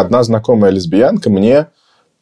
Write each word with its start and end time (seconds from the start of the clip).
Одна 0.00 0.22
знакомая 0.22 0.70
лесбиянка 0.70 1.28
мне 1.28 1.66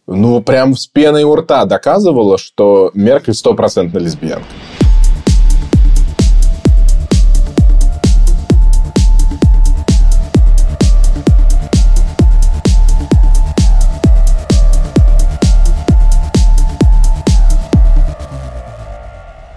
ну, 0.08 0.42
прям 0.42 0.74
с 0.74 0.88
пеной 0.88 1.22
у 1.22 1.36
рта 1.36 1.64
доказывала, 1.64 2.36
что 2.36 2.90
Меркель 2.92 3.34
стопроцентно 3.34 3.98
лесбиянка. 3.98 4.44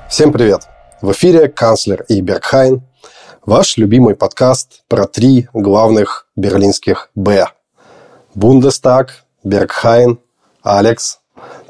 Всем 0.08 0.32
привет! 0.32 0.68
В 1.02 1.12
эфире 1.14 1.50
канцлер 1.50 2.06
и 2.08 2.22
Бергхайн, 2.22 2.84
ваш 3.48 3.78
любимый 3.78 4.16
подкаст 4.16 4.84
про 4.88 5.08
три 5.08 5.48
главных 5.54 6.28
берлинских 6.36 7.10
«Б». 7.16 7.48
Бундестаг, 8.36 9.24
Бергхайн, 9.44 10.20
Алекс, 10.64 11.20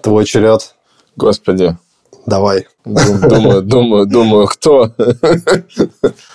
твой 0.01 0.25
черед. 0.25 0.75
Господи. 1.15 1.77
Давай. 2.25 2.67
Думаю, 2.85 3.61
думаю, 3.63 4.05
думаю, 4.05 4.47
кто? 4.47 4.91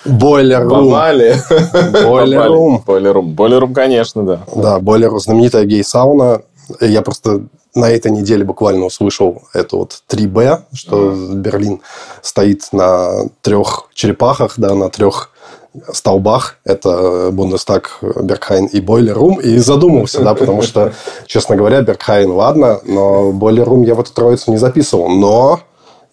Бойлер 0.05 0.67
Рум. 0.67 0.89
Бойлер 0.89 2.47
Рум. 2.47 2.83
Бойлер 2.85 3.13
Рум. 3.13 3.33
Бойлер 3.33 3.59
Рум, 3.59 3.73
конечно, 3.73 4.23
да. 4.23 4.41
Да, 4.55 4.79
Бойлер 4.79 5.09
Рум. 5.09 5.19
Знаменитая 5.19 5.63
гей-сауна. 5.63 6.41
Я 6.81 7.01
просто 7.01 7.43
на 7.73 7.89
этой 7.89 8.11
неделе 8.11 8.43
буквально 8.43 8.85
услышал 8.85 9.43
это 9.53 9.77
вот 9.77 10.01
3Б, 10.09 10.63
что 10.73 11.11
mm. 11.11 11.33
Берлин 11.35 11.81
стоит 12.21 12.63
на 12.71 13.29
трех 13.41 13.89
черепахах, 13.93 14.55
да, 14.57 14.73
на 14.75 14.89
трех 14.89 15.31
столбах. 15.91 16.57
Это 16.63 17.29
Бундестаг, 17.31 17.99
Бергхайн 18.01 18.65
и 18.65 18.79
Бойлер 18.81 19.15
Рум. 19.15 19.39
И 19.39 19.57
задумался, 19.57 20.21
да, 20.21 20.33
потому 20.33 20.61
что, 20.61 20.93
честно 21.25 21.55
говоря, 21.55 21.81
Бергхайн, 21.81 22.31
ладно, 22.31 22.79
но 22.83 23.31
Бойлер 23.31 23.65
Рум 23.65 23.83
я 23.83 23.95
в 23.95 23.99
эту 23.99 24.13
троицу 24.13 24.51
не 24.51 24.57
записывал. 24.57 25.09
Но 25.09 25.61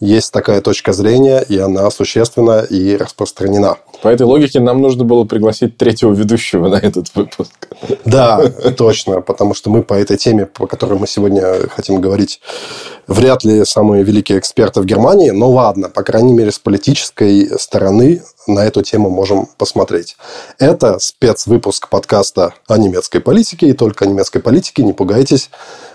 есть 0.01 0.33
такая 0.33 0.61
точка 0.61 0.93
зрения, 0.93 1.41
и 1.41 1.59
она 1.59 1.91
существенна 1.91 2.61
и 2.61 2.97
распространена. 2.97 3.77
По 4.03 4.09
этой 4.09 4.23
логике 4.23 4.61
нам 4.61 4.83
нужно 4.83 5.05
было 5.05 5.25
пригласить 5.25 5.77
третьего 5.77 6.13
ведущего 6.13 6.69
на 6.69 6.77
этот 6.77 7.15
выпуск. 7.15 7.69
Да, 8.05 8.47
точно, 8.77 9.21
потому 9.21 9.55
что 9.55 9.71
мы 9.71 9.83
по 9.83 9.95
этой 9.95 10.17
теме, 10.17 10.47
по 10.47 10.67
которой 10.67 10.99
мы 10.99 11.07
сегодня 11.07 11.69
хотим 11.69 12.01
говорить, 12.01 12.41
вряд 13.07 13.45
ли 13.45 13.65
самые 13.65 14.05
великие 14.05 14.39
эксперты 14.39 14.81
в 14.81 14.85
Германии, 14.85 15.31
но 15.31 15.51
ладно, 15.51 15.89
по 15.89 16.03
крайней 16.03 16.35
мере, 16.35 16.51
с 16.51 16.59
политической 16.59 17.59
стороны 17.59 18.23
на 18.47 18.61
эту 18.61 18.83
тему 18.83 19.11
можем 19.11 19.49
посмотреть. 19.57 20.17
Это 20.59 20.99
спецвыпуск 20.99 21.89
подкаста 21.89 22.55
о 22.69 22.77
немецкой 22.77 23.21
политике 23.21 23.69
и 23.69 23.73
только 23.73 24.05
о 24.05 24.09
немецкой 24.09 24.41
политике, 24.41 24.83
не 24.83 24.93
пугайтесь. 24.93 25.51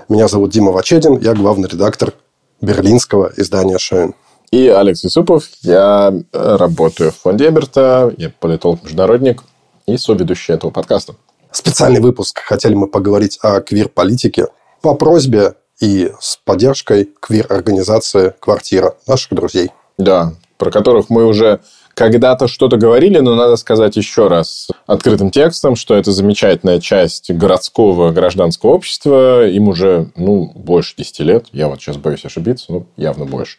Меня 0.07 0.27
зовут 0.27 0.51
Дима 0.51 0.71
Вачедин, 0.71 1.19
я 1.19 1.33
главный 1.33 1.69
редактор 1.69 2.13
берлинского 2.61 3.31
издания 3.37 3.77
«Шоин». 3.77 4.13
И 4.51 4.67
Алекс 4.67 5.03
Юсупов. 5.03 5.47
Я 5.61 6.11
э, 6.11 6.55
работаю 6.55 7.11
в 7.11 7.17
фонде 7.17 7.49
Эберта, 7.49 8.11
я 8.17 8.31
политолог-международник 8.39 9.43
и 9.85 9.97
соведущий 9.97 10.53
этого 10.53 10.71
подкаста. 10.71 11.15
Специальный 11.51 12.01
выпуск. 12.01 12.39
Хотели 12.43 12.73
мы 12.73 12.87
поговорить 12.87 13.37
о 13.41 13.61
квир-политике 13.61 14.47
по 14.81 14.95
просьбе 14.95 15.55
и 15.79 16.11
с 16.19 16.37
поддержкой 16.37 17.09
квир-организации 17.19 18.33
«Квартира» 18.39 18.95
наших 19.07 19.33
друзей. 19.33 19.71
Да, 19.97 20.33
про 20.57 20.71
которых 20.71 21.09
мы 21.09 21.25
уже 21.25 21.61
когда-то 21.99 22.47
что-то 22.47 22.77
говорили, 22.77 23.19
но 23.19 23.35
надо 23.35 23.57
сказать 23.57 23.97
еще 23.97 24.29
раз 24.29 24.69
открытым 24.87 25.31
текстом, 25.31 25.75
что 25.75 25.95
это 25.95 26.13
замечательная 26.13 26.79
часть 26.79 27.29
городского 27.29 28.11
гражданского 28.11 28.69
общества. 28.69 29.45
Им 29.49 29.67
уже, 29.67 30.07
ну, 30.15 30.49
больше 30.55 30.93
10 30.95 31.19
лет. 31.19 31.47
Я 31.51 31.67
вот 31.67 31.81
сейчас 31.81 31.97
боюсь 31.97 32.23
ошибиться, 32.23 32.71
но 32.71 32.85
явно 32.95 33.25
больше. 33.25 33.57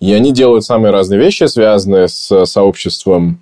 И 0.00 0.12
они 0.12 0.32
делают 0.32 0.64
самые 0.64 0.90
разные 0.90 1.20
вещи, 1.20 1.44
связанные 1.44 2.08
с 2.08 2.46
сообществом 2.46 3.38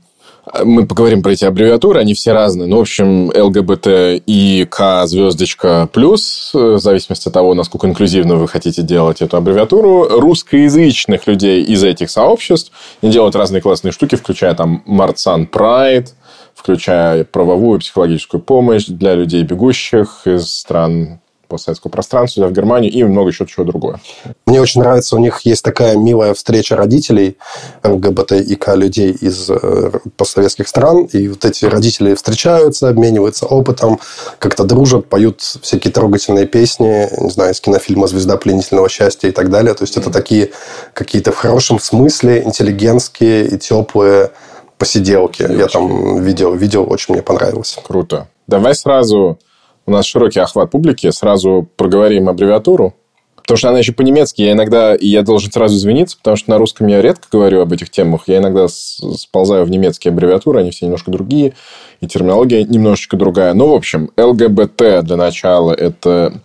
мы 0.65 0.87
поговорим 0.87 1.23
про 1.23 1.33
эти 1.33 1.45
аббревиатуры, 1.45 2.01
они 2.01 2.15
все 2.15 2.33
разные. 2.33 2.69
Ну, 2.69 2.79
в 2.79 2.81
общем, 2.81 3.31
ЛГБТ 3.35 4.23
и 4.27 4.67
К 4.71 5.07
звездочка 5.07 5.89
плюс, 5.93 6.51
в 6.55 6.79
зависимости 6.79 7.29
от 7.29 7.35
того, 7.35 7.55
насколько 7.55 7.87
инклюзивно 7.87 8.37
вы 8.37 8.47
хотите 8.47 8.83
делать 8.83 9.23
эту 9.23 9.37
аббревиатуру. 9.37 10.21
Русскоязычных 10.21 11.27
людей 11.27 11.65
из 11.65 11.83
этих 11.83 12.11
сообществ 12.11 12.73
они 13.03 13.13
делают 13.13 13.35
разные 13.35 13.61
классные 13.61 13.93
штуки, 13.93 14.15
включая 14.15 14.55
там 14.55 14.83
Марцан 14.87 15.47
Прайд, 15.47 16.15
включая 16.55 17.25
правовую 17.25 17.79
и 17.79 17.81
психологическую 17.81 18.41
помощь 18.41 18.87
для 18.87 19.15
людей, 19.15 19.43
бегущих 19.43 20.23
из 20.27 20.49
стран 20.49 21.21
постсоветского 21.47 21.91
пространства, 21.91 22.47
в 22.47 22.53
Германию 22.53 22.93
и 22.93 23.03
много 23.05 23.31
еще 23.31 23.47
чего 23.47 23.65
другое. 23.65 24.01
Мне 24.47 24.61
очень 24.61 24.81
нравится, 24.81 25.17
у 25.17 25.19
них 25.19 25.41
есть 25.41 25.63
такая 25.63 25.97
милая 25.97 26.35
встреча 26.35 26.77
родителей 26.77 27.39
ЛГБТ 27.85 28.33
и 28.33 28.55
К 28.57 28.75
людей 28.75 29.13
из 29.13 29.49
э, 29.51 29.91
постсоветских 30.17 30.69
стран, 30.69 31.05
и 31.05 31.29
вот 31.29 31.45
эти 31.45 31.65
родители 31.65 32.15
встречаются, 32.15 32.89
обмениваются 32.89 33.47
опытом, 33.47 34.01
как-то 34.39 34.65
дружат, 34.65 35.09
поют 35.09 35.41
всякие 35.41 35.93
трогательные 35.93 36.47
песни, 36.47 37.09
не 37.23 37.31
знаю, 37.31 37.53
из 37.53 37.61
кинофильма 37.61 38.07
«Звезда 38.07 38.37
пленительного 38.37 38.89
счастья» 38.89 39.29
и 39.29 39.33
так 39.33 39.51
далее. 39.51 39.75
То 39.75 39.85
есть, 39.85 39.97
это 39.97 40.11
такие 40.11 40.51
какие-то 40.95 41.33
в 41.33 41.37
хорошем 41.37 41.79
смысле 41.79 42.43
интеллигентские 42.45 43.47
и 43.47 43.59
теплые 43.59 44.31
посиделки. 44.79 45.43
Я 45.43 45.69
там 45.69 46.23
видел, 46.23 46.55
видел, 46.55 46.87
очень 46.91 47.15
мне 47.15 47.23
понравилось. 47.23 47.79
Круто. 47.87 48.29
Давай 48.47 48.75
сразу 48.75 49.39
у 49.87 49.91
нас 49.91 50.05
широкий 50.05 50.41
охват 50.41 50.71
публики, 50.71 51.11
сразу 51.11 51.69
проговорим 51.77 52.29
аббревиатуру. 52.29 52.95
Потому 53.37 53.59
что 53.59 53.69
она 53.69 53.79
еще 53.79 53.93
по-немецки. 53.93 54.43
Я 54.43 54.53
иногда, 54.53 54.97
я 54.99 55.23
должен 55.23 55.53
сразу 55.53 55.77
извиниться, 55.77 56.17
потому 56.17 56.37
что 56.37 56.51
на 56.51 56.59
русском 56.59 56.89
я 56.89 57.01
редко 57.01 57.29
говорю 57.31 57.61
об 57.61 57.73
этих 57.73 57.91
темах. 57.91 58.25
Я 58.27 58.39
иногда 58.39 58.67
сползаю 58.69 59.65
в 59.65 59.71
немецкие 59.71 60.11
аббревиатуры, 60.11 60.59
они 60.59 60.73
все 60.73 60.87
немножко 60.87 61.13
другие, 61.13 61.55
и 62.01 62.09
терминология 62.09 62.65
немножечко 62.65 63.17
другая. 63.17 63.55
Ну, 63.55 63.69
в 63.69 63.75
общем, 63.75 64.11
ЛГБТ 64.17 65.05
для 65.05 65.17
начала 65.17 65.73
это 65.73 66.41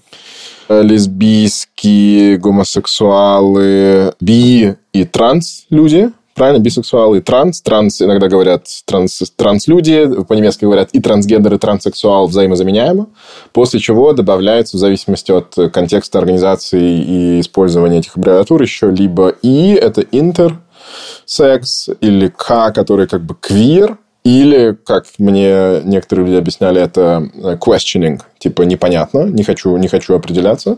лесбийские, 0.69 2.37
гомосексуалы, 2.37 4.13
би 4.21 4.75
и 4.93 5.03
транс 5.05 5.65
люди 5.71 6.11
правильно, 6.35 6.61
бисексуалы 6.61 7.17
и 7.17 7.21
транс. 7.21 7.61
Транс 7.61 8.01
иногда 8.01 8.27
говорят 8.27 8.67
транс, 8.85 9.21
транслюди, 9.35 10.23
по-немецки 10.27 10.65
говорят 10.65 10.89
и 10.93 10.99
трансгендер, 10.99 11.53
и 11.53 11.57
транссексуал 11.57 12.27
взаимозаменяемо, 12.27 13.07
после 13.53 13.79
чего 13.79 14.13
добавляется 14.13 14.77
в 14.77 14.79
зависимости 14.79 15.31
от 15.31 15.55
контекста 15.71 16.19
организации 16.19 17.01
и 17.01 17.41
использования 17.41 17.99
этих 17.99 18.15
аббревиатур 18.17 18.61
еще 18.61 18.91
либо 18.91 19.29
и, 19.29 19.73
это 19.73 20.01
интерсекс, 20.11 21.89
или 21.99 22.27
к, 22.27 22.71
который 22.71 23.07
как 23.07 23.21
бы 23.21 23.35
квир, 23.39 23.97
или, 24.23 24.77
как 24.85 25.05
мне 25.17 25.81
некоторые 25.83 26.27
люди 26.27 26.37
объясняли, 26.37 26.79
это 26.79 27.27
questioning, 27.59 28.21
типа 28.37 28.61
непонятно, 28.61 29.25
не 29.25 29.43
хочу, 29.43 29.75
не 29.77 29.87
хочу 29.87 30.13
определяться. 30.13 30.77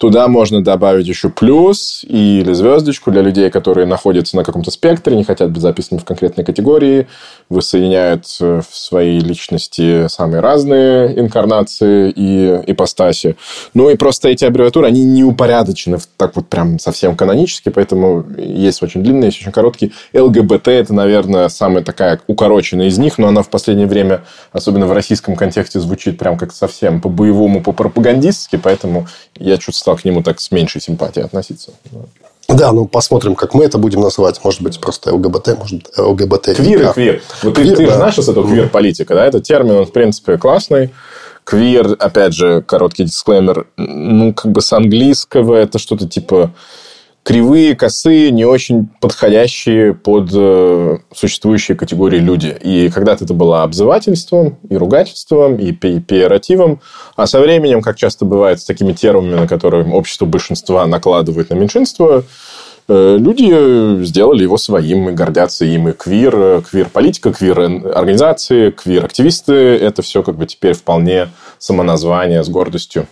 Туда 0.00 0.28
можно 0.28 0.64
добавить 0.64 1.06
еще 1.06 1.28
плюс 1.28 2.06
или 2.08 2.54
звездочку 2.54 3.10
для 3.10 3.20
людей, 3.20 3.50
которые 3.50 3.86
находятся 3.86 4.34
на 4.34 4.44
каком-то 4.44 4.70
спектре, 4.70 5.14
не 5.14 5.24
хотят 5.24 5.50
быть 5.50 5.60
записаны 5.60 6.00
в 6.00 6.06
конкретной 6.06 6.42
категории, 6.42 7.06
воссоединяют 7.50 8.24
в 8.24 8.64
своей 8.72 9.20
личности 9.20 10.08
самые 10.08 10.40
разные 10.40 11.20
инкарнации 11.20 12.10
и 12.16 12.62
ипостаси. 12.66 13.36
Ну 13.74 13.90
и 13.90 13.96
просто 13.96 14.30
эти 14.30 14.46
аббревиатуры, 14.46 14.86
они 14.86 15.04
не 15.04 15.22
упорядочены 15.22 15.98
так 16.16 16.34
вот 16.34 16.48
прям 16.48 16.78
совсем 16.78 17.14
канонически, 17.14 17.68
поэтому 17.68 18.24
есть 18.38 18.82
очень 18.82 19.02
длинные, 19.02 19.26
есть 19.26 19.42
очень 19.42 19.52
короткие. 19.52 19.92
ЛГБТ– 20.14 20.68
это, 20.68 20.94
наверное, 20.94 21.50
самая 21.50 21.84
такая 21.84 22.22
укороченная 22.26 22.86
из 22.86 22.96
них, 22.96 23.18
но 23.18 23.28
она 23.28 23.42
в 23.42 23.50
последнее 23.50 23.86
время, 23.86 24.22
особенно 24.52 24.86
в 24.86 24.92
российском 24.92 25.36
контексте, 25.36 25.78
звучит 25.78 26.16
прям 26.16 26.38
как 26.38 26.54
совсем 26.54 27.02
по-боевому, 27.02 27.62
по-пропагандистски, 27.62 28.56
поэтому 28.56 29.06
я 29.38 29.58
чувствую 29.58 29.89
стал 29.90 29.96
к 29.96 30.04
нему 30.04 30.22
так 30.22 30.40
с 30.40 30.50
меньшей 30.50 30.80
симпатией 30.80 31.24
относиться. 31.24 31.72
Да, 32.48 32.72
ну 32.72 32.86
посмотрим, 32.86 33.34
как 33.34 33.54
мы 33.54 33.64
это 33.64 33.78
будем 33.78 34.00
называть. 34.00 34.40
Может 34.44 34.62
быть, 34.62 34.80
просто 34.80 35.14
ЛГБТ, 35.14 35.58
может 35.58 35.98
ЛГБТ. 35.98 36.56
Квир 36.56 36.82
и 36.82 36.92
квир. 36.92 37.22
Вот 37.42 37.54
квир, 37.54 37.76
ты, 37.76 37.76
ты 37.76 37.86
да. 37.86 37.96
знаешь, 37.96 38.14
что 38.14 38.32
это 38.32 38.42
квир-политика, 38.42 39.14
да? 39.14 39.24
Это 39.24 39.40
термин, 39.40 39.76
он, 39.76 39.86
в 39.86 39.92
принципе, 39.92 40.36
классный. 40.36 40.90
Квир, 41.44 41.96
опять 41.98 42.34
же, 42.34 42.62
короткий 42.62 43.04
дисклеймер, 43.04 43.66
ну, 43.76 44.34
как 44.34 44.52
бы 44.52 44.60
с 44.60 44.72
английского 44.72 45.54
это 45.54 45.78
что-то 45.78 46.08
типа 46.08 46.52
кривые, 47.22 47.76
косые, 47.76 48.30
не 48.30 48.44
очень 48.44 48.88
подходящие 49.00 49.94
под 49.94 50.30
э, 50.32 50.98
существующие 51.14 51.76
категории 51.76 52.18
люди. 52.18 52.56
И 52.62 52.88
когда-то 52.90 53.24
это 53.24 53.34
было 53.34 53.62
обзывательством, 53.62 54.58
и 54.68 54.76
ругательством, 54.76 55.56
и 55.56 55.72
пиеративом. 55.72 56.80
А 57.16 57.26
со 57.26 57.40
временем, 57.40 57.82
как 57.82 57.96
часто 57.96 58.24
бывает 58.24 58.60
с 58.60 58.64
такими 58.64 58.92
терминами, 58.92 59.40
на 59.40 59.48
которые 59.48 59.84
общество 59.92 60.26
большинства 60.26 60.86
накладывает 60.86 61.50
на 61.50 61.54
меньшинство, 61.54 62.24
э, 62.88 63.16
люди 63.18 64.02
сделали 64.04 64.42
его 64.42 64.56
своим 64.56 65.10
и 65.10 65.12
гордятся 65.12 65.66
им. 65.66 65.88
И 65.88 65.92
квир, 65.92 66.34
э, 66.34 66.62
квир-политика, 66.68 67.32
квир-организации, 67.32 68.70
квир-активисты– 68.70 69.52
это 69.52 70.00
все 70.00 70.22
как 70.22 70.36
бы 70.36 70.46
теперь 70.46 70.72
вполне 70.72 71.28
самоназвание 71.58 72.42
с 72.42 72.48
гордостью. 72.48 73.06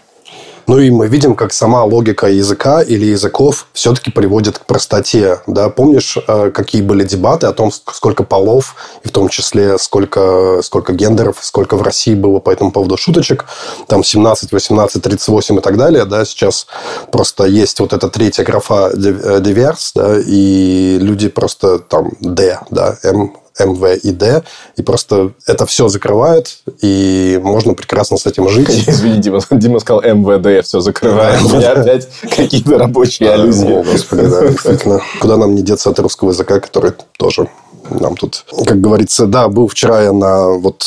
Ну 0.69 0.79
и 0.79 0.91
мы 0.91 1.09
видим, 1.09 1.35
как 1.35 1.55
сама 1.55 1.83
логика 1.83 2.27
языка 2.27 2.83
или 2.83 3.07
языков 3.07 3.69
все-таки 3.73 4.11
приводит 4.11 4.59
к 4.59 4.67
простоте. 4.67 5.41
Да? 5.47 5.71
Помнишь, 5.71 6.19
э, 6.29 6.51
какие 6.51 6.83
были 6.83 7.05
дебаты 7.05 7.47
о 7.47 7.55
том, 7.55 7.73
сколько 7.73 8.23
полов, 8.23 8.77
и 9.03 9.09
в 9.09 9.11
том 9.11 9.31
числе 9.31 9.79
сколько, 9.79 10.61
сколько 10.63 10.93
гендеров, 10.93 11.39
сколько 11.41 11.77
в 11.77 11.83
России 11.83 12.15
было 12.15 12.39
по 12.39 12.51
этому 12.51 12.71
поводу 12.71 12.99
шуточек, 12.99 13.47
там 13.87 14.05
17, 14.05 14.53
18, 14.53 15.03
38 15.03 15.57
и 15.57 15.61
так 15.63 15.79
далее. 15.79 16.05
Да? 16.05 16.27
Сейчас 16.27 16.67
просто 17.11 17.47
есть 17.47 17.81
вот 17.81 17.95
эта 17.95 18.11
третья 18.11 18.45
графа 18.45 18.91
диверс, 18.95 19.93
э, 19.97 19.99
да? 19.99 20.19
и 20.21 20.99
люди 21.01 21.31
просто 21.31 21.79
там 21.79 22.11
D, 22.21 22.59
да, 22.71 22.99
M, 23.05 23.33
МВ 23.59 23.99
и 24.03 24.11
Д, 24.13 24.43
и 24.77 24.83
просто 24.83 25.33
это 25.47 25.67
все 25.67 25.89
закрывает, 25.89 26.59
и 26.81 27.41
можно 27.43 27.75
прекрасно 27.75 28.17
с 28.17 28.27
этим 28.27 28.49
жить. 28.49 28.89
Извини, 28.89 29.19
Дима, 29.19 29.41
Дима 29.51 29.81
сказал 29.81 30.03
МВД, 30.03 30.65
все 30.65 30.81
закрывает. 30.81 31.43
У 31.43 31.57
меня 31.57 31.73
опять 31.73 32.09
какие-то 32.23 32.79
рабочие 32.79 33.31
аллюзии. 33.31 33.83
Господи, 33.91 34.27
да, 34.27 34.47
действительно. 34.49 35.01
Куда 35.21 35.37
нам 35.37 35.55
не 35.55 35.63
деться 35.63 35.91
от 35.91 35.99
русского 35.99 36.31
языка, 36.31 36.61
который 36.61 36.93
тоже 37.19 37.49
нам 37.91 38.17
тут, 38.17 38.45
как 38.67 38.81
говорится, 38.81 39.27
да, 39.27 39.49
был 39.49 39.67
вчера 39.69 40.03
я 40.03 40.13
на, 40.13 40.49
вот 40.51 40.85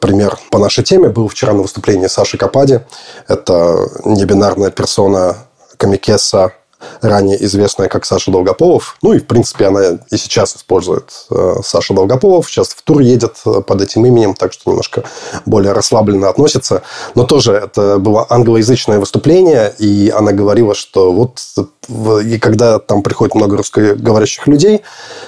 пример 0.00 0.36
по 0.50 0.58
нашей 0.58 0.84
теме, 0.84 1.08
был 1.08 1.28
вчера 1.28 1.52
на 1.52 1.62
выступлении 1.62 2.06
Саши 2.06 2.36
Капади. 2.36 2.80
Это 3.28 3.88
небинарная 4.04 4.70
персона 4.70 5.36
Камикеса 5.76 6.52
ранее 7.00 7.42
известная 7.44 7.88
как 7.88 8.04
Саша 8.04 8.30
Долгополов. 8.30 8.96
Ну 9.02 9.12
и, 9.12 9.18
в 9.18 9.26
принципе, 9.26 9.66
она 9.66 9.98
и 10.10 10.16
сейчас 10.16 10.56
использует 10.56 11.26
э, 11.30 11.56
Саша 11.64 11.94
Долгополов. 11.94 12.48
Сейчас 12.48 12.68
в 12.68 12.82
тур 12.82 13.00
едет 13.00 13.36
э, 13.46 13.60
под 13.60 13.80
этим 13.82 14.06
именем, 14.06 14.34
так 14.34 14.52
что 14.52 14.70
немножко 14.70 15.04
более 15.46 15.72
расслабленно 15.72 16.28
относится. 16.28 16.82
Но 17.14 17.24
тоже 17.24 17.52
это 17.52 17.98
было 17.98 18.26
англоязычное 18.28 18.98
выступление, 18.98 19.74
и 19.78 20.12
она 20.14 20.32
говорила, 20.32 20.74
что 20.74 21.12
вот 21.12 21.40
и 21.88 22.38
когда 22.38 22.78
там 22.78 23.02
приходит 23.02 23.34
много 23.34 23.58
русскоговорящих 23.58 24.46
людей 24.46 24.82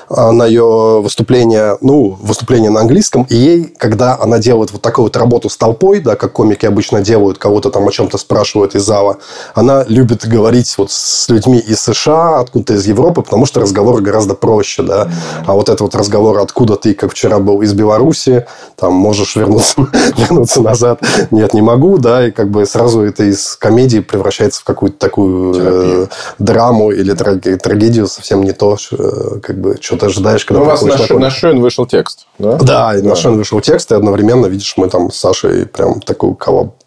на 0.09 0.47
ее 0.47 1.01
выступление, 1.03 1.77
ну, 1.81 2.17
выступление 2.21 2.71
на 2.71 2.81
английском, 2.81 3.27
и 3.29 3.37
ей, 3.37 3.65
когда 3.77 4.19
она 4.19 4.39
делает 4.39 4.73
вот 4.73 4.83
такую 4.83 5.05
вот 5.05 5.17
работу 5.17 5.49
с 5.49 5.57
толпой, 5.57 6.01
да, 6.01 6.17
как 6.17 6.33
комики 6.33 6.67
обычно 6.67 7.03
делают, 7.03 7.39
кого-то 7.39 7.71
там 7.71 7.87
о 7.87 7.93
чем-то 7.93 8.19
спрашивают 8.19 8.75
из 8.75 8.83
зала, 8.83 9.19
она 9.55 9.85
любит 9.89 10.27
говорить 10.27 10.75
вот 10.79 10.91
с 10.91 11.29
людьми 11.29 11.46
из 11.55 11.81
США, 11.81 12.41
откуда-то 12.41 12.75
из 12.75 12.87
Европы, 12.87 13.23
потому 13.23 13.47
что 13.47 13.61
разговор 13.61 14.01
гораздо 14.01 14.35
проще, 14.35 14.83
да. 14.83 15.09
А 15.47 15.55
вот 15.55 15.69
этот 15.69 15.81
вот 15.81 15.95
разговор, 15.95 16.39
откуда 16.39 16.77
ты, 16.77 16.95
как 16.95 17.13
вчера 17.13 17.39
был 17.39 17.63
из 17.63 17.73
Беларуси, 17.73 18.47
там 18.77 18.93
можешь 18.95 19.37
вернуться, 19.37 19.87
вернуться 20.17 20.63
назад, 20.63 21.01
нет, 21.31 21.55
не 21.55 21.63
могу, 21.63 21.99
да, 21.99 22.27
и 22.27 22.31
как 22.31 22.51
бы 22.51 22.67
сразу 22.67 23.03
это 23.03 23.25
из 23.25 23.57
комедии 23.57 24.01
превращается 24.01 24.61
в 24.61 24.65
какую-то 24.65 24.99
такую 24.99 25.55
э, 25.57 26.07
драму 26.39 26.91
или 26.91 27.13
трагедию 27.13 28.07
совсем 28.07 28.43
не 28.43 28.53
то, 28.53 28.77
э, 28.93 29.41
как 29.43 29.61
бы, 29.61 29.77
что 29.81 29.97
ты 29.97 30.07
ожидаешь, 30.07 30.45
когда 30.45 30.61
ну, 30.61 30.67
у 30.67 30.69
вас 30.71 30.83
на, 30.83 30.97
на, 30.97 31.19
на 31.19 31.31
Шен 31.31 31.61
вышел 31.61 31.87
текст, 31.87 32.27
да? 32.39 32.57
Да, 32.57 32.95
да. 32.95 33.09
на 33.09 33.17
Шен 33.17 33.37
вышел 33.37 33.61
текст, 33.61 33.93
и 33.93 33.95
одновременно, 33.95 34.47
видишь, 34.47 34.75
мы 34.77 34.89
там 34.89 35.11
с 35.11 35.17
Сашей 35.17 35.67
прям 35.67 36.01
такую 36.01 36.37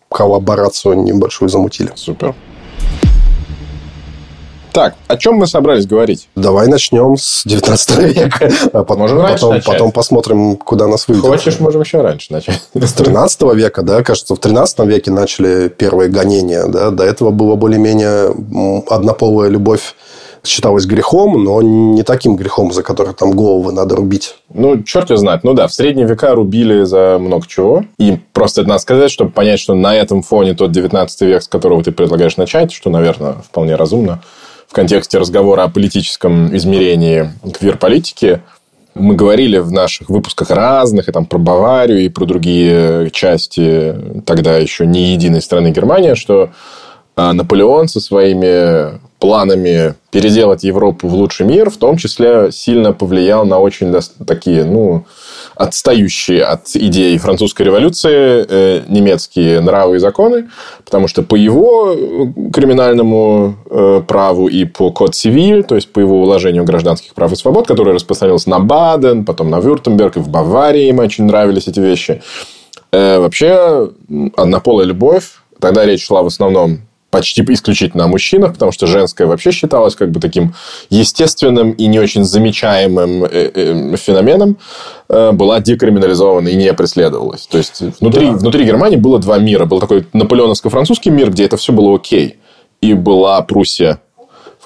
коллаборацию 0.10 0.96
небольшую 1.02 1.50
замутили. 1.50 1.92
Супер. 1.96 2.36
Так, 4.72 4.96
о 5.08 5.18
чем 5.18 5.36
мы 5.36 5.48
собрались 5.48 5.86
говорить? 5.86 6.30
Давай 6.36 6.68
начнем 6.68 7.18
с 7.18 7.44
19 7.46 7.98
века. 8.16 8.52
А 8.72 8.84
потом, 8.84 9.00
можем 9.00 9.22
потом, 9.22 9.50
начать. 9.52 9.66
потом 9.66 9.92
посмотрим, 9.92 10.58
куда 10.58 10.88
нас 10.88 11.08
выведет. 11.08 11.28
Хочешь, 11.28 11.60
можем 11.60 11.82
еще 11.82 12.02
раньше 12.02 12.32
начать. 12.32 12.62
С 12.74 12.94
13 12.94 13.42
века, 13.56 13.82
да, 13.82 14.04
кажется, 14.04 14.36
в 14.36 14.40
13 14.40 14.80
веке 14.80 15.12
начали 15.12 15.70
первые 15.70 16.10
гонения. 16.10 16.66
Да? 16.68 16.92
До 16.92 17.04
этого 17.04 17.32
было 17.32 17.56
более-менее 17.56 18.34
однополая 18.88 19.50
любовь 19.50 19.96
считалось 20.46 20.86
грехом, 20.86 21.44
но 21.44 21.62
не 21.62 22.04
таким 22.04 22.36
грехом, 22.36 22.72
за 22.72 22.84
который 22.84 23.14
там 23.14 23.32
головы 23.32 23.72
надо 23.72 23.96
рубить. 23.96 24.36
Ну, 24.54 24.82
черт 24.84 25.10
его 25.10 25.18
знает. 25.18 25.44
Ну 25.44 25.54
да, 25.54 25.68
в 25.68 25.74
средние 25.74 26.08
века 26.08 26.34
рубили 26.34 26.84
за 26.84 27.18
много 27.20 27.46
чего. 27.48 27.84
И 27.98 28.18
просто 28.34 28.62
это 28.62 28.70
надо 28.70 28.82
сказать, 28.82 29.12
чтобы 29.12 29.32
понять, 29.32 29.60
что 29.60 29.74
на 29.74 29.96
этом 29.96 30.22
фоне 30.22 30.54
тот 30.54 30.72
19 30.72 31.22
век, 31.22 31.44
с 31.44 31.48
которого 31.48 31.84
ты 31.84 31.92
предлагаешь 31.92 32.38
начать, 32.38 32.72
что, 32.72 32.90
наверное, 32.90 33.34
вполне 33.34 33.76
разумно, 33.76 34.22
в 34.70 34.74
контексте 34.74 35.18
разговора 35.18 35.64
о 35.64 35.70
политическом 35.70 36.56
измерении 36.56 37.32
квир-политики, 37.60 38.42
мы 38.94 39.16
говорили 39.16 39.58
в 39.58 39.72
наших 39.72 40.10
выпусках 40.10 40.52
разных, 40.52 41.10
и 41.10 41.12
там 41.12 41.26
про 41.26 41.40
Баварию, 41.40 42.02
и 42.02 42.10
про 42.10 42.26
другие 42.26 43.10
части 43.10 43.96
тогда 44.26 44.58
еще 44.58 44.86
не 44.86 45.14
единой 45.14 45.42
страны 45.42 45.72
Германия, 45.72 46.14
что 46.14 46.52
а, 47.16 47.34
Наполеон 47.34 47.88
со 47.88 48.00
своими 48.00 49.00
планами 49.20 49.96
переделать 50.12 50.64
Европу 50.64 51.08
в 51.08 51.16
лучший 51.16 51.48
мир, 51.48 51.72
в 51.72 51.78
том 51.78 51.98
числе 51.98 52.52
сильно 52.52 52.94
повлиял 52.94 53.46
на 53.46 53.58
очень 53.58 53.92
такие, 54.26 54.66
ну, 54.66 55.06
отстающие 55.60 56.42
от 56.46 56.74
идей 56.74 57.18
французской 57.18 57.64
революции 57.64 58.46
э, 58.48 58.84
немецкие 58.88 59.60
нравы 59.60 59.98
и 59.98 60.00
законы, 60.00 60.50
потому 60.86 61.10
что 61.10 61.22
по 61.22 61.36
его 61.36 61.94
э, 61.94 62.52
криминальному 62.54 63.56
э, 63.70 64.02
праву 64.08 64.48
и 64.48 64.64
по 64.64 64.90
код 64.90 65.16
цивиль, 65.16 65.66
то 65.66 65.76
есть 65.76 65.92
по 65.92 66.00
его 66.00 66.22
уложению 66.22 66.64
гражданских 66.64 67.14
прав 67.14 67.34
и 67.34 67.36
свобод, 67.36 67.68
который 67.68 67.94
распространился 67.94 68.50
на 68.50 68.60
Баден, 68.60 69.26
потом 69.26 69.50
на 69.50 69.60
Вюртемберг, 69.60 70.16
и 70.16 70.20
в 70.22 70.30
Баварии 70.30 70.88
им 70.88 71.00
очень 71.00 71.26
нравились 71.26 71.68
эти 71.68 71.82
вещи. 71.82 72.22
Вообще, 72.92 73.92
однополая 74.38 74.86
любовь, 74.86 75.26
тогда 75.60 75.86
речь 75.86 76.06
шла 76.06 76.24
в 76.24 76.28
основном 76.28 76.80
почти 77.10 77.44
исключительно 77.48 78.06
о 78.06 78.08
мужчинах, 78.08 78.54
потому 78.54 78.72
что 78.72 78.88
женское 78.88 79.26
вообще 79.26 79.52
считалось 79.52 79.96
как 79.96 80.12
бы 80.12 80.20
таким 80.20 80.54
естественным 80.90 81.72
и 81.72 81.88
не 81.88 82.00
очень 82.00 82.24
замечаемым 82.24 83.24
э, 83.24 83.52
э, 83.54 83.96
феноменом, 83.98 84.58
э, 85.10 85.32
была 85.32 85.60
декриминализована 85.60 86.50
и 86.50 86.56
не 86.56 86.72
преследовалась. 86.74 87.48
То 87.48 87.58
есть, 87.58 87.82
внутри, 88.00 88.28
да. 88.28 88.34
внутри 88.34 88.66
Германии 88.66 88.98
было 88.98 89.20
два 89.20 89.40
мира. 89.40 89.66
Был 89.66 89.80
такой 89.80 90.08
наполеоновско-французский 90.14 91.10
мир, 91.10 91.32
где 91.32 91.46
это 91.46 91.58
все 91.58 91.74
было 91.74 91.96
окей. 91.96 92.38
И 92.82 92.94
была 92.94 93.42
Пруссия, 93.42 94.00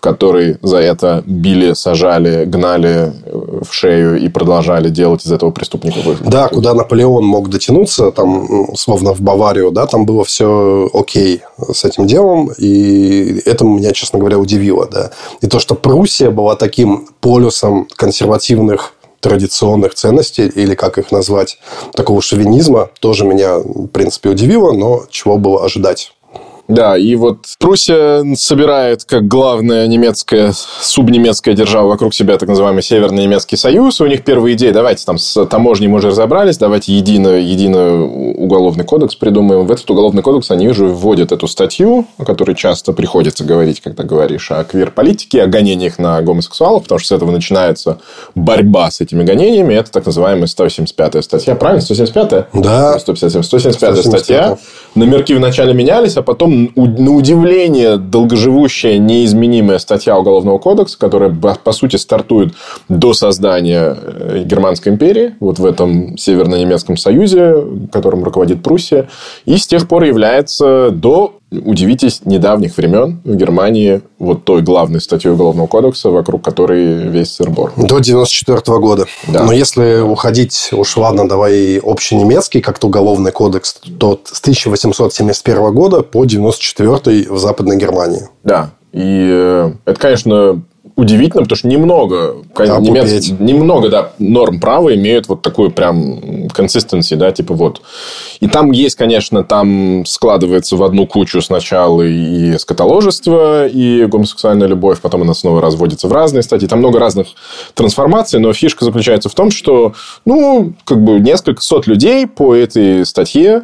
который 0.03 0.57
за 0.61 0.79
это 0.79 1.23
били, 1.25 1.71
сажали, 1.71 2.43
гнали 2.43 3.13
э, 3.25 3.61
в 3.61 3.73
шею 3.73 4.19
и 4.19 4.27
продолжали 4.27 4.89
делать 4.89 5.25
из 5.25 5.31
этого 5.31 5.51
преступника. 5.51 5.97
Да, 6.25 6.49
куда 6.49 6.73
Наполеон 6.73 7.23
мог 7.23 7.49
дотянуться, 7.49 8.11
там, 8.11 8.75
словно 8.75 9.13
в 9.13 9.21
Баварию, 9.21 9.71
да, 9.71 9.87
там 9.87 10.05
было 10.05 10.25
все 10.25 10.89
окей 10.93 11.41
с 11.71 11.85
этим 11.85 12.05
делом, 12.05 12.51
и 12.57 13.41
это 13.45 13.63
меня, 13.63 13.93
честно 13.93 14.19
говоря, 14.19 14.37
удивило, 14.37 14.89
да. 14.91 15.11
И 15.39 15.47
то, 15.47 15.59
что 15.59 15.73
Пруссия 15.73 16.29
была 16.31 16.57
таким 16.57 17.07
полюсом 17.21 17.87
консервативных 17.95 18.95
традиционных 19.21 19.93
ценностей, 19.93 20.47
или 20.47 20.75
как 20.75 20.97
их 20.97 21.13
назвать, 21.13 21.59
такого 21.93 22.21
шовинизма, 22.21 22.89
тоже 22.99 23.23
меня, 23.23 23.57
в 23.57 23.87
принципе, 23.87 24.29
удивило, 24.29 24.73
но 24.73 25.03
чего 25.09 25.37
было 25.37 25.63
ожидать. 25.63 26.11
Да, 26.69 26.97
и 26.97 27.15
вот 27.15 27.39
Пруссия 27.59 28.23
собирает 28.35 29.03
как 29.03 29.27
главная 29.27 29.85
немецкая, 29.87 30.53
субнемецкая 30.53 31.55
держава 31.55 31.89
вокруг 31.89 32.13
себя 32.13 32.37
так 32.37 32.47
называемый 32.47 32.81
Северный 32.81 33.23
немецкий 33.23 33.57
союз. 33.57 33.99
У 33.99 34.05
них 34.05 34.23
первая 34.23 34.53
идея, 34.53 34.71
давайте 34.71 35.05
там 35.05 35.17
с 35.17 35.45
таможней 35.47 35.87
мы 35.89 35.97
уже 35.97 36.09
разобрались, 36.09 36.57
давайте 36.57 36.93
единый, 36.93 37.43
единый 37.43 38.33
уголовный 38.37 38.85
кодекс 38.85 39.15
придумаем. 39.15 39.65
В 39.65 39.71
этот 39.71 39.89
уголовный 39.91 40.21
кодекс 40.21 40.51
они 40.51 40.69
уже 40.69 40.85
вводят 40.85 41.33
эту 41.33 41.47
статью, 41.47 42.05
о 42.17 42.23
которой 42.23 42.55
часто 42.55 42.93
приходится 42.93 43.43
говорить, 43.43 43.81
когда 43.81 44.03
говоришь 44.03 44.49
о 44.49 44.63
квир-политике, 44.63 45.43
о 45.43 45.47
гонениях 45.47 45.99
на 45.99 46.21
гомосексуалов, 46.21 46.83
потому 46.83 46.99
что 46.99 47.09
с 47.09 47.11
этого 47.11 47.31
начинается 47.31 47.99
борьба 48.35 48.89
с 48.89 49.01
этими 49.01 49.23
гонениями. 49.23 49.73
Это 49.73 49.91
так 49.91 50.05
называемая 50.05 50.45
175-я 50.45 51.21
статья. 51.21 51.55
Правильно? 51.55 51.81
175-я? 51.81 52.47
Да. 52.53 52.97
157, 52.99 53.41
175-я 53.41 54.03
статья. 54.03 54.57
Номерки 54.95 55.33
вначале 55.33 55.73
менялись, 55.73 56.15
а 56.15 56.21
потом 56.21 56.52
на 56.75 57.15
удивление 57.15 57.97
долгоживущая, 57.97 58.97
неизменимая 58.97 59.79
статья 59.79 60.17
Уголовного 60.17 60.57
кодекса, 60.57 60.97
которая, 60.97 61.29
по 61.31 61.71
сути, 61.71 61.95
стартует 61.95 62.53
до 62.89 63.13
создания 63.13 63.95
э, 63.99 64.43
Германской 64.45 64.93
империи, 64.93 65.35
вот 65.39 65.59
в 65.59 65.65
этом 65.65 66.17
Северно-немецком 66.17 66.97
союзе, 66.97 67.55
которым 67.91 68.23
руководит 68.23 68.63
Пруссия, 68.63 69.09
и 69.45 69.57
с 69.57 69.67
тех 69.67 69.87
пор 69.87 70.03
является 70.03 70.89
до 70.91 71.39
удивитесь, 71.63 72.21
недавних 72.25 72.77
времен 72.77 73.21
в 73.23 73.35
Германии 73.35 74.01
вот 74.19 74.45
той 74.45 74.61
главной 74.61 75.01
статьей 75.01 75.33
Уголовного 75.33 75.67
кодекса, 75.67 76.09
вокруг 76.09 76.43
которой 76.43 77.09
весь 77.09 77.33
сырбор. 77.33 77.71
До 77.77 77.99
94 77.99 78.57
-го 78.57 78.79
года. 78.79 79.05
Да. 79.27 79.43
Но 79.43 79.51
если 79.51 79.99
уходить, 80.01 80.69
уж 80.71 80.97
ладно, 80.97 81.27
давай 81.27 81.79
общий 81.79 82.15
немецкий, 82.15 82.61
как-то 82.61 82.87
Уголовный 82.87 83.31
кодекс, 83.31 83.75
то 83.99 84.19
с 84.23 84.39
1871 84.41 85.73
года 85.73 86.03
по 86.03 86.25
94 86.25 87.27
в 87.29 87.37
Западной 87.37 87.77
Германии. 87.77 88.27
Да. 88.43 88.71
И 88.91 89.27
э, 89.31 89.73
это, 89.85 89.99
конечно, 89.99 90.61
удивительно, 90.95 91.43
потому 91.43 91.57
что 91.57 91.67
немного, 91.67 92.35
Да, 92.67 92.79
немец- 92.79 93.29
немного, 93.39 93.89
да, 93.89 94.11
норм 94.19 94.59
права 94.59 94.93
имеют 94.95 95.27
вот 95.27 95.41
такую 95.41 95.71
прям 95.71 96.49
консистенции, 96.49 97.15
да, 97.15 97.31
типа 97.31 97.53
вот. 97.53 97.81
И 98.39 98.47
там 98.47 98.71
есть, 98.71 98.95
конечно, 98.95 99.43
там 99.43 100.05
складывается 100.05 100.75
в 100.75 100.83
одну 100.83 101.07
кучу 101.07 101.41
сначала 101.41 102.01
и 102.03 102.57
скотоложество, 102.57 103.67
и 103.67 104.05
гомосексуальная 104.05 104.67
любовь, 104.67 104.99
потом 105.01 105.23
она 105.23 105.33
снова 105.33 105.61
разводится 105.61 106.07
в 106.07 106.11
разные 106.11 106.43
стадии. 106.43 106.67
Там 106.67 106.79
много 106.79 106.99
разных 106.99 107.27
трансформаций, 107.73 108.39
но 108.39 108.53
фишка 108.53 108.85
заключается 108.85 109.29
в 109.29 109.33
том, 109.35 109.49
что, 109.51 109.93
ну, 110.25 110.73
как 110.85 111.03
бы 111.03 111.19
несколько 111.19 111.61
сот 111.61 111.87
людей 111.87 112.27
по 112.27 112.53
этой 112.55 113.05
статье 113.05 113.63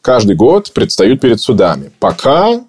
каждый 0.00 0.36
год 0.36 0.72
предстают 0.72 1.20
перед 1.20 1.40
судами. 1.40 1.90
Пока 2.00 2.60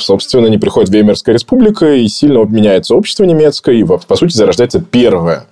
собственно, 0.00 0.46
не 0.46 0.58
приходит 0.58 0.90
Веймарская 0.90 1.34
республика, 1.34 1.94
и 1.94 2.08
сильно 2.08 2.44
меняется 2.44 2.94
общество 2.94 3.24
немецкое, 3.24 3.76
и, 3.76 3.84
по 3.84 4.16
сути, 4.16 4.36
зарождается 4.36 4.80
первая 4.80 5.46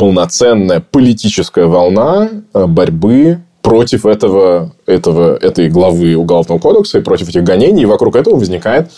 полноценная 0.00 0.80
политическая 0.80 1.66
волна 1.66 2.30
э, 2.54 2.64
борьбы 2.64 3.40
против 3.60 4.06
этого, 4.06 4.72
этого, 4.86 5.36
этой 5.36 5.68
главы 5.68 6.16
Уголовного 6.16 6.58
кодекса 6.58 6.98
и 6.98 7.02
против 7.02 7.28
этих 7.28 7.44
гонений. 7.44 7.82
И 7.82 7.86
вокруг 7.86 8.16
этого 8.16 8.36
возникает, 8.36 8.90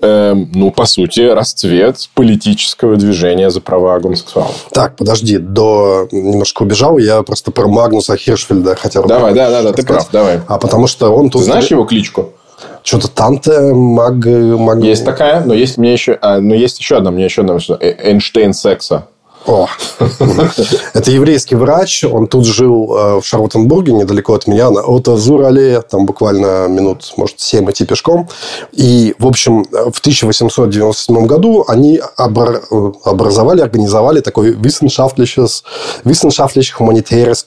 эм, 0.00 0.50
ну, 0.54 0.70
по 0.70 0.84
сути, 0.86 1.20
расцвет 1.20 2.08
политического 2.14 2.96
движения 2.96 3.50
за 3.50 3.60
права 3.60 3.98
гомосексуалов. 3.98 4.68
Так, 4.72 4.96
подожди, 4.96 5.38
до 5.38 6.08
немножко 6.10 6.62
убежал, 6.62 6.98
я 6.98 7.22
просто 7.22 7.50
про 7.50 7.66
Магнуса 7.68 8.16
Хиршфельда 8.16 8.76
хотел 8.76 9.04
Давай, 9.04 9.34
да, 9.34 9.50
да, 9.50 9.62
да, 9.62 9.72
ты 9.72 9.84
прав, 9.84 10.08
давай. 10.10 10.40
А 10.48 10.58
потому 10.58 10.86
что 10.86 11.10
он 11.14 11.26
Ты 11.26 11.32
тут... 11.32 11.42
знаешь 11.42 11.66
его 11.66 11.84
кличку? 11.84 12.32
Что-то 12.82 13.08
Танте, 13.08 13.72
Маг... 13.72 14.24
Маг... 14.24 14.82
Есть 14.82 15.04
такая, 15.04 15.44
но 15.44 15.54
есть 15.54 15.78
мне 15.78 15.92
еще, 15.92 16.18
а, 16.20 16.40
но 16.40 16.54
есть 16.54 16.78
еще 16.78 16.96
одна, 16.96 17.10
мне 17.10 17.24
еще 17.24 17.42
одна, 17.42 17.58
Эйнштейн 17.80 18.54
секса. 18.54 19.06
О, 19.46 19.66
это 20.94 21.10
еврейский 21.10 21.56
врач, 21.56 22.04
он 22.04 22.26
тут 22.28 22.46
жил 22.46 22.96
э, 22.96 23.20
в 23.20 23.26
Шарлоттенбурге, 23.26 23.92
недалеко 23.92 24.34
от 24.34 24.46
меня, 24.46 24.70
на 24.70 24.80
Отазур-аллее, 24.80 25.82
там 25.82 26.06
буквально 26.06 26.68
минут, 26.68 27.12
может, 27.16 27.40
7 27.40 27.70
идти 27.70 27.84
пешком. 27.84 28.28
И, 28.72 29.14
в 29.18 29.26
общем, 29.26 29.64
в 29.64 29.98
1897 29.98 31.26
году 31.26 31.64
они 31.66 31.96
э, 31.98 32.02
образовали, 32.16 33.60
организовали 33.60 34.20
такой 34.20 34.52
Wissenschaftliches, 34.52 35.62
Wissenschaftlich 36.04 36.70
Humanitäres 36.78 37.44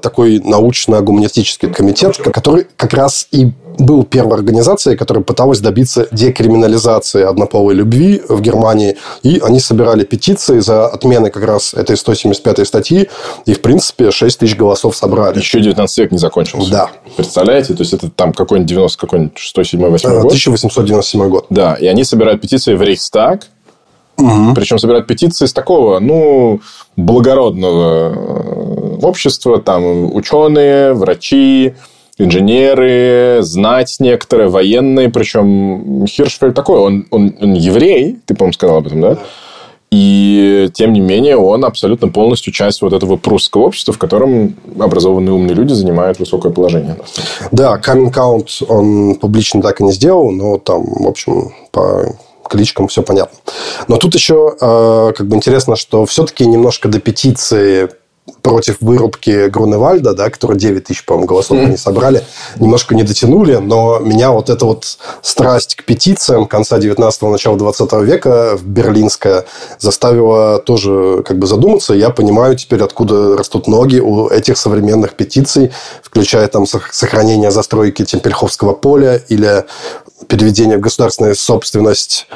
такой 0.00 0.40
научно-гуманистический 0.40 1.70
комитет, 1.70 2.16
который 2.32 2.66
как 2.76 2.94
раз 2.94 3.28
и 3.30 3.52
был 3.78 4.04
первой 4.04 4.36
организацией, 4.36 4.96
которая 4.96 5.22
пыталась 5.24 5.60
добиться 5.60 6.08
декриминализации 6.10 7.22
однополой 7.22 7.74
любви 7.74 8.22
в 8.28 8.40
Германии. 8.40 8.96
И 9.22 9.40
они 9.42 9.60
собирали 9.60 10.04
петиции 10.04 10.58
за 10.58 10.86
отмены 10.86 11.30
как 11.30 11.44
раз 11.44 11.74
этой 11.74 11.96
175 11.96 12.66
статьи. 12.66 13.08
И, 13.46 13.54
в 13.54 13.62
принципе, 13.62 14.10
6 14.10 14.38
тысяч 14.38 14.56
голосов 14.56 14.96
собрали. 14.96 15.38
Еще 15.38 15.60
19 15.60 15.98
век 15.98 16.12
не 16.12 16.18
закончился. 16.18 16.70
Да. 16.70 16.90
Представляете? 17.16 17.74
То 17.74 17.82
есть, 17.82 17.92
это 17.92 18.10
там 18.10 18.32
какой-нибудь 18.32 18.68
90 18.68 18.98
какой-нибудь 18.98 19.38
6 19.38 19.66
7 19.66 19.80
8 19.88 20.08
Э, 20.08 20.12
год. 20.22 20.26
1897 20.26 21.28
год. 21.28 21.46
Да, 21.50 21.74
и 21.74 21.86
они 21.86 22.04
собирают 22.04 22.40
петиции 22.40 22.74
в 22.74 22.82
Рейхстаг. 22.82 23.46
Причем 24.16 24.80
собирают 24.80 25.06
петиции 25.06 25.46
с 25.46 25.52
такого, 25.52 26.00
ну, 26.00 26.60
благородного 26.96 28.12
э, 28.12 28.98
общества. 29.02 29.60
Там 29.60 30.12
ученые, 30.12 30.92
врачи, 30.92 31.74
инженеры, 32.18 33.38
знать 33.42 33.96
некоторые, 34.00 34.48
военные. 34.48 35.08
Причем 35.08 36.06
Хиршфельд 36.06 36.54
такой, 36.54 36.80
он, 36.80 37.06
он, 37.10 37.34
он 37.40 37.54
еврей, 37.54 38.18
ты, 38.26 38.34
по-моему, 38.34 38.52
сказал 38.52 38.76
об 38.78 38.86
этом, 38.86 39.00
да? 39.00 39.18
И, 39.90 40.68
тем 40.74 40.92
не 40.92 41.00
менее, 41.00 41.38
он 41.38 41.64
абсолютно 41.64 42.08
полностью 42.08 42.52
часть 42.52 42.82
вот 42.82 42.92
этого 42.92 43.16
прусского 43.16 43.62
общества, 43.62 43.94
в 43.94 43.98
котором 43.98 44.54
образованные 44.78 45.32
умные 45.32 45.54
люди 45.54 45.72
занимают 45.72 46.18
высокое 46.18 46.52
положение. 46.52 46.96
Да, 47.52 47.78
каминг-аут 47.78 48.50
он 48.68 49.14
публично 49.14 49.62
так 49.62 49.80
и 49.80 49.84
не 49.84 49.92
сделал, 49.92 50.30
но 50.30 50.58
там, 50.58 50.84
в 50.84 51.06
общем, 51.06 51.54
по 51.72 52.16
кличкам 52.50 52.88
все 52.88 53.02
понятно. 53.02 53.38
Но 53.88 53.96
тут 53.96 54.14
еще 54.14 54.54
э, 54.60 55.12
как 55.16 55.26
бы 55.26 55.36
интересно, 55.36 55.76
что 55.76 56.04
все-таки 56.04 56.46
немножко 56.46 56.88
до 56.88 57.00
петиции 57.00 57.88
против 58.42 58.76
вырубки 58.80 59.48
Груневальда, 59.48 60.14
да, 60.14 60.30
которые 60.30 60.58
9 60.58 60.84
тысяч, 60.84 61.04
по-моему, 61.04 61.26
голосов 61.26 61.58
они 61.58 61.76
собрали, 61.76 62.24
немножко 62.56 62.94
не 62.94 63.02
дотянули, 63.02 63.56
но 63.56 63.98
меня 63.98 64.30
вот 64.30 64.50
эта 64.50 64.64
вот 64.64 64.98
страсть 65.22 65.76
к 65.76 65.84
петициям 65.84 66.46
конца 66.46 66.78
19-го, 66.78 67.30
начала 67.30 67.56
20 67.56 67.92
века 68.04 68.56
в 68.56 68.64
берлинская 68.64 69.44
заставила 69.78 70.58
тоже 70.58 71.22
как 71.26 71.38
бы 71.38 71.46
задуматься. 71.46 71.94
Я 71.94 72.10
понимаю 72.10 72.56
теперь, 72.56 72.82
откуда 72.82 73.36
растут 73.36 73.66
ноги 73.66 73.98
у 73.98 74.28
этих 74.28 74.56
современных 74.58 75.14
петиций, 75.14 75.72
включая 76.02 76.48
там 76.48 76.64
сох- 76.64 76.92
сохранение 76.92 77.50
застройки 77.50 78.04
Темпельховского 78.04 78.72
поля 78.72 79.16
или 79.28 79.64
переведение 80.26 80.78
в 80.78 80.80
государственную 80.80 81.34
собственность 81.36 82.26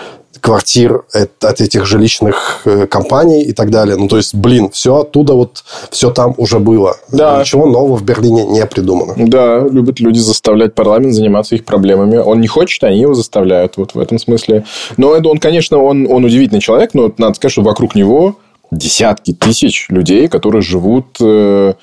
квартир 0.41 1.05
от, 1.12 1.45
от 1.45 1.61
этих 1.61 1.87
жилищных 1.87 2.62
э, 2.65 2.87
компаний 2.87 3.43
и 3.43 3.53
так 3.53 3.71
далее. 3.71 3.97
Ну, 3.97 4.09
то 4.09 4.17
есть, 4.17 4.35
блин, 4.35 4.71
все 4.71 4.97
оттуда 4.97 5.35
вот, 5.35 5.65
все 5.91 6.11
там 6.11 6.35
уже 6.37 6.59
было. 6.59 6.97
Да. 7.11 7.41
Ничего 7.41 7.67
нового 7.67 7.97
в 7.97 8.03
Берлине 8.03 8.45
не 8.45 8.65
придумано. 8.67 9.15
Да, 9.17 9.61
любят 9.61 10.01
люди 10.01 10.19
заставлять 10.19 10.75
парламент 10.75 11.15
заниматься 11.15 11.55
их 11.55 11.65
проблемами. 11.65 12.17
Он 12.17 12.41
не 12.41 12.49
хочет, 12.49 12.83
они 12.85 13.01
его 13.01 13.15
заставляют 13.15 13.77
вот 13.77 13.95
в 13.95 13.99
этом 13.99 14.19
смысле. 14.19 14.65
Но 14.97 15.15
это 15.15 15.29
он, 15.29 15.39
конечно, 15.39 15.79
он, 15.79 16.07
он 16.11 16.25
удивительный 16.25 16.61
человек, 16.61 16.95
но 16.95 17.12
надо 17.19 17.35
сказать, 17.35 17.53
что 17.53 17.62
вокруг 17.62 17.95
него 17.95 18.37
десятки 18.71 19.33
тысяч 19.33 19.87
людей, 19.91 20.29
которые 20.29 20.62
живут 20.62 21.19
э, 21.21 21.75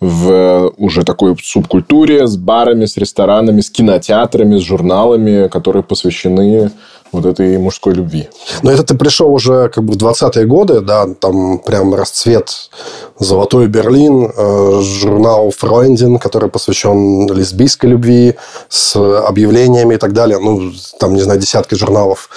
в 0.00 0.72
уже 0.76 1.04
такой 1.04 1.36
субкультуре 1.42 2.26
с 2.26 2.36
барами, 2.36 2.84
с 2.84 2.96
ресторанами, 2.96 3.60
с 3.60 3.70
кинотеатрами, 3.70 4.58
с 4.58 4.62
журналами, 4.62 5.48
которые 5.48 5.82
посвящены 5.82 6.70
вот 7.16 7.26
этой 7.26 7.58
мужской 7.58 7.94
любви. 7.94 8.28
Но 8.62 8.70
это 8.70 8.82
ты 8.84 8.94
пришел 8.94 9.32
уже 9.32 9.68
как 9.68 9.84
бы 9.84 9.94
в 9.94 9.96
20-е 9.96 10.46
годы, 10.46 10.80
да, 10.80 11.06
там 11.18 11.58
прям 11.58 11.94
расцвет 11.94 12.70
«Золотой 13.18 13.66
Берлин», 13.66 14.30
э, 14.36 14.80
журнал 14.82 15.50
«Фройндин», 15.50 16.18
который 16.18 16.48
посвящен 16.50 17.26
лесбийской 17.32 17.90
любви, 17.90 18.36
с 18.68 18.96
объявлениями 18.96 19.94
и 19.94 19.98
так 19.98 20.12
далее. 20.12 20.38
Ну, 20.38 20.72
там, 21.00 21.14
не 21.14 21.22
знаю, 21.22 21.40
десятки 21.40 21.74
журналов 21.74 22.28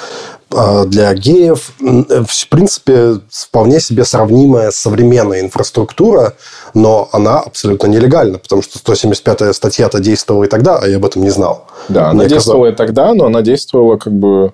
э, 0.52 0.86
для 0.86 1.14
геев. 1.14 1.72
Э, 1.82 2.24
В 2.26 2.50
принципе, 2.50 3.20
вполне 3.30 3.80
себе 3.80 4.06
сравнимая 4.06 4.72
современная 4.72 5.42
инфраструктура, 5.42 6.34
но 6.74 7.10
она 7.12 7.40
абсолютно 7.40 7.88
нелегальна, 7.88 8.38
потому 8.38 8.62
что 8.62 8.80
175-я 8.80 9.54
статья-то 9.54 10.00
действовала 10.00 10.46
и 10.46 10.48
тогда, 10.48 10.78
а 10.78 10.88
я 10.88 10.98
об 10.98 11.06
этом 11.06 11.24
не 11.24 11.30
знал. 11.30 11.66
Да, 11.90 12.10
она 12.10 12.24
Мне 12.24 12.30
действовала 12.30 12.68
и 12.68 12.76
тогда, 12.76 13.14
но 13.14 13.26
она 13.26 13.42
действовала 13.42 13.98
как 13.98 14.14
бы 14.14 14.54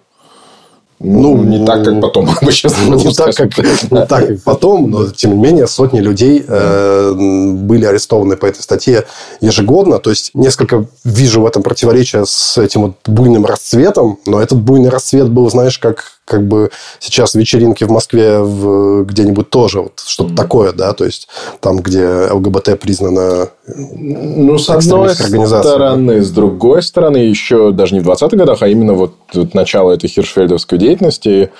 ну, 0.99 1.43
не 1.43 1.65
так, 1.65 1.83
как 1.83 2.01
потом. 2.01 2.29
Мы 2.41 2.51
сейчас 2.51 2.75
Ну, 2.87 2.95
не 2.95 3.13
так, 3.13 3.35
как, 3.35 3.57
не 3.91 4.05
так, 4.05 4.27
как 4.27 4.43
потом, 4.43 4.89
но 4.89 5.09
тем 5.09 5.35
не 5.35 5.39
менее 5.41 5.67
сотни 5.67 5.99
людей 5.99 6.43
э, 6.47 7.13
были 7.13 7.85
арестованы 7.85 8.37
по 8.37 8.45
этой 8.45 8.61
статье 8.61 9.05
ежегодно. 9.41 9.99
То 9.99 10.09
есть 10.09 10.31
несколько 10.33 10.85
вижу 11.03 11.41
в 11.41 11.45
этом 11.45 11.63
противоречие 11.63 12.25
с 12.25 12.57
этим 12.57 12.81
вот 12.83 12.93
буйным 13.05 13.45
расцветом, 13.45 14.19
но 14.25 14.41
этот 14.41 14.59
буйный 14.59 14.89
расцвет 14.89 15.29
был, 15.29 15.49
знаешь, 15.49 15.79
как 15.79 16.14
как 16.25 16.47
бы 16.47 16.71
сейчас 16.99 17.35
вечеринки 17.35 17.83
в 17.83 17.91
Москве 17.91 18.39
в, 18.39 19.03
где-нибудь 19.05 19.49
тоже 19.49 19.81
вот 19.81 20.01
что-то 20.05 20.35
такое, 20.35 20.73
да, 20.73 20.93
то 20.93 21.05
есть 21.05 21.27
там, 21.61 21.77
где 21.77 22.27
ЛГБТ 22.31 22.79
признано 22.79 23.49
Ну, 23.67 24.57
с 24.57 24.69
одной 24.69 25.09
стороны. 25.11 26.21
С 26.21 26.31
другой 26.31 26.81
стороны, 26.81 27.17
еще 27.17 27.71
даже 27.71 27.93
не 27.93 28.01
в 28.01 28.09
20-х 28.09 28.35
годах, 28.35 28.61
а 28.61 28.67
именно 28.67 28.93
вот, 28.93 29.13
вот 29.33 29.53
начало 29.53 29.91
этой 29.91 30.07
хиршфельдовской 30.07 30.79
деятельности, 30.79 31.51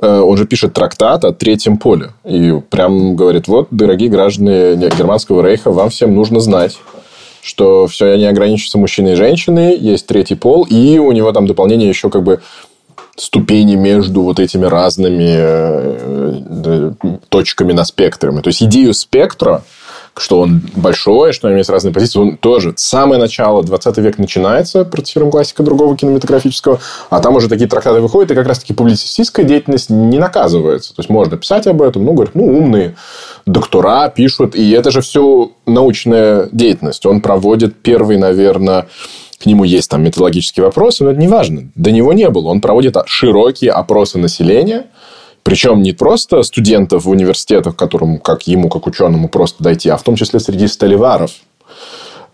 э, 0.00 0.20
он 0.20 0.36
же 0.36 0.46
пишет 0.46 0.74
трактат 0.74 1.24
о 1.24 1.32
третьем 1.32 1.78
поле. 1.78 2.10
И 2.24 2.60
прям 2.70 3.16
говорит, 3.16 3.48
вот, 3.48 3.68
дорогие 3.70 4.10
граждане 4.10 4.76
Германского 4.76 5.46
рейха, 5.46 5.70
вам 5.70 5.88
всем 5.88 6.14
нужно 6.14 6.40
знать, 6.40 6.76
что 7.42 7.86
все 7.86 8.16
не 8.16 8.26
ограничивается 8.26 8.78
мужчиной 8.78 9.12
и 9.12 9.16
женщиной, 9.16 9.76
есть 9.76 10.06
третий 10.06 10.36
пол, 10.36 10.64
и 10.68 10.98
у 10.98 11.10
него 11.12 11.32
там 11.32 11.46
дополнение 11.46 11.88
еще 11.88 12.10
как 12.10 12.22
бы 12.22 12.40
ступени 13.16 13.74
между 13.74 14.22
вот 14.22 14.40
этими 14.40 14.64
разными 14.64 15.34
э, 15.36 16.40
э, 16.64 16.92
точками 17.28 17.72
на 17.72 17.84
спектре. 17.84 18.30
То 18.32 18.48
есть 18.48 18.62
идею 18.62 18.94
спектра, 18.94 19.62
что 20.16 20.40
он 20.40 20.60
большой, 20.76 21.32
что 21.32 21.46
у 21.46 21.50
него 21.50 21.58
есть 21.58 21.70
разные 21.70 21.92
позиции, 21.92 22.18
он 22.18 22.36
тоже. 22.36 22.74
Самое 22.76 23.20
начало 23.20 23.62
20 23.62 23.98
век 23.98 24.18
начинается, 24.18 24.84
процитируем 24.84 25.30
классика 25.30 25.62
другого 25.62 25.96
кинематографического, 25.96 26.80
а 27.08 27.20
там 27.20 27.36
уже 27.36 27.48
такие 27.48 27.68
трактаты 27.68 28.00
выходят, 28.00 28.30
и 28.30 28.34
как 28.34 28.46
раз-таки 28.46 28.74
публицистическая 28.74 29.44
деятельность 29.44 29.90
не 29.90 30.18
наказывается. 30.18 30.94
То 30.94 31.00
есть, 31.00 31.10
можно 31.10 31.36
писать 31.36 31.66
об 31.66 31.80
этом, 31.80 32.04
ну, 32.04 32.12
говорят, 32.12 32.34
ну, 32.34 32.46
умные 32.46 32.94
доктора 33.46 34.08
пишут, 34.10 34.54
и 34.54 34.70
это 34.72 34.90
же 34.90 35.00
все 35.00 35.52
научная 35.66 36.48
деятельность. 36.52 37.06
Он 37.06 37.20
проводит 37.20 37.82
первый, 37.82 38.18
наверное, 38.18 38.88
к 39.42 39.46
нему 39.46 39.64
есть 39.64 39.90
там 39.90 40.02
методологические 40.02 40.64
вопросы, 40.64 41.02
но 41.02 41.10
это 41.10 41.20
не 41.20 41.28
важно. 41.28 41.68
До 41.74 41.90
него 41.90 42.12
не 42.12 42.28
было. 42.30 42.48
Он 42.48 42.60
проводит 42.60 42.96
широкие 43.06 43.72
опросы 43.72 44.18
населения, 44.18 44.86
причем 45.42 45.82
не 45.82 45.92
просто 45.92 46.42
студентов 46.44 47.04
в 47.04 47.10
университетах, 47.10 47.74
которым, 47.74 48.18
как 48.18 48.46
ему, 48.46 48.68
как 48.68 48.86
ученому, 48.86 49.28
просто 49.28 49.64
дойти, 49.64 49.88
а 49.88 49.96
в 49.96 50.02
том 50.02 50.14
числе 50.14 50.38
среди 50.38 50.68
столиваров 50.68 51.32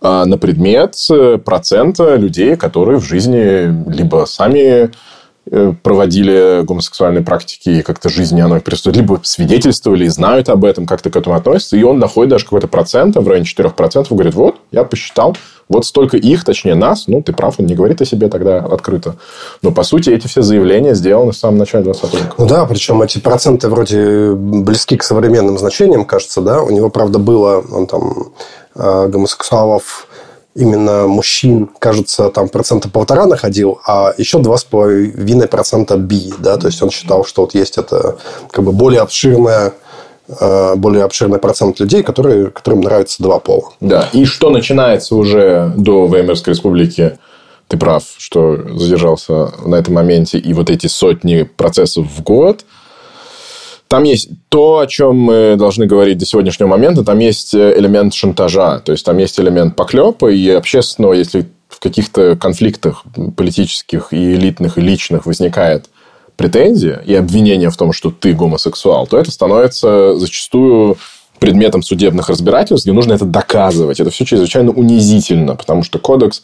а, 0.02 0.26
на 0.26 0.36
предмет 0.36 0.96
э, 1.10 1.38
процента 1.38 2.16
людей, 2.16 2.56
которые 2.56 2.98
в 2.98 3.04
жизни 3.04 3.90
либо 3.90 4.26
сами 4.26 4.90
проводили 5.82 6.62
гомосексуальные 6.62 7.24
практики 7.24 7.68
и 7.70 7.82
как-то 7.82 8.08
жизни 8.08 8.40
оно 8.40 8.60
присутствует, 8.60 8.96
либо 8.96 9.20
свидетельствовали 9.22 10.04
и 10.04 10.08
знают 10.08 10.48
об 10.48 10.64
этом, 10.64 10.86
как-то 10.86 11.10
к 11.10 11.16
этому 11.16 11.36
относятся, 11.36 11.76
и 11.76 11.82
он 11.82 11.98
находит 11.98 12.30
даже 12.30 12.44
какой-то 12.44 12.68
процент, 12.68 13.16
в 13.16 13.28
районе 13.28 13.46
4%, 13.46 14.06
и 14.10 14.14
говорит, 14.14 14.34
вот, 14.34 14.56
я 14.72 14.84
посчитал, 14.84 15.36
вот 15.68 15.84
столько 15.84 16.16
их, 16.16 16.44
точнее 16.44 16.74
нас, 16.74 17.08
ну, 17.08 17.22
ты 17.22 17.32
прав, 17.32 17.56
он 17.58 17.66
не 17.66 17.74
говорит 17.74 18.00
о 18.00 18.04
себе 18.04 18.28
тогда 18.28 18.58
открыто. 18.58 19.16
Но, 19.62 19.70
по 19.70 19.82
сути, 19.82 20.10
эти 20.10 20.26
все 20.26 20.42
заявления 20.42 20.94
сделаны 20.94 21.32
в 21.32 21.36
самом 21.36 21.58
начале 21.58 21.84
20 21.84 22.14
века. 22.14 22.34
Ну 22.38 22.46
да, 22.46 22.64
причем 22.64 23.02
эти 23.02 23.18
проценты 23.18 23.68
вроде 23.68 24.32
близки 24.32 24.96
к 24.96 25.02
современным 25.02 25.58
значениям, 25.58 26.04
кажется, 26.04 26.40
да? 26.40 26.62
У 26.62 26.70
него, 26.70 26.88
правда, 26.88 27.18
было 27.18 27.62
он 27.70 27.86
там 27.86 28.32
э, 28.74 29.08
гомосексуалов 29.08 30.07
именно 30.58 31.06
мужчин, 31.06 31.70
кажется, 31.78 32.30
там 32.30 32.48
процента 32.48 32.88
полтора 32.88 33.26
находил, 33.26 33.80
а 33.86 34.12
еще 34.18 34.38
два 34.40 34.56
с 34.56 34.64
половиной 34.64 35.46
процента 35.46 35.96
би, 35.96 36.32
да, 36.38 36.56
то 36.56 36.66
есть 36.66 36.82
он 36.82 36.90
считал, 36.90 37.24
что 37.24 37.42
вот 37.42 37.54
есть 37.54 37.78
это 37.78 38.16
как 38.50 38.64
бы 38.64 38.72
более 38.72 39.00
обширная 39.00 39.72
э, 40.28 40.74
более 40.74 41.04
обширный 41.04 41.38
процент 41.38 41.78
людей, 41.78 42.02
которые, 42.02 42.50
которым 42.50 42.80
нравится 42.80 43.22
два 43.22 43.38
пола. 43.38 43.70
Да, 43.80 44.08
и 44.12 44.24
что 44.24 44.50
начинается 44.50 45.14
уже 45.14 45.72
до 45.76 46.06
Веймарской 46.06 46.54
республики, 46.54 47.18
ты 47.68 47.76
прав, 47.76 48.02
что 48.16 48.56
задержался 48.76 49.52
на 49.64 49.76
этом 49.76 49.94
моменте, 49.94 50.38
и 50.38 50.52
вот 50.54 50.70
эти 50.70 50.88
сотни 50.88 51.44
процессов 51.44 52.06
в 52.06 52.22
год– 52.22 52.64
там 53.88 54.04
есть 54.04 54.28
то, 54.48 54.78
о 54.78 54.86
чем 54.86 55.16
мы 55.16 55.56
должны 55.56 55.86
говорить 55.86 56.18
до 56.18 56.26
сегодняшнего 56.26 56.68
момента. 56.68 57.04
Там 57.04 57.18
есть 57.18 57.54
э, 57.54 57.78
элемент 57.78 58.14
шантажа, 58.14 58.80
то 58.80 58.92
есть 58.92 59.04
там 59.04 59.18
есть 59.18 59.40
элемент 59.40 59.76
поклепа 59.76 60.30
и 60.30 60.48
общественного, 60.50 61.14
если 61.14 61.46
в 61.68 61.80
каких-то 61.80 62.36
конфликтах 62.36 63.04
политических 63.36 64.12
и 64.12 64.34
элитных 64.34 64.78
и 64.78 64.80
личных 64.80 65.26
возникает 65.26 65.86
претензия 66.36 67.02
и 67.04 67.14
обвинение 67.14 67.70
в 67.70 67.76
том, 67.76 67.92
что 67.92 68.10
ты 68.10 68.32
гомосексуал, 68.32 69.06
то 69.06 69.18
это 69.18 69.30
становится 69.30 70.16
зачастую 70.16 70.96
предметом 71.38 71.82
судебных 71.82 72.28
разбирательств, 72.28 72.86
где 72.86 72.92
нужно 72.92 73.14
это 73.14 73.24
доказывать. 73.24 74.00
Это 74.00 74.10
все 74.10 74.24
чрезвычайно 74.24 74.70
унизительно, 74.72 75.56
потому 75.56 75.82
что 75.82 75.98
кодекс 75.98 76.42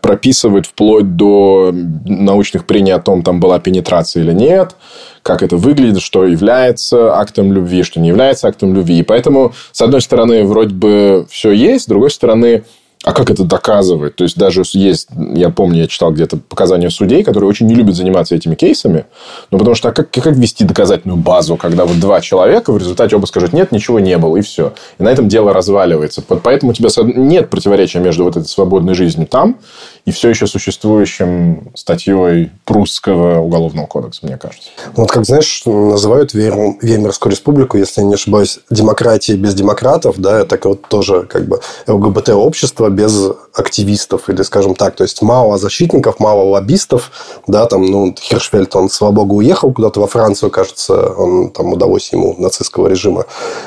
прописывает 0.00 0.66
вплоть 0.66 1.16
до 1.16 1.72
научных 1.72 2.66
прений 2.66 2.92
о 2.92 2.98
том, 2.98 3.22
там 3.22 3.40
была 3.40 3.58
пенетрация 3.58 4.22
или 4.22 4.32
нет, 4.32 4.76
как 5.22 5.42
это 5.42 5.56
выглядит, 5.56 6.02
что 6.02 6.24
является 6.24 7.14
актом 7.16 7.52
любви, 7.52 7.82
что 7.82 8.00
не 8.00 8.08
является 8.08 8.48
актом 8.48 8.74
любви. 8.74 8.98
И 8.98 9.02
поэтому, 9.02 9.52
с 9.72 9.80
одной 9.82 10.00
стороны, 10.00 10.44
вроде 10.44 10.74
бы 10.74 11.26
все 11.30 11.52
есть, 11.52 11.84
с 11.84 11.86
другой 11.86 12.10
стороны, 12.10 12.64
а 13.02 13.12
как 13.12 13.30
это 13.30 13.44
доказывать? 13.44 14.16
То 14.16 14.24
есть, 14.24 14.36
даже 14.36 14.62
есть, 14.72 15.08
я 15.34 15.48
помню, 15.48 15.80
я 15.80 15.86
читал 15.86 16.12
где-то 16.12 16.36
показания 16.36 16.90
судей, 16.90 17.22
которые 17.22 17.48
очень 17.48 17.66
не 17.66 17.74
любят 17.74 17.96
заниматься 17.96 18.34
этими 18.34 18.54
кейсами. 18.54 19.06
Ну, 19.50 19.58
потому 19.58 19.74
что 19.74 19.88
а 19.88 19.92
как, 19.92 20.10
как 20.10 20.36
вести 20.36 20.64
доказательную 20.64 21.16
базу, 21.16 21.56
когда 21.56 21.86
вот 21.86 21.98
два 21.98 22.20
человека 22.20 22.72
в 22.72 22.78
результате 22.78 23.16
оба 23.16 23.24
скажут, 23.24 23.54
нет, 23.54 23.72
ничего 23.72 24.00
не 24.00 24.18
было, 24.18 24.36
и 24.36 24.42
все. 24.42 24.74
И 24.98 25.02
на 25.02 25.08
этом 25.08 25.28
дело 25.28 25.54
разваливается. 25.54 26.20
Поэтому 26.20 26.72
у 26.72 26.74
тебя 26.74 26.90
нет 27.02 27.48
противоречия 27.48 28.00
между 28.00 28.24
вот 28.24 28.36
этой 28.36 28.46
свободной 28.46 28.92
жизнью 28.92 29.26
там 29.26 29.56
и 30.04 30.12
все 30.12 30.28
еще 30.30 30.46
существующим 30.46 31.70
статьей 31.74 32.50
прусского 32.64 33.40
уголовного 33.40 33.86
кодекса, 33.86 34.26
мне 34.26 34.36
кажется. 34.36 34.68
Вот 34.94 35.10
как, 35.10 35.24
знаешь, 35.24 35.62
называют 35.64 36.34
Веймарскую 36.34 37.30
республику, 37.30 37.78
если 37.78 38.00
я 38.00 38.06
не 38.06 38.14
ошибаюсь, 38.14 38.60
демократией 38.70 39.38
без 39.38 39.54
демократов, 39.54 40.18
да, 40.18 40.40
это 40.40 40.58
вот 40.64 40.82
тоже 40.88 41.22
как 41.22 41.46
бы 41.46 41.60
ЛГБТ-общество 41.86 42.89
без 42.90 43.30
активистов, 43.54 44.28
или 44.28 44.42
скажем 44.42 44.74
так, 44.74 44.96
то 44.96 45.04
есть 45.04 45.22
мало 45.22 45.58
защитников, 45.58 46.20
мало 46.20 46.42
лоббистов, 46.42 47.10
да, 47.46 47.66
там, 47.66 47.84
ну, 47.84 48.14
Хиршфельд, 48.18 48.74
он, 48.76 48.88
слава 48.88 49.12
богу, 49.12 49.36
уехал 49.36 49.72
куда-то 49.72 50.00
во 50.00 50.06
Францию, 50.06 50.50
кажется, 50.50 51.12
он, 51.12 51.50
там 51.50 51.72
удалось 51.72 52.12
ему 52.12 52.34
нацистского 52.38 52.86
режима 52.86 53.26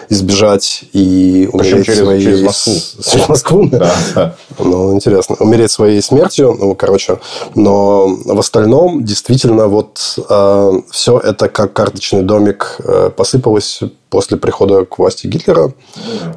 избежать 0.10 0.86
и 0.94 1.50
умереть 1.52 1.86
через, 1.86 2.00
своей... 2.00 2.24
через 2.24 2.42
Москву. 2.42 2.74
Через 3.04 3.30
Москву, 3.30 3.70
да. 3.72 4.36
Ну, 4.60 4.94
интересно. 4.94 5.36
Умереть 5.40 5.72
своей 5.72 6.02
смертью, 6.02 6.56
ну, 6.58 6.76
короче, 6.76 7.20
но 7.56 8.08
в 8.08 8.40
остальном 8.40 9.04
действительно 9.04 9.68
вот 9.68 10.20
э, 10.30 10.72
все 10.92 11.20
это 11.20 11.50
как 11.50 11.74
карточный 11.74 12.22
домик 12.22 12.78
э, 12.80 13.10
посыпалось 13.16 13.82
после 14.10 14.38
прихода 14.38 14.86
к 14.86 15.00
власти 15.00 15.28
Гитлера, 15.28 15.74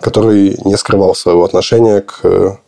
который 0.01 0.59
не 0.65 0.77
скрывал 0.77 1.15
своего 1.15 1.45
отношения 1.45 2.01
к 2.01 2.59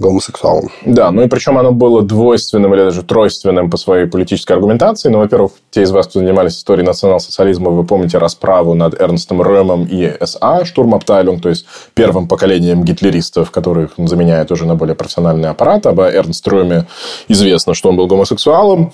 гомосексуалом. 0.00 0.70
Да, 0.84 1.10
ну 1.10 1.22
и 1.22 1.28
причем 1.28 1.58
оно 1.58 1.72
было 1.72 2.02
двойственным 2.02 2.74
или 2.74 2.80
даже 2.80 3.02
тройственным 3.02 3.70
по 3.70 3.76
своей 3.76 4.06
политической 4.06 4.52
аргументации. 4.52 5.10
Ну, 5.10 5.18
во-первых, 5.18 5.52
те 5.70 5.82
из 5.82 5.90
вас, 5.90 6.06
кто 6.06 6.18
занимались 6.18 6.56
историей 6.56 6.86
национал-социализма, 6.86 7.70
вы 7.70 7.84
помните 7.84 8.18
расправу 8.18 8.74
над 8.74 9.00
Эрнстом 9.00 9.42
Рöмом 9.42 9.84
и 9.84 10.12
СА, 10.24 10.64
Штурмабтайлинг, 10.64 11.42
то 11.42 11.50
есть 11.50 11.66
первым 11.94 12.26
поколением 12.26 12.82
гитлеристов, 12.82 13.50
которых 13.50 13.92
он 13.98 14.08
заменяет 14.08 14.50
уже 14.50 14.66
на 14.66 14.74
более 14.74 14.94
профессиональный 14.94 15.50
аппарат. 15.50 15.86
Об 15.86 16.00
Эрнст 16.00 16.46
Рöме 16.48 16.86
известно, 17.28 17.74
что 17.74 17.90
он 17.90 17.96
был 17.96 18.06
гомосексуалом. 18.06 18.92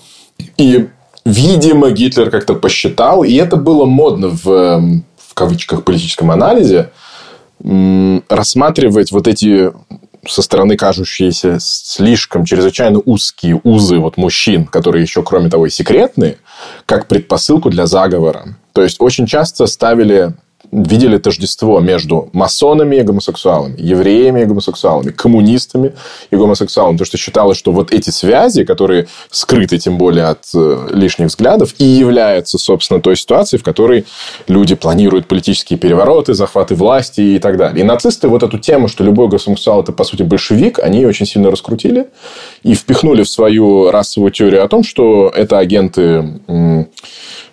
И, 0.59 0.89
видимо, 1.25 1.91
Гитлер 1.91 2.31
как-то 2.31 2.55
посчитал, 2.55 3.23
и 3.23 3.35
это 3.35 3.57
было 3.57 3.85
модно 3.85 4.29
в, 4.29 4.45
в 4.45 5.35
кавычках 5.35 5.85
политическом 5.85 6.31
анализе, 6.31 6.91
рассматривать 8.29 9.13
вот 9.13 9.27
эти 9.29 9.73
со 10.27 10.43
стороны 10.43 10.77
кажущиеся 10.77 11.59
слишком 11.61 12.45
чрезвычайно 12.45 13.01
узкие 13.05 13.61
узы 13.63 13.99
вот 13.99 14.17
мужчин, 14.17 14.67
которые 14.67 15.03
еще, 15.03 15.23
кроме 15.23 15.51
того, 15.51 15.67
и 15.67 15.71
секретные, 15.71 16.39
как 16.87 17.07
предпосылку 17.07 17.71
для 17.71 17.87
заговора. 17.87 18.57
То 18.73 18.83
есть, 18.83 18.97
очень 19.01 19.27
часто 19.27 19.67
ставили 19.67 20.35
видели 20.73 21.19
тождество 21.19 21.81
между 21.81 22.29
масонами 22.33 22.97
и 22.97 23.03
гомосексуалами, 23.03 23.75
евреями 23.79 24.41
и 24.43 24.45
гомосексуалами, 24.45 25.11
коммунистами 25.11 25.93
и 26.31 26.37
гомосексуалами. 26.37 26.97
Потому 26.97 27.07
что 27.07 27.19
считалось, 27.19 27.59
что 27.59 27.73
вот 27.73 27.93
эти 27.93 28.11
связи, 28.11 28.65
которые 28.65 29.09
скрыты 29.31 29.79
тем 29.79 29.99
более 29.99 30.27
от 30.27 30.45
э, 30.55 30.89
лишних 30.93 31.29
взглядов, 31.29 31.75
и 31.79 31.85
являются, 31.85 32.59
собственно, 32.59 33.01
той 33.01 33.17
ситуацией, 33.17 33.61
в 33.61 33.65
которой 33.65 34.07
люди 34.49 34.75
планируют 34.75 35.27
политические 35.27 35.79
перевороты, 35.79 36.35
захваты 36.35 36.75
власти 36.75 37.21
и 37.21 37.39
так 37.39 37.57
далее. 37.57 37.81
И 37.81 37.85
нацисты 37.85 38.29
вот 38.29 38.43
эту 38.43 38.59
тему, 38.59 38.89
что 38.89 39.05
любой 39.05 39.29
гомосексуал– 39.29 39.81
это, 39.83 39.93
по 39.93 40.05
сути, 40.05 40.23
большевик, 40.23 40.79
они 40.79 41.07
очень 41.07 41.27
сильно 41.27 41.51
раскрутили 41.51 42.09
и 42.63 42.75
впихнули 42.75 43.23
в 43.23 43.29
свою 43.29 43.91
расовую 43.91 44.33
теорию 44.33 44.65
о 44.65 44.69
том, 44.69 44.85
что 44.85 45.31
это 45.35 45.59
агенты 45.59 46.41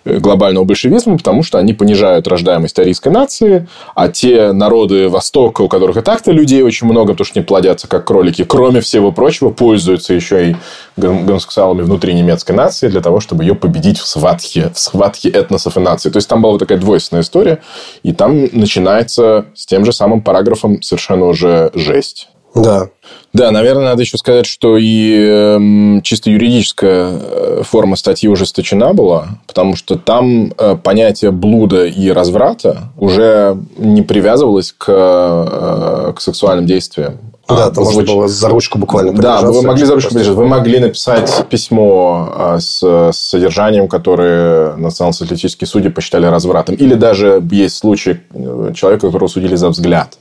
глобального 0.04 0.64
большевизма, 0.64 1.16
потому 1.16 1.42
что 1.42 1.58
они 1.58 1.72
понижают 1.72 2.28
рождаемость 2.28 2.78
арийской 2.78 3.12
нации, 3.12 3.68
а 3.94 4.08
те 4.08 4.52
народы 4.52 5.08
Востока, 5.08 5.62
у 5.62 5.68
которых 5.68 5.96
и 5.96 6.02
так-то 6.02 6.30
людей 6.32 6.62
очень 6.62 6.86
много, 6.86 7.12
потому 7.12 7.26
что 7.26 7.38
они 7.38 7.46
плодятся 7.46 7.88
как 7.88 8.06
кролики, 8.06 8.44
кроме 8.44 8.80
всего 8.80 9.12
прочего, 9.12 9.50
пользуются 9.50 10.14
еще 10.14 10.50
и 10.50 10.56
гомосексуалами 10.96 11.82
внутри 11.82 12.14
немецкой 12.14 12.52
нации 12.52 12.88
для 12.88 13.00
того, 13.00 13.20
чтобы 13.20 13.44
ее 13.44 13.54
победить 13.54 13.98
в 13.98 14.06
схватке, 14.06 14.70
в 14.72 14.78
схватке 14.78 15.28
этносов 15.28 15.76
и 15.76 15.80
наций. 15.80 16.10
То 16.10 16.18
есть, 16.18 16.28
там 16.28 16.42
была 16.42 16.52
вот 16.52 16.58
такая 16.58 16.78
двойственная 16.78 17.22
история, 17.22 17.60
и 18.02 18.12
там 18.12 18.48
начинается 18.52 19.46
с 19.54 19.66
тем 19.66 19.84
же 19.84 19.92
самым 19.92 20.22
параграфом 20.22 20.82
совершенно 20.82 21.26
уже 21.26 21.70
жесть. 21.74 22.28
Да. 22.54 22.88
Да, 23.32 23.50
наверное, 23.50 23.84
надо 23.84 24.02
еще 24.02 24.16
сказать, 24.16 24.46
что 24.46 24.76
и 24.78 25.26
э, 25.28 26.00
чисто 26.02 26.30
юридическая 26.30 27.18
э, 27.20 27.62
форма 27.64 27.96
статьи 27.96 28.28
ужесточена 28.28 28.94
была, 28.94 29.26
потому 29.48 29.74
что 29.74 29.96
там 29.96 30.52
э, 30.56 30.76
понятие 30.76 31.32
блуда 31.32 31.84
и 31.86 32.10
разврата 32.10 32.92
уже 32.96 33.58
не 33.76 34.02
привязывалось 34.02 34.72
к, 34.72 34.84
э, 34.88 36.12
к 36.14 36.20
сексуальным 36.20 36.66
действиям. 36.66 37.18
Да, 37.48 37.66
а, 37.66 37.70
там 37.70 37.84
можно 37.84 38.02
было 38.04 38.28
за 38.28 38.48
ручку 38.48 38.78
буквально 38.78 39.12
Да, 39.12 39.42
вы 39.42 39.60
могли 39.62 39.84
за 39.84 39.94
ручку 39.94 40.14
подержать. 40.14 40.34
Вы 40.34 40.46
могли 40.46 40.78
написать 40.78 41.44
письмо 41.50 42.56
с, 42.58 42.78
с 42.82 43.18
содержанием, 43.18 43.86
которое 43.86 44.76
национально-социалистические 44.76 45.68
судьи 45.68 45.90
посчитали 45.90 46.24
развратом. 46.24 46.74
Или 46.76 46.94
даже 46.94 47.42
есть 47.50 47.76
случай 47.76 48.20
э, 48.32 48.72
человека, 48.74 49.08
которого 49.08 49.28
судили 49.28 49.56
за 49.56 49.68
взгляд 49.68 50.18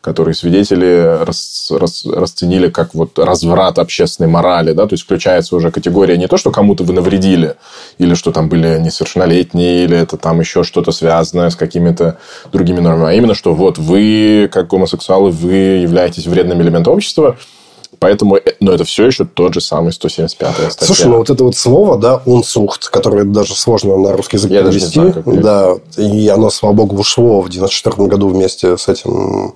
которые 0.00 0.34
свидетели 0.34 1.24
рас, 1.24 1.70
рас, 1.70 2.04
расценили 2.06 2.70
как 2.70 2.94
вот 2.94 3.18
разврат 3.18 3.78
общественной 3.78 4.30
морали, 4.30 4.72
да, 4.72 4.86
то 4.86 4.94
есть 4.94 5.04
включается 5.04 5.54
уже 5.56 5.70
категория 5.70 6.16
не 6.16 6.26
то, 6.26 6.38
что 6.38 6.50
кому-то 6.50 6.84
вы 6.84 6.94
навредили, 6.94 7.56
или 7.98 8.14
что 8.14 8.32
там 8.32 8.48
были 8.48 8.78
несовершеннолетние, 8.78 9.84
или 9.84 9.96
это 9.96 10.16
там 10.16 10.40
еще 10.40 10.62
что-то 10.62 10.92
связанное 10.92 11.50
с 11.50 11.56
какими-то 11.56 12.18
другими 12.50 12.80
нормами, 12.80 13.10
а 13.10 13.14
именно, 13.14 13.34
что 13.34 13.52
вот 13.52 13.76
вы, 13.76 14.48
как 14.50 14.68
гомосексуалы, 14.68 15.30
вы 15.30 15.52
являетесь 15.52 16.26
вредным 16.26 16.62
элементом 16.62 16.94
общества, 16.94 17.36
Поэтому, 17.98 18.36
э, 18.36 18.54
но 18.60 18.72
это 18.72 18.84
все 18.84 19.06
еще 19.06 19.26
тот 19.26 19.52
же 19.52 19.60
самый 19.60 19.92
175 19.92 20.54
статья. 20.72 20.86
Слушай, 20.86 21.08
ну 21.08 21.18
вот 21.18 21.28
это 21.28 21.44
вот 21.44 21.54
слово, 21.54 21.98
да, 21.98 22.22
унсухт, 22.24 22.88
которое 22.88 23.24
даже 23.24 23.54
сложно 23.54 23.96
на 23.98 24.16
русский 24.16 24.38
язык 24.38 24.50
Я 24.50 24.62
перевести. 24.62 24.94
Знаю, 24.94 25.12
как 25.12 25.42
да, 25.42 25.74
и 25.98 26.28
оно, 26.28 26.48
слава 26.48 26.72
богу, 26.72 26.96
ушло 26.96 27.42
в 27.42 27.50
94 27.50 28.08
году 28.08 28.28
вместе 28.28 28.78
с 28.78 28.88
этим 28.88 29.54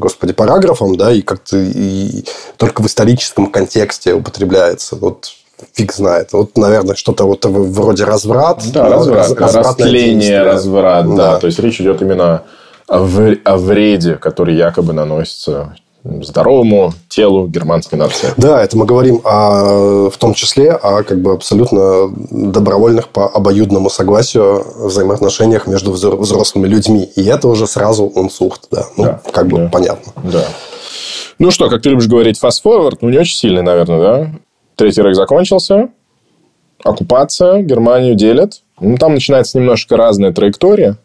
господи, 0.00 0.32
параграфом, 0.32 0.96
да, 0.96 1.12
и 1.12 1.22
как-то 1.22 1.56
и 1.56 2.24
только 2.56 2.82
в 2.82 2.86
историческом 2.86 3.46
контексте 3.46 4.14
употребляется. 4.14 4.96
Вот 4.96 5.30
фиг 5.72 5.92
знает. 5.92 6.32
Вот, 6.32 6.56
наверное, 6.56 6.96
что-то 6.96 7.24
вот 7.24 7.44
вроде 7.44 8.04
разврат. 8.04 8.62
Да, 8.72 8.88
разврат. 8.88 9.30
Раз, 9.38 9.54
растление, 9.54 10.42
разврат, 10.42 11.08
да. 11.08 11.32
да. 11.32 11.38
То 11.38 11.46
есть, 11.46 11.58
речь 11.58 11.80
идет 11.80 12.02
именно 12.02 12.42
о, 12.88 13.06
о 13.44 13.56
вреде, 13.56 14.16
который 14.16 14.56
якобы 14.56 14.92
наносится 14.92 15.76
здоровому 16.04 16.92
телу 17.08 17.46
германской 17.46 17.98
нации. 17.98 18.32
Да, 18.36 18.62
это 18.62 18.76
мы 18.76 18.86
говорим 18.86 19.20
о, 19.24 20.10
в 20.10 20.16
том 20.16 20.34
числе 20.34 20.72
о 20.72 21.02
как 21.02 21.20
бы 21.20 21.32
абсолютно 21.32 22.10
добровольных 22.30 23.08
по 23.08 23.28
обоюдному 23.28 23.90
согласию 23.90 24.64
взаимоотношениях 24.86 25.66
между 25.66 25.92
взрослыми 25.92 26.66
людьми. 26.66 27.10
И 27.16 27.24
это 27.24 27.48
уже 27.48 27.66
сразу 27.66 28.04
унсухт, 28.04 28.68
да. 28.70 28.86
Ну, 28.96 29.04
да, 29.04 29.20
как 29.30 29.48
бы 29.48 29.58
да. 29.58 29.68
понятно. 29.68 30.12
Да. 30.24 30.44
Ну 31.38 31.50
что, 31.50 31.68
как 31.68 31.82
ты 31.82 31.90
любишь 31.90 32.06
говорить, 32.06 32.38
фастфорвард, 32.38 33.02
ну, 33.02 33.08
не 33.08 33.18
очень 33.18 33.36
сильный, 33.36 33.62
наверное, 33.62 34.00
да? 34.00 34.30
Третий 34.76 35.02
рейх 35.02 35.16
закончился, 35.16 35.88
оккупация, 36.82 37.62
Германию 37.62 38.14
делят. 38.14 38.62
Ну, 38.80 38.96
там 38.96 39.14
начинается 39.14 39.58
немножко 39.58 39.96
разная 39.96 40.32
траектория, 40.32 40.96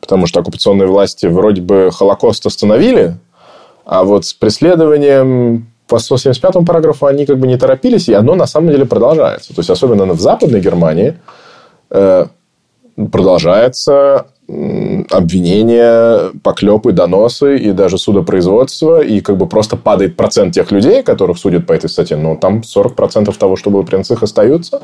потому 0.00 0.26
что 0.26 0.40
оккупационные 0.40 0.86
власти 0.86 1.26
вроде 1.26 1.62
бы 1.62 1.90
Холокост 1.92 2.46
остановили, 2.46 3.18
а 3.86 4.02
вот 4.02 4.26
с 4.26 4.34
преследованием 4.34 5.68
по 5.86 5.98
175 5.98 6.66
параграфу 6.66 7.06
они 7.06 7.24
как 7.24 7.38
бы 7.38 7.46
не 7.46 7.56
торопились, 7.56 8.08
и 8.08 8.14
оно 8.14 8.34
на 8.34 8.46
самом 8.46 8.72
деле 8.72 8.84
продолжается. 8.84 9.54
То 9.54 9.60
есть, 9.60 9.70
особенно 9.70 10.12
в 10.12 10.20
Западной 10.20 10.60
Германии 10.60 11.16
э, 11.90 12.26
продолжается 13.12 14.26
обвинения, 14.48 16.30
поклепы, 16.42 16.92
доносы 16.92 17.56
и 17.58 17.72
даже 17.72 17.98
судопроизводство, 17.98 19.00
и 19.00 19.20
как 19.20 19.36
бы 19.36 19.46
просто 19.46 19.76
падает 19.76 20.16
процент 20.16 20.54
тех 20.54 20.70
людей, 20.72 21.02
которых 21.02 21.38
судят 21.38 21.66
по 21.66 21.72
этой 21.72 21.88
статье, 21.88 22.16
но 22.16 22.36
там 22.36 22.62
40% 22.62 23.36
того, 23.36 23.56
что 23.56 23.70
было 23.70 23.82
при 23.82 23.96
них, 23.96 24.22
остаются. 24.22 24.82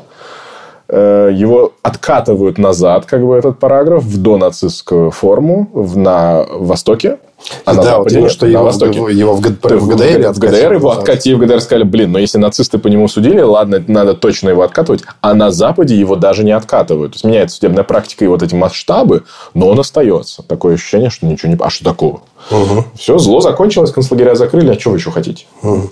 Э, 0.87 1.29
его 1.33 1.73
откатывают 1.81 2.57
назад, 2.57 3.05
как 3.05 3.25
бы 3.25 3.35
этот 3.35 3.59
параграф, 3.59 4.03
в 4.03 4.21
донацистскую 4.21 5.11
форму 5.11 5.69
на 5.95 6.45
Востоке. 6.49 7.19
А 7.65 7.75
да, 7.75 7.99
вот 7.99 8.11
именно, 8.11 8.29
что 8.29 8.45
его, 8.45 8.63
Востоке. 8.63 8.99
его 9.11 9.33
в, 9.33 9.41
ГДР, 9.41 9.77
в 9.77 9.87
ГДР, 9.87 10.31
в 10.33 10.39
ГДР 10.39 10.73
его 10.73 10.91
откатили, 10.91 11.33
в 11.33 11.39
ГДР 11.39 11.61
сказали, 11.61 11.83
блин, 11.83 12.11
но 12.11 12.19
если 12.19 12.37
нацисты 12.37 12.77
по 12.77 12.87
нему 12.87 13.07
судили, 13.07 13.41
ладно, 13.41 13.83
надо 13.87 14.13
точно 14.13 14.49
его 14.49 14.63
откатывать, 14.63 15.03
а 15.21 15.33
на 15.33 15.51
Западе 15.51 15.95
его 15.95 16.15
даже 16.15 16.43
не 16.43 16.51
откатывают. 16.51 17.13
То 17.13 17.15
есть, 17.15 17.25
меняется 17.25 17.57
судебная 17.57 17.83
практика 17.83 18.25
и 18.25 18.27
вот 18.27 18.43
эти 18.43 18.55
масштабы, 18.55 19.23
но 19.53 19.67
он 19.67 19.79
остается. 19.79 20.43
Такое 20.43 20.75
ощущение, 20.75 21.09
что 21.09 21.25
ничего 21.25 21.51
не... 21.51 21.57
А 21.59 21.69
что 21.69 21.83
такого? 21.85 22.21
Угу. 22.51 22.85
Все, 22.97 23.17
зло 23.17 23.39
закончилось, 23.39 23.91
концлагеря 23.91 24.35
закрыли, 24.35 24.71
а 24.71 24.79
что 24.79 24.91
вы 24.91 24.97
еще 24.97 25.11
хотите? 25.11 25.45
Угу. 25.61 25.91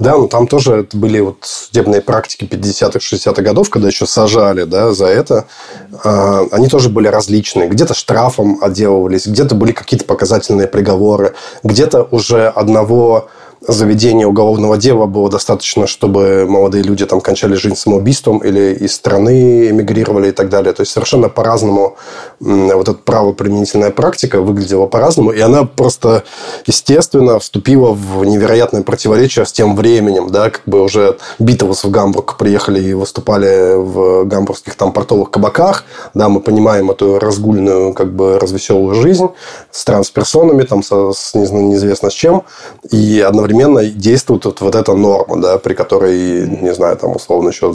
Да, 0.00 0.16
ну 0.16 0.28
там 0.28 0.46
тоже 0.46 0.86
были 0.92 1.20
вот 1.20 1.38
судебные 1.42 2.00
практики 2.00 2.44
50-х, 2.44 2.98
60-х 2.98 3.42
годов, 3.42 3.70
когда 3.70 3.88
еще 3.88 4.06
сажали 4.06 4.64
да, 4.64 4.92
за 4.92 5.06
это. 5.06 5.46
А, 6.04 6.42
они 6.50 6.68
тоже 6.68 6.88
были 6.88 7.06
различные. 7.08 7.68
Где-то 7.68 7.94
штрафом 7.94 8.58
отделывались, 8.62 9.26
где-то 9.26 9.54
были 9.54 9.72
какие-то 9.72 10.04
показательные 10.04 10.66
приговоры, 10.66 10.91
где-то 11.62 12.08
уже 12.10 12.48
одного 12.48 13.28
заведения 13.66 14.26
уголовного 14.26 14.76
дела 14.76 15.06
было 15.06 15.30
достаточно, 15.30 15.86
чтобы 15.86 16.46
молодые 16.48 16.82
люди 16.82 17.06
там 17.06 17.20
кончали 17.20 17.54
жизнь 17.54 17.76
самоубийством 17.76 18.38
или 18.38 18.74
из 18.74 18.94
страны 18.94 19.68
эмигрировали 19.68 20.28
и 20.28 20.32
так 20.32 20.48
далее. 20.48 20.72
То 20.72 20.82
есть 20.82 20.92
совершенно 20.92 21.28
по-разному 21.28 21.96
вот 22.40 22.88
эта 22.88 22.94
правоприменительная 22.94 23.90
практика 23.90 24.40
выглядела 24.40 24.86
по-разному, 24.86 25.30
и 25.30 25.40
она 25.40 25.64
просто, 25.64 26.24
естественно, 26.66 27.38
вступила 27.38 27.92
в 27.92 28.24
невероятное 28.24 28.82
противоречие 28.82 29.46
с 29.46 29.52
тем 29.52 29.76
временем, 29.76 30.30
да, 30.30 30.50
как 30.50 30.62
бы 30.66 30.82
уже 30.82 31.18
Битлз 31.38 31.84
в 31.84 31.90
Гамбург 31.90 32.36
приехали 32.36 32.82
и 32.82 32.94
выступали 32.94 33.76
в 33.76 34.24
гамбургских 34.24 34.74
там 34.74 34.92
портовых 34.92 35.30
кабаках, 35.30 35.84
да, 36.14 36.28
мы 36.28 36.40
понимаем 36.40 36.90
эту 36.90 37.18
разгульную, 37.18 37.94
как 37.94 38.12
бы 38.12 38.38
развеселую 38.38 38.94
жизнь 38.94 39.28
с 39.70 39.84
трансперсонами, 39.84 40.62
там, 40.64 40.82
со, 40.82 41.12
с 41.12 41.34
неизвестно 41.34 42.10
с 42.10 42.14
чем, 42.14 42.42
и 42.90 43.20
одновременно 43.20 43.51
одновременно 43.52 43.84
действует 43.84 44.44
вот, 44.44 44.60
вот 44.60 44.74
эта 44.74 44.94
норма, 44.94 45.40
да, 45.40 45.58
при 45.58 45.74
которой, 45.74 46.48
не 46.48 46.74
знаю, 46.74 46.96
там, 46.96 47.16
условно, 47.16 47.48
еще 47.48 47.72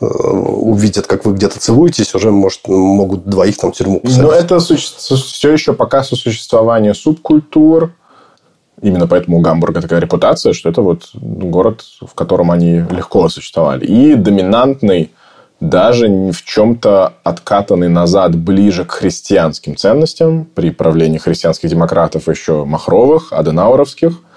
э, 0.00 0.06
увидят, 0.06 1.06
как 1.06 1.24
вы 1.24 1.34
где-то 1.34 1.58
целуетесь, 1.58 2.14
уже 2.14 2.30
может, 2.30 2.68
могут 2.68 3.24
двоих 3.26 3.56
там 3.56 3.72
в 3.72 3.74
тюрьму 3.74 4.00
посадить. 4.00 4.22
Но 4.22 4.30
это 4.30 4.58
все 4.58 5.52
еще 5.52 5.72
пока 5.72 6.02
сосуществование 6.04 6.94
субкультур, 6.94 7.92
Именно 8.82 9.06
поэтому 9.06 9.38
у 9.38 9.40
Гамбурга 9.40 9.80
такая 9.80 10.00
репутация, 10.00 10.52
что 10.52 10.68
это 10.68 10.82
вот 10.82 11.08
город, 11.14 11.84
в 12.02 12.12
котором 12.14 12.50
они 12.50 12.84
легко 12.90 13.28
существовали. 13.30 13.86
И 13.86 14.14
доминантный, 14.14 15.12
даже 15.60 16.08
в 16.08 16.44
чем-то 16.44 17.14
откатанный 17.22 17.88
назад 17.88 18.36
ближе 18.36 18.84
к 18.84 18.90
христианским 18.90 19.76
ценностям 19.76 20.44
при 20.54 20.70
правлении 20.70 21.18
христианских 21.18 21.70
демократов 21.70 22.28
еще 22.28 22.64
Махровых, 22.64 23.32
Аденауровских– 23.32 24.20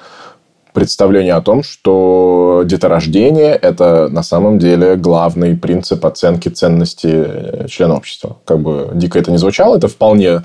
представление 0.78 1.34
о 1.34 1.42
том, 1.42 1.64
что 1.64 2.62
деторождение– 2.64 3.56
это 3.62 4.10
на 4.10 4.22
самом 4.22 4.60
деле 4.60 4.96
главный 4.96 5.58
принцип 5.58 6.06
оценки 6.06 6.50
ценности 6.50 7.08
э, 7.08 7.68
члена 7.68 7.96
общества. 7.96 8.38
Как 8.46 8.60
бы 8.60 8.92
дико 8.94 9.18
это 9.18 9.32
не 9.32 9.38
звучало, 9.38 9.78
это 9.78 9.88
вполне 9.88 10.44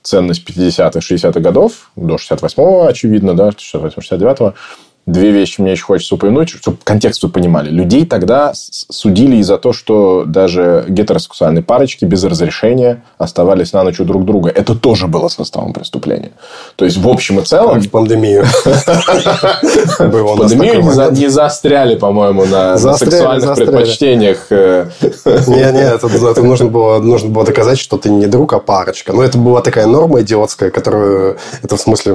ценность 0.00 0.48
50-х, 0.48 1.00
60-х 1.00 1.40
годов, 1.40 1.90
до 1.96 2.14
68-го, 2.14 2.86
очевидно, 2.86 3.34
да, 3.34 3.48
68-69-го, 3.48 4.54
две 5.06 5.30
вещи 5.30 5.60
мне 5.60 5.72
еще 5.72 5.84
хочется 5.84 6.14
упомянуть, 6.14 6.50
чтобы 6.50 6.78
контекст 6.84 7.22
вы 7.22 7.28
понимали. 7.28 7.70
Людей 7.70 8.06
тогда 8.06 8.52
судили 8.54 9.36
из-за 9.36 9.58
то, 9.58 9.72
что 9.72 10.24
даже 10.26 10.84
гетеросексуальные 10.88 11.62
парочки 11.62 12.04
без 12.04 12.22
разрешения 12.24 13.02
оставались 13.18 13.72
на 13.72 13.82
ночь 13.82 13.98
у 14.00 14.04
друг 14.04 14.24
друга. 14.24 14.50
Это 14.50 14.74
тоже 14.74 15.08
было 15.08 15.28
составом 15.28 15.72
преступления. 15.72 16.32
То 16.76 16.84
есть, 16.84 16.98
в 16.98 17.08
общем 17.08 17.40
и 17.40 17.42
целом... 17.42 17.74
Как 17.74 17.84
в 17.84 17.90
пандемию. 17.90 18.44
В 19.98 20.36
пандемию 20.38 21.12
не 21.12 21.28
застряли, 21.28 21.96
по-моему, 21.96 22.44
на 22.44 22.78
сексуальных 22.78 23.56
предпочтениях. 23.56 24.46
Э. 24.50 24.88
Не-не, 25.24 25.82
это 25.82 26.42
нужно 26.42 26.66
было 26.66 26.98
нужно 26.98 27.28
было 27.28 27.44
доказать, 27.44 27.78
что 27.78 27.98
ты 27.98 28.10
не 28.10 28.26
друг, 28.26 28.52
а 28.52 28.60
парочка. 28.60 29.12
Но 29.12 29.22
это 29.22 29.38
была 29.38 29.62
такая 29.62 29.86
норма 29.86 30.20
идиотская, 30.22 30.70
которую... 30.70 31.38
Это 31.62 31.76
в 31.76 31.80
смысле, 31.80 32.14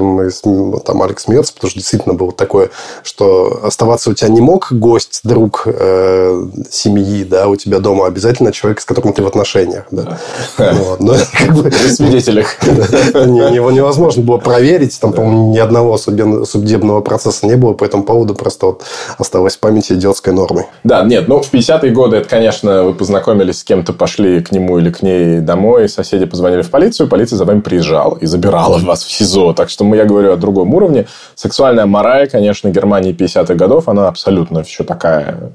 там 0.84 1.02
Алекс 1.02 1.24
смеется, 1.24 1.52
потому 1.52 1.70
что 1.70 1.78
действительно 1.78 2.14
было 2.14 2.32
такое 2.32 2.70
что 3.02 3.60
оставаться 3.64 4.10
у 4.10 4.14
тебя 4.14 4.28
не 4.28 4.40
мог 4.40 4.72
гость, 4.72 5.20
друг 5.24 5.62
э, 5.66 6.46
семьи, 6.70 7.24
да, 7.24 7.48
у 7.48 7.56
тебя 7.56 7.78
дома 7.78 8.06
обязательно 8.06 8.52
человек, 8.52 8.80
с 8.80 8.84
которым 8.84 9.12
ты 9.12 9.22
в 9.22 9.26
отношениях, 9.26 9.84
да. 9.90 10.18
Вот. 10.58 11.00
Но, 11.00 11.14
как 11.38 11.54
бы, 11.54 11.62
При 11.64 11.88
свидетелях. 11.90 12.62
Его 12.64 13.70
невозможно 13.70 14.22
было 14.22 14.38
проверить, 14.38 14.98
там, 15.00 15.12
по-моему, 15.12 15.52
ни 15.52 15.58
одного 15.58 15.96
судебного 15.98 17.00
процесса 17.00 17.46
не 17.46 17.56
было 17.56 17.72
по 17.72 17.84
этому 17.84 18.04
поводу, 18.04 18.34
просто 18.34 18.66
вот 18.66 18.82
осталось 19.18 19.56
в 19.56 19.60
памяти 19.60 19.94
идиотской 19.94 20.32
нормой. 20.32 20.66
Да, 20.84 21.02
нет, 21.04 21.28
ну, 21.28 21.40
в 21.40 21.52
50-е 21.52 21.92
годы 21.92 22.18
это, 22.18 22.28
конечно, 22.28 22.84
вы 22.84 22.94
познакомились 22.94 23.60
с 23.60 23.64
кем-то, 23.64 23.92
пошли 23.92 24.40
к 24.40 24.52
нему 24.52 24.78
или 24.78 24.90
к 24.90 25.02
ней 25.02 25.40
домой, 25.40 25.88
соседи 25.88 26.26
позвонили 26.26 26.62
в 26.62 26.70
полицию, 26.70 27.08
полиция 27.08 27.36
за 27.36 27.44
вами 27.44 27.60
приезжала 27.60 28.16
и 28.16 28.26
забирала 28.26 28.78
вас 28.78 29.04
в 29.04 29.10
СИЗО. 29.10 29.52
Так 29.52 29.70
что 29.70 29.84
я 29.94 30.04
говорю 30.04 30.32
о 30.32 30.36
другом 30.36 30.74
уровне. 30.74 31.06
Сексуальная 31.34 31.86
мораль, 31.86 32.28
конечно, 32.28 32.67
конечно, 32.68 32.80
Германии 32.80 33.14
50-х 33.14 33.54
годов, 33.54 33.88
она 33.88 34.08
абсолютно 34.08 34.60
еще 34.60 34.84
такая 34.84 35.52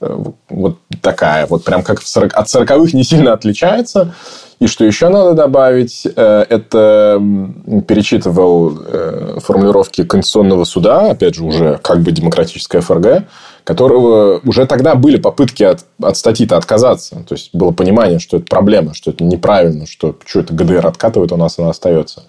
э, 0.00 0.18
вот 0.48 0.78
такая, 1.00 1.46
вот 1.46 1.64
прям 1.64 1.82
как 1.82 2.02
40, 2.02 2.34
от 2.34 2.46
40-х 2.46 2.96
не 2.96 3.04
сильно 3.04 3.32
отличается. 3.32 4.14
И 4.60 4.66
что 4.66 4.84
еще 4.84 5.08
надо 5.08 5.34
добавить, 5.34 6.06
э, 6.06 6.44
это 6.48 7.20
перечитывал 7.86 8.78
э, 8.86 9.38
формулировки 9.40 10.04
Конституционного 10.04 10.64
суда, 10.64 11.10
опять 11.10 11.34
же, 11.34 11.44
уже 11.44 11.78
как 11.82 12.00
бы 12.00 12.12
демократическая 12.12 12.80
ФРГ, 12.80 13.24
которого 13.64 14.40
уже 14.44 14.66
тогда 14.66 14.94
были 14.94 15.16
попытки 15.16 15.62
от, 15.62 15.86
от 16.00 16.16
статьи-то 16.16 16.56
отказаться. 16.56 17.16
То 17.26 17.34
есть, 17.34 17.50
было 17.54 17.70
понимание, 17.70 18.18
что 18.18 18.36
это 18.36 18.46
проблема, 18.46 18.94
что 18.94 19.10
это 19.10 19.24
неправильно, 19.24 19.86
что 19.86 20.14
что 20.24 20.40
это 20.40 20.54
ГДР 20.54 20.86
откатывает, 20.86 21.32
у 21.32 21.36
нас 21.36 21.58
она 21.58 21.70
остается. 21.70 22.24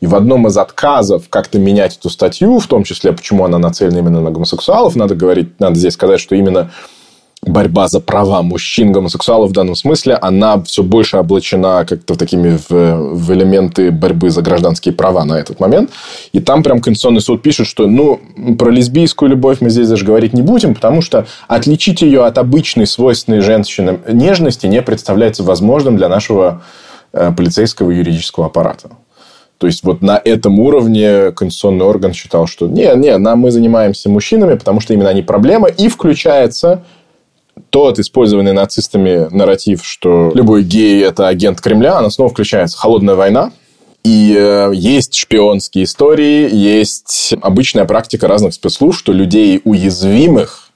И 0.00 0.06
в 0.06 0.14
одном 0.14 0.46
из 0.46 0.56
отказов 0.56 1.28
как-то 1.28 1.58
менять 1.58 1.98
эту 1.98 2.08
статью, 2.08 2.58
в 2.58 2.66
том 2.66 2.84
числе, 2.84 3.12
почему 3.12 3.44
она 3.44 3.58
нацелена 3.58 3.98
именно 3.98 4.22
на 4.22 4.30
гомосексуалов, 4.30 4.96
надо 4.96 5.14
говорить, 5.14 5.60
надо 5.60 5.76
здесь 5.76 5.92
сказать, 5.92 6.20
что 6.20 6.34
именно 6.34 6.70
борьба 7.48 7.88
за 7.88 8.00
права 8.00 8.42
мужчин, 8.42 8.92
гомосексуалов 8.92 9.50
в 9.50 9.52
данном 9.52 9.74
смысле, 9.74 10.14
она 10.14 10.62
все 10.62 10.82
больше 10.82 11.16
облачена 11.16 11.84
как-то 11.84 12.14
такими 12.14 12.58
в, 12.68 12.70
в 12.70 13.32
элементы 13.32 13.90
борьбы 13.90 14.30
за 14.30 14.42
гражданские 14.42 14.94
права 14.94 15.24
на 15.24 15.38
этот 15.38 15.60
момент. 15.60 15.90
И 16.32 16.40
там 16.40 16.62
прям 16.62 16.80
Конституционный 16.80 17.20
суд 17.20 17.42
пишет, 17.42 17.66
что 17.66 17.86
ну, 17.86 18.20
про 18.58 18.70
лесбийскую 18.70 19.30
любовь 19.30 19.58
мы 19.60 19.70
здесь 19.70 19.88
даже 19.88 20.04
говорить 20.04 20.32
не 20.32 20.42
будем, 20.42 20.74
потому 20.74 21.02
что 21.02 21.26
отличить 21.48 22.02
ее 22.02 22.24
от 22.24 22.38
обычной, 22.38 22.86
свойственной 22.86 23.40
женщинам 23.40 24.00
нежности 24.08 24.66
не 24.66 24.82
представляется 24.82 25.42
возможным 25.42 25.96
для 25.96 26.08
нашего 26.08 26.62
э, 27.12 27.32
полицейского 27.36 27.90
юридического 27.90 28.46
аппарата. 28.46 28.90
То 29.58 29.66
есть, 29.66 29.82
вот 29.82 30.02
на 30.02 30.20
этом 30.24 30.60
уровне 30.60 31.32
конституционный 31.32 31.84
орган 31.84 32.12
считал, 32.12 32.46
что 32.46 32.68
не, 32.68 32.94
не, 32.94 33.18
нам 33.18 33.40
мы 33.40 33.50
занимаемся 33.50 34.08
мужчинами, 34.08 34.54
потому 34.54 34.80
что 34.80 34.94
именно 34.94 35.10
они 35.10 35.22
проблема, 35.22 35.66
и 35.68 35.88
включается 35.88 36.84
тот 37.70 37.98
использованный 37.98 38.52
нацистами 38.52 39.28
нарратив, 39.30 39.84
что 39.84 40.30
любой 40.34 40.62
гей– 40.62 41.02
это 41.04 41.28
агент 41.28 41.60
Кремля, 41.60 41.98
она 41.98 42.10
снова 42.10 42.30
включается. 42.30 42.78
Холодная 42.78 43.14
война, 43.14 43.52
и 44.04 44.34
э, 44.36 44.70
есть 44.74 45.14
шпионские 45.14 45.84
истории, 45.84 46.48
есть 46.54 47.34
обычная 47.42 47.84
практика 47.84 48.28
разных 48.28 48.54
спецслужб, 48.54 48.98
что 48.98 49.12
людей 49.12 49.60
уязвимых 49.64 50.67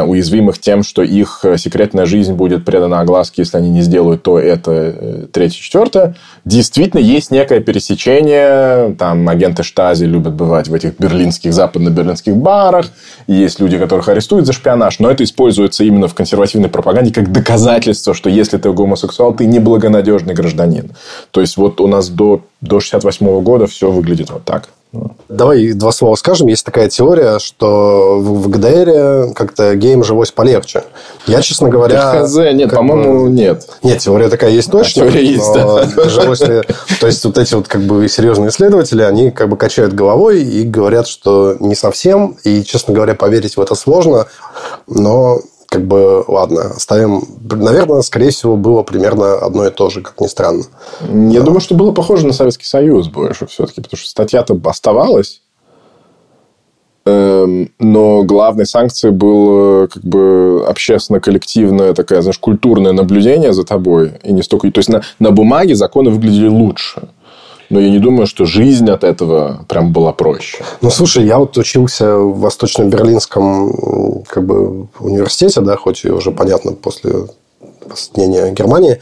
уязвимых 0.00 0.58
тем, 0.58 0.82
что 0.82 1.02
их 1.02 1.40
э, 1.42 1.58
секретная 1.58 2.06
жизнь 2.06 2.32
будет 2.32 2.64
предана 2.64 3.00
огласке, 3.00 3.42
если 3.42 3.58
они 3.58 3.68
не 3.68 3.82
сделают 3.82 4.22
то, 4.22 4.38
это, 4.38 4.70
э, 4.72 5.26
третье, 5.30 5.60
четвертое. 5.60 6.14
Действительно, 6.46 7.00
есть 7.00 7.30
некое 7.30 7.60
пересечение. 7.60 8.94
Там 8.94 9.28
агенты 9.28 9.62
Штази 9.62 10.04
любят 10.04 10.32
бывать 10.32 10.68
в 10.68 10.74
этих 10.74 10.98
берлинских, 10.98 11.52
западно-берлинских 11.52 12.34
барах. 12.34 12.86
Есть 13.26 13.60
люди, 13.60 13.78
которых 13.78 14.08
арестуют 14.08 14.46
за 14.46 14.54
шпионаж. 14.54 14.98
Но 14.98 15.10
это 15.10 15.24
используется 15.24 15.84
именно 15.84 16.08
в 16.08 16.14
консервативной 16.14 16.70
пропаганде 16.70 17.12
как 17.12 17.30
доказательство, 17.30 18.14
что 18.14 18.30
если 18.30 18.56
ты 18.56 18.72
гомосексуал, 18.72 19.34
ты 19.34 19.44
неблагонадежный 19.44 20.32
гражданин. 20.32 20.92
То 21.32 21.42
есть, 21.42 21.58
вот 21.58 21.80
у 21.82 21.86
нас 21.86 22.08
до, 22.08 22.42
до 22.62 22.80
68 22.80 23.42
года 23.42 23.66
все 23.66 23.90
выглядит 23.90 24.30
вот 24.30 24.44
так. 24.44 24.70
Давай 25.28 25.72
два 25.72 25.92
слова 25.92 26.14
скажем. 26.16 26.48
Есть 26.48 26.66
такая 26.66 26.90
теория, 26.90 27.38
что 27.38 28.18
в 28.20 28.50
ГДР 28.50 29.32
как-то 29.34 29.74
гейм 29.74 30.04
жилось 30.04 30.30
полегче. 30.30 30.84
Я, 31.26 31.40
честно 31.40 31.70
говоря... 31.70 32.24
ХЗ, 32.24 32.36
нет, 32.52 32.70
по-моему, 32.70 33.24
бы... 33.24 33.30
нет. 33.30 33.66
Нет, 33.82 33.98
теория 34.00 34.28
такая 34.28 34.50
есть 34.50 34.70
точно. 34.70 35.02
теория 35.02 35.24
есть, 35.24 35.54
да. 35.54 35.84
Жилось 36.08 36.40
ли... 36.40 36.60
То 37.00 37.06
есть, 37.06 37.24
вот 37.24 37.38
эти 37.38 37.54
вот 37.54 37.68
как 37.68 37.80
бы 37.82 38.06
серьезные 38.08 38.50
исследователи, 38.50 39.02
они 39.02 39.30
как 39.30 39.48
бы 39.48 39.56
качают 39.56 39.94
головой 39.94 40.42
и 40.42 40.62
говорят, 40.64 41.06
что 41.06 41.56
не 41.60 41.74
совсем. 41.74 42.36
И, 42.44 42.62
честно 42.62 42.92
говоря, 42.92 43.14
поверить 43.14 43.56
в 43.56 43.60
это 43.60 43.74
сложно. 43.74 44.26
Но 44.86 45.40
как 45.72 45.86
бы, 45.86 46.22
ладно, 46.28 46.72
оставим... 46.76 47.22
Наверное, 47.50 48.02
скорее 48.02 48.28
всего, 48.28 48.56
было 48.56 48.82
примерно 48.82 49.36
одно 49.36 49.66
и 49.66 49.70
то 49.70 49.88
же, 49.88 50.02
как 50.02 50.20
ни 50.20 50.26
странно. 50.26 50.64
Я 51.08 51.40
да. 51.40 51.46
думаю, 51.46 51.62
что 51.62 51.74
было 51.74 51.92
похоже 51.92 52.26
на 52.26 52.34
Советский 52.34 52.66
Союз 52.66 53.08
больше 53.08 53.46
все-таки, 53.46 53.80
потому 53.80 53.98
что 53.98 54.10
статья-то 54.10 54.60
оставалась, 54.64 55.40
эм, 57.06 57.70
но 57.78 58.22
главной 58.22 58.66
санкцией 58.66 59.14
было 59.14 59.86
как 59.86 60.04
бы 60.04 60.62
общественно-коллективное 60.68 61.94
такое, 61.94 62.20
знаешь, 62.20 62.38
культурное 62.38 62.92
наблюдение 62.92 63.54
за 63.54 63.64
тобой. 63.64 64.12
И 64.24 64.32
не 64.34 64.42
столько... 64.42 64.70
То 64.70 64.80
есть, 64.80 64.90
на, 64.90 65.00
на 65.20 65.30
бумаге 65.30 65.74
законы 65.74 66.10
выглядели 66.10 66.48
лучше 66.48 67.08
но 67.72 67.80
я 67.80 67.90
не 67.90 67.98
думаю, 67.98 68.26
что 68.26 68.44
жизнь 68.44 68.88
от 68.90 69.02
этого 69.02 69.64
прям 69.66 69.92
была 69.92 70.12
проще. 70.12 70.62
Ну, 70.82 70.90
слушай, 70.90 71.24
я 71.24 71.38
вот 71.38 71.56
учился 71.56 72.16
в 72.16 72.38
Восточно-Берлинском 72.40 74.22
как 74.28 74.44
бы, 74.44 74.88
университете, 75.00 75.62
да, 75.62 75.76
хоть 75.76 76.04
и 76.04 76.10
уже 76.10 76.30
понятно 76.30 76.72
после 76.72 77.12
объединения 77.84 78.50
Германии, 78.52 79.00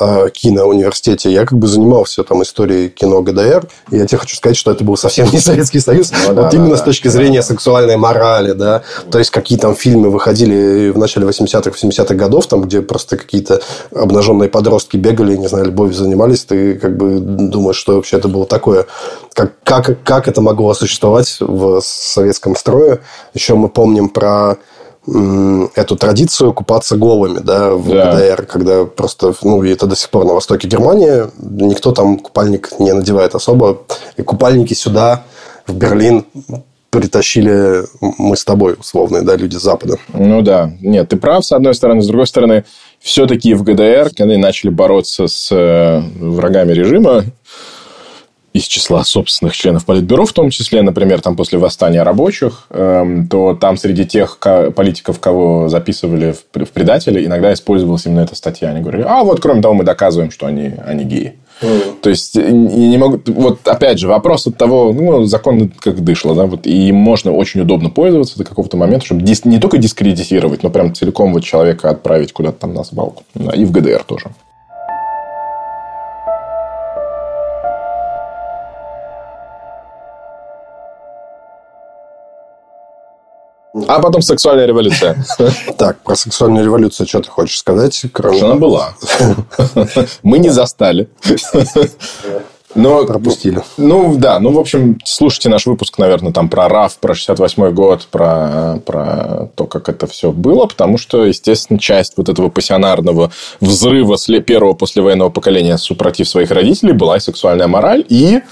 э, 0.00 0.28
киноуниверситете, 0.32 1.30
я 1.30 1.44
как 1.44 1.58
бы 1.58 1.66
занимался 1.66 2.24
там 2.24 2.42
историей 2.42 2.88
кино 2.88 3.22
ГДР, 3.22 3.66
и 3.90 3.96
я 3.96 4.06
тебе 4.06 4.18
хочу 4.18 4.36
сказать, 4.36 4.56
что 4.56 4.70
это 4.70 4.84
был 4.84 4.96
совсем 4.96 5.30
не 5.32 5.38
Советский 5.38 5.80
Союз, 5.80 6.12
ну, 6.12 6.34
вот 6.34 6.50
да, 6.50 6.56
именно 6.56 6.70
да, 6.70 6.76
с 6.76 6.82
точки 6.82 7.08
зрения 7.08 7.40
да. 7.40 7.46
сексуальной 7.46 7.96
морали, 7.96 8.52
да, 8.52 8.82
то 9.10 9.18
есть 9.18 9.30
какие 9.30 9.58
там 9.58 9.74
фильмы 9.74 10.10
выходили 10.10 10.90
в 10.90 10.98
начале 10.98 11.26
80-х, 11.26 11.70
70-х 11.70 12.14
годов, 12.14 12.46
там, 12.46 12.62
где 12.62 12.82
просто 12.82 13.16
какие-то 13.16 13.60
обнаженные 13.94 14.48
подростки 14.48 14.96
бегали, 14.96 15.36
не 15.36 15.48
знаю, 15.48 15.66
любовью 15.66 15.94
занимались, 15.94 16.44
ты 16.44 16.74
как 16.74 16.96
бы 16.96 17.18
думаешь, 17.18 17.76
что 17.76 17.96
вообще 17.96 18.16
это 18.18 18.28
было 18.28 18.46
такое, 18.46 18.86
как, 19.34 19.52
как, 19.62 20.02
как 20.02 20.28
это 20.28 20.40
могло 20.40 20.74
существовать 20.74 21.36
в 21.40 21.80
советском 21.80 22.56
строе. 22.56 23.00
Еще 23.34 23.54
мы 23.54 23.68
помним 23.68 24.08
про 24.08 24.56
эту 25.74 25.96
традицию 25.96 26.52
купаться 26.52 26.96
голыми 26.96 27.38
да, 27.38 27.70
в 27.70 27.88
да. 27.88 28.12
ГДР, 28.12 28.46
когда 28.46 28.84
просто, 28.84 29.34
ну, 29.42 29.62
и 29.62 29.70
это 29.70 29.86
до 29.86 29.96
сих 29.96 30.10
пор 30.10 30.24
на 30.24 30.34
востоке 30.34 30.68
Германии, 30.68 31.24
никто 31.38 31.92
там 31.92 32.18
купальник 32.18 32.70
не 32.78 32.92
надевает 32.92 33.34
особо. 33.34 33.82
И 34.16 34.22
купальники 34.22 34.74
сюда, 34.74 35.24
в 35.66 35.74
Берлин, 35.74 36.24
притащили 36.90 37.84
мы 38.00 38.36
с 38.36 38.44
тобой, 38.44 38.76
условные, 38.78 39.22
да, 39.22 39.36
люди 39.36 39.56
с 39.56 39.62
Запада. 39.62 39.98
Ну 40.12 40.42
да. 40.42 40.72
Нет, 40.80 41.08
ты 41.08 41.16
прав, 41.16 41.44
с 41.44 41.52
одной 41.52 41.74
стороны. 41.74 42.02
С 42.02 42.06
другой 42.06 42.26
стороны, 42.26 42.64
все-таки 42.98 43.54
в 43.54 43.62
ГДР, 43.62 44.10
когда 44.16 44.32
они 44.32 44.36
начали 44.36 44.70
бороться 44.70 45.26
с 45.26 45.48
э, 45.52 46.00
врагами 46.18 46.72
режима, 46.72 47.24
из 48.58 48.64
числа 48.64 49.04
собственных 49.04 49.56
членов 49.56 49.84
Политбюро, 49.84 50.26
в 50.26 50.32
том 50.32 50.50
числе, 50.50 50.82
например, 50.82 51.20
там 51.20 51.36
после 51.36 51.58
восстания 51.58 52.02
рабочих, 52.02 52.66
эм, 52.70 53.28
то 53.28 53.54
там 53.54 53.76
среди 53.76 54.04
тех 54.04 54.38
политиков, 54.74 55.20
кого 55.20 55.68
записывали 55.68 56.32
в, 56.32 56.70
предатели, 56.70 57.24
иногда 57.24 57.52
использовалась 57.52 58.06
именно 58.06 58.20
эта 58.20 58.34
статья. 58.34 58.70
Они 58.70 58.80
говорили, 58.80 59.04
а 59.06 59.22
вот, 59.22 59.40
кроме 59.40 59.62
того, 59.62 59.74
мы 59.74 59.84
доказываем, 59.84 60.30
что 60.30 60.46
они, 60.46 60.72
они 60.84 61.04
геи. 61.04 61.38
Mm. 61.60 62.00
То 62.02 62.10
есть, 62.10 62.36
не 62.36 62.96
могу... 62.98 63.20
Вот, 63.26 63.66
опять 63.66 63.98
же, 63.98 64.08
вопрос 64.08 64.46
от 64.46 64.56
того, 64.56 64.92
ну, 64.92 65.24
закон 65.24 65.72
как 65.80 66.02
дышло, 66.04 66.34
да, 66.34 66.46
вот, 66.46 66.66
и 66.66 66.92
можно 66.92 67.32
очень 67.32 67.60
удобно 67.60 67.90
пользоваться 67.90 68.38
до 68.38 68.44
какого-то 68.44 68.76
момента, 68.76 69.06
чтобы 69.06 69.22
дис... 69.22 69.44
не 69.44 69.58
только 69.58 69.78
дискредитировать, 69.78 70.62
но 70.62 70.70
прям 70.70 70.94
целиком 70.94 71.32
вот 71.32 71.44
человека 71.44 71.90
отправить 71.90 72.32
куда-то 72.32 72.60
там 72.60 72.74
на 72.74 72.84
свалку. 72.84 73.24
Да, 73.34 73.52
и 73.52 73.64
в 73.64 73.72
ГДР 73.72 74.04
тоже. 74.04 74.30
А 83.86 84.00
потом 84.00 84.22
сексуальная 84.22 84.66
революция. 84.66 85.24
Так, 85.78 86.02
про 86.02 86.16
сексуальную 86.16 86.64
революцию 86.64 87.06
что 87.06 87.20
ты 87.20 87.30
хочешь 87.30 87.58
сказать? 87.58 88.04
Кроме... 88.12 88.42
Она 88.42 88.54
была. 88.56 88.94
Мы 90.22 90.38
не 90.38 90.48
застали. 90.48 91.08
Но, 92.74 93.04
Пропустили. 93.06 93.62
Ну, 93.76 94.16
да. 94.16 94.38
Ну, 94.40 94.52
в 94.52 94.58
общем, 94.58 94.98
слушайте 95.04 95.48
наш 95.48 95.66
выпуск, 95.66 95.98
наверное, 95.98 96.32
там 96.32 96.48
про 96.48 96.68
РАФ, 96.68 96.98
про 96.98 97.14
68 97.14 97.70
год, 97.70 98.06
про, 98.10 98.80
про 98.84 99.50
то, 99.54 99.64
как 99.64 99.88
это 99.88 100.06
все 100.06 100.32
было, 100.32 100.66
потому 100.66 100.98
что, 100.98 101.24
естественно, 101.24 101.78
часть 101.78 102.14
вот 102.16 102.28
этого 102.28 102.50
пассионарного 102.50 103.32
взрыва 103.60 104.16
первого 104.44 104.74
послевоенного 104.74 105.30
поколения 105.30 105.78
супротив 105.78 106.28
своих 106.28 106.50
родителей 106.50 106.92
была 106.92 107.16
и 107.16 107.20
сексуальная 107.20 107.68
мораль, 107.68 108.04
и 108.08 108.42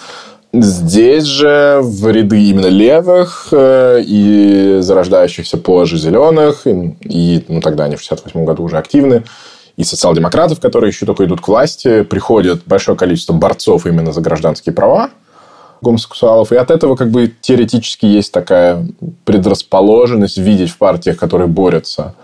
Здесь 0.62 1.24
же 1.24 1.80
в 1.82 2.10
ряды 2.10 2.42
именно 2.44 2.66
левых 2.66 3.48
э, 3.52 4.02
и 4.06 4.78
зарождающихся 4.80 5.58
позже 5.58 5.98
зеленых, 5.98 6.66
и 6.66 7.44
ну, 7.48 7.60
тогда 7.60 7.84
они 7.84 7.96
в 7.96 8.00
68 8.00 8.44
году 8.44 8.62
уже 8.62 8.78
активны, 8.78 9.24
и 9.76 9.84
социал-демократов, 9.84 10.60
которые 10.60 10.88
еще 10.88 11.04
только 11.04 11.24
идут 11.24 11.40
к 11.40 11.48
власти, 11.48 12.02
приходит 12.02 12.62
большое 12.66 12.96
количество 12.96 13.34
борцов 13.34 13.86
именно 13.86 14.12
за 14.12 14.20
гражданские 14.20 14.72
права 14.72 15.10
гомосексуалов. 15.82 16.52
И 16.52 16.56
от 16.56 16.70
этого 16.70 16.96
как 16.96 17.10
бы 17.10 17.32
теоретически 17.40 18.06
есть 18.06 18.32
такая 18.32 18.86
предрасположенность 19.24 20.38
видеть 20.38 20.70
в 20.70 20.78
партиях, 20.78 21.18
которые 21.18 21.48
борются 21.48 22.14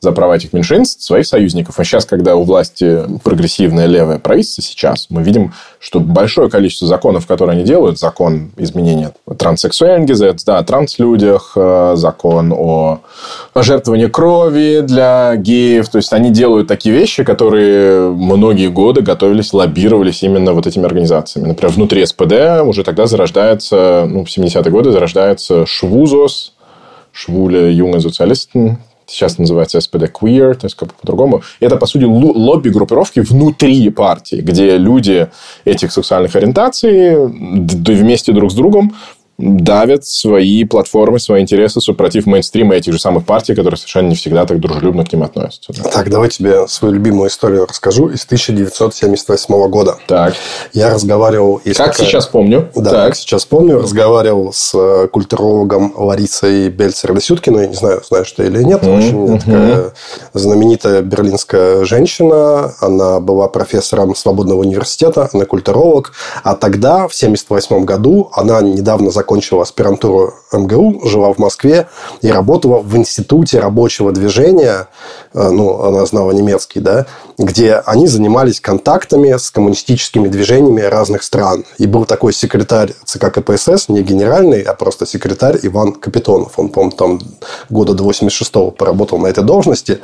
за 0.00 0.12
права 0.12 0.36
этих 0.36 0.52
меньшинств 0.52 1.02
своих 1.02 1.26
союзников. 1.26 1.78
А 1.78 1.84
сейчас, 1.84 2.04
когда 2.04 2.36
у 2.36 2.44
власти 2.44 3.00
прогрессивное 3.24 3.86
левое 3.86 4.18
правительство, 4.18 4.62
сейчас 4.62 5.06
мы 5.08 5.22
видим, 5.22 5.52
что 5.78 6.00
большое 6.00 6.50
количество 6.50 6.86
законов, 6.86 7.26
которые 7.26 7.56
они 7.56 7.64
делают, 7.64 7.98
закон 7.98 8.50
изменения 8.56 9.12
транссексуальных, 9.38 9.96
да, 10.44 10.58
о 10.58 10.64
транслюдях, 10.64 11.52
э, 11.56 11.94
закон 11.96 12.52
о 12.52 13.00
жертвовании 13.54 14.06
крови 14.06 14.80
для 14.80 15.36
геев, 15.36 15.88
то 15.88 15.98
есть 15.98 16.12
они 16.12 16.30
делают 16.30 16.68
такие 16.68 16.94
вещи, 16.94 17.24
которые 17.24 18.10
многие 18.10 18.68
годы 18.68 19.00
готовились, 19.00 19.52
лоббировались 19.52 20.22
именно 20.22 20.52
вот 20.52 20.66
этими 20.66 20.84
организациями. 20.84 21.48
Например, 21.48 21.72
внутри 21.72 22.04
СПД 22.04 22.62
уже 22.64 22.84
тогда 22.84 23.06
зарождается, 23.06 24.06
ну, 24.08 24.24
в 24.24 24.28
70-е 24.28 24.70
годы 24.70 24.92
зарождается 24.92 25.66
Швузос, 25.66 26.52
Швуля 27.12 27.70
Юнга 27.70 28.00
Социалистен, 28.00 28.78
сейчас 29.06 29.38
называется 29.38 29.78
SPD 29.78 30.10
Queer, 30.10 30.54
то 30.54 30.66
есть 30.66 30.76
как 30.76 30.94
по-другому. 30.94 31.42
Это, 31.60 31.76
по 31.76 31.86
сути, 31.86 32.04
лобби 32.04 32.68
группировки 32.68 33.20
внутри 33.20 33.90
партии, 33.90 34.36
где 34.36 34.76
люди 34.76 35.28
этих 35.64 35.92
сексуальных 35.92 36.36
ориентаций 36.36 37.16
вместе 37.26 38.32
друг 38.32 38.50
с 38.50 38.54
другом 38.54 38.94
давят 39.38 40.06
свои 40.06 40.64
платформы, 40.64 41.18
свои 41.18 41.42
интересы 41.42 41.80
супротив 41.80 42.26
мейнстрима 42.26 42.74
этих 42.74 42.92
же 42.92 42.98
самых 42.98 43.26
партий, 43.26 43.54
которые 43.54 43.76
совершенно 43.76 44.08
не 44.08 44.14
всегда 44.14 44.46
так 44.46 44.60
дружелюбно 44.60 45.04
к 45.04 45.12
ним 45.12 45.24
относятся. 45.24 45.72
Так, 45.92 46.08
давай 46.08 46.30
тебе 46.30 46.66
свою 46.68 46.94
любимую 46.94 47.28
историю 47.28 47.66
расскажу 47.66 48.08
из 48.08 48.24
1978 48.24 49.68
года. 49.68 49.98
Так. 50.06 50.34
Я 50.72 50.94
разговаривал... 50.94 51.60
Как 51.64 51.74
такая... 51.74 52.06
сейчас 52.06 52.26
помню. 52.26 52.70
Да, 52.74 52.90
так. 52.90 53.06
как 53.08 53.16
сейчас 53.16 53.44
помню. 53.44 53.80
Разговаривал 53.80 54.52
с 54.52 54.72
э, 54.74 55.08
культурологом 55.08 55.92
Ларисой 55.96 56.70
Бельцер-Лисюткиной. 56.70 57.62
Я 57.62 57.66
не 57.68 57.74
знаю, 57.74 58.02
знаешь 58.08 58.32
ты 58.32 58.46
или 58.46 58.62
нет. 58.62 58.82
Mm-hmm. 58.82 58.96
Очень 58.96 59.38
такая 59.38 59.92
знаменитая 60.32 61.02
берлинская 61.02 61.84
женщина. 61.84 62.74
Она 62.80 63.20
была 63.20 63.48
профессором 63.48 64.14
Свободного 64.14 64.60
университета. 64.60 65.28
Она 65.32 65.44
культуролог. 65.44 66.12
А 66.42 66.54
тогда, 66.54 67.08
в 67.08 67.12
1978 67.12 67.84
году, 67.84 68.30
она 68.32 68.62
недавно 68.62 69.10
закончила 69.10 69.25
закончила 69.26 69.62
аспирантуру 69.62 70.34
МГУ, 70.52 71.08
жила 71.08 71.32
в 71.32 71.38
Москве 71.38 71.88
и 72.22 72.30
работала 72.30 72.78
в 72.78 72.96
Институте 72.96 73.58
рабочего 73.58 74.12
движения, 74.12 74.86
э, 75.34 75.50
ну, 75.50 75.82
она 75.82 76.06
знала 76.06 76.30
немецкий, 76.30 76.78
да, 76.78 77.06
где 77.38 77.74
они 77.74 78.06
занимались 78.06 78.60
контактами 78.60 79.36
с 79.36 79.50
коммунистическими 79.50 80.28
движениями 80.28 80.80
разных 80.80 81.24
стран. 81.24 81.64
И 81.78 81.86
был 81.86 82.04
такой 82.04 82.32
секретарь 82.32 82.92
ЦК 83.04 83.32
КПСС, 83.32 83.88
не 83.88 84.02
генеральный, 84.02 84.62
а 84.62 84.74
просто 84.74 85.06
секретарь 85.06 85.58
Иван 85.62 85.92
Капитонов. 85.92 86.52
Он, 86.56 86.68
по-моему, 86.68 86.96
там 86.96 87.20
года 87.68 87.92
до 87.94 88.04
86-го 88.08 88.70
поработал 88.70 89.18
на 89.18 89.26
этой 89.26 89.44
должности. 89.44 89.98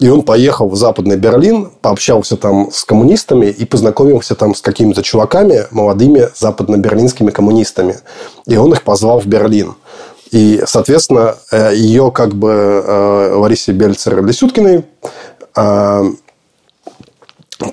И 0.00 0.08
он 0.08 0.22
поехал 0.22 0.68
в 0.68 0.76
Западный 0.76 1.16
Берлин, 1.16 1.70
пообщался 1.80 2.36
там 2.36 2.70
с 2.72 2.84
коммунистами 2.84 3.46
и 3.46 3.64
познакомился 3.64 4.34
там 4.34 4.54
с 4.54 4.60
какими-то 4.60 5.02
чуваками, 5.02 5.66
молодыми 5.70 6.28
западно-берлинскими 6.34 7.30
коммунистами. 7.30 7.98
И 8.46 8.56
он 8.56 8.63
их 8.72 8.82
позвал 8.82 9.20
в 9.20 9.26
Берлин. 9.26 9.74
И, 10.30 10.62
соответственно, 10.66 11.36
э, 11.52 11.74
ее 11.74 12.10
как 12.10 12.34
бы 12.34 12.50
э, 12.50 13.34
Ларисе 13.34 13.72
Бельцер-Лисюткиной 13.72 14.84
э, 15.56 16.04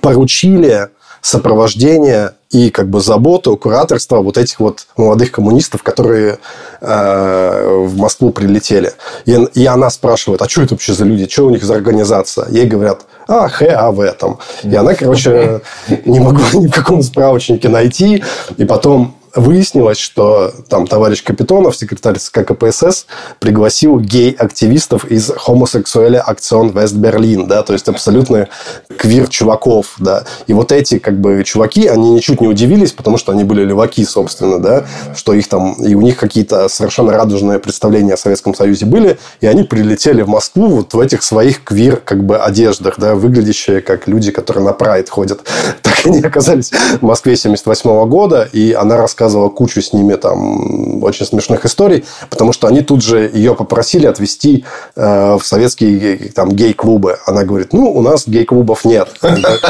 поручили 0.02 0.90
сопровождение 1.22 2.34
и 2.50 2.70
как 2.70 2.90
бы 2.90 3.00
заботу, 3.00 3.56
кураторство 3.56 4.22
вот 4.22 4.38
этих 4.38 4.60
вот 4.60 4.88
молодых 4.98 5.32
коммунистов, 5.32 5.84
которые 5.84 6.40
э, 6.82 7.86
в 7.86 7.98
Москву 7.98 8.32
прилетели. 8.32 8.94
И, 9.26 9.32
и 9.54 9.66
она 9.66 9.90
спрашивает, 9.90 10.42
а 10.42 10.50
что 10.50 10.64
это 10.64 10.74
вообще 10.74 10.94
за 10.94 11.06
люди, 11.06 11.30
что 11.30 11.46
у 11.46 11.50
них 11.52 11.64
за 11.64 11.76
организация? 11.76 12.48
Ей 12.50 12.66
говорят, 12.66 13.06
а, 13.28 13.50
А, 13.50 13.92
В 13.92 14.12
там. 14.14 14.40
И 14.64 14.76
она, 14.76 14.94
короче, 14.96 15.62
не 16.06 16.20
могла 16.20 16.46
ни 16.54 16.68
в 16.68 16.72
каком 16.72 17.02
справочнике 17.04 17.70
найти. 17.70 18.24
И 18.58 18.66
потом 18.66 19.16
выяснилось, 19.36 19.98
что 19.98 20.54
там 20.70 20.88
товарищ 20.88 21.24
Капитонов, 21.24 21.76
секретарь 21.76 22.18
ЦК 22.18 22.46
КПСС, 22.46 23.06
пригласил 23.40 24.00
гей-активистов 24.00 25.06
из 25.06 25.30
Homosexuelle 25.30 26.22
Вест 26.74 26.96
Берлин, 26.96 27.48
да, 27.48 27.64
то 27.64 27.74
есть 27.74 27.88
абсолютно 27.88 28.50
квир-чуваков, 28.98 29.86
да. 30.00 30.26
И 30.48 30.54
вот 30.54 30.72
эти, 30.72 31.00
как 31.00 31.20
бы, 31.20 31.44
чуваки, 31.44 31.88
они 31.88 32.12
ничуть 32.12 32.42
не 32.42 32.48
удивились, 32.48 32.92
потому 32.92 33.18
что 33.18 33.32
они 33.32 33.44
были 33.44 33.64
леваки, 33.64 34.06
собственно, 34.06 34.60
да, 34.60 34.86
что 35.16 35.34
их 35.34 35.48
там, 35.48 35.74
и 35.74 35.96
у 35.96 36.02
них 36.02 36.18
какие-то 36.18 36.70
совершенно 36.70 37.14
радужные 37.14 37.60
представления 37.60 38.14
о 38.14 38.18
Советском 38.18 38.54
Союзе 38.54 38.86
были, 38.86 39.18
и 39.40 39.48
они 39.48 39.64
прилетели 39.64 40.22
в 40.22 40.28
Москву 40.28 40.68
вот 40.68 40.94
в 40.94 41.00
этих 41.00 41.24
своих 41.24 41.64
квир, 41.64 41.98
как 41.98 42.24
бы, 42.24 42.38
одеждах, 42.38 42.96
да, 42.98 43.16
выглядящие 43.16 43.82
как 43.82 44.08
люди, 44.08 44.32
которые 44.32 44.64
на 44.64 44.74
прайд 44.74 45.10
ходят. 45.10 45.42
Так 45.82 45.94
они 46.06 46.20
оказались 46.20 46.72
в 47.00 47.02
Москве 47.02 47.36
78 47.36 48.08
года, 48.08 48.48
и 48.52 48.74
она 48.74 48.98
рассказывала 48.98 49.21
рассказывала 49.22 49.50
кучу 49.50 49.82
с 49.82 49.94
ними 49.94 50.16
там 50.16 51.04
очень 51.04 51.26
смешных 51.26 51.66
историй, 51.66 52.04
потому 52.30 52.54
что 52.54 52.68
они 52.68 52.82
тут 52.82 53.04
же 53.04 53.30
ее 53.32 53.54
попросили 53.56 54.08
отвезти 54.08 54.66
э, 54.96 55.36
в 55.36 55.44
советские 55.44 56.32
там 56.36 56.52
гей-клубы. 56.52 57.18
Она 57.28 57.44
говорит, 57.44 57.74
ну, 57.74 57.92
у 57.92 58.02
нас 58.02 58.28
гей-клубов 58.28 58.84
нет. 58.86 59.10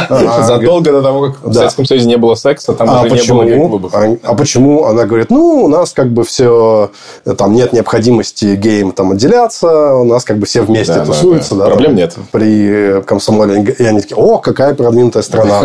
Задолго 0.09 0.91
до 0.91 1.01
того, 1.01 1.21
как 1.27 1.43
в 1.43 1.53
Советском 1.53 1.85
Союзе 1.85 2.07
не 2.07 2.17
было 2.17 2.35
секса, 2.35 2.73
там 2.73 2.89
а 2.89 3.01
уже 3.01 3.15
не 3.15 3.27
было 3.27 3.43
гей-клубов. 3.43 3.93
А, 3.93 4.17
а 4.23 4.35
почему? 4.35 4.85
Она 4.85 5.05
говорит, 5.05 5.29
ну, 5.29 5.63
у 5.65 5.67
нас 5.67 5.91
как 5.91 6.11
бы 6.11 6.23
все, 6.23 6.91
там 7.37 7.53
нет 7.53 7.73
необходимости 7.73 8.55
геям 8.55 8.91
там 8.93 9.11
отделяться, 9.11 9.95
у 9.95 10.05
нас 10.05 10.23
как 10.23 10.37
бы 10.37 10.45
все 10.45 10.61
вместе 10.61 11.03
тусуются. 11.03 11.55
Проблем 11.55 11.95
нет. 11.95 12.15
При 12.31 13.01
комсомоле. 13.01 13.75
И 13.77 13.83
они 13.83 14.01
такие, 14.01 14.15
о, 14.15 14.37
какая 14.37 14.73
продвинутая 14.73 15.23
страна. 15.23 15.61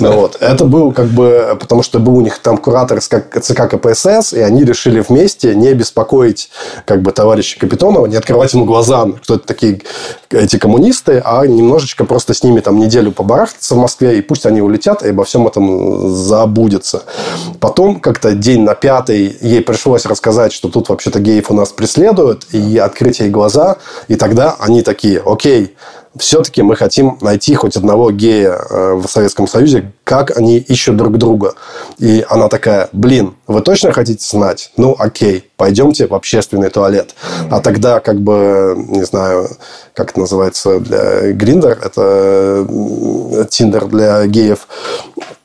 Это 0.40 0.64
был 0.64 0.92
как 0.92 1.06
бы, 1.06 1.56
потому 1.60 1.82
что 1.82 1.98
был 1.98 2.16
у 2.16 2.20
них 2.20 2.38
там 2.38 2.56
куратор 2.56 3.00
как 3.00 3.02
ЦК 3.10 3.68
КПСС, 3.68 4.32
и 4.32 4.40
они 4.40 4.64
решили 4.64 5.00
вместе 5.00 5.54
не 5.54 5.74
беспокоить 5.74 6.50
как 6.84 7.02
бы 7.02 7.12
товарища 7.12 7.58
Капитонова, 7.58 8.06
не 8.06 8.16
открывать 8.16 8.52
ему 8.52 8.64
глаза, 8.64 9.06
кто 9.22 9.34
это 9.34 9.46
такие 9.46 9.82
эти 10.30 10.58
коммунисты, 10.58 11.20
а 11.24 11.44
немножечко 11.46 12.04
просто 12.04 12.34
с 12.34 12.42
ними 12.42 12.60
там 12.60 12.78
неделю 12.78 13.12
побарахтаться 13.12 13.74
в 13.74 13.78
Москве, 13.78 14.18
и 14.18 14.22
пусть 14.22 14.46
они 14.46 14.62
улетят, 14.62 15.02
и 15.02 15.08
обо 15.08 15.24
всем 15.24 15.46
этом 15.46 16.08
забудется. 16.08 17.02
Потом 17.58 18.00
как-то 18.00 18.32
день 18.32 18.62
на 18.62 18.74
пятый 18.74 19.36
ей 19.40 19.60
пришлось 19.60 20.06
рассказать, 20.06 20.52
что 20.52 20.68
тут 20.68 20.88
вообще-то 20.88 21.18
геев 21.20 21.50
у 21.50 21.54
нас 21.54 21.70
преследуют, 21.70 22.46
и 22.52 22.78
открыть 22.78 23.20
ей 23.20 23.30
глаза, 23.30 23.76
и 24.08 24.16
тогда 24.16 24.56
они 24.58 24.82
такие, 24.82 25.20
окей, 25.24 25.74
все-таки 26.18 26.62
мы 26.62 26.74
хотим 26.74 27.18
найти 27.20 27.54
хоть 27.54 27.76
одного 27.76 28.10
гея 28.10 28.58
э, 28.68 28.94
в 28.94 29.06
Советском 29.06 29.46
Союзе, 29.46 29.92
как 30.02 30.36
они 30.36 30.58
ищут 30.58 30.96
друг 30.96 31.18
друга. 31.18 31.54
И 31.98 32.24
она 32.28 32.48
такая, 32.48 32.88
блин, 32.92 33.36
вы 33.46 33.60
точно 33.60 33.92
хотите 33.92 34.26
знать? 34.26 34.72
Ну, 34.76 34.96
окей, 34.98 35.48
пойдемте 35.56 36.08
в 36.08 36.14
общественный 36.14 36.70
туалет. 36.70 37.14
А 37.48 37.60
тогда, 37.60 38.00
как 38.00 38.20
бы, 38.20 38.74
не 38.88 39.04
знаю, 39.04 39.48
как 39.94 40.10
это 40.10 40.20
называется 40.20 40.80
для 40.80 41.32
Гриндер, 41.32 41.78
это 41.80 42.66
Тиндер 43.48 43.86
для 43.86 44.26
геев, 44.26 44.66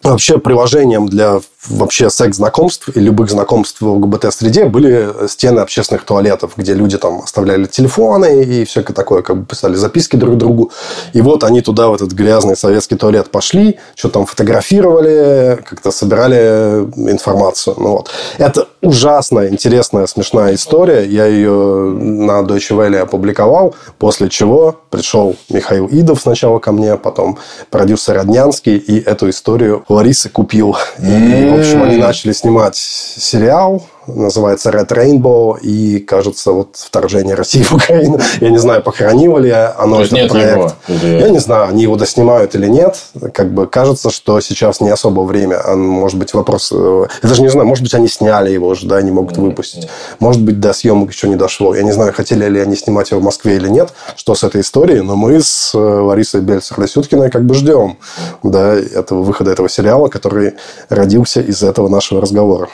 вообще 0.01 0.39
приложением 0.39 1.07
для 1.07 1.41
вообще 1.67 2.09
секс-знакомств 2.09 2.89
и 2.95 2.99
любых 2.99 3.29
знакомств 3.29 3.81
в 3.81 3.87
ЛГБТ-среде 3.87 4.65
были 4.65 5.27
стены 5.27 5.59
общественных 5.59 6.03
туалетов, 6.03 6.53
где 6.57 6.73
люди 6.73 6.97
там 6.97 7.21
оставляли 7.21 7.65
телефоны 7.65 8.43
и 8.43 8.65
всякое 8.65 8.93
такое, 8.93 9.21
как 9.21 9.37
бы 9.37 9.45
писали 9.45 9.75
записки 9.75 10.15
друг 10.15 10.37
другу. 10.37 10.71
И 11.13 11.21
вот 11.21 11.43
они 11.43 11.61
туда, 11.61 11.87
в 11.87 11.93
этот 11.93 12.11
грязный 12.11 12.55
советский 12.55 12.95
туалет 12.95 13.29
пошли, 13.31 13.77
что 13.95 14.09
там 14.09 14.25
фотографировали, 14.25 15.59
как-то 15.67 15.91
собирали 15.91 16.87
информацию. 16.95 17.75
Ну, 17.77 17.89
вот. 17.91 18.09
Это 18.37 18.67
ужасная, 18.81 19.49
интересная, 19.49 20.07
смешная 20.07 20.55
история. 20.55 21.05
Я 21.05 21.25
ее 21.25 21.51
на 21.51 22.41
Deutsche 22.41 22.75
Welle 22.75 22.99
опубликовал, 22.99 23.75
после 23.97 24.29
чего 24.29 24.79
пришел 24.89 25.35
Михаил 25.49 25.87
Идов 25.87 26.21
сначала 26.21 26.59
ко 26.59 26.71
мне, 26.71 26.95
потом 26.97 27.37
продюсер 27.69 28.15
Роднянский, 28.15 28.77
и 28.77 28.99
эту 28.99 29.29
историю 29.29 29.83
Ларисы 29.89 30.29
купил. 30.29 30.77
И 30.99 31.54
в 31.55 31.59
общем, 31.59 31.83
они 31.83 31.97
начали 31.97 32.31
снимать 32.33 32.75
сериал 32.75 33.83
называется 34.07 34.69
Red 34.69 34.87
Rainbow, 34.89 35.59
и, 35.59 35.99
кажется, 35.99 36.51
вот 36.51 36.75
вторжение 36.75 37.35
России 37.35 37.63
в 37.63 37.73
Украину. 37.73 38.19
Я 38.39 38.49
не 38.49 38.57
знаю, 38.57 38.81
похоронило 38.81 39.37
ли 39.37 39.51
оно 39.51 40.01
этот 40.01 40.13
нет 40.13 40.29
проект. 40.31 40.55
Его, 40.55 40.71
или... 40.87 41.19
Я 41.19 41.29
не 41.29 41.39
знаю, 41.39 41.69
они 41.69 41.83
его 41.83 41.95
доснимают 41.95 42.55
или 42.55 42.67
нет. 42.67 42.97
Как 43.33 43.53
бы 43.53 43.67
кажется, 43.67 44.09
что 44.09 44.39
сейчас 44.41 44.81
не 44.81 44.89
особо 44.89 45.21
время. 45.21 45.61
А 45.63 45.75
может 45.75 46.17
быть, 46.17 46.33
вопрос... 46.33 46.71
Э, 46.73 47.07
я 47.23 47.29
даже 47.29 47.41
не 47.41 47.49
знаю, 47.49 47.67
может 47.67 47.83
быть, 47.83 47.93
они 47.93 48.07
сняли 48.07 48.51
его 48.51 48.67
уже, 48.67 48.87
да, 48.87 49.01
не 49.01 49.11
могут 49.11 49.37
выпустить. 49.37 49.87
Может 50.19 50.41
быть, 50.41 50.59
до 50.59 50.73
съемок 50.73 51.11
еще 51.11 51.27
не 51.27 51.35
дошло. 51.35 51.75
Я 51.75 51.83
не 51.83 51.91
знаю, 51.91 52.13
хотели 52.13 52.45
ли 52.47 52.59
они 52.59 52.75
снимать 52.75 53.11
его 53.11 53.19
в 53.19 53.23
Москве 53.23 53.55
или 53.55 53.69
нет, 53.69 53.93
что 54.15 54.35
с 54.35 54.43
этой 54.43 54.61
историей, 54.61 55.01
но 55.01 55.15
мы 55.15 55.41
с 55.41 55.73
э, 55.73 55.77
Ларисой 55.77 56.41
Бельцер-Лесюткиной 56.41 57.29
как 57.29 57.45
бы 57.45 57.55
ждем 57.55 57.97
да, 58.43 58.73
этого 58.73 59.23
выхода 59.23 59.51
этого 59.51 59.69
сериала, 59.69 60.07
который 60.07 60.53
родился 60.89 61.41
из 61.41 61.63
этого 61.63 61.87
нашего 61.87 62.21
разговора. 62.21 62.69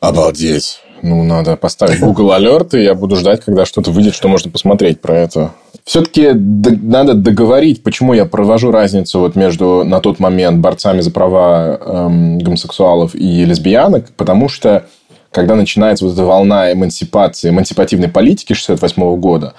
Обалдеть. 0.00 0.80
Ну, 1.02 1.22
надо 1.22 1.56
поставить 1.56 2.00
Google 2.00 2.32
Alert, 2.32 2.78
и 2.78 2.82
я 2.82 2.94
буду 2.94 3.16
ждать, 3.16 3.42
когда 3.44 3.64
что-то 3.64 3.90
выйдет, 3.90 4.14
что 4.14 4.28
можно 4.28 4.50
посмотреть 4.50 5.00
про 5.00 5.16
это. 5.16 5.52
Все-таки 5.84 6.32
надо 6.32 7.14
договорить, 7.14 7.82
почему 7.82 8.12
я 8.12 8.26
провожу 8.26 8.70
разницу 8.70 9.20
вот 9.20 9.34
между 9.34 9.82
на 9.84 10.00
тот 10.00 10.18
момент 10.18 10.58
борцами 10.58 11.00
за 11.00 11.10
права 11.10 11.78
эм, 11.80 12.38
гомосексуалов 12.38 13.14
и 13.14 13.44
лесбиянок, 13.44 14.10
потому 14.16 14.48
что 14.48 14.86
когда 15.30 15.54
начинается 15.54 16.04
вот 16.04 16.14
эта 16.14 16.24
волна 16.24 16.72
эмансипации, 16.72 17.50
эмансипативной 17.50 18.08
политики 18.08 18.52
68 18.52 19.16
года, 19.16 19.54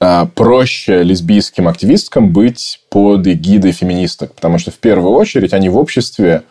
э, 0.00 0.26
проще 0.34 1.02
лесбийским 1.02 1.68
активисткам 1.68 2.32
быть 2.32 2.80
под 2.88 3.26
эгидой 3.26 3.72
феминисток, 3.72 4.34
потому 4.34 4.58
что 4.58 4.70
в 4.70 4.76
первую 4.76 5.12
очередь 5.14 5.52
они 5.52 5.68
в 5.68 5.76
обществе 5.76 6.42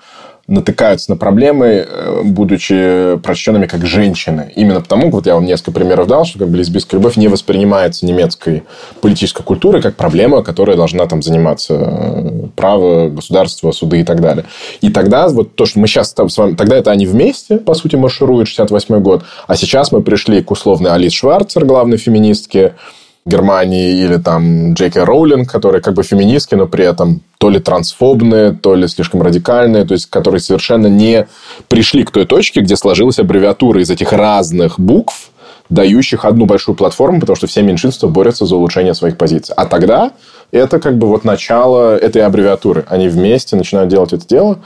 натыкаются 0.50 1.12
на 1.12 1.18
проблемы, 1.18 1.86
э, 1.88 2.22
будучи 2.24 3.18
прочтенными 3.24 3.68
как 3.68 3.86
женщины. 3.86 4.52
Именно 4.56 4.82
потому, 4.82 5.12
вот 5.12 5.28
я 5.28 5.36
вам 5.36 5.46
несколько 5.46 5.72
примеров 5.72 6.08
дал, 6.08 6.26
что 6.26 6.40
как 6.40 6.50
бы 6.50 6.58
лесбийская 6.58 7.00
любовь 7.00 7.18
не 7.18 7.28
воспринимается 7.28 8.06
немецкой 8.06 8.64
политической 9.02 9.44
культурой 9.44 9.82
как 9.82 9.96
проблема, 9.96 10.44
которая 10.44 10.76
должна 10.76 11.06
там 11.06 11.22
заниматься 11.22 12.52
право, 12.56 13.10
государство, 13.10 13.72
суды 13.72 14.02
и 14.02 14.04
так 14.04 14.22
далее. 14.22 14.46
И 14.82 14.90
тогда 14.90 15.28
вот 15.30 15.56
то, 15.56 15.66
что 15.66 15.80
мы 15.80 15.88
сейчас 15.88 16.14
с 16.14 16.38
вами... 16.38 16.56
Тогда 16.56 16.78
это 16.78 16.92
они 16.92 17.06
вместе, 17.06 17.58
по 17.58 17.76
сути, 17.76 17.96
маршируют, 17.96 18.48
68 18.48 19.00
год. 19.00 19.24
А 19.48 19.56
сейчас 19.56 19.92
мы 19.92 20.02
пришли 20.02 20.42
к 20.42 20.52
условной 20.52 20.92
Алис 20.92 21.14
Шварцер, 21.14 21.66
главной 21.66 21.98
феминистке, 21.98 22.74
Германии 23.26 24.00
или 24.00 24.18
там 24.18 24.74
Джей 24.74 24.90
Кей 24.90 25.04
Роулинг, 25.04 25.52
которые 25.52 25.82
как 25.82 25.94
бы 25.94 26.04
феминистки, 26.04 26.56
но 26.56 26.68
при 26.68 26.86
этом 26.86 27.22
то 27.38 27.50
ли 27.50 27.60
трансфобные, 27.60 28.52
то 28.54 28.76
ли 28.76 28.88
слишком 28.88 29.22
радикальные, 29.22 29.86
то 29.86 29.94
есть 29.94 30.08
которые 30.08 30.42
совершенно 30.42 30.88
не 30.88 31.28
пришли 31.68 32.04
к 32.04 32.12
той 32.12 32.26
точке, 32.26 32.62
где 32.62 32.76
сложилась 32.76 33.20
аббревиатура 33.20 33.82
из 33.82 33.90
этих 33.90 34.12
разных 34.12 34.80
букв, 34.80 35.32
дающих 35.70 36.26
одну 36.26 36.46
большую 36.46 36.76
платформу, 36.76 37.20
потому 37.20 37.36
что 37.36 37.48
все 37.48 37.62
меньшинства 37.62 38.08
борются 38.08 38.46
за 38.46 38.56
улучшение 38.56 38.94
своих 38.94 39.18
позиций. 39.18 39.54
А 39.56 39.66
тогда 39.66 40.12
это 40.52 40.80
как 40.80 40.98
бы 40.98 41.08
вот 41.08 41.24
начало 41.24 41.96
этой 41.96 42.24
аббревиатуры. 42.24 42.86
Они 42.90 43.08
вместе 43.08 43.56
начинают 43.56 43.90
делать 43.90 44.14
это 44.14 44.28
дело. 44.28 44.60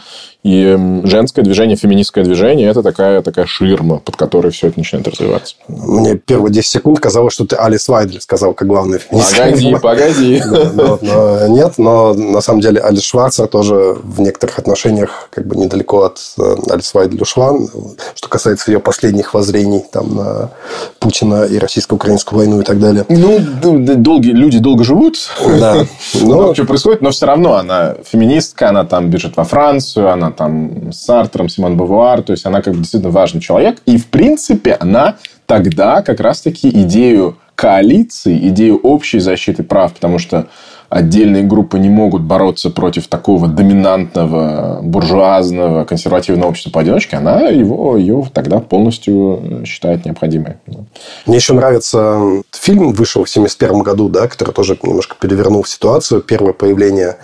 И 0.43 0.77
женское 1.05 1.41
движение, 1.41 1.77
феминистское 1.77 2.23
движение– 2.25 2.69
это 2.71 2.83
такая, 2.83 3.21
такая 3.21 3.45
ширма, 3.45 3.99
под 3.99 4.17
которой 4.17 4.51
все 4.51 4.67
это 4.67 4.77
начинает 4.77 5.07
развиваться. 5.07 5.55
Мне 5.69 6.17
первые 6.17 6.51
10 6.51 6.69
секунд 6.69 6.99
казалось, 6.99 7.33
что 7.33 7.45
ты 7.45 7.55
Алис 7.55 7.87
Вайдель 7.87 8.19
сказал, 8.19 8.53
как 8.53 8.67
главный 8.67 8.99
феминист. 8.99 9.37
Погоди, 9.37 10.41
погоди. 10.41 10.43
нет, 11.49 11.75
но 11.77 12.13
на 12.13 12.41
самом 12.41 12.59
деле 12.59 12.81
Алис 12.81 13.03
Шварцер 13.03 13.47
тоже 13.47 13.95
в 14.03 14.19
некоторых 14.19 14.59
отношениях 14.59 15.29
как 15.31 15.47
бы 15.47 15.55
недалеко 15.55 16.03
от 16.03 16.19
э, 16.37 16.55
Алис 16.69 16.93
Вайдель 16.93 17.21
ушла. 17.21 17.53
Что 18.13 18.27
касается 18.27 18.69
ее 18.69 18.81
последних 18.81 19.33
воззрений 19.33 19.85
там, 19.89 20.13
на 20.13 20.49
Путина 20.99 21.45
и 21.45 21.57
российско-украинскую 21.57 22.39
войну 22.39 22.59
и 22.59 22.63
так 22.65 22.79
далее. 22.79 23.05
Ну, 23.07 23.39
долгие, 23.61 24.31
люди 24.31 24.59
долго 24.59 24.83
живут. 24.83 25.15
Да. 25.39 25.85
Но... 26.21 26.53
Что 26.53 26.65
происходит, 26.65 27.01
но 27.01 27.11
все 27.11 27.25
равно 27.25 27.55
она 27.55 27.95
феминистка, 28.03 28.69
она 28.69 28.83
там 28.83 29.09
бежит 29.09 29.37
во 29.37 29.45
Францию, 29.45 30.11
она 30.11 30.32
там 30.34 30.91
с 30.91 31.03
Сартром, 31.03 31.49
Симон 31.49 31.77
Бавуар, 31.77 32.21
то 32.21 32.31
есть 32.31 32.45
она 32.45 32.61
как 32.61 32.73
бы 32.73 32.79
действительно 32.79 33.11
важный 33.11 33.41
человек. 33.41 33.77
И, 33.86 33.97
в 33.97 34.07
принципе, 34.07 34.73
она 34.73 35.15
тогда 35.45 36.01
как 36.01 36.19
раз-таки 36.19 36.69
идею 36.69 37.38
коалиции, 37.55 38.49
идею 38.49 38.77
общей 38.77 39.19
защиты 39.19 39.63
прав, 39.63 39.93
потому 39.93 40.19
что 40.19 40.47
отдельные 40.89 41.43
группы 41.43 41.79
не 41.79 41.89
могут 41.89 42.21
бороться 42.21 42.69
против 42.69 43.07
такого 43.07 43.47
доминантного, 43.47 44.79
буржуазного, 44.84 45.86
консервативного 45.86 46.49
общества 46.49 46.69
поодиночке, 46.69 47.17
она 47.17 47.47
его, 47.47 47.97
ее 47.97 48.23
тогда 48.31 48.59
полностью 48.59 49.63
считает 49.65 50.05
необходимой. 50.05 50.57
Мне 51.25 51.38
еще 51.38 51.53
нравится 51.53 52.19
фильм, 52.51 52.93
вышел 52.93 53.23
в 53.23 53.29
1971 53.29 53.79
году, 53.81 54.09
да, 54.09 54.27
который 54.27 54.53
тоже 54.53 54.77
немножко 54.84 55.15
перевернул 55.19 55.65
ситуацию. 55.65 56.21
Первое 56.21 56.53
появление 56.53 57.17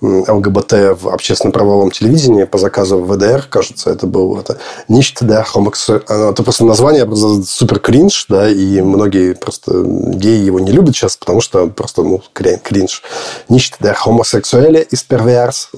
ЛГБТ 0.00 0.72
в 1.00 1.08
общественно-правовом 1.08 1.90
телевидении 1.90 2.44
по 2.44 2.58
заказу 2.58 2.98
ВДР, 3.00 3.46
кажется, 3.48 3.90
это 3.90 4.06
был 4.06 4.38
это 4.38 4.58
Nicht 4.88 5.22
der 5.22 5.44
Homox... 5.54 6.02
Это 6.08 6.42
просто 6.42 6.64
название 6.64 7.06
просто 7.06 7.42
супер 7.42 7.78
кринж, 7.80 8.26
да, 8.28 8.48
и 8.48 8.80
многие 8.80 9.34
просто 9.34 9.82
геи 9.84 10.44
его 10.44 10.60
не 10.60 10.72
любят 10.72 10.96
сейчас, 10.96 11.16
потому 11.16 11.40
что 11.40 11.66
просто, 11.68 12.02
ну, 12.02 12.22
кринж. 12.32 13.02
Nicht 13.48 13.74
der 13.80 13.96
Homosexuelle 14.04 14.86
ist 14.90 15.08
pervers, 15.08 15.68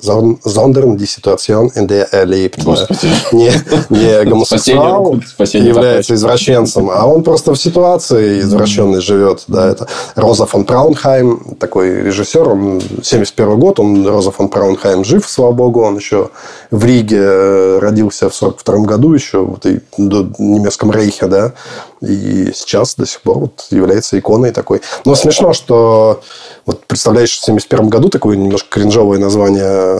sondern 0.44 0.96
die 0.96 1.06
Situation, 1.06 1.70
in 1.74 1.88
er 1.90 2.26
lebt. 2.26 2.64
Господи. 2.64 3.08
Не, 3.32 3.52
не 3.90 4.24
гомосексуал 4.24 5.20
является 5.38 6.14
извращенцем, 6.14 6.90
а 6.90 7.06
он 7.06 7.22
просто 7.22 7.52
в 7.52 7.56
ситуации 7.56 8.40
извращенной 8.40 9.00
живет. 9.00 9.44
Да, 9.48 9.68
это 9.68 9.88
Роза 10.14 10.46
фон 10.46 10.64
Праунхайм, 10.64 11.56
такой 11.58 12.02
режиссер, 12.02 12.48
он 12.48 12.80
71 13.02 13.58
год, 13.58 13.80
он 13.80 14.06
Роза 14.12 14.30
фон 14.30 14.48
Праунхайм 14.48 15.04
жив, 15.04 15.26
слава 15.28 15.52
богу, 15.52 15.82
он 15.82 15.96
еще 15.96 16.30
в 16.70 16.84
Риге 16.84 17.18
э, 17.20 17.78
родился 17.80 18.28
в 18.28 18.34
42 18.34 18.78
году, 18.84 19.14
еще 19.14 19.38
в 19.38 19.56
этой 19.56 19.80
до 19.96 20.28
немецком 20.38 20.92
рейхе, 20.92 21.26
да, 21.26 21.52
и 22.00 22.52
сейчас 22.54 22.94
до 22.94 23.06
сих 23.06 23.22
пор 23.22 23.38
вот 23.38 23.66
является 23.70 24.18
иконой 24.18 24.52
такой. 24.52 24.82
Но 25.04 25.14
смешно, 25.14 25.52
что 25.52 26.20
вот 26.66 26.84
представляешь, 26.86 27.38
в 27.38 27.44
71 27.44 27.88
году 27.88 28.08
такое 28.08 28.36
немножко 28.36 28.68
кринжовое 28.70 29.18
название 29.18 29.98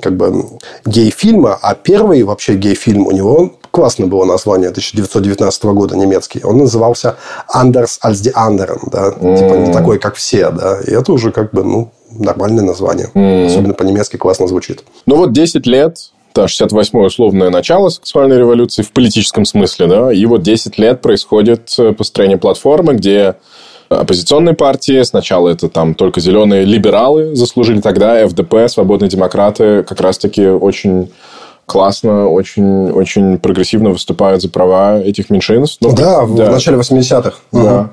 как 0.00 0.16
бы 0.16 0.44
гей-фильма, 0.84 1.58
а 1.60 1.74
первый 1.74 2.22
вообще 2.22 2.54
гей-фильм 2.54 3.06
у 3.06 3.12
него 3.12 3.52
классное 3.72 4.06
было 4.06 4.24
название 4.24 4.70
1919 4.70 5.64
года 5.64 5.96
немецкий. 5.96 6.42
Он 6.44 6.58
назывался 6.58 7.16
Anders 7.52 7.98
als 8.02 8.22
die 8.22 8.32
anderen, 8.34 8.78
да, 8.90 9.08
mm. 9.08 9.36
типа 9.36 9.54
не 9.54 9.72
такой, 9.72 9.98
как 9.98 10.14
все, 10.14 10.50
да. 10.50 10.80
И 10.86 10.92
это 10.92 11.12
уже 11.12 11.32
как 11.32 11.52
бы, 11.52 11.64
ну, 11.64 11.92
нормальное 12.18 12.64
название. 12.64 13.10
Mm. 13.14 13.46
Особенно 13.46 13.74
по-немецки 13.74 14.16
классно 14.16 14.46
звучит. 14.46 14.82
Ну 15.06 15.16
вот 15.16 15.32
10 15.32 15.66
лет 15.66 15.98
да, 16.34 16.46
68-е 16.46 17.06
условное 17.06 17.50
начало 17.50 17.90
сексуальной 17.90 18.38
революции 18.38 18.82
в 18.82 18.92
политическом 18.92 19.44
смысле, 19.44 19.86
да, 19.86 20.12
и 20.12 20.24
вот 20.24 20.42
10 20.42 20.78
лет 20.78 21.02
происходит 21.02 21.74
э, 21.78 21.92
построение 21.92 22.38
платформы, 22.38 22.94
где 22.94 23.36
оппозиционные 23.90 24.54
партии, 24.54 25.02
сначала 25.02 25.50
это 25.50 25.68
там 25.68 25.94
только 25.94 26.20
зеленые 26.20 26.64
либералы 26.64 27.36
заслужили 27.36 27.80
тогда, 27.80 28.26
ФДП, 28.26 28.68
свободные 28.68 29.10
демократы 29.10 29.82
как 29.82 30.00
раз-таки 30.00 30.46
очень 30.46 31.10
классно, 31.66 32.28
очень, 32.28 32.90
очень 32.90 33.38
прогрессивно 33.38 33.90
выступают 33.90 34.42
за 34.42 34.48
права 34.48 35.00
этих 35.00 35.30
меньшинств. 35.30 35.78
Ну, 35.80 35.94
да, 35.94 36.26
да, 36.26 36.46
в 36.46 36.52
начале 36.52 36.78
80-х. 36.78 37.34
Да. 37.52 37.80
Угу. 37.80 37.88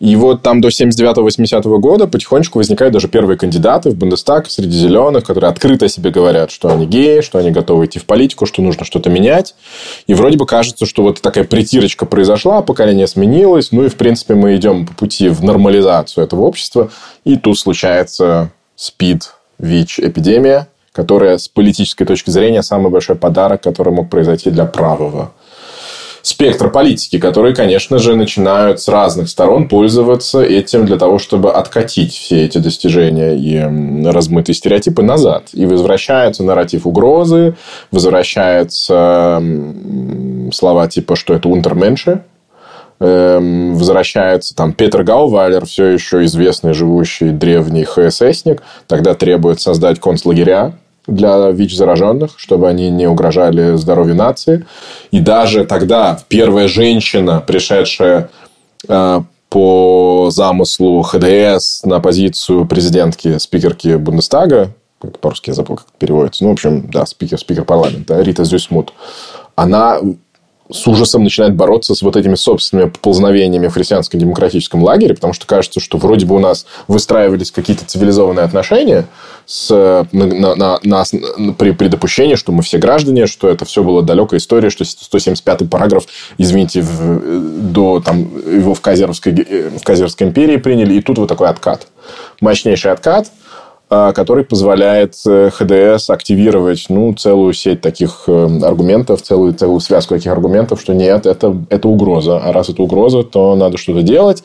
И 0.00 0.14
вот 0.14 0.42
там 0.42 0.60
до 0.60 0.68
79-80 0.68 1.62
года 1.78 2.06
потихонечку 2.06 2.58
возникают 2.58 2.94
даже 2.94 3.08
первые 3.08 3.36
кандидаты 3.36 3.90
в 3.90 3.96
Бундестаг 3.96 4.48
среди 4.48 4.78
зеленых, 4.78 5.24
которые 5.24 5.50
открыто 5.50 5.88
себе 5.88 6.10
говорят, 6.10 6.52
что 6.52 6.68
они 6.68 6.86
геи, 6.86 7.20
что 7.20 7.38
они 7.38 7.50
готовы 7.50 7.86
идти 7.86 7.98
в 7.98 8.04
политику, 8.04 8.46
что 8.46 8.62
нужно 8.62 8.84
что-то 8.84 9.10
менять. 9.10 9.56
И 10.06 10.14
вроде 10.14 10.38
бы 10.38 10.46
кажется, 10.46 10.86
что 10.86 11.02
вот 11.02 11.20
такая 11.20 11.44
притирочка 11.44 12.06
произошла, 12.06 12.62
поколение 12.62 13.08
сменилось, 13.08 13.72
ну 13.72 13.84
и, 13.84 13.88
в 13.88 13.96
принципе, 13.96 14.34
мы 14.34 14.54
идем 14.54 14.86
по 14.86 14.94
пути 14.94 15.28
в 15.28 15.42
нормализацию 15.42 16.24
этого 16.24 16.42
общества. 16.42 16.90
И 17.24 17.36
тут 17.36 17.58
случается 17.58 18.50
СПИД, 18.76 19.34
ВИЧ, 19.58 19.98
эпидемия, 19.98 20.68
которая 20.92 21.38
с 21.38 21.48
политической 21.48 22.04
точки 22.04 22.30
зрения 22.30 22.62
самый 22.62 22.90
большой 22.90 23.16
подарок, 23.16 23.62
который 23.62 23.92
мог 23.92 24.10
произойти 24.10 24.50
для 24.50 24.64
правого 24.64 25.32
спектр 26.28 26.70
политики, 26.70 27.18
которые, 27.18 27.54
конечно 27.54 27.98
же, 27.98 28.14
начинают 28.14 28.80
с 28.80 28.88
разных 28.88 29.28
сторон 29.28 29.66
пользоваться 29.66 30.42
этим 30.42 30.84
для 30.84 30.98
того, 30.98 31.18
чтобы 31.18 31.52
откатить 31.52 32.12
все 32.12 32.44
эти 32.44 32.58
достижения 32.58 33.34
и 33.34 33.58
размытые 34.06 34.54
стереотипы 34.54 35.02
назад. 35.02 35.44
И 35.54 35.64
возвращается 35.64 36.44
нарратив 36.44 36.86
угрозы, 36.86 37.56
возвращаются 37.90 39.42
слова 40.52 40.86
типа, 40.88 41.16
что 41.16 41.32
это 41.32 41.48
унтерменши, 41.48 42.22
эм, 43.00 43.76
возвращается 43.76 44.54
там 44.54 44.74
Петр 44.74 45.04
Гаувайлер, 45.04 45.64
все 45.64 45.86
еще 45.86 46.24
известный 46.24 46.74
живущий 46.74 47.30
древний 47.30 47.84
ХССник, 47.84 48.62
тогда 48.86 49.14
требует 49.14 49.60
создать 49.60 49.98
концлагеря 49.98 50.74
для 51.08 51.50
ВИЧ-зараженных, 51.50 52.32
чтобы 52.36 52.68
они 52.68 52.90
не 52.90 53.06
угрожали 53.06 53.76
здоровью 53.76 54.14
нации. 54.14 54.66
И 55.10 55.20
даже 55.20 55.64
тогда 55.64 56.18
первая 56.28 56.68
женщина, 56.68 57.42
пришедшая 57.44 58.30
э, 58.88 59.20
по 59.48 60.28
замыслу 60.30 61.02
ХДС 61.02 61.82
на 61.84 62.00
позицию 62.00 62.66
президентки, 62.66 63.38
спикерки 63.38 63.96
Бундестага, 63.96 64.70
как 65.00 65.18
по-русски 65.18 65.50
я 65.50 65.54
забыл, 65.54 65.76
как 65.76 65.86
это 65.86 65.98
переводится, 65.98 66.44
ну, 66.44 66.50
в 66.50 66.52
общем, 66.52 66.90
да, 66.90 67.06
спикер, 67.06 67.38
спикер 67.38 67.64
парламента, 67.64 68.20
Рита 68.20 68.44
Зюсмут, 68.44 68.92
она 69.56 69.98
с 70.70 70.86
ужасом 70.86 71.24
начинает 71.24 71.54
бороться 71.54 71.94
с 71.94 72.02
вот 72.02 72.16
этими 72.16 72.34
собственными 72.34 72.90
поползновениями 72.90 73.68
в 73.68 73.74
христианском 73.74 74.20
демократическом 74.20 74.82
лагере, 74.82 75.14
потому 75.14 75.32
что 75.32 75.46
кажется, 75.46 75.80
что 75.80 75.98
вроде 75.98 76.26
бы 76.26 76.34
у 76.34 76.38
нас 76.38 76.66
выстраивались 76.88 77.50
какие-то 77.50 77.84
цивилизованные 77.86 78.44
отношения 78.44 79.06
с, 79.46 79.70
на, 80.12 80.26
на, 80.26 80.54
на, 80.54 80.78
на, 80.82 81.52
при, 81.54 81.70
при 81.70 81.88
допущении, 81.88 82.34
что 82.34 82.52
мы 82.52 82.62
все 82.62 82.78
граждане, 82.78 83.26
что 83.26 83.48
это 83.48 83.64
все 83.64 83.82
была 83.82 84.02
далекая 84.02 84.40
история, 84.40 84.70
что 84.70 84.84
175-й 84.84 85.68
параграф, 85.68 86.04
извините, 86.36 86.82
в, 86.82 87.72
до 87.72 88.00
там, 88.00 88.28
его 88.46 88.74
в 88.74 88.80
Казерской, 88.80 89.32
в 89.32 89.82
Казерской 89.82 90.26
империи 90.26 90.58
приняли, 90.58 90.94
и 90.94 91.00
тут 91.00 91.18
вот 91.18 91.28
такой 91.28 91.48
откат. 91.48 91.86
Мощнейший 92.40 92.92
откат– 92.92 93.30
который 93.88 94.44
позволяет 94.44 95.14
э, 95.26 95.50
ХДС 95.50 96.10
активировать 96.10 96.86
ну, 96.88 97.14
целую 97.14 97.54
сеть 97.54 97.80
таких 97.80 98.24
э, 98.26 98.60
аргументов, 98.62 99.22
целую, 99.22 99.54
целую 99.54 99.80
связку 99.80 100.14
таких 100.14 100.30
аргументов, 100.30 100.80
что 100.80 100.94
нет, 100.94 101.24
это, 101.26 101.56
это 101.70 101.88
угроза. 101.88 102.38
А 102.38 102.52
раз 102.52 102.68
это 102.68 102.82
угроза, 102.82 103.22
то 103.22 103.56
надо 103.56 103.78
что-то 103.78 104.02
делать, 104.02 104.44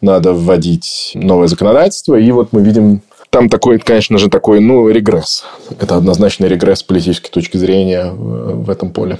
надо 0.00 0.34
вводить 0.34 1.12
новое 1.14 1.46
законодательство. 1.46 2.16
И 2.16 2.30
вот 2.32 2.52
мы 2.52 2.62
видим 2.62 3.00
там 3.30 3.48
такой, 3.48 3.78
конечно 3.78 4.18
же, 4.18 4.28
такой, 4.28 4.60
ну, 4.60 4.88
регресс. 4.90 5.44
Это 5.80 5.96
однозначный 5.96 6.48
регресс 6.48 6.80
с 6.80 6.82
политической 6.82 7.30
точки 7.30 7.56
зрения 7.56 8.12
в 8.12 8.68
этом 8.68 8.90
поле. 8.90 9.18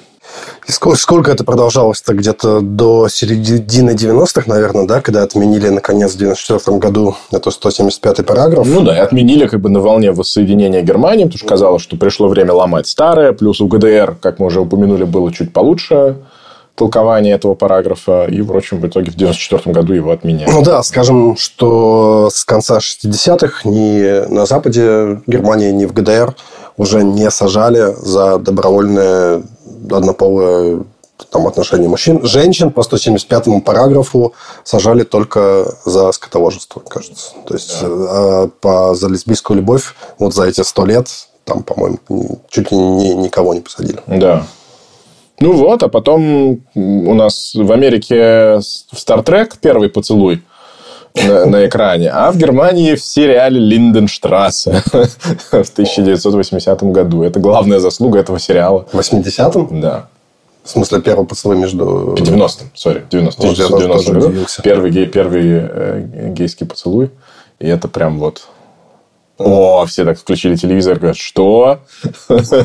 И 0.69 0.73
сколько, 0.73 0.99
сколько 0.99 1.31
это 1.31 1.45
продолжалось-то? 1.45 2.15
Где-то 2.15 2.61
до 2.61 3.09
середины 3.09 3.91
90-х, 3.91 4.45
наверное, 4.47 4.87
да, 4.87 5.01
когда 5.01 5.23
отменили, 5.23 5.69
наконец, 5.69 6.13
в 6.13 6.19
94 6.19 6.79
году 6.79 7.17
эту 7.31 7.51
175-й 7.51 8.23
параграф. 8.25 8.67
Ну 8.67 8.81
да, 8.83 8.97
и 8.97 9.01
отменили 9.01 9.47
как 9.47 9.61
бы 9.61 9.69
на 9.69 9.81
волне 9.81 10.13
воссоединения 10.13 10.83
Германии, 10.83 11.25
потому 11.25 11.39
что 11.39 11.49
казалось, 11.49 11.83
что 11.83 11.97
пришло 11.97 12.29
время 12.29 12.53
ломать 12.53 12.87
старое, 12.87 13.33
плюс 13.33 13.61
у 13.61 13.67
ГДР, 13.67 14.17
как 14.21 14.39
мы 14.39 14.47
уже 14.47 14.61
упомянули, 14.61 15.05
было 15.05 15.33
чуть 15.33 15.53
получше 15.53 16.17
толкование 16.75 17.35
этого 17.35 17.55
параграфа, 17.55 18.25
и, 18.25 18.41
в 18.41 18.57
общем, 18.57 18.81
в 18.81 18.87
итоге 18.87 19.11
в 19.11 19.15
94 19.15 19.75
году 19.75 19.93
его 19.93 20.11
отменяли. 20.11 20.51
Ну 20.51 20.63
да, 20.63 20.83
скажем, 20.83 21.37
что 21.37 22.31
с 22.33 22.45
конца 22.45 22.79
60-х 22.79 23.69
ни 23.69 24.27
на 24.33 24.47
Западе 24.47 25.21
Германии, 25.27 25.71
ни 25.71 25.85
в 25.85 25.93
ГДР 25.93 26.35
уже 26.79 27.05
не 27.05 27.31
сажали 27.31 27.95
за 27.99 28.39
добровольное 28.39 29.43
однополое 29.91 30.85
там, 31.31 31.47
отношения 31.47 31.89
мужчин. 31.89 32.25
Женщин 32.25 32.71
по 32.71 32.83
175 32.83 33.65
параграфу 33.65 34.35
сажали 34.65 35.05
только 35.05 35.67
за 35.85 36.11
скотоложество, 36.13 36.81
кажется. 36.81 37.33
То 37.47 37.55
есть, 37.55 37.81
да. 37.81 37.89
а 37.89 38.51
по, 38.61 38.95
за 38.95 39.09
лесбийскую 39.09 39.59
любовь 39.59 39.95
вот 40.19 40.35
за 40.35 40.45
эти 40.45 40.63
сто 40.63 40.85
лет 40.85 41.09
там, 41.45 41.63
по-моему, 41.63 41.99
чуть 42.49 42.71
ли 42.71 42.77
не, 42.77 43.15
никого 43.15 43.55
не 43.55 43.61
посадили. 43.61 44.01
Да. 44.07 44.47
Ну 45.41 45.53
вот, 45.55 45.83
а 45.83 45.89
потом 45.89 46.61
у 46.75 47.15
нас 47.15 47.55
в 47.55 47.73
Америке 47.73 48.61
в 48.93 48.99
Стартрек 48.99 49.57
первый 49.59 49.89
поцелуй 49.89 50.43
на, 51.15 51.47
на 51.47 51.67
экране, 51.67 52.11
а 52.11 52.31
в 52.33 52.37
Германии 52.37 52.95
в 52.95 53.03
сериале 53.03 53.61
Линденштрассе 53.61 54.83
в 54.85 55.71
1980 55.71 56.83
году. 56.85 57.23
Это 57.23 57.41
главная 57.41 57.79
заслуга 57.79 58.19
этого 58.19 58.39
сериала. 58.39 58.87
В 58.93 58.99
80-м? 58.99 59.81
Да. 59.81 60.09
В 60.65 60.71
смысле, 60.71 61.01
первый 61.01 61.27
поцелуй 61.27 61.57
между... 61.57 61.85
В 61.85 62.15
90-м, 62.15 62.71
сори, 62.75 63.05
90 63.11 63.43
1990 63.43 64.13
году. 64.13 64.47
Первый, 64.63 64.91
гей, 64.93 65.07
первый 65.07 65.43
э, 65.45 66.29
гейский 66.29 66.67
поцелуй. 66.67 67.11
И 67.59 67.67
это 67.67 67.89
прям 67.89 68.19
вот 68.19 68.47
о, 69.39 69.87
все 69.87 70.05
так 70.05 70.19
включили 70.19 70.57
телевизор, 70.57 70.99
говорят, 70.99 71.17
что? 71.17 71.81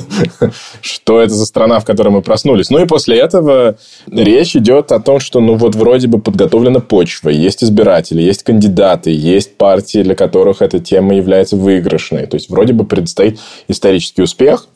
Что 0.82 1.22
это 1.22 1.34
за 1.34 1.46
страна, 1.46 1.80
в 1.80 1.86
которой 1.86 2.10
мы 2.10 2.22
проснулись? 2.22 2.70
Ну 2.70 2.80
и 2.80 2.86
после 2.86 3.18
этого 3.18 3.78
речь 4.12 4.56
идет 4.56 4.92
о 4.92 5.00
том, 5.00 5.20
что 5.20 5.40
ну 5.40 5.56
вот 5.56 5.76
вроде 5.76 6.08
бы 6.08 6.20
подготовлена 6.20 6.80
почва, 6.82 7.30
есть 7.30 7.64
избиратели, 7.64 8.22
есть 8.22 8.44
кандидаты, 8.44 9.12
есть 9.12 9.58
партии, 9.58 10.04
для 10.04 10.16
которых 10.16 10.62
эта 10.62 10.80
тема 10.80 11.16
является 11.16 11.56
выигрышной. 11.56 12.28
То 12.28 12.36
есть 12.36 12.50
вроде 12.50 12.74
бы 12.74 12.84
предстоит 12.86 13.40
исторический 13.68 14.22
успех, 14.22 14.68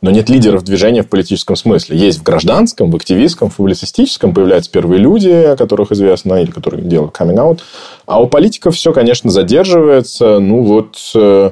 но 0.00 0.10
нет 0.10 0.28
лидеров 0.28 0.64
движения 0.64 1.02
в 1.02 1.08
политическом 1.08 1.56
смысле. 1.56 1.96
Есть 1.96 2.20
в 2.20 2.22
гражданском, 2.22 2.90
в 2.90 2.96
активистском, 2.96 3.50
в 3.50 3.56
публицистическом 3.56 4.34
появляются 4.34 4.70
первые 4.70 4.98
люди, 4.98 5.28
о 5.28 5.56
которых 5.56 5.92
известно, 5.92 6.34
или 6.34 6.50
которые 6.50 6.82
делают 6.82 7.12
каминг-аут. 7.12 7.60
А 8.06 8.20
у 8.22 8.26
политиков 8.26 8.74
все, 8.74 8.92
конечно, 8.92 9.30
задерживается, 9.30 10.38
ну, 10.38 10.62
вот 10.62 10.96
э, 11.14 11.50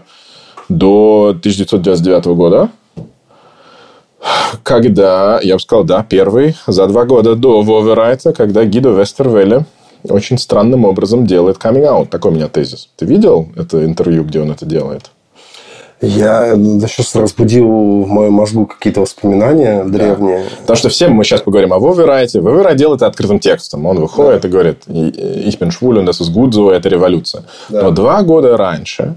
до 0.69 1.29
1999 1.39 2.27
года, 2.27 2.71
когда, 4.63 5.41
я 5.43 5.55
бы 5.55 5.61
сказал, 5.61 5.85
да, 5.85 6.03
первый, 6.03 6.57
за 6.67 6.87
два 6.87 7.05
года 7.05 7.35
до 7.35 7.63
Воверайта, 7.63 8.33
когда 8.33 8.65
Гидо 8.65 8.91
Вестервелле 8.91 9.67
очень 10.05 10.39
странным 10.39 10.85
образом 10.85 11.27
делает 11.27 11.59
каминг-аут. 11.59 12.11
Такой 12.11 12.33
у 12.33 12.35
меня 12.35 12.49
тезис. 12.49 12.89
Ты 12.97 13.05
видел 13.05 13.49
это 13.57 13.85
интервью, 13.85 14.25
где 14.25 14.41
он 14.41 14.51
это 14.51 14.65
делает? 14.65 15.11
Я 16.01 16.55
да, 16.57 16.87
сейчас 16.87 17.15
разбудил 17.17 17.67
в 17.67 18.09
моем 18.09 18.33
мозгу 18.35 18.67
какие-то 18.67 19.01
воспоминания 19.01 19.85
древние. 19.85 20.45
Да. 20.45 20.57
Потому 20.61 20.77
что 20.77 20.89
все 20.91 21.09
мы 21.09 21.25
сейчас 21.25 21.43
поговорим 21.43 21.73
о 21.73 21.79
Воверайте. 21.79 22.41
Воверайт 22.41 22.77
делает 22.77 22.99
это 22.99 23.07
открытым 23.07 23.41
текстом. 23.41 23.85
Он 23.87 23.99
выходит 23.99 24.43
да. 24.43 24.49
и 24.49 24.51
говорит, 24.51 24.83
ich 24.87 25.59
bin 25.59 25.71
schwul 25.71 25.99
und 25.99 26.07
das 26.07 26.21
ist 26.21 26.33
gut 26.33 26.51
so, 26.51 26.71
это 26.71 26.89
революция. 26.89 27.45
Да. 27.69 27.83
Но 27.83 27.91
два 27.91 28.23
года 28.23 28.57
раньше 28.57 29.17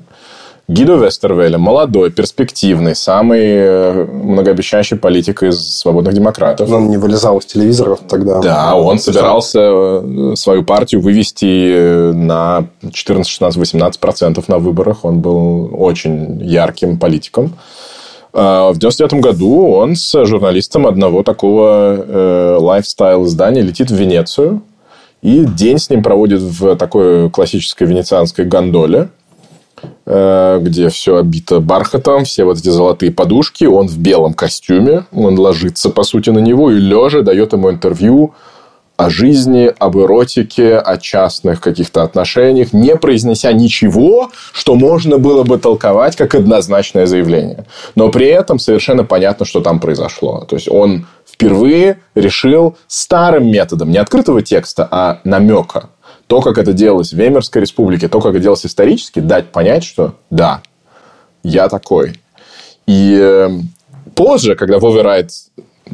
Гидо 0.71 0.95
Вестервелле, 0.95 1.57
молодой, 1.57 2.11
перспективный, 2.11 2.95
самый 2.95 3.41
э, 3.41 4.05
многообещающий 4.05 4.95
политик 4.95 5.43
из 5.43 5.59
свободных 5.59 6.13
демократов. 6.13 6.71
Он 6.71 6.89
не 6.89 6.95
вылезал 6.95 7.39
из 7.39 7.45
телевизоров 7.45 7.99
тогда. 8.07 8.39
Да, 8.39 8.75
он 8.75 8.97
собирался 8.97 9.59
э, 9.59 10.33
свою 10.37 10.63
партию 10.63 11.01
вывести 11.01 11.73
э, 11.73 12.11
на 12.13 12.67
14, 12.89 13.29
16, 13.29 13.59
18 13.59 13.99
процентов 13.99 14.47
на 14.47 14.59
выборах. 14.59 15.03
Он 15.03 15.19
был 15.19 15.69
очень 15.77 16.41
ярким 16.41 16.97
политиком. 16.97 17.53
А 18.31 18.71
в 18.71 18.77
99 18.77 19.21
году 19.21 19.73
он 19.73 19.97
с 19.97 20.23
журналистом 20.23 20.87
одного 20.87 21.21
такого 21.21 22.57
лайфстайл 22.61 23.25
издания 23.25 23.61
летит 23.61 23.91
в 23.91 23.95
Венецию 23.95 24.61
и 25.21 25.43
день 25.43 25.79
с 25.79 25.89
ним 25.89 26.01
проводит 26.01 26.39
в 26.39 26.77
такой 26.77 27.29
классической 27.29 27.87
венецианской 27.87 28.45
гондоле 28.45 29.09
где 30.11 30.89
все 30.89 31.17
обито 31.17 31.61
бархатом, 31.61 32.25
все 32.25 32.43
вот 32.43 32.57
эти 32.57 32.67
золотые 32.67 33.13
подушки, 33.13 33.63
он 33.63 33.87
в 33.87 33.97
белом 33.97 34.33
костюме, 34.33 35.05
он 35.13 35.39
ложится, 35.39 35.89
по 35.89 36.03
сути, 36.03 36.31
на 36.31 36.39
него 36.39 36.69
и 36.69 36.75
лежа 36.75 37.21
дает 37.21 37.53
ему 37.53 37.71
интервью 37.71 38.33
о 38.97 39.09
жизни, 39.09 39.73
об 39.79 39.97
эротике, 39.97 40.77
о 40.77 40.97
частных 40.97 41.59
каких-то 41.59 42.03
отношениях, 42.03 42.73
не 42.73 42.95
произнеся 42.95 43.51
ничего, 43.51 44.29
что 44.53 44.75
можно 44.75 45.17
было 45.17 45.43
бы 45.43 45.57
толковать 45.57 46.15
как 46.15 46.35
однозначное 46.35 47.07
заявление. 47.07 47.65
Но 47.95 48.09
при 48.09 48.27
этом 48.27 48.59
совершенно 48.59 49.03
понятно, 49.03 49.45
что 49.45 49.61
там 49.61 49.79
произошло. 49.79 50.45
То 50.47 50.55
есть, 50.55 50.67
он 50.69 51.07
впервые 51.25 51.99
решил 52.13 52.75
старым 52.87 53.49
методом, 53.49 53.89
не 53.91 53.97
открытого 53.97 54.41
текста, 54.41 54.87
а 54.91 55.19
намека 55.23 55.89
то, 56.31 56.39
как 56.39 56.57
это 56.57 56.71
делалось 56.71 57.11
в 57.11 57.17
Веймарской 57.17 57.59
республике, 57.59 58.07
то, 58.07 58.21
как 58.21 58.31
это 58.31 58.39
делалось 58.39 58.65
исторически, 58.65 59.19
дать 59.19 59.47
понять, 59.47 59.83
что 59.83 60.15
да, 60.29 60.61
я 61.43 61.67
такой. 61.67 62.21
И 62.87 63.17
э, 63.19 63.49
позже, 64.15 64.55
когда 64.55 64.79
Вове 64.79 65.01
Райт 65.01 65.31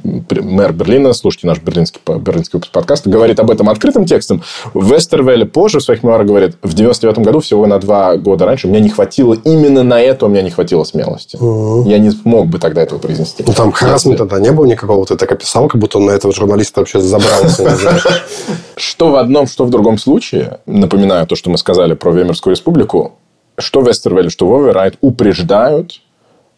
мэр 0.04 0.74
Берлина, 0.74 1.14
слушайте 1.14 1.48
наш 1.48 1.60
берлинский, 1.60 2.00
берлинский 2.20 2.58
выпуск 2.58 2.72
подкаста, 2.72 3.10
говорит 3.10 3.39
об 3.39 3.52
этом 3.52 3.70
открытым 3.70 4.06
текстом. 4.06 4.43
Вестервелле 4.74 5.45
позже 5.45 5.80
в 5.80 5.84
своих 5.84 6.04
мемуарах 6.04 6.28
говорит, 6.28 6.58
в 6.62 6.74
99 6.74 7.20
году, 7.20 7.39
всего 7.39 7.66
на 7.66 7.80
два 7.80 8.18
года 8.18 8.45
раньше, 8.45 8.68
у 8.68 8.70
меня 8.70 8.80
не 8.80 8.89
хватило, 8.89 9.34
именно 9.34 9.84
на 9.84 10.00
это 10.00 10.26
у 10.26 10.30
меня 10.30 10.41
не 10.41 10.50
хватило 10.50 10.84
смелости. 10.84 11.36
Угу. 11.38 11.88
Я 11.88 12.00
не 12.00 12.12
смог 12.12 12.48
бы 12.48 12.60
тогда 12.60 12.82
этого 12.82 13.00
произнести. 13.00 13.43
Ну, 13.45 13.54
там 13.54 13.72
харасмента 13.72 14.26
тогда 14.26 14.39
не 14.39 14.52
было 14.52 14.66
никакого, 14.66 15.06
ты 15.06 15.16
так 15.16 15.32
описал, 15.32 15.68
как 15.68 15.80
будто 15.82 15.98
он 15.98 16.06
на 16.06 16.12
этого 16.12 16.34
журналиста 16.34 16.82
вообще 16.82 17.00
забрался. 17.00 17.68
Что 18.76 19.10
в 19.12 19.16
одном, 19.16 19.48
что 19.48 19.66
в 19.66 19.72
другом 19.72 19.98
случае, 19.98 20.60
напоминаю 20.68 21.26
то, 21.26 21.36
что 21.36 21.50
мы 21.50 21.58
сказали 21.58 21.95
про 21.95 22.12
Веймарскую 22.12 22.54
республику, 22.54 23.14
что 23.58 23.82
Вестервелле, 23.82 24.30
что 24.30 24.48
Вове 24.48 24.72
Райт 24.72 24.98
упреждают, 25.02 26.02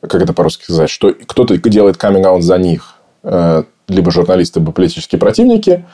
как 0.02 0.22
это 0.22 0.34
по-русски 0.34 0.64
сказать, 0.64 0.90
что 0.90 1.14
кто-то 1.14 1.58
делает 1.58 1.96
каминг-аут 1.96 2.44
за 2.44 2.58
них 2.58 2.99
либо 3.24 4.12
журналисты, 4.12 4.60
либо 4.60 4.72
политические 4.72 5.20
противники, 5.20 5.86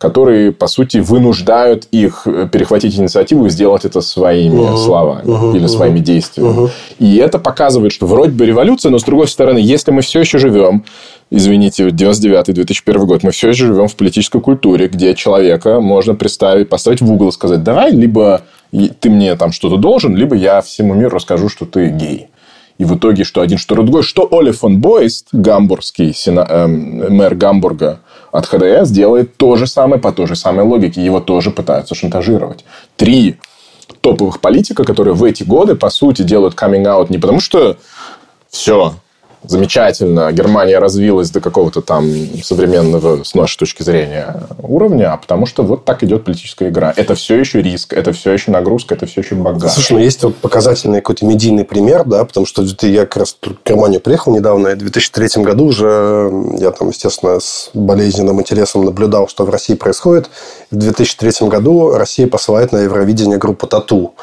которые, 0.00 0.50
по 0.50 0.66
сути, 0.66 0.96
вынуждают 0.96 1.86
их 1.90 2.22
э, 2.24 2.48
перехватить 2.50 2.98
инициативу 2.98 3.44
и 3.44 3.50
сделать 3.50 3.84
это 3.84 4.00
своими 4.00 4.62
uh-huh. 4.62 4.76
словами 4.78 5.26
uh-huh. 5.26 5.54
или 5.54 5.66
своими 5.66 5.98
действиями. 5.98 6.56
Uh-huh. 6.56 6.70
И 6.98 7.16
это 7.16 7.38
показывает, 7.38 7.92
что 7.92 8.06
вроде 8.06 8.32
бы 8.32 8.46
революция, 8.46 8.88
но 8.88 8.98
с 8.98 9.04
другой 9.04 9.28
стороны, 9.28 9.58
если 9.58 9.90
мы 9.90 10.00
все 10.00 10.20
еще 10.20 10.38
живем, 10.38 10.84
извините, 11.30 11.88
99-2001 11.88 12.98
год, 13.04 13.22
мы 13.24 13.30
все 13.30 13.50
еще 13.50 13.66
живем 13.66 13.88
в 13.88 13.94
политической 13.94 14.40
культуре, 14.40 14.88
где 14.88 15.14
человека 15.14 15.82
можно 15.82 16.14
представить, 16.14 16.70
поставить 16.70 17.02
в 17.02 17.12
угол 17.12 17.28
и 17.28 17.32
сказать, 17.32 17.62
давай, 17.62 17.92
либо 17.92 18.40
ты 18.72 19.10
мне 19.10 19.36
там 19.36 19.52
что-то 19.52 19.76
должен, 19.76 20.16
либо 20.16 20.34
я 20.34 20.62
всему 20.62 20.94
миру 20.94 21.16
расскажу, 21.16 21.50
что 21.50 21.66
ты 21.66 21.90
гей. 21.90 22.29
И 22.80 22.84
в 22.86 22.96
итоге, 22.96 23.24
что 23.24 23.42
один, 23.42 23.58
что 23.58 23.74
другой, 23.74 24.02
что 24.02 24.26
Оли 24.30 24.52
фон 24.52 24.80
Бойст, 24.80 25.26
гамбургский 25.32 26.14
сена, 26.14 26.46
э, 26.48 26.66
мэр 26.66 27.34
Гамбурга 27.34 28.00
от 28.32 28.46
ХДС, 28.46 28.88
делает 28.88 29.36
то 29.36 29.56
же 29.56 29.66
самое 29.66 30.00
по 30.00 30.12
той 30.12 30.26
же 30.26 30.34
самой 30.34 30.64
логике. 30.64 31.04
Его 31.04 31.20
тоже 31.20 31.50
пытаются 31.50 31.94
шантажировать. 31.94 32.64
Три 32.96 33.36
топовых 34.00 34.40
политика, 34.40 34.84
которые 34.84 35.12
в 35.12 35.22
эти 35.24 35.42
годы, 35.42 35.74
по 35.74 35.90
сути, 35.90 36.22
делают 36.22 36.54
каминг-аут 36.54 37.10
не 37.10 37.18
потому, 37.18 37.40
что 37.40 37.76
все, 38.48 38.94
замечательно, 39.42 40.30
Германия 40.32 40.78
развилась 40.78 41.30
до 41.30 41.40
какого-то 41.40 41.80
там 41.80 42.10
современного, 42.42 43.24
с 43.24 43.34
нашей 43.34 43.58
точки 43.58 43.82
зрения, 43.82 44.42
уровня, 44.62 45.12
а 45.12 45.16
потому 45.16 45.46
что 45.46 45.62
вот 45.62 45.84
так 45.84 46.02
идет 46.02 46.24
политическая 46.24 46.68
игра. 46.68 46.92
Это 46.96 47.14
все 47.14 47.36
еще 47.38 47.62
риск, 47.62 47.92
это 47.92 48.12
все 48.12 48.32
еще 48.32 48.50
нагрузка, 48.50 48.94
это 48.94 49.06
все 49.06 49.20
еще 49.22 49.34
багаж. 49.34 49.72
Слушай, 49.72 49.92
ну 49.92 49.98
есть 49.98 50.22
вот 50.22 50.36
показательный 50.36 51.00
какой-то 51.00 51.24
медийный 51.26 51.64
пример, 51.64 52.04
да, 52.04 52.24
потому 52.24 52.46
что 52.46 52.62
я 52.82 53.06
как 53.06 53.18
раз 53.18 53.36
в 53.40 53.68
Германию 53.68 54.00
приехал 54.00 54.34
недавно, 54.34 54.68
и 54.68 54.74
в 54.74 54.78
2003 54.78 55.42
году 55.42 55.66
уже 55.66 56.30
я 56.58 56.70
там, 56.70 56.88
естественно, 56.88 57.40
с 57.40 57.70
болезненным 57.74 58.40
интересом 58.40 58.84
наблюдал, 58.84 59.28
что 59.28 59.44
в 59.44 59.50
России 59.50 59.74
происходит. 59.74 60.30
В 60.70 60.76
2003 60.76 61.48
году 61.48 61.90
Россия 61.92 62.26
посылает 62.26 62.72
на 62.72 62.78
Евровидение 62.78 63.38
группу 63.38 63.66
«Тату» 63.66 64.14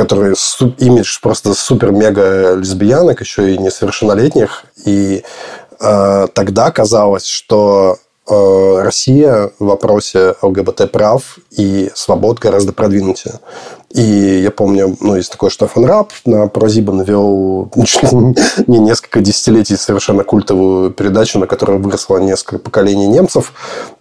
которые 0.00 0.34
имидж 0.78 1.20
просто 1.20 1.52
супер-мега 1.52 2.54
лесбиянок, 2.54 3.20
еще 3.20 3.52
и 3.52 3.58
несовершеннолетних. 3.58 4.64
И 4.86 5.22
э, 5.78 6.26
тогда 6.32 6.70
казалось, 6.70 7.26
что 7.26 7.98
э, 8.26 8.82
Россия 8.82 9.50
в 9.58 9.66
вопросе 9.66 10.36
ЛГБТ 10.40 10.90
прав 10.90 11.38
и 11.50 11.90
свобод 11.94 12.38
гораздо 12.38 12.72
продвинутее. 12.72 13.40
И 13.92 14.40
я 14.44 14.52
помню, 14.52 14.96
ну, 15.00 15.16
есть 15.16 15.32
такой 15.32 15.50
Штефан 15.50 15.84
Раб 15.84 16.12
на 16.24 16.46
Прозибан 16.46 17.02
вел 17.02 17.68
не 18.68 18.78
несколько 18.78 19.20
десятилетий 19.20 19.74
совершенно 19.76 20.22
культовую 20.22 20.92
передачу, 20.92 21.40
на 21.40 21.48
которой 21.48 21.78
выросло 21.78 22.18
несколько 22.18 22.60
поколений 22.60 23.08
немцев. 23.08 23.52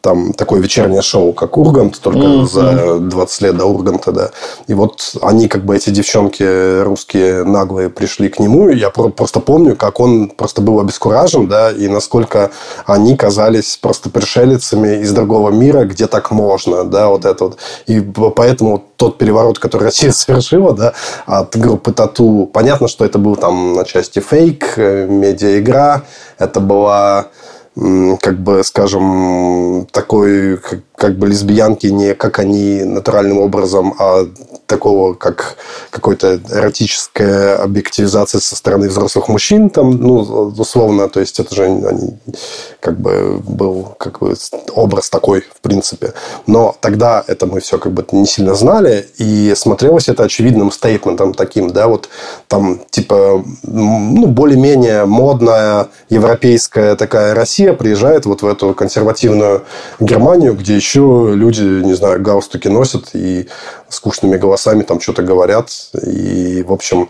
Там 0.02 0.34
такое 0.34 0.62
вечернее 0.62 1.02
шоу, 1.02 1.34
как 1.34 1.58
Ургант, 1.58 2.00
только 2.02 2.20
mm-hmm. 2.20 2.48
за 2.48 3.00
20 3.00 3.42
лет 3.42 3.58
до 3.58 3.66
Урганта, 3.66 4.12
да. 4.12 4.32
И 4.68 4.76
вот 4.76 5.16
они, 5.24 5.48
как 5.48 5.66
бы, 5.66 5.76
эти 5.76 5.90
девчонки 5.90 6.84
русские 6.84 7.44
наглые 7.44 7.90
пришли 7.90 8.30
к 8.30 8.38
нему, 8.38 8.70
и 8.70 8.78
я 8.78 8.92
просто 8.92 9.40
помню, 9.40 9.76
как 9.76 10.00
он 10.00 10.30
просто 10.30 10.62
был 10.62 10.80
обескуражен, 10.80 11.48
да, 11.48 11.72
и 11.72 11.88
насколько 11.88 12.52
они 12.86 13.18
казались 13.18 13.78
просто 13.82 14.12
пришелицами 14.12 15.02
из 15.02 15.12
другого 15.14 15.50
мира, 15.50 15.86
где 15.86 16.06
так 16.06 16.30
можно, 16.30 16.84
да, 16.84 17.08
вот 17.08 17.26
это 17.26 17.46
вот. 17.46 17.58
И 17.88 18.02
поэтому 18.02 18.89
тот 19.00 19.18
переворот, 19.18 19.60
который 19.60 19.86
Россия 19.86 20.12
совершила, 20.26 20.74
да, 20.74 20.94
от 21.26 21.58
группы 21.58 21.92
Тату, 21.94 22.50
понятно, 22.54 22.88
что 22.88 23.06
это 23.06 23.18
был 23.18 23.36
там 23.36 23.74
на 23.74 23.86
части 23.86 24.20
фейк, 24.20 24.74
э, 24.78 25.08
медиа-игра, 25.08 26.04
это 26.38 26.60
была 26.60 27.28
как 28.20 28.40
бы, 28.40 28.62
скажем, 28.66 29.88
такой, 29.92 30.60
как, 31.00 31.18
бы 31.18 31.28
лесбиянки 31.28 31.88
не 31.88 32.14
как 32.14 32.40
они 32.40 32.84
натуральным 32.84 33.40
образом, 33.40 33.96
а 33.98 34.28
такого, 34.68 35.16
как 35.16 35.56
какой-то 35.90 36.40
эротическая 36.52 37.58
объективизация 37.58 38.40
со 38.40 38.56
стороны 38.56 38.88
взрослых 38.88 39.28
мужчин, 39.28 39.70
там, 39.70 39.92
ну, 39.92 40.20
условно, 40.58 41.10
то 41.10 41.20
есть 41.20 41.40
это 41.40 41.56
же 41.56 41.64
они, 41.64 42.18
как 42.80 43.00
бы 43.00 43.42
был 43.44 43.96
как 43.98 44.20
бы 44.20 44.36
образ 44.76 45.10
такой, 45.10 45.42
в 45.42 45.62
принципе. 45.62 46.14
Но 46.46 46.76
тогда 46.82 47.24
это 47.26 47.48
мы 47.48 47.62
все 47.62 47.80
как 47.80 47.94
бы 47.94 48.06
не 48.12 48.28
сильно 48.28 48.54
знали, 48.54 49.08
и 49.18 49.54
смотрелось 49.56 50.10
это 50.10 50.24
очевидным 50.24 50.72
стейтментом 50.72 51.34
таким, 51.34 51.72
да, 51.72 51.88
вот 51.88 52.10
там 52.48 52.82
типа, 52.92 53.44
ну, 53.64 54.28
более-менее 54.28 55.06
модная 55.06 55.88
европейская 56.10 56.96
такая 56.96 57.34
Россия 57.34 57.74
приезжает 57.74 58.26
вот 58.26 58.44
в 58.44 58.48
эту 58.48 58.74
консервативную 58.74 59.64
Германию, 60.00 60.54
где 60.54 60.76
еще 60.76 60.89
люди, 60.96 61.62
не 61.62 61.94
знаю, 61.94 62.22
галстуки 62.22 62.68
носят 62.68 63.10
и 63.14 63.48
скучными 63.90 64.38
голосами 64.38 64.84
там 64.84 65.00
что-то 65.00 65.24
говорят. 65.24 65.70
И, 66.06 66.64
в 66.64 66.72
общем, 66.72 67.10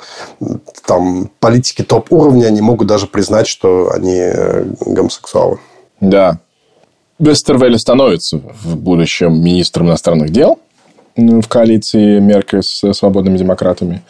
там 0.85 1.29
политики 1.39 1.83
топ-уровня 1.83 2.49
не 2.49 2.61
могут 2.61 2.87
даже 2.87 3.07
признать, 3.07 3.47
что 3.47 3.91
они 3.91 4.15
э, 4.15 4.65
гомосексуалы. 4.85 5.59
Да. 6.01 6.39
Вестервелли 7.19 7.77
становится 7.77 8.37
в 8.37 8.77
будущем 8.77 9.43
министром 9.43 9.87
иностранных 9.87 10.31
дел 10.31 10.59
в 11.15 11.47
коалиции 11.47 12.19
Меркель 12.19 12.63
с 12.63 12.93
свободными 12.93 13.37
демократами. 13.37 14.01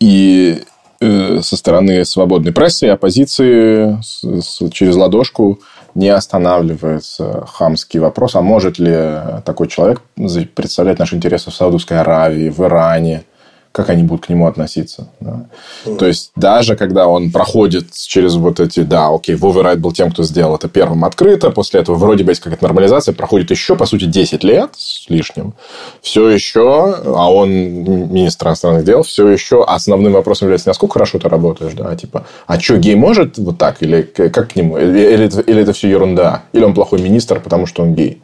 И 0.00 0.62
э, 1.00 1.40
со 1.40 1.56
стороны 1.56 2.04
свободной 2.04 2.52
прессы 2.52 2.86
и 2.86 2.90
оппозиции 2.90 3.98
через 4.70 4.96
ладошку 4.96 5.60
не 5.94 6.08
останавливается 6.08 7.44
хамский 7.46 8.00
вопрос, 8.00 8.34
а 8.34 8.40
может 8.40 8.78
ли 8.78 9.18
такой 9.44 9.68
человек 9.68 10.00
представлять 10.54 10.98
наши 10.98 11.16
интересы 11.16 11.50
в 11.50 11.54
Саудовской 11.54 12.00
Аравии, 12.00 12.48
в 12.48 12.60
Иране, 12.60 13.24
как 13.72 13.88
они 13.88 14.02
будут 14.02 14.26
к 14.26 14.28
нему 14.28 14.46
относиться. 14.46 15.08
Да. 15.20 15.46
Mm. 15.86 15.96
То 15.96 16.06
есть, 16.06 16.30
даже 16.36 16.76
когда 16.76 17.08
он 17.08 17.30
проходит 17.30 17.92
через 17.92 18.34
вот 18.34 18.60
эти... 18.60 18.80
Да, 18.80 19.08
окей, 19.08 19.34
Вове 19.34 19.62
Райт 19.62 19.80
был 19.80 19.92
тем, 19.92 20.12
кто 20.12 20.22
сделал 20.22 20.56
это 20.56 20.68
первым 20.68 21.04
открыто. 21.04 21.50
После 21.50 21.80
этого 21.80 21.96
вроде 21.96 22.22
бы 22.22 22.32
есть 22.32 22.42
какая-то 22.42 22.62
нормализация. 22.62 23.14
Проходит 23.14 23.50
еще, 23.50 23.74
по 23.74 23.86
сути, 23.86 24.04
10 24.04 24.44
лет 24.44 24.70
с 24.76 25.08
лишним. 25.08 25.54
Все 26.02 26.28
еще, 26.28 26.94
а 27.04 27.32
он 27.32 27.50
министр 27.50 28.48
иностранных 28.48 28.84
дел, 28.84 29.02
все 29.02 29.26
еще 29.28 29.64
основным 29.64 30.12
вопросом 30.12 30.46
является, 30.46 30.68
насколько 30.68 30.94
хорошо 30.94 31.18
ты 31.18 31.28
работаешь. 31.28 31.72
Да? 31.72 31.96
Типа, 31.96 32.26
а 32.46 32.60
что, 32.60 32.76
гей 32.76 32.94
может 32.94 33.38
вот 33.38 33.56
так? 33.56 33.82
Или 33.82 34.02
как 34.02 34.52
к 34.52 34.56
нему? 34.56 34.76
Или, 34.76 35.00
или, 35.00 35.42
или 35.46 35.62
это 35.62 35.72
все 35.72 35.88
ерунда? 35.88 36.42
Или 36.52 36.64
он 36.64 36.74
плохой 36.74 37.00
министр, 37.00 37.40
потому 37.40 37.66
что 37.66 37.82
он 37.82 37.94
гей? 37.94 38.22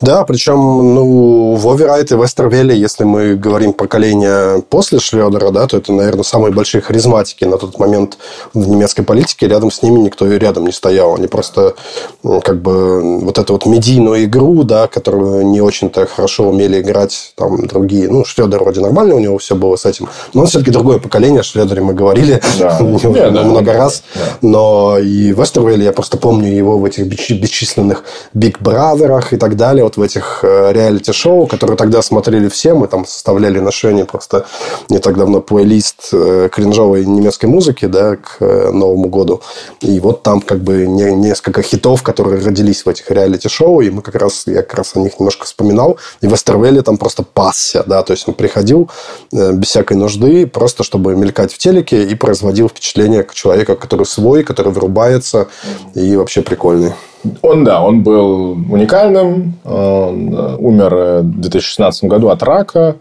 Да, 0.00 0.24
причем, 0.24 0.56
ну, 0.94 1.54
Воверайт 1.54 2.12
и 2.12 2.16
Вестервелли, 2.16 2.74
если 2.74 3.04
мы 3.04 3.34
говорим 3.34 3.72
поколение 3.72 4.62
после 4.68 4.98
Шредера, 4.98 5.50
да, 5.50 5.66
то 5.66 5.76
это, 5.76 5.92
наверное, 5.92 6.24
самые 6.24 6.52
большие 6.52 6.80
харизматики 6.80 7.44
на 7.44 7.58
тот 7.58 7.78
момент 7.78 8.18
в 8.52 8.68
немецкой 8.68 9.02
политике. 9.02 9.48
Рядом 9.48 9.70
с 9.70 9.82
ними 9.82 10.00
никто 10.00 10.30
и 10.30 10.38
рядом 10.38 10.66
не 10.66 10.72
стоял. 10.72 11.14
Они 11.14 11.26
просто, 11.26 11.74
как 12.22 12.60
бы, 12.60 13.20
вот 13.20 13.38
эту 13.38 13.52
вот 13.54 13.66
медийную 13.66 14.24
игру, 14.24 14.62
да, 14.64 14.86
которую 14.86 15.46
не 15.46 15.60
очень-то 15.60 16.06
хорошо 16.06 16.48
умели 16.48 16.80
играть 16.80 17.32
там 17.36 17.66
другие. 17.66 18.08
Ну, 18.08 18.24
Шредер 18.24 18.62
вроде 18.62 18.80
нормально, 18.80 19.14
у 19.14 19.20
него 19.20 19.38
все 19.38 19.54
было 19.54 19.76
с 19.76 19.86
этим. 19.86 20.08
Но 20.32 20.42
он 20.42 20.46
все-таки 20.46 20.70
другое 20.70 20.98
поколение. 20.98 21.40
О 21.40 21.44
Шредере 21.44 21.82
мы 21.82 21.94
говорили 21.94 22.40
да. 22.58 22.78
много 22.80 23.72
раз. 23.72 24.02
Но 24.42 24.98
и 24.98 25.32
Вестервелли, 25.32 25.84
я 25.84 25.92
просто 25.92 26.16
помню 26.16 26.48
его 26.48 26.78
в 26.78 26.84
этих 26.84 27.06
бесчисленных 27.06 28.04
Биг 28.32 28.60
Бразерах 28.60 29.32
и 29.32 29.36
так 29.36 29.56
далее 29.56 29.83
вот 29.84 29.96
в 29.96 30.02
этих 30.02 30.40
э, 30.42 30.72
реалити-шоу, 30.72 31.46
которые 31.46 31.76
тогда 31.76 32.00
смотрели 32.02 32.48
все, 32.48 32.74
мы 32.74 32.88
там 32.88 33.06
составляли 33.06 33.60
на 33.60 33.70
Шене 33.70 34.04
просто 34.04 34.46
не 34.88 34.98
так 34.98 35.16
давно 35.16 35.40
плейлист 35.40 36.08
э, 36.12 36.48
кринжовой 36.50 37.04
немецкой 37.04 37.46
музыки, 37.46 37.84
да, 37.84 38.16
к 38.16 38.36
э, 38.40 38.70
Новому 38.70 39.08
году. 39.08 39.42
И 39.80 40.00
вот 40.00 40.22
там 40.22 40.40
как 40.40 40.60
бы 40.60 40.86
несколько 40.86 41.62
хитов, 41.62 42.02
которые 42.02 42.42
родились 42.42 42.86
в 42.86 42.88
этих 42.88 43.10
реалити-шоу, 43.10 43.82
и 43.82 43.90
мы 43.90 44.00
как 44.00 44.14
раз, 44.14 44.44
я 44.46 44.62
как 44.62 44.74
раз 44.74 44.92
о 44.94 45.00
них 45.00 45.20
немножко 45.20 45.44
вспоминал. 45.44 45.98
И 46.22 46.26
Вестервелли 46.26 46.80
там 46.80 46.96
просто 46.96 47.22
пасся, 47.22 47.84
да, 47.86 48.02
то 48.02 48.12
есть 48.12 48.26
он 48.26 48.34
приходил 48.34 48.90
без 49.30 49.68
всякой 49.68 49.96
нужды, 49.98 50.46
просто 50.46 50.82
чтобы 50.82 51.14
мелькать 51.14 51.52
в 51.52 51.58
телеке 51.58 52.04
и 52.04 52.14
производил 52.14 52.68
впечатление 52.68 53.26
человека, 53.32 53.76
который 53.76 54.06
свой, 54.06 54.44
который 54.44 54.72
вырубается 54.72 55.48
и 55.94 56.16
вообще 56.16 56.40
прикольный. 56.40 56.94
Он, 57.42 57.64
да, 57.64 57.82
он 57.82 58.02
был 58.02 58.52
уникальным. 58.52 59.54
Он 59.64 60.34
э, 60.34 60.56
умер 60.58 60.94
в 61.22 61.40
2016 61.40 62.04
году 62.04 62.28
от 62.28 62.42
рака. 62.42 62.96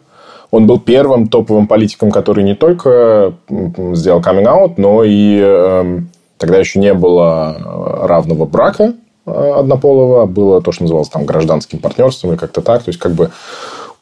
Он 0.52 0.68
был 0.68 0.80
первым 0.80 1.28
топовым 1.28 1.68
политиком, 1.68 2.12
который 2.12 2.44
не 2.44 2.54
только 2.54 3.34
сделал 3.94 4.22
каминг-аут, 4.22 4.78
но 4.78 5.04
и 5.04 5.40
э, 5.42 6.00
тогда 6.38 6.58
еще 6.58 6.80
не 6.80 6.94
было 6.94 7.58
э, 7.58 8.06
равного 8.08 8.46
брака 8.46 8.94
однополого. 9.26 10.26
Было 10.26 10.62
то, 10.62 10.72
что 10.72 10.84
называлось 10.84 11.10
там 11.10 11.26
гражданским 11.26 11.80
партнерством 11.80 12.32
или 12.32 12.38
как-то 12.38 12.62
так. 12.62 12.84
То 12.84 12.90
есть, 12.90 13.00
как 13.00 13.14
бы 13.14 13.32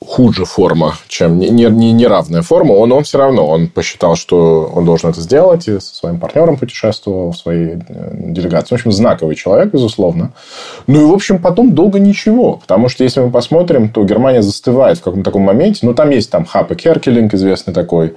хуже 0.03 0.45
форма, 0.45 0.95
чем 1.07 1.37
не, 1.37 1.47
не, 1.49 1.91
не 1.91 2.07
равная 2.07 2.41
форма, 2.41 2.73
он, 2.73 2.91
он 2.91 3.03
все 3.03 3.19
равно, 3.19 3.47
он 3.47 3.67
посчитал, 3.67 4.15
что 4.15 4.71
он 4.73 4.83
должен 4.83 5.11
это 5.11 5.21
сделать, 5.21 5.67
и 5.67 5.79
со 5.79 5.95
своим 5.95 6.19
партнером 6.19 6.57
путешествовал 6.57 7.31
в 7.31 7.37
своей 7.37 7.77
э, 7.87 8.11
делегации. 8.13 8.69
В 8.69 8.79
общем, 8.79 8.91
знаковый 8.91 9.35
человек, 9.35 9.71
безусловно. 9.71 10.33
Ну 10.87 11.01
и, 11.01 11.05
в 11.05 11.13
общем, 11.13 11.39
потом 11.39 11.75
долго 11.75 11.99
ничего. 11.99 12.53
Потому 12.53 12.89
что, 12.89 13.03
если 13.03 13.21
мы 13.21 13.29
посмотрим, 13.29 13.89
то 13.89 14.03
Германия 14.03 14.41
застывает 14.41 14.97
в 14.97 15.03
каком-то 15.03 15.25
таком 15.25 15.43
моменте. 15.43 15.85
Ну, 15.85 15.93
там 15.93 16.09
есть 16.09 16.31
там 16.31 16.45
Хаппе 16.45 16.75
Керкелинг, 16.75 17.33
известный 17.35 17.73
такой 17.73 18.15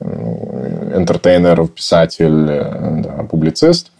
энтертейнер, 0.00 1.68
писатель, 1.68 2.46
э, 2.48 3.02
да, 3.02 3.24
публицист– 3.24 3.92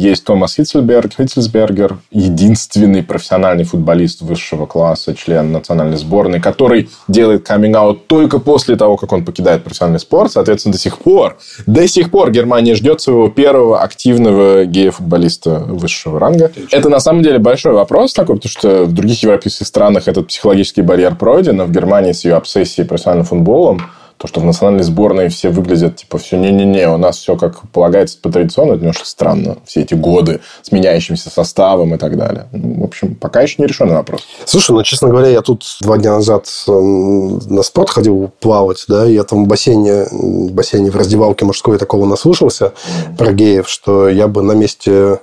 есть 0.00 0.24
Томас 0.24 0.54
Хитцельберг, 0.54 1.12
Хитцельсбергер, 1.14 1.98
единственный 2.10 3.02
профессиональный 3.02 3.64
футболист 3.64 4.22
высшего 4.22 4.64
класса, 4.64 5.14
член 5.14 5.52
национальной 5.52 5.98
сборной, 5.98 6.40
который 6.40 6.88
делает 7.06 7.46
каминг 7.46 8.06
только 8.06 8.38
после 8.38 8.76
того, 8.76 8.96
как 8.96 9.12
он 9.12 9.24
покидает 9.24 9.62
профессиональный 9.62 10.00
спорт. 10.00 10.32
Соответственно, 10.32 10.72
до 10.72 10.78
сих 10.78 10.98
пор, 10.98 11.36
до 11.66 11.86
сих 11.86 12.10
пор 12.10 12.30
Германия 12.30 12.74
ждет 12.74 13.00
своего 13.00 13.28
первого 13.28 13.82
активного 13.82 14.64
гея-футболиста 14.64 15.60
высшего 15.60 16.18
ранга. 16.18 16.50
Это 16.70 16.88
на 16.88 17.00
самом 17.00 17.22
деле 17.22 17.38
большой 17.38 17.72
вопрос 17.72 18.14
такой, 18.14 18.36
потому 18.36 18.50
что 18.50 18.84
в 18.84 18.92
других 18.92 19.22
европейских 19.22 19.66
странах 19.66 20.08
этот 20.08 20.28
психологический 20.28 20.82
барьер 20.82 21.14
пройден, 21.14 21.56
но 21.56 21.66
в 21.66 21.72
Германии 21.72 22.12
с 22.12 22.24
ее 22.24 22.36
обсессией 22.36 22.86
профессиональным 22.86 23.26
футболом 23.26 23.82
то, 24.20 24.26
что 24.26 24.40
в 24.40 24.44
национальной 24.44 24.82
сборной 24.82 25.30
все 25.30 25.48
выглядят, 25.48 25.96
типа, 25.96 26.18
все 26.18 26.36
не-не-не, 26.36 26.90
у 26.90 26.98
нас 26.98 27.16
все 27.16 27.36
как 27.36 27.62
полагается 27.70 28.18
по 28.20 28.30
традиционно, 28.30 28.72
это 28.72 28.80
немножко 28.80 29.06
странно. 29.06 29.56
Все 29.64 29.80
эти 29.80 29.94
годы 29.94 30.40
с 30.60 30.70
меняющимся 30.70 31.30
составом 31.30 31.94
и 31.94 31.96
так 31.96 32.18
далее. 32.18 32.46
Ну, 32.52 32.82
в 32.82 32.84
общем, 32.84 33.14
пока 33.14 33.40
еще 33.40 33.54
не 33.56 33.66
решенный 33.66 33.94
вопрос. 33.94 34.26
Слушай, 34.44 34.72
ну, 34.72 34.82
честно 34.82 35.08
говоря, 35.08 35.28
я 35.28 35.40
тут 35.40 35.64
два 35.80 35.96
дня 35.96 36.12
назад 36.12 36.46
на 36.66 37.62
спорт 37.62 37.88
ходил 37.88 38.30
плавать, 38.40 38.84
да, 38.88 39.06
я 39.06 39.24
там 39.24 39.46
в 39.46 39.48
бассейне, 39.48 40.04
в 40.10 40.52
бассейне 40.52 40.90
в 40.90 40.96
раздевалке 40.96 41.46
мужской 41.46 41.78
такого 41.78 42.04
наслушался 42.04 42.74
про 43.16 43.32
геев, 43.32 43.70
что 43.70 44.10
я 44.10 44.28
бы 44.28 44.42
на 44.42 44.52
месте 44.52 45.20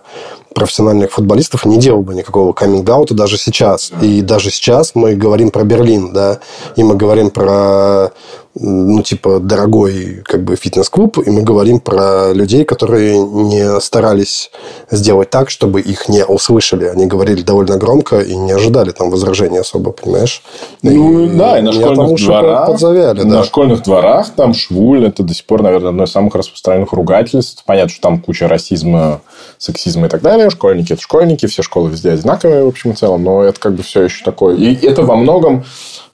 профессиональных 0.56 1.12
футболистов 1.12 1.66
не 1.66 1.78
делал 1.78 2.02
бы 2.02 2.16
никакого 2.16 2.52
каминг-аута 2.52 3.14
даже 3.14 3.38
сейчас. 3.38 3.92
И 4.02 4.24
даже 4.24 4.50
сейчас 4.50 4.96
мы 4.96 5.14
говорим 5.14 5.52
про 5.52 5.64
Берлин, 5.64 6.14
да, 6.14 6.40
и 6.76 6.82
мы 6.82 6.96
говорим 6.96 7.30
про 7.30 8.12
ну, 8.60 9.02
типа, 9.02 9.40
дорогой 9.40 10.22
как 10.26 10.44
бы 10.44 10.56
фитнес-клуб, 10.56 11.18
и 11.26 11.30
мы 11.30 11.42
говорим 11.42 11.80
про 11.80 12.34
людей, 12.34 12.66
которые 12.66 13.20
не 13.20 13.80
старались 13.80 14.52
сделать 14.92 15.30
так, 15.30 15.50
чтобы 15.50 15.82
их 15.82 16.10
не 16.10 16.26
услышали. 16.26 16.86
Они 16.86 17.06
говорили 17.06 17.42
довольно 17.42 17.78
громко 17.78 18.20
и 18.20 18.36
не 18.36 18.52
ожидали 18.52 18.92
там 18.92 19.10
возражений 19.10 19.60
особо, 19.60 19.92
понимаешь? 19.92 20.42
Ну, 20.82 21.26
и, 21.26 21.30
да, 21.38 21.60
и 21.60 21.62
на 21.62 21.72
школьных 21.72 22.20
дворах. 22.20 22.68
Подзавяли, 22.68 23.22
на 23.24 23.38
да. 23.38 23.44
школьных 23.44 23.84
дворах 23.84 24.30
там 24.36 24.54
швуль, 24.54 25.06
это 25.06 25.24
до 25.24 25.34
сих 25.34 25.46
пор, 25.46 25.62
наверное, 25.62 25.90
одно 25.90 26.04
из 26.04 26.12
самых 26.12 26.36
распространенных 26.36 26.94
ругательств. 26.94 27.64
Понятно, 27.66 27.90
что 27.90 28.02
там 28.02 28.20
куча 28.20 28.48
расизма, 28.48 29.22
сексизма 29.58 30.08
и 30.08 30.10
так 30.10 30.22
далее. 30.22 30.50
Школьники– 30.50 30.94
это 30.94 31.02
школьники, 31.02 31.46
все 31.46 31.62
школы 31.62 31.90
везде 31.90 32.12
одинаковые, 32.12 32.64
в 32.64 32.68
общем 32.68 32.92
и 32.92 32.96
целом, 32.96 33.24
но 33.24 33.44
это 33.44 33.60
как 33.60 33.74
бы 33.74 33.84
все 33.84 34.04
еще 34.04 34.24
такое. 34.24 34.56
И 34.56 34.86
это 34.86 35.04
во 35.04 35.16
многом 35.16 35.66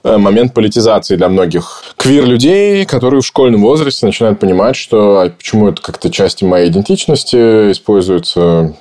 момент 0.04 0.52
политизации 0.52 1.16
для 1.16 1.28
многих 1.28 1.82
квир-людей, 1.96 2.84
которые 2.84 3.22
в 3.22 3.26
школьном 3.26 3.62
возрасте 3.62 4.06
начинают 4.06 4.38
понимать, 4.38 4.76
что 4.76 5.20
а 5.20 5.30
почему 5.30 5.68
это 5.68 5.80
как-то 5.80 6.10
части 6.10 6.44
моей 6.44 6.68
идентичности 6.68 7.72
используются 7.72 8.74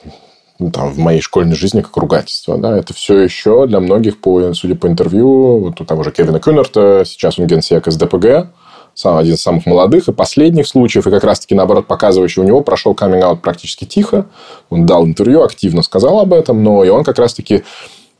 ну, 0.60 0.72
там, 0.72 0.92
в 0.92 0.98
моей 0.98 1.22
школьной 1.22 1.56
жизни 1.56 1.82
как 1.82 1.96
ругательство. 1.98 2.58
Да? 2.58 2.78
Это 2.78 2.94
все 2.94 3.18
еще 3.18 3.66
для 3.68 3.80
многих, 3.80 4.20
по, 4.20 4.54
судя 4.54 4.76
по 4.76 4.88
интервью, 4.88 5.60
вот 5.60 5.82
у 5.82 5.86
того 5.86 6.04
же 6.04 6.12
Кевина 6.12 6.40
Кюнерта, 6.40 7.04
сейчас 7.06 7.40
он 7.40 7.48
генсек 7.48 7.88
из 7.88 7.98
ДПГ, 7.98 8.50
сам 8.94 9.18
один 9.18 9.34
из 9.34 9.42
самых 9.42 9.66
молодых 9.66 10.08
и 10.08 10.14
последних 10.14 10.68
случаев, 10.68 11.08
и 11.08 11.12
как 11.12 11.24
раз-таки, 11.24 11.56
наоборот, 11.56 11.88
показывающий 11.88 12.42
у 12.42 12.46
него 12.46 12.62
прошел 12.62 12.94
каминг 12.94 13.42
практически 13.42 13.86
тихо. 13.86 14.28
Он 14.70 14.86
дал 14.86 15.06
интервью, 15.06 15.42
активно 15.42 15.82
сказал 15.82 16.20
об 16.20 16.34
этом, 16.34 16.64
но 16.64 16.84
и 16.84 16.90
он 16.90 17.04
как 17.04 17.18
раз-таки 17.18 17.64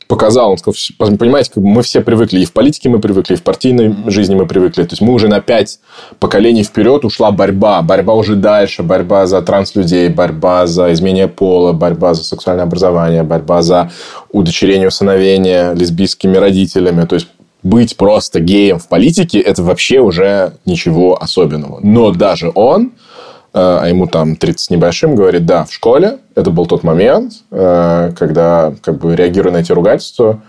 показал, 0.08 0.50
он 0.52 0.58
сказал, 0.58 1.16
понимаете, 1.16 1.50
мы 1.56 1.82
все 1.82 2.00
привыкли, 2.00 2.40
и 2.40 2.44
в 2.44 2.52
политике 2.52 2.88
мы 2.88 2.98
привыкли, 2.98 3.34
и 3.34 3.36
в 3.36 3.42
партийной 3.42 3.94
жизни 4.10 4.34
мы 4.34 4.46
привыкли. 4.46 4.82
То 4.82 4.92
есть 4.92 5.02
мы 5.02 5.12
уже 5.12 5.28
на 5.28 5.40
пять 5.40 5.80
поколений 6.18 6.62
вперед 6.62 7.04
ушла 7.04 7.30
борьба. 7.30 7.82
Борьба 7.82 8.14
уже 8.14 8.36
дальше, 8.36 8.82
борьба 8.82 9.26
за 9.26 9.42
транслюдей, 9.42 10.08
борьба 10.08 10.66
за 10.66 10.92
изменение 10.92 11.28
пола, 11.28 11.72
борьба 11.72 12.14
за 12.14 12.24
сексуальное 12.24 12.64
образование, 12.64 13.22
борьба 13.22 13.62
за 13.62 13.90
удочерение, 14.30 14.88
усыновение 14.88 15.74
лесбийскими 15.74 16.36
родителями. 16.36 17.04
То 17.06 17.16
есть 17.16 17.28
быть 17.62 17.96
просто 17.96 18.40
геем 18.40 18.78
в 18.78 18.88
политике– 18.88 19.38
это 19.40 19.62
вообще 19.62 20.00
уже 20.00 20.52
ничего 20.66 21.20
особенного. 21.20 21.80
Но 21.82 22.10
даже 22.10 22.52
он 22.54 22.92
а 23.54 23.86
ему 23.86 24.06
там 24.08 24.36
30 24.36 24.60
с 24.60 24.70
небольшим, 24.70 25.14
говорит, 25.14 25.46
да, 25.46 25.64
в 25.64 25.72
школе 25.72 26.18
это 26.34 26.50
был 26.50 26.66
тот 26.66 26.82
момент, 26.82 27.34
э, 27.52 28.12
когда, 28.18 28.74
как 28.82 28.98
бы, 28.98 29.14
реагируя 29.14 29.52
на 29.52 29.58
эти 29.58 29.70
ругательства, 29.70 30.40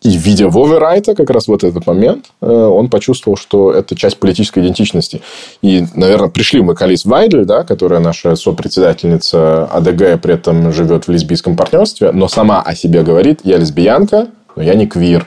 и 0.00 0.16
видя 0.18 0.48
Вове 0.48 0.78
Райта, 0.78 1.14
как 1.14 1.30
раз 1.30 1.48
вот 1.48 1.64
этот 1.64 1.86
момент, 1.86 2.26
э, 2.42 2.46
он 2.46 2.90
почувствовал, 2.90 3.36
что 3.36 3.72
это 3.72 3.96
часть 3.96 4.18
политической 4.18 4.60
идентичности. 4.60 5.22
И, 5.62 5.84
наверное, 5.94 6.28
пришли 6.28 6.60
мы 6.60 6.74
к 6.74 6.82
Алис 6.82 7.06
Вайдель, 7.06 7.44
да, 7.44 7.62
которая 7.62 8.00
наша 8.00 8.36
сопредседательница 8.36 9.64
АДГ, 9.64 10.20
при 10.20 10.34
этом 10.34 10.72
живет 10.72 11.06
в 11.06 11.10
лесбийском 11.10 11.56
партнерстве, 11.56 12.10
но 12.12 12.28
сама 12.28 12.60
о 12.60 12.74
себе 12.74 13.02
говорит, 13.02 13.40
я 13.44 13.56
лесбиянка, 13.56 14.28
но 14.56 14.62
я 14.62 14.74
не 14.74 14.86
квир. 14.86 15.26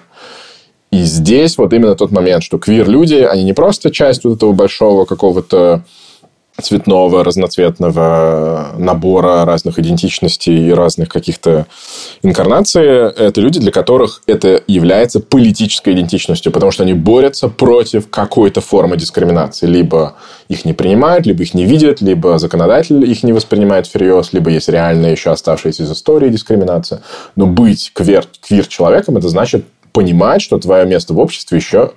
И 0.91 1.03
здесь 1.03 1.57
вот 1.57 1.73
именно 1.73 1.95
тот 1.95 2.11
момент, 2.11 2.43
что 2.43 2.59
квир-люди, 2.59 3.15
они 3.15 3.43
не 3.43 3.53
просто 3.53 3.91
часть 3.91 4.23
вот 4.23 4.37
этого 4.37 4.53
большого 4.53 5.05
какого-то 5.05 5.83
цветного, 6.61 7.23
разноцветного 7.23 8.73
набора 8.77 9.45
разных 9.45 9.77
идентичностей 9.79 10.69
и 10.69 10.71
разных 10.71 11.09
каких-то 11.09 11.67
инкарнаций, 12.23 12.83
это 12.83 13.41
люди, 13.41 13.59
для 13.59 13.71
которых 13.71 14.23
это 14.25 14.63
является 14.67 15.19
политической 15.19 15.93
идентичностью, 15.93 16.51
потому 16.51 16.71
что 16.71 16.83
они 16.83 16.93
борются 16.93 17.47
против 17.47 18.09
какой-то 18.09 18.61
формы 18.61 18.97
дискриминации. 18.97 19.67
Либо 19.67 20.15
их 20.47 20.65
не 20.65 20.73
принимают, 20.73 21.25
либо 21.25 21.43
их 21.43 21.53
не 21.53 21.65
видят, 21.65 22.01
либо 22.01 22.39
законодатель 22.39 23.03
их 23.09 23.23
не 23.23 23.33
воспринимает 23.33 23.85
всерьез, 23.85 24.33
либо 24.33 24.49
есть 24.49 24.69
реальная 24.69 25.11
еще 25.11 25.31
оставшаяся 25.31 25.83
из 25.83 25.91
истории 25.91 26.29
дискриминация. 26.29 27.01
Но 27.35 27.45
быть 27.45 27.91
квир, 27.93 28.25
квир-человеком, 28.41 29.17
это 29.17 29.29
значит 29.29 29.65
понимать, 29.91 30.41
что 30.41 30.57
твое 30.57 30.85
место 30.85 31.13
в 31.13 31.19
обществе 31.19 31.57
еще 31.57 31.91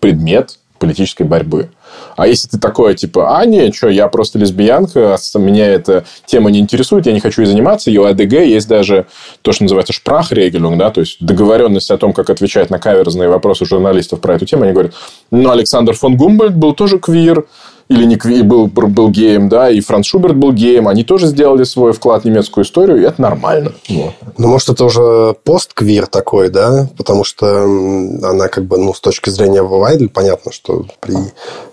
предмет 0.00 0.58
политической 0.78 1.22
борьбы. 1.22 1.70
А 2.16 2.26
если 2.26 2.48
ты 2.48 2.58
такое, 2.58 2.94
типа, 2.94 3.38
а, 3.38 3.44
не, 3.46 3.70
что, 3.72 3.88
я 3.88 4.08
просто 4.08 4.38
лесбиянка, 4.38 5.16
меня 5.34 5.66
эта 5.66 6.04
тема 6.24 6.50
не 6.50 6.58
интересует, 6.58 7.06
я 7.06 7.12
не 7.12 7.20
хочу 7.20 7.42
ей 7.42 7.46
заниматься, 7.46 7.90
и 7.90 7.98
у 7.98 8.04
АДГ 8.04 8.32
есть 8.32 8.68
даже 8.68 9.06
то, 9.42 9.52
что 9.52 9.64
называется 9.64 9.92
шпрахрегелюнг, 9.92 10.78
да, 10.78 10.90
то 10.90 11.00
есть 11.00 11.18
договоренность 11.20 11.90
о 11.90 11.98
том, 11.98 12.12
как 12.12 12.30
отвечать 12.30 12.70
на 12.70 12.78
каверзные 12.78 13.28
вопросы 13.28 13.66
журналистов 13.66 14.20
про 14.20 14.34
эту 14.34 14.46
тему. 14.46 14.64
Они 14.64 14.72
говорят, 14.72 14.94
ну, 15.30 15.50
Александр 15.50 15.94
фон 15.94 16.16
Гумбольд 16.16 16.56
был 16.56 16.74
тоже 16.74 16.98
квир, 16.98 17.46
или 17.88 18.04
не 18.04 18.16
кви, 18.16 18.42
был, 18.42 18.66
был 18.66 19.10
геем, 19.10 19.48
да, 19.48 19.70
и 19.70 19.80
Франц 19.80 20.06
Шуберт 20.06 20.36
был 20.36 20.52
геем, 20.52 20.88
они 20.88 21.04
тоже 21.04 21.26
сделали 21.26 21.64
свой 21.64 21.92
вклад 21.92 22.22
в 22.22 22.26
немецкую 22.26 22.64
историю, 22.64 23.00
и 23.00 23.04
это 23.04 23.20
нормально. 23.20 23.72
Вот. 23.88 24.14
Ну, 24.38 24.48
может, 24.48 24.68
это 24.70 24.84
уже 24.84 25.34
постквир 25.44 26.06
такой, 26.06 26.48
да, 26.48 26.88
потому 26.96 27.24
что 27.24 27.62
она 27.62 28.48
как 28.48 28.64
бы, 28.64 28.78
ну, 28.78 28.92
с 28.92 29.00
точки 29.00 29.30
зрения 29.30 29.62
Вайдель, 29.62 30.08
понятно, 30.08 30.52
что 30.52 30.84
при 31.00 31.16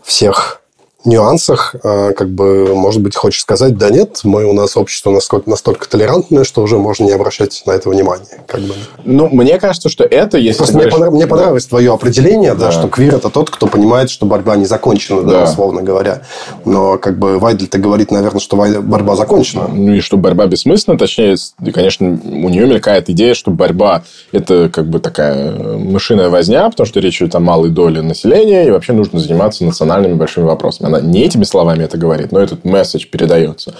всех 0.04 0.63
нюансах, 1.06 1.76
а, 1.84 2.14
как 2.14 2.30
бы, 2.30 2.74
может 2.76 3.02
быть, 3.02 3.16
хочешь 3.16 3.42
сказать, 3.42 3.78
да 3.78 3.90
нет, 3.90 4.22
мы 4.24 4.46
у 4.46 4.54
нас 4.54 4.78
общество 4.78 5.12
настолько, 5.12 5.50
настолько 5.50 5.90
толерантное, 5.90 6.44
что 6.44 6.62
уже 6.62 6.78
можно 6.78 7.06
не 7.06 7.12
обращать 7.12 7.64
на 7.66 7.72
это 7.72 7.90
внимания. 7.90 8.44
Как 8.48 8.62
бы. 8.62 8.74
Ну, 9.04 9.28
мне 9.30 9.60
кажется, 9.60 9.90
что 9.90 10.04
это, 10.04 10.38
если... 10.38 10.60
Просто 10.60 10.76
говоришь... 10.76 10.96
мне, 10.96 11.10
мне 11.10 11.28
понравилось 11.28 11.66
да. 11.66 11.70
твое 11.70 11.94
определение, 11.94 12.54
да. 12.54 12.68
да, 12.68 12.72
что 12.72 12.88
квир– 12.88 13.16
это 13.16 13.30
тот, 13.30 13.50
кто 13.50 13.68
понимает, 13.68 14.10
что 14.10 14.26
борьба 14.26 14.56
не 14.56 14.66
закончена, 14.66 15.24
да. 15.24 15.32
да, 15.32 15.44
условно 15.44 15.82
говоря. 15.82 16.22
Но, 16.66 16.98
как 16.98 17.20
бы, 17.20 17.38
Вайдель-то 17.38 17.78
говорит, 17.80 18.12
наверное, 18.12 18.40
что 18.40 18.56
борьба 18.56 19.16
закончена. 19.16 19.68
Ну, 19.68 19.94
и 19.94 20.00
что 20.00 20.18
борьба 20.18 20.46
бессмысленна, 20.46 20.98
точнее, 20.98 21.36
конечно, 21.74 22.08
у 22.08 22.50
нее 22.50 22.66
мелькает 22.66 23.10
идея, 23.10 23.34
что 23.34 23.52
борьба– 23.52 24.04
это, 24.32 24.70
как 24.70 24.90
бы, 24.90 25.00
такая 25.00 25.52
мышиная 25.78 26.30
возня, 26.30 26.70
потому 26.70 26.88
что 26.88 27.00
речь 27.00 27.22
идет 27.22 27.36
о 27.36 27.40
малой 27.40 27.70
доле 27.70 28.02
населения, 28.02 28.68
и 28.68 28.72
вообще 28.72 28.94
нужно 28.94 29.20
заниматься 29.20 29.66
национальными 29.66 30.14
большими 30.14 30.46
вопросами 30.46 30.93
она 30.94 31.06
не 31.06 31.24
этими 31.24 31.44
словами 31.44 31.84
это 31.84 31.98
говорит, 31.98 32.32
но 32.32 32.40
этот 32.40 32.66
месседж 32.66 33.06
передается 33.08 33.74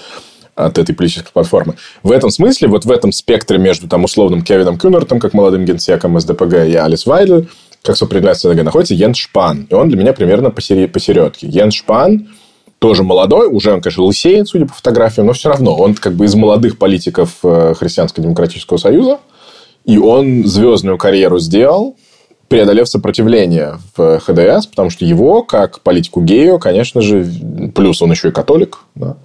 от 0.54 0.78
этой 0.78 0.94
политической 0.94 1.32
платформы. 1.32 1.74
В 2.02 2.12
этом 2.12 2.30
смысле, 2.30 2.68
вот 2.68 2.84
в 2.84 2.90
этом 2.90 3.12
спектре 3.12 3.58
между 3.58 3.88
там 3.88 4.04
условным 4.04 4.42
Кевином 4.42 4.78
Кюнертом, 4.78 5.18
как 5.18 5.34
молодым 5.34 5.64
генсеком 5.64 6.16
из 6.18 6.24
ДПГ, 6.24 6.54
и 6.68 6.74
Алис 6.74 7.06
Вайдель, 7.06 7.48
как 7.82 7.96
сопредседатель 7.96 8.50
ДПГ, 8.50 8.64
находится 8.64 8.94
Йен 8.94 9.14
Шпан. 9.14 9.66
И 9.68 9.74
он 9.74 9.88
для 9.88 9.98
меня 9.98 10.12
примерно 10.12 10.50
посередке. 10.50 11.46
Йен 11.48 11.70
Шпан 11.70 12.28
тоже 12.78 13.02
молодой, 13.02 13.48
уже 13.48 13.72
он, 13.72 13.80
конечно, 13.80 14.04
лысеет, 14.04 14.48
судя 14.48 14.66
по 14.66 14.74
фотографиям, 14.74 15.26
но 15.26 15.32
все 15.32 15.48
равно 15.48 15.74
он 15.74 15.94
как 15.94 16.14
бы 16.14 16.26
из 16.26 16.34
молодых 16.34 16.78
политиков 16.78 17.30
э, 17.42 17.74
Христианско-демократического 17.78 18.76
союза, 18.76 19.20
и 19.84 19.98
он 19.98 20.44
звездную 20.44 20.98
карьеру 20.98 21.38
сделал, 21.38 21.96
преодолев 22.48 22.88
сопротивление 22.88 23.78
в 23.96 24.18
ХДС, 24.20 24.66
потому 24.66 24.90
что 24.90 25.04
его, 25.04 25.42
как 25.42 25.80
политику 25.80 26.22
гею, 26.22 26.58
конечно 26.58 27.00
же, 27.00 27.26
плюс 27.74 28.02
он 28.02 28.10
еще 28.10 28.28
и 28.28 28.32
католик, 28.32 28.80
да, 28.94 29.16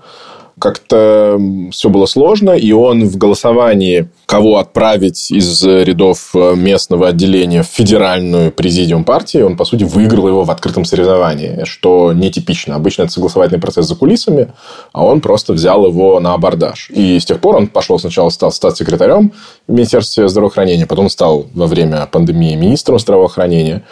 как-то 0.59 1.39
все 1.71 1.89
было 1.89 2.05
сложно, 2.05 2.51
и 2.51 2.71
он 2.71 3.05
в 3.07 3.17
голосовании, 3.17 4.09
кого 4.25 4.57
отправить 4.57 5.31
из 5.31 5.63
рядов 5.63 6.31
э, 6.35 6.55
местного 6.55 7.07
отделения 7.07 7.63
в 7.63 7.67
федеральную 7.67 8.51
президиум 8.51 9.03
партии, 9.03 9.41
он, 9.41 9.57
по 9.57 9.65
сути, 9.65 9.83
выиграл 9.83 10.27
его 10.27 10.43
в 10.43 10.51
открытом 10.51 10.85
соревновании, 10.85 11.63
что 11.63 12.13
нетипично. 12.13 12.75
Обычно 12.75 13.03
это 13.03 13.13
согласовательный 13.13 13.61
процесс 13.61 13.87
за 13.87 13.95
кулисами, 13.95 14.49
а 14.91 15.05
он 15.05 15.21
просто 15.21 15.53
взял 15.53 15.85
его 15.85 16.19
на 16.19 16.33
абордаж. 16.33 16.89
И 16.91 17.19
с 17.19 17.25
тех 17.25 17.39
пор 17.39 17.55
он 17.55 17.67
пошел 17.67 17.97
сначала 17.97 18.29
стал 18.29 18.51
статс-секретарем 18.51 19.31
в 19.67 19.71
Министерстве 19.71 20.27
здравоохранения, 20.27 20.85
потом 20.85 21.09
стал 21.09 21.47
во 21.53 21.65
время 21.65 22.07
пандемии 22.11 22.55
министром 22.55 22.99
здравоохранения. 22.99 23.83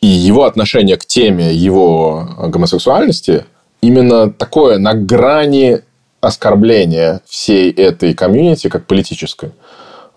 И 0.00 0.06
его 0.06 0.44
отношение 0.44 0.96
к 0.96 1.06
теме 1.06 1.54
его 1.54 2.28
гомосексуальности 2.48 3.44
именно 3.80 4.30
такое 4.30 4.78
на 4.78 4.94
грани 4.94 5.82
оскорбление 6.26 7.20
всей 7.26 7.70
этой 7.70 8.14
комьюнити 8.14 8.68
как 8.68 8.86
политической. 8.86 9.52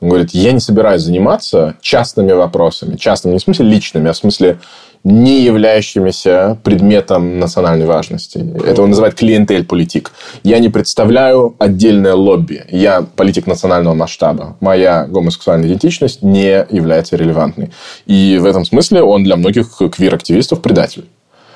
Он 0.01 0.09
говорит, 0.09 0.31
я 0.31 0.53
не 0.53 0.59
собираюсь 0.59 1.01
заниматься 1.01 1.75
частными 1.81 2.31
вопросами. 2.31 2.95
Частными 2.95 3.33
не 3.33 3.39
в 3.39 3.43
смысле 3.43 3.65
личными, 3.65 4.09
а 4.09 4.13
в 4.13 4.17
смысле 4.17 4.59
не 5.03 5.41
являющимися 5.43 6.57
предметом 6.63 7.39
национальной 7.39 7.85
важности. 7.85 8.45
Это 8.65 8.81
он 8.81 8.89
называет 8.89 9.15
клиентель-политик. 9.15 10.11
Я 10.43 10.59
не 10.59 10.69
представляю 10.69 11.55
отдельное 11.59 12.13
лобби. 12.13 12.63
Я 12.69 13.05
политик 13.15 13.47
национального 13.47 13.93
масштаба. 13.93 14.57
Моя 14.59 15.05
гомосексуальная 15.05 15.67
идентичность 15.67 16.21
не 16.21 16.65
является 16.69 17.15
релевантной. 17.15 17.71
И 18.07 18.37
в 18.41 18.45
этом 18.45 18.65
смысле 18.65 19.03
он 19.03 19.23
для 19.23 19.35
многих 19.35 19.69
квир-активистов 19.77 20.61
предатель. 20.61 21.05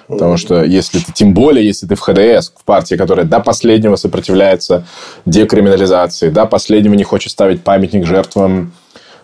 Потому 0.08 0.38
что 0.38 0.64
если 0.64 1.00
ты, 1.00 1.12
тем 1.14 1.34
более, 1.34 1.66
если 1.66 1.88
ты 1.88 1.96
в 1.96 2.02
ХДС, 2.02 2.50
в 2.50 2.64
партии, 2.66 2.96
которая 2.96 3.26
до 3.26 3.40
последнего 3.40 3.96
сопротивляется 3.96 4.86
декриминализации, 5.26 6.30
до 6.30 6.46
последнего 6.46 6.94
не 6.94 7.04
хочет 7.04 7.32
ставить 7.32 7.64
памятник 7.64 8.06
жертвам 8.06 8.74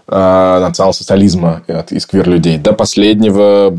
национал-социализма 0.10 1.62
от, 1.68 1.92
из 1.92 2.06
квир-людей. 2.06 2.58
До 2.58 2.74
последнего 2.74 3.70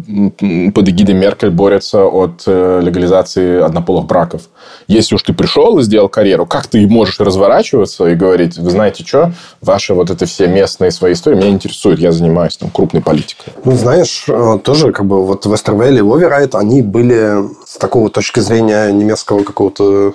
под 0.74 0.88
эгидой 0.88 1.14
Меркель 1.14 1.50
борется 1.50 2.04
от 2.04 2.42
э, 2.46 2.80
легализации 2.82 3.60
однополых 3.60 4.06
браков. 4.06 4.42
Если 4.86 5.14
уж 5.14 5.22
ты 5.22 5.32
пришел 5.32 5.78
и 5.78 5.82
сделал 5.82 6.08
карьеру, 6.08 6.46
как 6.46 6.66
ты 6.66 6.86
можешь 6.86 7.18
разворачиваться 7.20 8.06
и 8.06 8.14
говорить, 8.14 8.58
вы 8.58 8.70
знаете 8.70 9.04
что, 9.04 9.32
ваши 9.60 9.94
вот 9.94 10.10
это 10.10 10.26
все 10.26 10.46
местные 10.46 10.90
свои 10.90 11.14
истории 11.14 11.36
меня 11.36 11.50
интересуют, 11.50 12.00
я 12.00 12.12
занимаюсь 12.12 12.56
там 12.56 12.70
крупной 12.70 13.02
политикой. 13.02 13.52
Ну, 13.64 13.72
знаешь, 13.72 14.24
э, 14.28 14.58
тоже 14.62 14.92
как 14.92 15.06
бы 15.06 15.24
вот 15.24 15.46
Вестервелли 15.46 15.98
и 15.98 16.00
Оверайт, 16.00 16.54
они 16.54 16.82
были 16.82 17.48
с 17.66 17.76
такого 17.76 18.10
точки 18.10 18.40
зрения 18.40 18.92
немецкого 18.92 19.42
какого-то 19.42 20.14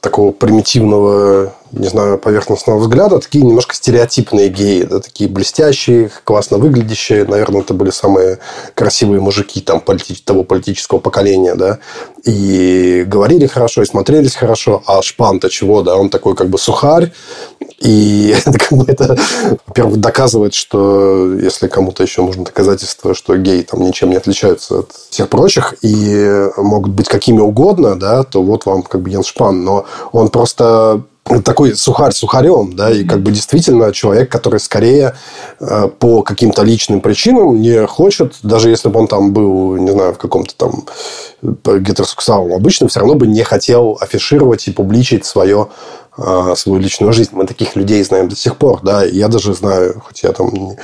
такого 0.00 0.30
примитивного 0.30 1.52
не 1.72 1.88
знаю, 1.88 2.18
поверхностного 2.18 2.78
взгляда, 2.78 3.18
такие 3.18 3.44
немножко 3.44 3.74
стереотипные 3.74 4.48
геи, 4.48 4.82
да, 4.82 5.00
такие 5.00 5.28
блестящие, 5.28 6.10
классно 6.24 6.58
выглядящие. 6.58 7.24
Наверное, 7.24 7.62
это 7.62 7.74
были 7.74 7.90
самые 7.90 8.38
красивые 8.74 9.20
мужики 9.20 9.60
там, 9.60 9.82
полити- 9.84 10.22
того 10.24 10.44
политического 10.44 10.98
поколения, 10.98 11.54
да. 11.54 11.78
И 12.24 13.04
говорили 13.06 13.46
хорошо, 13.46 13.82
и 13.82 13.86
смотрелись 13.86 14.34
хорошо. 14.34 14.82
А 14.86 15.02
Шпан-то 15.02 15.48
чего, 15.48 15.82
да, 15.82 15.96
он 15.96 16.08
такой 16.08 16.34
как 16.34 16.48
бы 16.48 16.58
сухарь. 16.58 17.12
И 17.80 18.34
это, 18.86 19.18
во-первых, 19.66 19.98
доказывает, 19.98 20.54
что 20.54 21.34
если 21.34 21.68
кому-то 21.68 22.02
еще 22.02 22.22
нужно 22.22 22.44
доказательство, 22.44 23.14
что 23.14 23.36
геи 23.36 23.62
там 23.62 23.82
ничем 23.82 24.10
не 24.10 24.16
отличаются 24.16 24.80
от 24.80 24.92
всех 25.10 25.28
прочих 25.28 25.74
и 25.82 26.48
могут 26.56 26.92
быть 26.92 27.08
какими 27.08 27.40
угодно, 27.40 27.96
да, 27.96 28.22
то 28.22 28.42
вот 28.42 28.66
вам 28.66 28.82
как 28.82 29.02
бы 29.02 29.10
Йенс 29.10 29.26
Шпан. 29.26 29.64
Но 29.64 29.84
он 30.12 30.28
просто 30.28 31.02
такой 31.44 31.74
сухарь 31.76 32.12
сухарем, 32.12 32.74
да, 32.74 32.90
и 32.90 33.04
как 33.04 33.20
бы 33.20 33.32
действительно 33.32 33.92
человек, 33.92 34.30
который 34.30 34.60
скорее 34.60 35.14
э, 35.60 35.88
по 35.98 36.22
каким-то 36.22 36.62
личным 36.62 37.00
причинам 37.00 37.60
не 37.60 37.86
хочет, 37.86 38.36
даже 38.42 38.70
если 38.70 38.88
бы 38.88 39.00
он 39.00 39.08
там 39.08 39.32
был, 39.32 39.76
не 39.76 39.90
знаю, 39.90 40.14
в 40.14 40.18
каком-то 40.18 40.54
там 40.56 40.84
э, 41.42 41.78
гетеросексуалом 41.80 42.52
обычном, 42.52 42.88
все 42.88 43.00
равно 43.00 43.14
бы 43.16 43.26
не 43.26 43.42
хотел 43.42 43.98
афишировать 44.00 44.68
и 44.68 44.72
публичить 44.72 45.26
свое 45.26 45.68
свою 46.56 46.78
личную 46.80 47.12
жизнь. 47.12 47.30
Мы 47.32 47.46
таких 47.46 47.76
людей 47.76 48.02
знаем 48.02 48.28
до 48.28 48.36
сих 48.36 48.56
пор, 48.56 48.80
да. 48.82 49.04
Я 49.04 49.28
даже 49.28 49.54
знаю, 49.54 50.00
хоть 50.04 50.22
я 50.22 50.32
там 50.32 50.76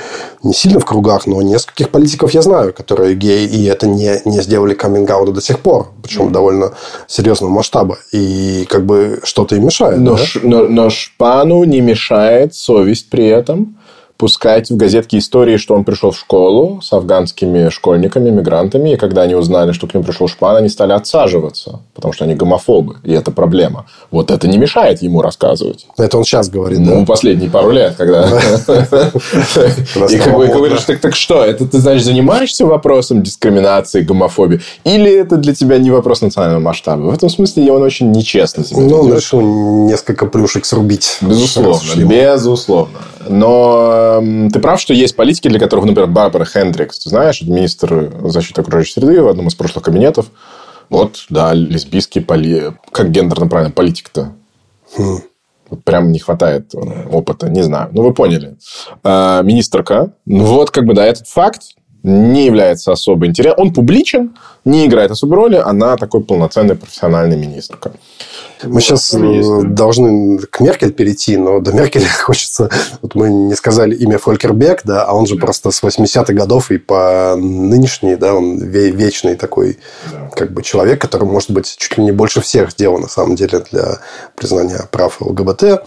не 0.43 0.53
сильно 0.53 0.79
в 0.79 0.85
кругах, 0.85 1.25
но 1.25 1.41
нескольких 1.41 1.89
политиков 1.89 2.31
я 2.31 2.41
знаю, 2.41 2.73
которые 2.73 3.15
геи, 3.15 3.47
и 3.47 3.65
это 3.65 3.87
не, 3.87 4.21
не 4.25 4.41
сделали 4.41 4.73
каминг 4.73 5.03
до 5.03 5.41
сих 5.41 5.59
пор, 5.59 5.89
причем 6.01 6.31
довольно 6.31 6.73
серьезного 7.07 7.51
масштаба. 7.51 7.97
И 8.11 8.65
как 8.69 8.85
бы 8.85 9.19
что-то 9.23 9.55
им 9.55 9.65
мешает. 9.65 9.99
Но, 9.99 10.15
да? 10.15 10.23
ш, 10.23 10.39
но, 10.43 10.67
но 10.67 10.89
Шпану 10.89 11.63
не 11.63 11.81
мешает 11.81 12.55
совесть 12.55 13.09
при 13.09 13.27
этом 13.27 13.77
пускать 14.17 14.69
в 14.69 14.77
газетке 14.77 15.17
истории, 15.17 15.57
что 15.57 15.73
он 15.75 15.83
пришел 15.83 16.11
в 16.11 16.17
школу 16.17 16.81
с 16.81 16.93
афганскими 16.93 17.69
школьниками, 17.69 18.29
мигрантами, 18.29 18.93
и 18.93 18.95
когда 18.95 19.23
они 19.23 19.35
узнали, 19.35 19.71
что 19.71 19.87
к 19.87 19.93
ним 19.93 20.03
пришел 20.03 20.27
Шпан, 20.27 20.55
они 20.55 20.69
стали 20.69 20.93
отсаживаться, 20.93 21.81
потому 21.93 22.13
что 22.13 22.25
они 22.25 22.35
гомофобы, 22.35 22.97
и 23.03 23.11
это 23.11 23.31
проблема. 23.31 23.85
Вот 24.11 24.31
это 24.31 24.47
не 24.47 24.57
мешает 24.57 25.01
ему 25.01 25.21
рассказывать. 25.21 25.87
Это 25.97 26.17
он 26.17 26.23
сейчас 26.23 26.49
говорит, 26.49 26.79
ну, 26.79 27.01
да? 27.01 27.05
последние 27.05 27.49
пару 27.49 27.71
лет, 27.71 27.95
когда... 27.95 28.27
И 30.09 30.17
как 30.17 30.37
бы 30.37 30.47
говоришь, 30.47 30.81
так 30.83 31.15
что, 31.15 31.43
это 31.43 31.67
ты, 31.67 31.79
значит, 31.79 32.05
занимаешься 32.05 32.65
вопросом 32.65 33.23
дискриминации, 33.23 34.01
гомофобии, 34.01 34.61
или 34.83 35.11
это 35.11 35.37
для 35.37 35.53
тебя 35.53 35.77
не 35.77 35.91
вопрос 35.91 36.21
национального 36.21 36.61
масштаба? 36.61 37.01
В 37.01 37.13
этом 37.13 37.29
смысле 37.29 37.71
он 37.71 37.81
очень 37.81 38.11
нечестно 38.11 38.63
Ну, 38.71 39.01
он 39.01 39.13
решил 39.13 39.41
несколько 39.41 40.25
плюшек 40.25 40.65
срубить. 40.65 41.17
Безусловно, 41.21 42.03
безусловно. 42.05 42.99
Но 43.27 44.21
ты 44.51 44.59
прав, 44.59 44.79
что 44.79 44.93
есть 44.93 45.15
политики, 45.15 45.47
для 45.47 45.59
которых, 45.59 45.85
например, 45.85 46.09
Барбара 46.09 46.45
Хендрикс, 46.45 46.99
ты 46.99 47.09
знаешь, 47.09 47.41
министр 47.41 48.11
защиты 48.29 48.61
окружающей 48.61 48.93
среды 48.93 49.21
в 49.21 49.27
одном 49.27 49.47
из 49.47 49.55
прошлых 49.55 49.85
кабинетов. 49.85 50.27
Вот, 50.89 51.25
да, 51.29 51.53
лесбийский 51.53 52.21
поли... 52.21 52.73
Как 52.91 53.09
гендерно 53.11 53.47
правильно? 53.47 53.71
Политик-то. 53.71 54.33
Хм. 54.97 55.19
Прям 55.85 56.11
не 56.11 56.19
хватает 56.19 56.75
э, 56.75 57.07
опыта, 57.09 57.49
не 57.49 57.63
знаю. 57.63 57.89
Ну, 57.93 58.03
вы 58.03 58.13
поняли. 58.13 58.57
А, 59.03 59.41
министрка. 59.41 60.11
Ну, 60.25 60.43
вот, 60.43 60.69
как 60.69 60.85
бы, 60.85 60.93
да, 60.93 61.05
этот 61.05 61.27
факт 61.27 61.61
не 62.03 62.45
является 62.45 62.91
особо 62.91 63.25
интересным. 63.25 63.67
Он 63.67 63.73
публичен, 63.73 64.35
не 64.65 64.85
играет 64.85 65.11
особой 65.11 65.35
роли, 65.37 65.55
она 65.55 65.95
такой 65.97 66.21
полноценный 66.21 66.75
профессиональный 66.75 67.37
министрка. 67.37 67.93
Мы 68.63 68.81
сейчас 68.81 69.13
э, 69.13 69.61
должны 69.63 70.39
к 70.39 70.59
Меркель 70.59 70.91
перейти, 70.91 71.37
но 71.37 71.59
до 71.59 71.73
Меркель 71.73 72.05
хочется... 72.23 72.69
Вот 73.01 73.15
мы 73.15 73.29
не 73.29 73.55
сказали 73.55 73.95
имя 73.95 74.17
Фолькербек, 74.17 74.81
да, 74.83 75.03
а 75.03 75.13
он 75.13 75.25
же 75.27 75.35
просто 75.35 75.71
с 75.71 75.83
80-х 75.83 76.33
годов 76.33 76.71
и 76.71 76.77
по 76.77 77.35
нынешний, 77.37 78.15
да, 78.15 78.33
он 78.33 78.59
вечный 78.59 79.35
такой 79.35 79.77
как 80.35 80.53
бы 80.53 80.63
человек, 80.63 81.01
который, 81.01 81.27
может 81.27 81.51
быть, 81.51 81.75
чуть 81.77 81.97
ли 81.97 82.03
не 82.03 82.11
больше 82.11 82.41
всех 82.41 82.71
сделал, 82.71 82.99
на 82.99 83.07
самом 83.07 83.35
деле, 83.35 83.63
для 83.71 83.99
признания 84.35 84.87
прав 84.91 85.21
ЛГБТ. 85.21 85.83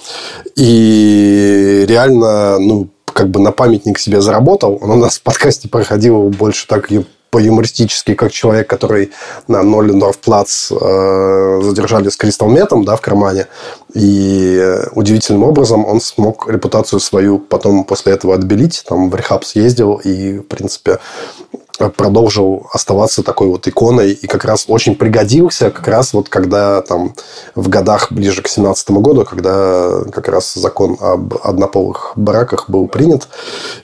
И 0.57 1.85
реально, 1.89 2.59
ну, 2.59 2.91
как 3.17 3.31
бы 3.31 3.41
на 3.41 3.51
памятник 3.51 3.99
себе 3.99 4.21
заработал. 4.21 4.79
Он 4.81 4.91
у 4.91 4.97
нас 4.97 5.19
в 5.19 5.23
подкасте 5.23 5.69
проходил 5.69 6.29
больше 6.29 6.67
так 6.67 6.91
по-юмористически, 7.31 8.15
как 8.15 8.33
человек, 8.33 8.69
который 8.69 9.11
на 9.49 9.63
Ноллендорф 9.63 10.19
плац 10.19 10.71
э, 10.71 11.61
задержали 11.63 12.09
с 12.09 12.17
кристалл 12.17 12.49
метом 12.49 12.85
да, 12.85 12.97
в 12.97 13.01
кармане. 13.01 13.47
И 13.95 14.59
э, 14.61 14.89
удивительным 14.93 15.43
образом 15.43 15.85
он 15.85 16.01
смог 16.01 16.49
репутацию 16.49 17.01
свою 17.01 17.39
потом 17.39 17.85
после 17.85 18.13
этого 18.13 18.35
отбелить. 18.35 18.85
Там 18.89 19.11
в 19.11 19.15
рехаб 19.15 19.45
съездил 19.45 19.95
и, 19.97 20.39
в 20.39 20.43
принципе, 20.43 20.99
продолжил 21.79 22.67
оставаться 22.73 23.23
такой 23.23 23.49
вот 23.49 23.67
иконой 23.67 24.13
и 24.13 24.27
как 24.27 24.45
раз 24.45 24.65
очень 24.69 24.97
пригодился 24.97 25.71
как 25.71 25.87
раз 25.89 26.13
вот 26.13 26.29
когда 26.29 26.83
там 26.83 27.15
в 27.55 27.69
годах 27.69 28.13
ближе 28.13 28.43
к 28.43 28.49
17 28.49 28.91
году, 28.91 29.25
когда 29.25 30.03
как 30.13 30.29
раз 30.29 30.55
закон 30.55 30.97
об 31.01 31.35
однополых 31.43 32.13
браках 32.17 32.69
был 32.69 32.89
принят. 32.89 33.29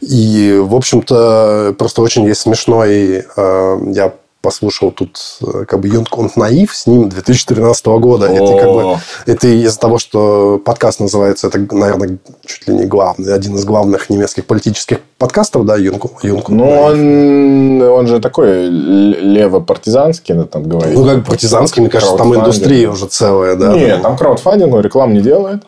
И, 0.00 0.58
в 0.62 0.74
общем-то, 0.74 1.74
просто 1.78 2.02
очень 2.02 2.24
есть 2.24 2.40
смешной, 2.40 3.24
э, 3.36 3.78
я 3.92 4.12
послушал 4.42 4.90
тут 4.90 5.18
э, 5.40 5.64
как 5.66 5.80
бы 5.80 5.88
Юнг 5.88 6.08
und 6.18 6.32
Наив 6.36 6.74
с 6.74 6.86
ним 6.86 7.08
2013 7.08 7.86
года. 7.86 8.26
О. 8.26 8.32
Это 8.32 8.58
как 8.58 8.72
бы 8.72 8.98
это 9.26 9.48
из-за 9.48 9.78
того, 9.78 9.98
что 9.98 10.60
подкаст 10.62 11.00
называется, 11.00 11.46
это, 11.46 11.58
наверное, 11.74 12.18
чуть 12.44 12.66
ли 12.66 12.74
не 12.74 12.84
главный, 12.84 13.32
один 13.32 13.54
из 13.54 13.64
главных 13.64 14.10
немецких 14.10 14.44
политических 14.44 14.98
подкастов, 15.16 15.64
да, 15.64 15.76
Юнг. 15.76 16.04
Юнг 16.22 16.48
ну, 16.48 16.68
он, 16.68 17.80
он 17.82 18.06
же 18.08 18.20
такой 18.20 18.68
лево-партизанский, 18.68 20.34
надо 20.34 20.48
там 20.48 20.64
говорить. 20.64 20.98
Ну, 20.98 21.04
как 21.06 21.24
партизанский, 21.24 21.80
мне 21.80 21.90
кажется, 21.90 22.16
там 22.16 22.34
индустрия 22.34 22.90
уже 22.90 23.06
целая, 23.06 23.54
да. 23.54 23.72
Нет, 23.72 24.02
там 24.02 24.16
краудфандинг, 24.16 24.74
он 24.74 24.80
рекламу 24.80 25.14
не 25.14 25.20
делает. 25.20 25.62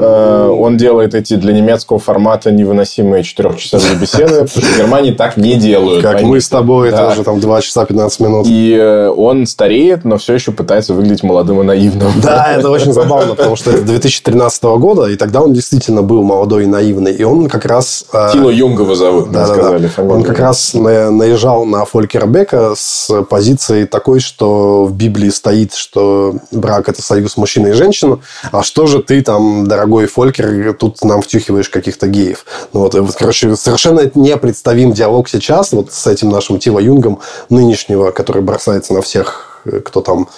Э, 0.00 0.48
он 0.48 0.76
делает 0.76 1.14
эти 1.14 1.34
для 1.34 1.52
немецкого 1.52 1.98
формата 1.98 2.50
невыносимые 2.50 3.22
четырехчасовые 3.22 3.96
беседы, 3.96 4.46
потому 4.46 4.48
что 4.48 4.60
в 4.60 4.78
Германии 4.78 5.12
так 5.12 5.36
не 5.36 5.56
делают. 5.56 6.02
Как 6.02 6.22
мы 6.22 6.40
с 6.40 6.48
тобой, 6.48 6.90
да. 6.90 7.08
тоже 7.08 7.24
там 7.24 7.40
2 7.40 7.60
часа 7.60 7.84
15 7.84 8.20
минут. 8.20 8.46
И 8.48 8.74
э, 8.74 9.08
он 9.08 9.46
стареет, 9.46 10.04
но 10.04 10.16
все 10.18 10.34
еще 10.34 10.52
пытается 10.52 10.94
выглядеть 10.94 11.22
молодым 11.22 11.60
и 11.60 11.64
наивным. 11.64 12.12
Да, 12.22 12.52
это 12.52 12.70
очень 12.70 12.92
забавно, 12.92 13.34
потому 13.34 13.56
что 13.56 13.70
это 13.70 13.82
2013 13.82 14.62
года, 14.62 15.06
и 15.06 15.16
тогда 15.16 15.42
он 15.42 15.52
действительно 15.52 16.02
был 16.02 16.22
молодой 16.22 16.64
и 16.64 16.66
наивный. 16.66 17.12
И 17.12 17.24
он 17.24 17.48
как 17.48 17.64
раз... 17.64 18.04
Э, 18.12 18.30
Тило 18.32 18.50
Юнгова 18.50 18.94
зовут, 18.94 19.30
да, 19.30 19.46
сказали. 19.46 19.90
Он 19.98 20.22
как 20.22 20.38
раз 20.38 20.74
наезжал 20.74 21.64
на 21.64 21.84
Фолькера 21.84 22.26
Бека 22.26 22.74
с 22.76 23.22
позицией 23.24 23.86
такой, 23.86 24.20
что 24.20 24.84
в 24.84 24.94
Библии 24.94 25.30
стоит, 25.30 25.74
что 25.74 26.34
брак– 26.50 26.88
это 26.88 27.02
союз 27.02 27.36
мужчины 27.36 27.68
и 27.68 27.72
женщины, 27.72 28.18
а 28.52 28.62
что 28.62 28.86
же 28.86 29.02
ты 29.02 29.22
там, 29.22 29.66
дорогой 29.66 29.89
дорогой 29.90 30.06
Фолькер, 30.06 30.72
тут 30.74 31.02
нам 31.02 31.20
втюхиваешь 31.20 31.68
каких-то 31.68 32.06
геев. 32.06 32.44
Ну, 32.72 32.80
вот, 32.80 32.94
вот, 32.94 33.14
короче, 33.16 33.56
совершенно 33.56 34.08
непредставим 34.14 34.92
диалог 34.92 35.28
сейчас 35.28 35.72
вот 35.72 35.92
с 35.92 36.06
этим 36.06 36.28
нашим 36.28 36.60
Тила 36.60 36.78
Юнгом 36.78 37.18
нынешнего, 37.48 38.12
который 38.12 38.40
бросается 38.42 38.94
на 38.94 39.02
всех, 39.02 39.46
э, 39.46 39.49
кто 39.84 40.00
там 40.00 40.28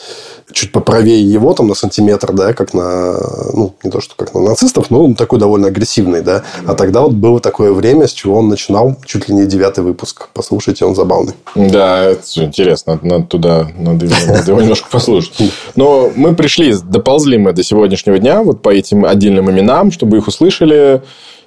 чуть 0.53 0.73
поправее 0.73 1.23
его 1.23 1.53
там 1.55 1.69
на 1.69 1.75
сантиметр, 1.75 2.33
да, 2.33 2.53
как 2.53 2.75
на, 2.75 3.17
ну, 3.53 3.75
не 3.83 3.91
то, 3.91 4.01
что 4.01 4.15
как 4.17 4.35
на 4.35 4.41
нацистов, 4.41 4.91
но 4.91 5.05
он 5.05 5.15
такой 5.15 5.39
довольно 5.39 5.69
агрессивный, 5.69 6.23
да. 6.23 6.43
А 6.67 6.75
тогда 6.75 7.03
вот 7.03 7.13
было 7.13 7.41
такое 7.41 7.73
время, 7.73 8.07
с 8.07 8.13
чего 8.13 8.39
он 8.39 8.49
начинал 8.49 8.97
чуть 9.05 9.29
ли 9.29 9.35
не 9.35 9.47
девятый 9.47 9.85
выпуск. 9.85 10.29
Послушайте, 10.35 10.85
он 10.85 10.95
забавный. 10.95 11.35
Да, 11.55 12.05
это 12.05 12.23
интересно. 12.37 12.99
Надо, 13.03 13.25
туда, 13.25 13.69
надо, 13.79 14.07
надо 14.27 14.51
его 14.51 14.61
немножко 14.61 14.89
послушать. 14.91 15.53
Но 15.77 16.11
мы 16.15 16.35
пришли, 16.35 16.75
доползли 16.83 17.39
мы 17.39 17.53
до 17.53 17.63
сегодняшнего 17.63 18.19
дня 18.19 18.43
вот 18.43 18.63
по 18.63 18.71
этим 18.71 19.05
отдельным 19.05 19.51
именам, 19.51 19.91
чтобы 19.91 20.19
их 20.19 20.29
услышали. 20.29 21.03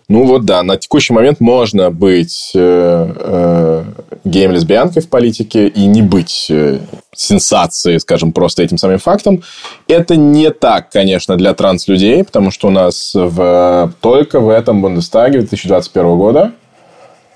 Ну 0.07 0.25
вот 0.25 0.45
да, 0.45 0.61
на 0.61 0.77
текущий 0.77 1.13
момент 1.13 1.39
можно 1.39 1.89
быть 1.89 2.51
э, 2.53 3.13
э, 3.17 3.83
геем-лесбиянкой 4.25 5.01
в 5.01 5.09
политике 5.09 5.67
и 5.67 5.85
не 5.85 6.01
быть 6.01 6.47
э, 6.49 6.79
сенсацией, 7.15 7.99
скажем, 7.99 8.33
просто 8.33 8.63
этим 8.63 8.77
самым 8.77 8.99
фактом. 8.99 9.43
Это 9.87 10.15
не 10.15 10.49
так, 10.49 10.89
конечно, 10.89 11.37
для 11.37 11.53
транс-людей, 11.53 12.23
потому 12.23 12.51
что 12.51 12.67
у 12.67 12.71
нас 12.71 13.11
в, 13.13 13.93
только 14.01 14.39
в 14.39 14.49
этом 14.49 14.81
Бундестаге 14.81 15.39
2021 15.39 16.17
года 16.17 16.51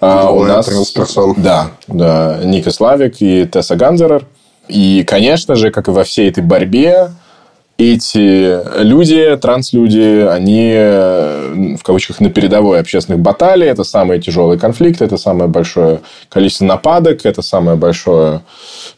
А 0.02 0.32
у 0.32 0.44
нас... 0.44 0.66
Трансперсон. 0.66 1.36
Да, 1.38 1.72
да. 1.88 2.40
Ника 2.44 2.72
Славик 2.72 3.22
и 3.22 3.46
Тесса 3.46 3.76
Ганзерер. 3.76 4.26
И, 4.68 5.04
конечно 5.08 5.56
же, 5.56 5.72
как 5.72 5.88
и 5.88 5.92
во 5.92 6.04
всей 6.04 6.30
этой 6.30 6.44
борьбе, 6.44 7.12
эти 7.80 8.84
люди, 8.84 9.38
транслюди, 9.42 10.28
они, 10.30 10.74
э, 10.76 11.76
в 11.80 11.82
кавычках, 11.82 12.20
на 12.20 12.30
передовой 12.30 12.82
общественных 12.82 13.22
баталий. 13.22 13.68
Это 13.68 13.86
самые 13.86 14.20
тяжелые 14.20 14.60
конфликты, 14.60 15.06
это 15.06 15.16
самое 15.16 15.50
большое 15.50 16.02
количество 16.28 16.66
нападок, 16.66 17.26
это 17.26 17.42
самое 17.42 17.78
большое 17.78 18.42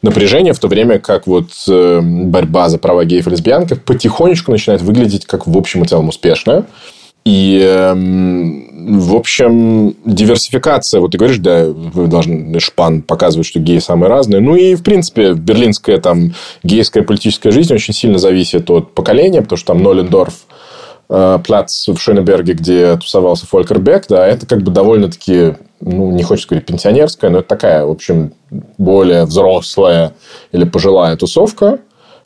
напряжение, 0.01 0.53
в 0.53 0.59
то 0.59 0.67
время 0.67 0.97
как 0.97 1.27
вот 1.27 1.51
э, 1.69 1.99
борьба 2.01 2.69
за 2.69 2.79
права 2.79 3.05
геев 3.05 3.27
и 3.27 3.29
лесбиянок 3.29 3.83
потихонечку 3.83 4.51
начинает 4.51 4.81
выглядеть 4.81 5.27
как 5.27 5.45
в 5.45 5.55
общем 5.55 5.83
и 5.83 5.87
целом 5.87 6.09
успешная. 6.09 6.65
И, 7.23 7.61
эм, 7.63 8.99
в 8.99 9.15
общем, 9.15 9.95
диверсификация. 10.05 11.01
Вот 11.01 11.11
ты 11.11 11.19
говоришь, 11.19 11.37
да, 11.37 11.65
вы 11.67 12.07
должны 12.07 12.59
шпан 12.59 13.03
показывать, 13.03 13.45
что 13.45 13.59
геи 13.59 13.77
самые 13.77 14.09
разные. 14.09 14.41
Ну, 14.41 14.55
и, 14.55 14.73
в 14.73 14.83
принципе, 14.83 15.33
берлинская 15.33 15.99
там 15.99 16.33
гейская 16.63 17.03
политическая 17.03 17.51
жизнь 17.51 17.73
очень 17.73 17.93
сильно 17.93 18.17
зависит 18.17 18.69
от 18.71 18.93
поколения, 18.95 19.43
потому 19.43 19.57
что 19.57 19.67
там 19.67 19.83
Нолендорф, 19.83 20.33
э, 21.09 21.39
плац 21.45 21.87
в 21.87 21.97
Шönеберге, 21.97 22.53
где 22.53 22.97
тусовался 22.97 23.45
Фолькер 23.45 23.79
Бек, 23.79 24.07
да, 24.09 24.25
это 24.25 24.47
как 24.47 24.63
бы 24.63 24.71
довольно-таки, 24.71 25.57
ну, 25.79 26.11
не 26.11 26.23
хочется 26.23 26.49
говорить 26.49 26.67
пенсионерская, 26.67 27.29
но 27.29 27.39
это 27.39 27.47
такая, 27.47 27.85
в 27.85 27.91
общем, 27.91 28.33
более 28.79 29.25
взрослая 29.25 30.13
или 30.51 30.63
пожилая 30.63 31.15
тусовка 31.17 31.79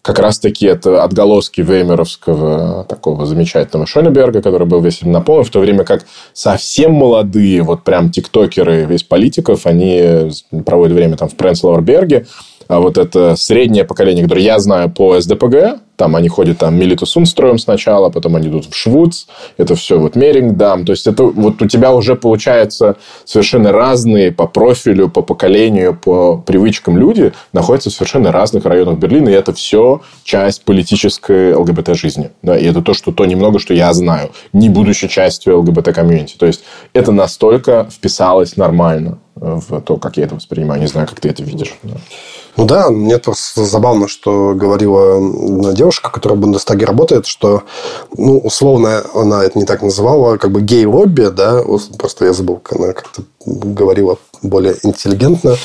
как 0.06 0.20
раз-таки 0.20 0.68
это 0.68 1.03
отголоски 1.03 1.62
веймеровского 1.62 2.84
такого 2.84 3.26
замечательного 3.26 3.88
Шонеберга, 3.88 4.43
который 4.43 4.68
был 4.68 4.80
весь 4.80 5.01
наполнен, 5.01 5.45
в 5.45 5.49
то 5.49 5.60
время 5.60 5.84
как 5.84 6.06
совсем 6.32 6.91
молодые, 6.91 7.64
вот 7.64 7.82
прям 7.82 8.12
тиктокеры 8.12 8.86
из 8.93 9.01
политиков, 9.01 9.66
они 9.66 10.30
проводят 10.64 10.95
время 10.95 11.18
там 11.18 11.28
в 11.28 11.34
Пренслауэрберге, 11.34 12.28
а 12.68 12.80
вот 12.80 12.97
это 12.97 13.36
среднее 13.36 13.86
поколение, 13.86 14.24
которое 14.24 14.43
я 14.43 14.59
знаю 14.59 14.89
по 14.89 15.20
СДПГ, 15.20 15.80
там 15.95 16.16
они 16.16 16.28
ходят 16.28 16.57
там 16.57 16.76
Милиту 16.76 17.05
строим 17.05 17.57
сначала, 17.57 18.09
потом 18.09 18.36
они 18.36 18.47
идут 18.49 18.66
в 18.66 18.76
Швуц, 18.76 19.28
это 19.57 19.76
все 19.76 19.97
вот 19.97 20.16
Мерингдам. 20.16 20.86
То 20.86 20.91
есть, 20.91 21.07
это 21.07 21.24
вот 21.24 21.61
у 21.61 21.68
тебя 21.68 21.93
уже 21.93 22.16
получается 22.16 22.97
совершенно 23.24 23.72
разные 23.72 24.32
по 24.32 24.47
профилю, 24.47 25.09
по 25.09 25.22
поколению, 25.22 25.95
по 25.95 26.38
привычкам 26.38 26.97
люди 26.97 27.34
находятся 27.53 27.89
в 27.89 27.93
совершенно 27.93 28.32
разных 28.32 28.66
районах 28.66 28.99
Берлина, 28.99 29.30
и 29.30 29.34
это 29.34 29.53
все 29.53 30.01
часть 30.24 30.63
политической 30.66 31.53
ЛГБТ-жизни. 31.53 32.32
Да? 32.41 32.57
И 32.57 32.66
это 32.66 32.82
то, 32.82 32.93
что 32.93 33.11
то 33.11 33.26
немного, 33.26 33.59
что 33.59 33.74
я 33.74 33.93
знаю, 33.93 34.32
не 34.53 34.70
будучи 34.70 35.07
частью 35.07 35.59
ЛГБТ-комьюнити. 35.59 36.36
То 36.38 36.45
есть, 36.45 36.63
это 36.93 37.11
настолько 37.11 37.88
вписалось 37.89 38.57
нормально 38.57 39.20
в 39.36 39.82
то, 39.82 39.97
как 39.97 40.18
я 40.18 40.26
это 40.26 40.36
воспринимаю. 40.36 40.82
Не 40.82 40.88
знаю, 40.88 41.07
как 41.07 41.20
ты 41.20 41.30
это 41.30 41.43
видишь. 41.43 41.76
Ну 42.58 42.66
да, 42.66 42.89
мне 42.89 43.18
просто 43.18 43.66
забавно, 43.66 44.08
что 44.08 44.53
говорила 44.56 45.74
девушка, 45.74 46.10
которая 46.10 46.38
в 46.38 46.41
Бундестаге 46.41 46.86
работает, 46.86 47.26
что, 47.26 47.64
ну, 48.18 48.38
условно, 48.38 49.03
она 49.14 49.43
это 49.43 49.60
не 49.60 49.66
так 49.66 49.82
называла, 49.82 50.38
как 50.38 50.51
бы 50.51 50.62
гей-лобби, 50.62 51.30
да, 51.36 51.62
просто 51.97 52.26
я 52.26 52.34
забыл, 52.34 52.58
как 52.58 52.80
она 52.80 52.93
как-то 52.93 53.24
говорила 53.45 54.18
более 54.41 54.75
интеллигентно, 54.83 55.55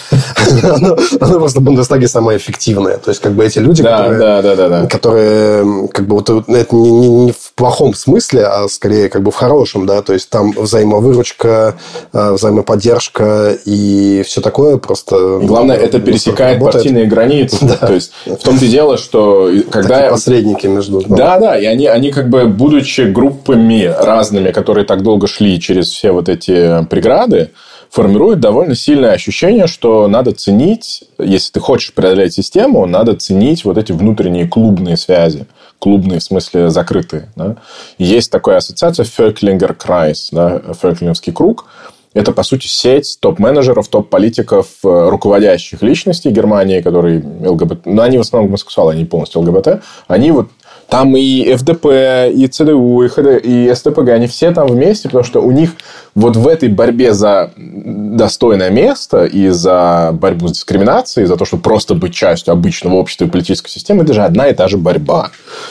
она, 0.62 1.38
просто 1.38 1.60
в 1.60 1.62
Бундестаге 1.62 2.08
самая 2.08 2.36
эффективная. 2.36 2.98
То 2.98 3.10
есть, 3.10 3.20
как 3.20 3.32
бы 3.32 3.44
эти 3.44 3.58
люди, 3.58 3.82
которые, 3.82 5.88
как 5.88 6.06
бы 6.06 6.16
вот 6.16 6.30
это 6.30 6.76
не, 6.76 7.32
в 7.32 7.52
плохом 7.54 7.94
смысле, 7.94 8.46
а 8.46 8.68
скорее 8.68 9.08
как 9.08 9.22
бы 9.22 9.30
в 9.30 9.34
хорошем, 9.34 9.86
да, 9.86 10.02
то 10.02 10.12
есть 10.12 10.28
там 10.30 10.52
взаимовыручка, 10.52 11.76
э, 12.12 12.32
взаимоподдержка 12.32 13.56
и 13.64 14.22
все 14.26 14.40
такое 14.40 14.76
просто... 14.76 15.40
Главное, 15.42 15.76
ну, 15.76 15.82
это 15.82 16.00
пересекает 16.00 16.60
партийные 16.60 17.06
границы. 17.06 17.68
То 17.80 17.92
есть, 17.92 18.12
в 18.26 18.36
том-то 18.36 18.64
и 18.64 18.68
дело, 18.68 18.96
что 18.96 19.50
когда... 19.70 20.10
Посредники 20.10 20.66
между... 20.66 21.02
Да, 21.08 21.38
да, 21.38 21.58
и 21.58 21.64
они, 21.64 21.86
они 21.86 22.10
как 22.10 22.28
бы, 22.28 22.46
будучи 22.46 23.02
группами 23.02 23.84
разными, 23.84 24.50
которые 24.50 24.84
так 24.84 25.02
долго 25.02 25.26
шли 25.26 25.60
через 25.60 25.90
все 25.90 26.12
вот 26.12 26.28
эти 26.28 26.84
преграды, 26.86 27.50
формирует 27.90 28.40
довольно 28.40 28.74
сильное 28.74 29.12
ощущение, 29.12 29.66
что 29.66 30.06
надо 30.06 30.32
ценить, 30.32 31.04
если 31.18 31.52
ты 31.52 31.60
хочешь 31.60 31.92
преодолеть 31.92 32.34
систему, 32.34 32.86
надо 32.86 33.16
ценить 33.16 33.64
вот 33.64 33.76
эти 33.78 33.92
внутренние 33.92 34.46
клубные 34.46 34.96
связи. 34.96 35.46
Клубные, 35.78 36.20
в 36.20 36.22
смысле, 36.22 36.70
закрытые. 36.70 37.30
Да? 37.36 37.56
Есть 37.98 38.30
такая 38.30 38.58
ассоциация 38.58 39.04
Ферклингер 39.04 39.74
Крайс, 39.74 40.28
да, 40.30 40.62
Ферклингский 40.80 41.32
круг. 41.32 41.66
Это, 42.12 42.32
по 42.32 42.42
сути, 42.42 42.66
сеть 42.66 43.18
топ-менеджеров, 43.20 43.86
топ-политиков, 43.88 44.66
э, 44.84 45.08
руководящих 45.08 45.80
личностей 45.80 46.30
Германии, 46.30 46.80
которые 46.80 47.22
ЛГБТ... 47.22 47.86
Ну, 47.86 48.02
они 48.02 48.18
в 48.18 48.22
основном 48.22 48.48
гомосексуалы, 48.48 48.92
они 48.92 49.04
полностью 49.04 49.40
ЛГБТ. 49.42 49.82
Они 50.08 50.32
вот 50.32 50.48
там 50.90 51.16
и 51.16 51.54
ФДП, 51.54 51.86
и 52.34 52.46
ЦДУ, 52.46 53.02
и, 53.02 53.08
ХД, 53.08 53.42
и 53.42 53.72
СТПГ, 53.74 54.08
они 54.08 54.26
все 54.26 54.50
там 54.50 54.66
вместе, 54.66 55.08
потому 55.08 55.24
что 55.24 55.40
у 55.40 55.50
них 55.52 55.70
вот 56.14 56.36
в 56.36 56.48
этой 56.48 56.68
борьбе 56.68 57.14
за 57.14 57.52
достойное 57.56 58.70
место 58.70 59.24
и 59.24 59.48
за 59.48 60.10
борьбу 60.12 60.48
с 60.48 60.52
дискриминацией, 60.52 61.26
за 61.26 61.36
то, 61.36 61.44
чтобы 61.44 61.62
просто 61.62 61.94
быть 61.94 62.12
частью 62.12 62.52
обычного 62.52 62.94
общества 62.96 63.24
и 63.24 63.28
политической 63.28 63.70
системы, 63.70 64.02
это 64.02 64.12
же 64.12 64.22
одна 64.22 64.48
и 64.48 64.54
та 64.54 64.66
же 64.68 64.76
борьба. 64.76 65.30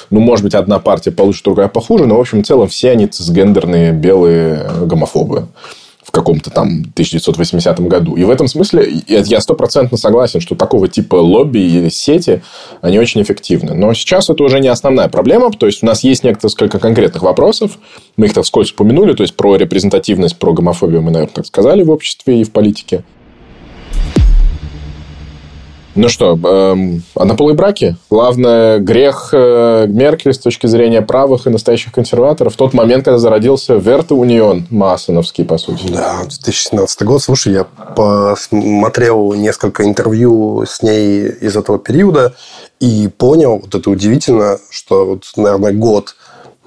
Ну, 0.09 0.21
может 0.21 0.43
быть, 0.43 0.55
одна 0.55 0.79
партия 0.79 1.11
получше, 1.11 1.43
другая 1.43 1.67
похуже, 1.67 2.05
но, 2.05 2.15
в 2.15 2.21
общем, 2.21 2.41
в 2.41 2.47
целом 2.47 2.69
все 2.69 2.91
они 2.91 3.07
цисгендерные 3.07 3.91
белые 3.91 4.69
гомофобы 4.85 5.47
в 6.09 6.11
каком-то 6.11 6.49
там 6.49 6.79
1980 6.93 7.79
году. 7.81 8.15
И 8.15 8.23
в 8.23 8.31
этом 8.31 8.47
смысле 8.47 9.03
я 9.07 9.39
стопроцентно 9.39 9.95
согласен, 9.95 10.41
что 10.41 10.55
такого 10.55 10.87
типа 10.87 11.17
лобби 11.17 11.59
или 11.59 11.89
сети, 11.89 12.41
они 12.81 12.97
очень 12.97 13.21
эффективны. 13.21 13.75
Но 13.75 13.93
сейчас 13.93 14.27
это 14.27 14.43
уже 14.43 14.59
не 14.59 14.69
основная 14.69 15.07
проблема. 15.07 15.51
То 15.51 15.67
есть, 15.67 15.83
у 15.83 15.85
нас 15.85 16.03
есть 16.03 16.23
несколько 16.23 16.79
конкретных 16.79 17.21
вопросов. 17.21 17.77
Мы 18.17 18.25
их 18.25 18.33
так 18.33 18.43
вскользь 18.43 18.71
упомянули. 18.71 19.13
То 19.13 19.21
есть, 19.21 19.35
про 19.35 19.55
репрезентативность, 19.55 20.37
про 20.37 20.51
гомофобию 20.51 21.03
мы, 21.03 21.11
наверное, 21.11 21.35
так 21.35 21.45
сказали 21.45 21.83
в 21.83 21.91
обществе 21.91 22.41
и 22.41 22.43
в 22.43 22.51
политике. 22.51 23.03
Ну 25.95 26.07
что, 26.07 26.37
эм, 26.37 27.03
однополые 27.15 27.55
браки? 27.55 27.97
Главное, 28.09 28.79
грех 28.79 29.29
э, 29.33 29.87
Меркель 29.87 30.33
с 30.33 30.39
точки 30.39 30.67
зрения 30.67 31.01
правых 31.01 31.47
и 31.47 31.49
настоящих 31.49 31.91
консерваторов 31.91 32.53
в 32.53 32.57
тот 32.57 32.73
момент, 32.73 33.05
когда 33.05 33.17
зародился 33.17 33.75
Верта 33.75 34.13
Унион, 34.13 34.67
Массоновский, 34.69 35.45
по 35.45 35.57
сути. 35.57 35.87
Да, 35.87 36.19
2017 36.21 37.03
год. 37.03 37.23
Слушай, 37.23 37.53
я 37.53 37.63
посмотрел 37.63 39.33
несколько 39.33 39.83
интервью 39.83 40.63
с 40.67 40.83
ней 40.83 41.27
из 41.27 41.57
этого 41.57 41.79
периода 41.79 42.35
и 42.79 43.09
понял, 43.17 43.59
вот 43.59 43.73
это 43.73 43.89
удивительно, 43.89 44.59
что 44.69 45.05
вот, 45.05 45.23
наверное, 45.35 45.73
год 45.73 46.15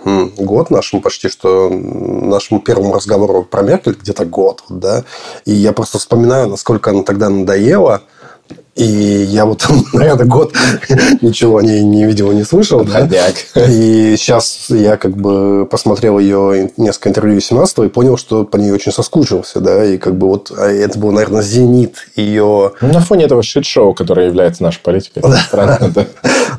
год 0.05 0.70
нашему 0.70 1.01
почти 1.01 1.29
что 1.29 1.68
нашему 1.70 2.61
первому 2.61 2.93
разговору 2.93 3.45
про 3.45 3.62
Меркель 3.62 3.97
где-то 4.01 4.25
год, 4.25 4.64
да, 4.68 5.05
и 5.45 5.53
я 5.53 5.73
просто 5.73 5.99
вспоминаю, 5.99 6.49
насколько 6.49 6.91
она 6.91 7.05
тогда 7.05 7.29
надоела, 7.29 8.03
и 8.75 8.85
я 8.85 9.45
вот, 9.45 9.66
наверное, 9.93 10.27
год 10.27 10.55
ничего 11.20 11.59
о 11.59 11.62
ней 11.62 11.83
не 11.83 12.05
видел 12.05 12.33
и 12.33 12.35
не 12.35 12.45
слышал. 12.45 12.85
Да? 12.85 13.07
И 13.68 14.16
сейчас 14.16 14.66
я 14.70 14.97
как 14.97 15.16
бы 15.16 15.66
посмотрел 15.70 16.18
ее 16.18 16.70
несколько 16.79 17.11
интервью 17.11 17.41
17 17.41 17.79
и 17.79 17.89
понял, 17.89 18.16
что 18.16 18.45
по 18.45 18.57
ней 18.57 18.70
очень 18.70 18.93
соскучился. 18.93 19.61
Да? 19.61 19.85
И 19.85 19.99
как 19.99 20.16
бы 20.16 20.27
вот 20.29 20.53
а 20.57 20.68
это 20.68 20.99
был, 20.99 21.12
наверное, 21.12 21.43
зенит 21.43 21.97
ее... 22.16 22.73
Ну, 22.81 22.93
на 22.93 23.01
фоне 23.01 23.25
этого 23.25 23.43
шит-шоу, 23.43 23.93
которое 23.93 24.27
является 24.27 24.62
нашей 24.62 24.81
политикой. 24.81 25.23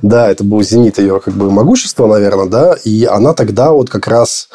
Да, 0.02 0.30
это 0.30 0.44
был 0.44 0.62
зенит 0.64 0.98
ее 0.98 1.22
как 1.22 1.34
бы 1.34 1.50
могущества, 1.50 2.08
наверное, 2.08 2.48
да. 2.48 2.76
И 2.84 3.06
она 3.06 3.34
тогда 3.34 3.72
вот 3.72 3.90
как 3.90 4.08
раз 4.08 4.50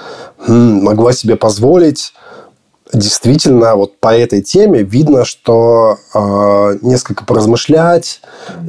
могла 0.46 1.12
себе 1.12 1.36
позволить 1.36 2.12
действительно 2.92 3.74
вот 3.76 3.98
по 3.98 4.16
этой 4.16 4.42
теме 4.42 4.82
видно, 4.82 5.24
что 5.24 5.98
э, 6.14 6.78
несколько 6.82 7.24
поразмышлять 7.24 8.20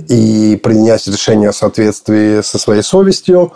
и 0.08 0.60
принять 0.62 1.08
решение 1.08 1.52
в 1.52 1.56
соответствии 1.56 2.42
со 2.42 2.58
своей 2.58 2.82
совестью. 2.82 3.54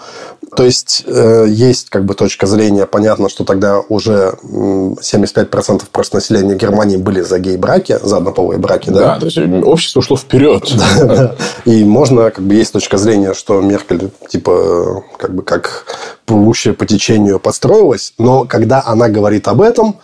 То 0.55 0.63
есть 0.63 1.03
э, 1.07 1.45
есть 1.49 1.89
как 1.89 2.05
бы 2.05 2.13
точка 2.13 2.45
зрения, 2.47 2.85
понятно, 2.85 3.29
что 3.29 3.43
тогда 3.43 3.79
уже 3.79 4.35
75% 4.43 5.83
просто 5.91 6.17
населения 6.17 6.55
Германии 6.55 6.97
были 6.97 7.21
за 7.21 7.39
гей-браки, 7.39 7.97
за 8.01 8.17
однополые 8.17 8.59
браки, 8.59 8.89
да? 8.89 9.15
Да, 9.15 9.19
то 9.19 9.25
есть 9.25 9.37
общество 9.65 9.99
ушло 9.99 10.17
вперед. 10.17 10.71
И 11.65 11.83
можно, 11.83 12.29
как 12.31 12.43
бы, 12.45 12.53
есть 12.53 12.73
точка 12.73 12.97
зрения, 12.97 13.33
что 13.33 13.61
Меркель, 13.61 14.11
типа, 14.29 15.03
как 15.17 15.33
бы, 15.33 15.43
как 15.43 15.85
плывущая 16.25 16.73
по 16.73 16.85
течению 16.85 17.39
подстроилась, 17.39 18.13
но 18.17 18.45
когда 18.45 18.83
она 18.85 19.09
говорит 19.09 19.47
об 19.47 19.61
этом, 19.61 19.97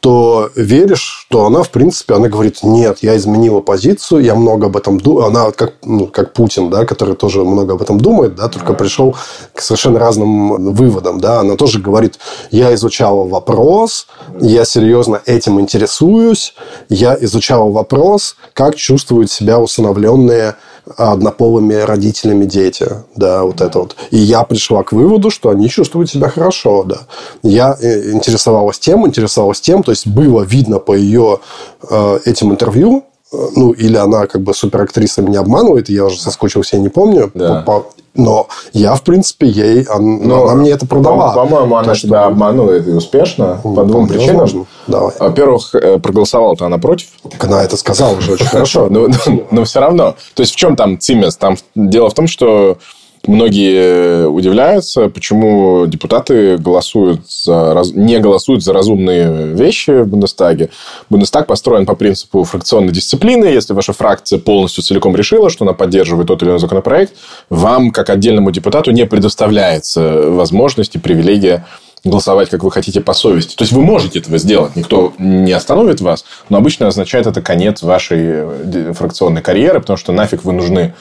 то 0.00 0.50
веришь, 0.54 1.26
что 1.28 1.46
она, 1.46 1.62
в 1.62 1.70
принципе, 1.70 2.14
она 2.14 2.28
говорит, 2.28 2.62
нет, 2.62 2.98
я 3.02 3.16
изменила 3.16 3.60
позицию, 3.60 4.22
я 4.22 4.34
много 4.34 4.66
об 4.66 4.76
этом 4.76 5.00
думаю. 5.00 5.26
Она 5.26 5.50
как, 5.50 5.74
ну, 5.82 6.06
как 6.06 6.32
Путин, 6.32 6.70
да, 6.70 6.84
который 6.84 7.16
тоже 7.16 7.42
много 7.44 7.74
об 7.74 7.82
этом 7.82 7.98
думает, 7.98 8.34
да, 8.36 8.48
только 8.48 8.74
пришел 8.74 9.16
к 9.52 9.60
совершенно 9.60 9.98
разным 9.98 10.74
выводам. 10.74 11.18
Да. 11.18 11.40
Она 11.40 11.56
тоже 11.56 11.80
говорит, 11.80 12.18
я 12.50 12.74
изучала 12.74 13.26
вопрос, 13.26 14.06
я 14.40 14.64
серьезно 14.64 15.20
этим 15.26 15.60
интересуюсь, 15.60 16.54
я 16.88 17.16
изучала 17.20 17.70
вопрос, 17.70 18.36
как 18.52 18.76
чувствуют 18.76 19.30
себя 19.30 19.58
усыновленные 19.58 20.56
однополыми 20.96 21.74
родителями 21.74 22.44
дети, 22.44 22.86
да, 23.16 23.42
вот 23.42 23.60
это 23.60 23.80
вот. 23.80 23.96
И 24.10 24.18
я 24.18 24.44
пришла 24.44 24.82
к 24.82 24.92
выводу, 24.92 25.30
что 25.30 25.50
они 25.50 25.68
чувствуют 25.68 26.10
себя 26.10 26.28
хорошо, 26.28 26.84
да. 26.84 26.98
Я 27.42 27.76
э, 27.80 28.12
интересовалась 28.12 28.78
тем, 28.78 29.06
интересовалась 29.06 29.60
тем, 29.60 29.82
то 29.82 29.90
есть 29.90 30.06
было 30.06 30.42
видно 30.42 30.78
по 30.78 30.94
ее 30.94 31.40
э, 31.88 32.18
этим 32.24 32.52
интервью, 32.52 33.04
э, 33.32 33.36
ну, 33.56 33.72
или 33.72 33.96
она 33.96 34.26
как 34.26 34.42
бы 34.42 34.54
суперактриса 34.54 35.22
меня 35.22 35.40
обманывает, 35.40 35.88
я 35.88 36.04
уже 36.04 36.20
соскучился, 36.20 36.76
я 36.76 36.82
не 36.82 36.88
помню. 36.88 37.30
Да. 37.34 37.62
По, 37.62 37.86
но 38.16 38.48
я, 38.72 38.94
в 38.94 39.02
принципе, 39.02 39.46
ей... 39.46 39.84
Она, 39.84 40.18
Но, 40.22 40.44
она 40.44 40.54
мне 40.54 40.70
это 40.70 40.86
продала. 40.86 41.34
По-моему, 41.34 41.76
она 41.76 41.94
что... 41.94 42.06
тебя 42.06 42.24
обманывает 42.24 42.86
и 42.88 42.92
успешно. 42.92 43.60
По 43.62 43.84
двум 43.84 44.08
причинам. 44.08 44.40
Возможно. 44.40 44.66
Давай. 44.86 45.12
Во-первых, 45.18 45.74
э, 45.74 45.98
проголосовала-то 45.98 46.66
она 46.66 46.78
против. 46.78 47.08
Она 47.40 47.62
это 47.62 47.76
сказала 47.76 48.16
уже 48.16 48.32
очень 48.32 48.46
хорошо. 48.50 48.88
Но 48.88 49.64
все 49.64 49.80
равно. 49.80 50.14
То 50.34 50.42
есть, 50.42 50.52
в 50.52 50.56
чем 50.56 50.76
там 50.76 50.98
цимес? 50.98 51.36
Там 51.36 51.56
дело 51.74 52.10
в 52.10 52.14
том, 52.14 52.26
что 52.26 52.78
Многие 53.26 54.28
удивляются, 54.28 55.08
почему 55.08 55.86
депутаты 55.86 56.58
голосуют 56.58 57.22
за, 57.28 57.82
не 57.92 58.18
голосуют 58.18 58.62
за 58.62 58.72
разумные 58.72 59.48
вещи 59.48 60.02
в 60.02 60.06
Бундестаге. 60.06 60.70
Бундестаг 61.10 61.46
построен 61.46 61.86
по 61.86 61.96
принципу 61.96 62.44
фракционной 62.44 62.92
дисциплины. 62.92 63.46
Если 63.46 63.72
ваша 63.72 63.92
фракция 63.92 64.38
полностью 64.38 64.84
целиком 64.84 65.16
решила, 65.16 65.50
что 65.50 65.64
она 65.64 65.72
поддерживает 65.72 66.28
тот 66.28 66.42
или 66.42 66.50
иной 66.50 66.60
законопроект, 66.60 67.14
вам, 67.50 67.90
как 67.90 68.10
отдельному 68.10 68.52
депутату, 68.52 68.92
не 68.92 69.06
предоставляется 69.06 70.30
возможность 70.30 70.94
и 70.94 70.98
привилегия 70.98 71.66
голосовать, 72.04 72.48
как 72.50 72.62
вы 72.62 72.70
хотите, 72.70 73.00
по 73.00 73.12
совести. 73.14 73.56
То 73.56 73.64
есть, 73.64 73.72
вы 73.72 73.82
можете 73.82 74.20
этого 74.20 74.38
сделать, 74.38 74.76
никто 74.76 75.12
не 75.18 75.52
остановит 75.52 76.00
вас, 76.00 76.24
но 76.48 76.58
обычно 76.58 76.86
означает 76.86 77.26
это 77.26 77.42
конец 77.42 77.82
вашей 77.82 78.18
э, 78.20 78.92
фракционной 78.96 79.42
карьеры, 79.42 79.80
потому 79.80 79.96
что 79.96 80.12
нафиг 80.12 80.44
вы 80.44 80.52
нужны 80.52 80.94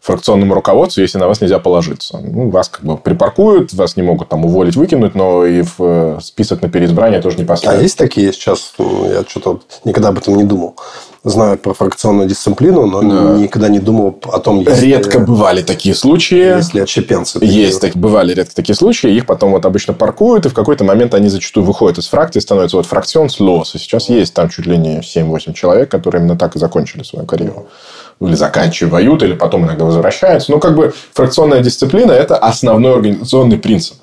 фракционному 0.00 0.54
руководству, 0.54 1.02
если 1.02 1.18
на 1.18 1.28
вас 1.28 1.40
нельзя 1.40 1.58
положиться. 1.58 2.18
Ну, 2.22 2.48
вас 2.50 2.68
как 2.68 2.82
бы 2.82 2.96
припаркуют, 2.96 3.72
вас 3.74 3.96
не 3.96 4.02
могут 4.02 4.28
там 4.28 4.44
уволить, 4.44 4.74
выкинуть, 4.76 5.14
но 5.14 5.44
и 5.44 5.62
в 5.62 5.74
э, 5.78 6.18
список 6.22 6.62
на 6.62 6.70
переизбрание 6.70 7.20
тоже 7.20 7.36
не 7.36 7.44
поставят. 7.44 7.80
А 7.80 7.82
есть 7.82 7.98
такие 7.98 8.32
сейчас? 8.32 8.72
Я 8.78 9.24
что-то 9.28 9.60
никогда 9.84 10.08
об 10.08 10.18
этом 10.18 10.36
не 10.36 10.44
думал. 10.44 10.76
Знаю 11.22 11.58
про 11.58 11.74
фракционную 11.74 12.26
дисциплину, 12.26 12.86
но 12.86 13.02
да. 13.02 13.36
никогда 13.36 13.68
не 13.68 13.78
думал 13.78 14.18
о 14.32 14.38
том, 14.38 14.60
если... 14.60 14.86
Редко 14.86 15.18
бывали 15.18 15.60
такие 15.60 15.94
случаи. 15.94 16.56
Если 16.56 16.80
отщепенцы. 16.80 17.38
Есть, 17.42 17.82
так, 17.82 17.94
бывали 17.94 18.32
редко 18.32 18.54
такие 18.54 18.74
случаи. 18.74 19.14
Их 19.14 19.26
потом 19.26 19.50
вот 19.50 19.66
обычно 19.66 19.92
паркуют, 19.92 20.46
и 20.46 20.48
в 20.48 20.54
какой-то 20.54 20.84
момент 20.84 21.12
они 21.12 21.28
зачастую 21.28 21.66
выходят 21.66 21.98
из 21.98 22.06
фракции, 22.06 22.40
становятся 22.40 22.78
вот 22.78 22.86
фракцион 22.86 23.28
с 23.28 23.38
лос. 23.38 23.74
И 23.74 23.78
сейчас 23.78 24.08
есть 24.08 24.32
там 24.32 24.48
чуть 24.48 24.64
ли 24.64 24.78
не 24.78 25.00
7-8 25.00 25.52
человек, 25.52 25.90
которые 25.90 26.22
именно 26.22 26.38
так 26.38 26.56
и 26.56 26.58
закончили 26.58 27.02
свою 27.02 27.26
карьеру 27.26 27.68
или 28.20 28.34
заканчивают, 28.34 29.22
или 29.22 29.34
потом 29.34 29.64
иногда 29.64 29.84
возвращаются. 29.84 30.50
Но 30.50 30.58
как 30.58 30.76
бы 30.76 30.92
фракционная 31.12 31.60
дисциплина– 31.60 32.12
это 32.12 32.36
основной 32.36 32.94
организационный 32.94 33.58
принцип. 33.58 33.96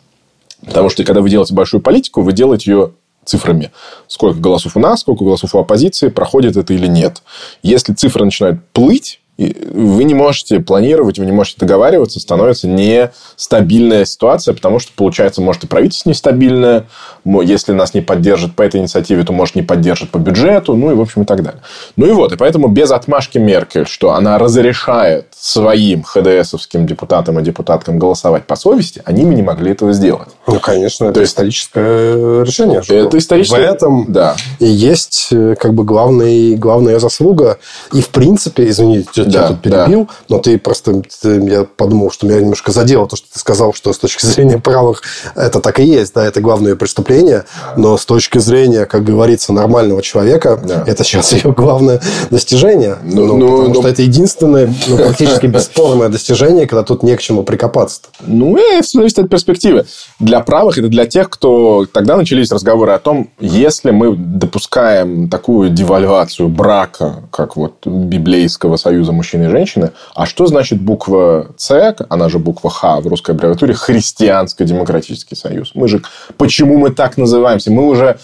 Потому 0.65 0.89
что, 0.89 1.03
когда 1.03 1.22
вы 1.22 1.30
делаете 1.30 1.53
большую 1.53 1.82
политику, 1.82 2.22
вы 2.22 2.34
делаете 2.34 2.72
ее 2.72 2.91
цифрами. 3.26 3.72
Сколько 4.07 4.39
голосов 4.39 4.76
у 4.76 4.80
нас, 4.80 5.01
сколько 5.01 5.24
голосов 5.24 5.53
у 5.53 5.59
оппозиции, 5.59 6.07
проходит 6.07 6.57
это 6.57 6.74
или 6.74 6.88
нет. 6.88 7.22
Если 7.61 7.93
цифры 7.93 8.26
начинают 8.26 8.65
плыть, 8.72 9.20
вы 9.38 10.03
не 10.03 10.15
можете 10.15 10.59
планировать, 10.59 11.19
вы 11.19 11.25
не 11.25 11.31
можете 11.31 11.57
договариваться, 11.59 12.19
становится 12.19 12.67
нестабильная 12.67 14.05
ситуация, 14.05 14.53
потому 14.53 14.79
что, 14.79 14.91
получается, 14.95 15.41
может 15.41 15.63
и 15.63 15.67
правительство 15.67 16.09
нестабильное, 16.09 16.88
если 17.25 17.73
нас 17.73 17.93
не 17.93 18.01
поддержит 18.01 18.55
по 18.55 18.63
этой 18.63 18.81
инициативе, 18.81 19.23
то, 19.23 19.33
может, 19.33 19.55
не 19.55 19.61
поддержит 19.61 20.09
по 20.09 20.17
бюджету, 20.17 20.75
ну 20.75 20.91
и, 20.91 20.95
в 20.95 21.01
общем, 21.01 21.21
и 21.21 21.25
так 21.25 21.43
далее. 21.43 21.61
Ну 21.95 22.07
и 22.07 22.11
вот, 22.11 22.31
и 22.33 22.35
поэтому 22.35 22.67
без 22.67 22.91
отмашки 22.91 23.38
Меркель, 23.38 23.88
что 23.88 24.13
она 24.13 24.39
разрешает 24.39 25.27
своим 25.38 26.03
ХДСовским 26.03 26.88
депутатам 26.88 27.39
и 27.39 27.43
депутаткам 27.43 27.99
голосовать 27.99 28.45
по 28.45 28.55
совести, 28.55 29.01
они 29.05 29.23
бы 29.23 29.35
не 29.35 29.43
могли 29.43 29.71
этого 29.71 29.93
сделать. 29.93 30.29
Ну, 30.47 30.59
конечно, 30.59 31.05
это 31.05 31.13
то 31.15 31.19
есть, 31.21 31.33
историческое 31.33 32.43
решение. 32.43 32.81
Это 32.88 33.17
историческое. 33.17 33.57
В 33.57 33.73
этом 33.73 34.05
да. 34.07 34.35
и 34.59 34.65
есть 34.65 35.27
э, 35.31 35.55
как 35.59 35.73
бы 35.73 35.83
главный, 35.83 36.55
главная 36.55 36.99
заслуга. 36.99 37.59
И, 37.93 38.01
в 38.01 38.09
принципе, 38.09 38.67
извините, 38.67 39.26
да, 39.28 39.39
тебя 39.39 39.47
тут 39.47 39.61
перебил, 39.61 40.05
да. 40.05 40.13
но 40.30 40.39
ты 40.39 40.57
просто... 40.57 41.01
Ты, 41.21 41.39
я 41.49 41.63
подумал, 41.63 42.11
что 42.11 42.25
меня 42.28 42.41
немножко 42.41 42.71
задело 42.71 43.07
то, 43.07 43.15
что 43.15 43.28
ты 43.32 43.39
сказал, 43.39 43.73
что 43.73 43.93
с 43.93 43.97
точки 43.97 44.25
зрения 44.25 44.59
правых 44.59 45.03
это 45.36 45.59
так 45.59 45.80
и 45.80 45.84
есть, 45.84 46.13
да, 46.13 46.25
это 46.25 46.41
главное 46.41 46.75
преступление, 46.75 47.45
но 47.75 47.97
с 47.97 48.05
точки 48.05 48.39
зрения, 48.39 48.86
как 48.86 49.03
говорится, 49.03 49.53
нормального 49.53 50.01
человека, 50.01 50.59
да. 50.63 50.84
это 50.86 51.03
сейчас 51.03 51.34
ее 51.34 51.51
главное 51.51 52.01
достижение. 52.30 52.97
Ну, 53.03 53.25
ну, 53.25 53.38
ну, 53.38 53.47
потому 53.47 53.73
ну, 53.73 53.82
что 53.82 53.88
это 53.89 54.01
единственное, 54.01 54.73
ну, 54.88 54.97
практически 54.97 55.45
бесспорное 55.47 56.09
достижение, 56.09 56.67
когда 56.67 56.84
тут 56.84 57.03
не 57.03 57.15
к 57.15 57.21
чему 57.21 57.43
прикопаться. 57.43 58.01
-то. 58.01 58.23
Ну, 58.25 58.57
это 58.57 58.88
зависит 58.88 59.19
от 59.19 59.30
перспективы. 59.30 59.86
Для 60.19 60.41
правых 60.41 60.78
это 60.78 60.88
для 60.88 61.05
тех, 61.05 61.30
кто... 61.30 61.86
Тогда 61.91 62.17
начались 62.17 62.51
разговоры 62.51 62.93
о 62.93 62.99
том, 62.99 63.30
если 63.39 63.91
мы 63.91 64.15
допускаем 64.15 65.30
такую 65.30 65.69
девальвацию 65.69 66.49
брака, 66.49 67.23
как 67.32 67.55
вот 67.55 67.86
библейского 67.86 68.78
союза 68.78 69.11
мужчины 69.18 69.45
и 69.45 69.49
женщины. 69.49 69.91
А 70.15 70.26
что 70.26 70.45
значит 70.47 70.80
буква 70.80 71.47
С, 71.57 71.95
она 72.09 72.30
же 72.30 72.39
буква 72.39 72.70
Х 72.70 73.01
в 73.01 73.07
русской 73.07 73.32
аббревиатуре, 73.32 73.74
Христианско-демократический 73.74 75.36
союз? 75.36 75.72
Мы 75.74 75.88
же... 75.88 76.01
Почему 76.38 76.78
мы 76.78 76.91
так 76.91 77.18
называемся? 77.18 77.72
Мы 77.72 77.86
уже 77.86 78.18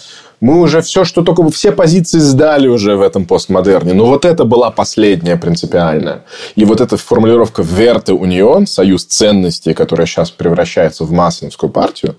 мы 0.44 0.60
уже 0.60 0.82
все, 0.82 1.04
что 1.04 1.22
только 1.22 1.48
все 1.48 1.72
позиции 1.72 2.18
сдали 2.18 2.68
уже 2.68 2.96
в 2.96 3.00
этом 3.00 3.24
постмодерне. 3.24 3.94
Но 3.94 4.04
вот 4.04 4.26
это 4.26 4.44
была 4.44 4.70
последняя 4.70 5.36
принципиальная. 5.36 6.24
И 6.54 6.66
вот 6.66 6.82
эта 6.82 6.98
формулировка 6.98 7.62
«Верте 7.62 8.12
Унион», 8.12 8.66
союз 8.66 9.06
ценностей, 9.06 9.72
которая 9.72 10.06
сейчас 10.06 10.30
превращается 10.30 11.04
в 11.04 11.12
массовскую 11.12 11.70
партию, 11.70 12.16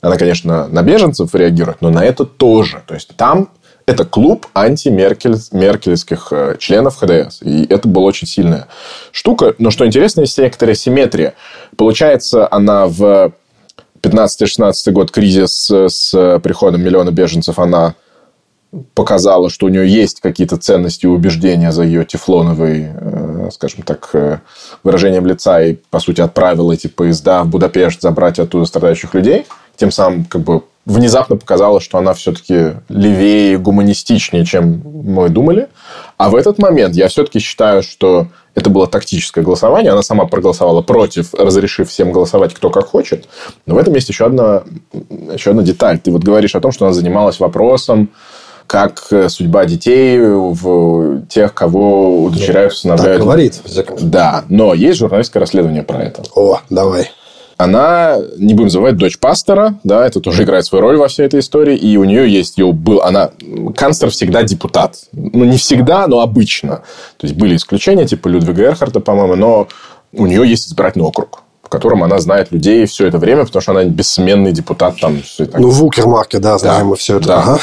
она, 0.00 0.16
конечно, 0.16 0.68
на 0.68 0.82
беженцев 0.82 1.34
реагирует, 1.34 1.82
но 1.82 1.90
на 1.90 2.02
это 2.02 2.24
тоже. 2.24 2.82
То 2.86 2.94
есть, 2.94 3.14
там 3.14 3.50
это 3.86 4.04
клуб 4.04 4.46
антимеркельских 4.54 6.28
э, 6.32 6.56
членов 6.58 6.96
ХДС. 6.96 7.40
И 7.42 7.66
это 7.68 7.88
была 7.88 8.06
очень 8.06 8.26
сильная 8.26 8.66
штука. 9.12 9.54
Но 9.58 9.70
что 9.70 9.86
интересно, 9.86 10.22
есть 10.22 10.38
некоторая 10.38 10.74
симметрия. 10.74 11.34
Получается, 11.76 12.48
она 12.50 12.86
в 12.86 13.32
15-16 14.02 14.90
год 14.90 15.10
кризис 15.10 15.70
с 15.70 16.40
приходом 16.42 16.82
миллиона 16.82 17.10
беженцев, 17.10 17.58
она 17.58 17.94
показала, 18.94 19.48
что 19.50 19.66
у 19.66 19.68
нее 19.68 19.88
есть 19.88 20.20
какие-то 20.20 20.56
ценности 20.56 21.06
и 21.06 21.08
убеждения 21.08 21.72
за 21.72 21.84
ее 21.84 22.04
тефлоновой, 22.04 22.88
э, 22.92 23.48
скажем 23.52 23.82
так, 23.82 24.10
э, 24.12 24.38
выражением 24.82 25.26
лица 25.26 25.62
и, 25.62 25.76
по 25.90 26.00
сути, 26.00 26.20
отправила 26.20 26.72
эти 26.72 26.88
поезда 26.88 27.42
в 27.42 27.48
Будапешт 27.48 28.02
забрать 28.02 28.38
оттуда 28.38 28.64
страдающих 28.66 29.14
людей. 29.14 29.46
Тем 29.76 29.90
самым, 29.90 30.24
как 30.24 30.42
бы, 30.42 30.62
внезапно 30.86 31.36
показала, 31.36 31.80
что 31.80 31.98
она 31.98 32.14
все-таки 32.14 32.74
левее, 32.88 33.58
гуманистичнее, 33.58 34.46
чем 34.46 34.82
мы 34.84 35.28
думали. 35.28 35.68
А 36.16 36.30
в 36.30 36.36
этот 36.36 36.58
момент 36.58 36.94
я 36.94 37.08
все-таки 37.08 37.40
считаю, 37.40 37.82
что 37.82 38.28
это 38.54 38.70
было 38.70 38.86
тактическое 38.86 39.44
голосование. 39.44 39.92
Она 39.92 40.02
сама 40.02 40.24
проголосовала 40.26 40.82
против, 40.82 41.34
разрешив 41.34 41.90
всем 41.90 42.12
голосовать 42.12 42.54
кто 42.54 42.70
как 42.70 42.86
хочет. 42.86 43.26
Но 43.66 43.74
в 43.74 43.78
этом 43.78 43.94
есть 43.94 44.08
еще 44.08 44.26
одна, 44.26 44.62
еще 45.32 45.50
одна 45.50 45.62
деталь. 45.62 45.98
Ты 45.98 46.12
вот 46.12 46.22
говоришь 46.22 46.54
о 46.54 46.60
том, 46.60 46.70
что 46.70 46.86
она 46.86 46.94
занималась 46.94 47.40
вопросом, 47.40 48.10
как 48.68 49.12
судьба 49.28 49.64
детей 49.64 50.20
в 50.20 51.26
тех, 51.26 51.52
кого 51.52 52.24
удочеряют, 52.24 52.72
усыновляют. 52.72 53.18
Так 53.18 53.24
говорит. 53.24 53.60
Да, 54.00 54.44
но 54.48 54.72
есть 54.72 54.98
журналистское 55.00 55.40
расследование 55.40 55.82
про 55.82 56.04
это. 56.04 56.22
О, 56.34 56.60
давай 56.70 57.10
она, 57.56 58.18
не 58.36 58.54
будем 58.54 58.68
забывать, 58.68 58.96
дочь 58.96 59.18
пастора, 59.18 59.78
да, 59.82 60.06
это 60.06 60.20
тоже 60.20 60.42
играет 60.42 60.66
свою 60.66 60.82
роль 60.82 60.96
во 60.98 61.08
всей 61.08 61.24
этой 61.24 61.40
истории, 61.40 61.76
и 61.76 61.96
у 61.96 62.04
нее 62.04 62.30
есть, 62.30 62.58
ее 62.58 62.72
был, 62.72 63.00
она, 63.00 63.30
канцлер 63.74 64.10
всегда 64.10 64.42
депутат. 64.42 64.96
Ну, 65.12 65.44
не 65.44 65.56
всегда, 65.56 66.06
но 66.06 66.20
обычно. 66.20 66.82
То 67.16 67.26
есть, 67.26 67.34
были 67.34 67.56
исключения, 67.56 68.06
типа 68.06 68.28
Людвига 68.28 68.64
Эрхарта, 68.64 69.00
по-моему, 69.00 69.36
но 69.36 69.68
у 70.12 70.26
нее 70.26 70.48
есть 70.48 70.68
избирательный 70.68 71.06
округ 71.06 71.42
в 71.62 71.68
котором 71.68 72.04
она 72.04 72.20
знает 72.20 72.52
людей 72.52 72.86
все 72.86 73.08
это 73.08 73.18
время, 73.18 73.44
потому 73.44 73.60
что 73.60 73.72
она 73.72 73.82
бессменный 73.82 74.52
депутат 74.52 75.00
там. 75.00 75.20
Ну, 75.58 75.68
в 75.68 75.84
Укермарке, 75.84 76.38
да, 76.38 76.58
знаем 76.58 76.82
да, 76.82 76.84
мы 76.84 76.94
все 76.94 77.16
это. 77.16 77.26
Да. 77.26 77.38
Ага. 77.40 77.58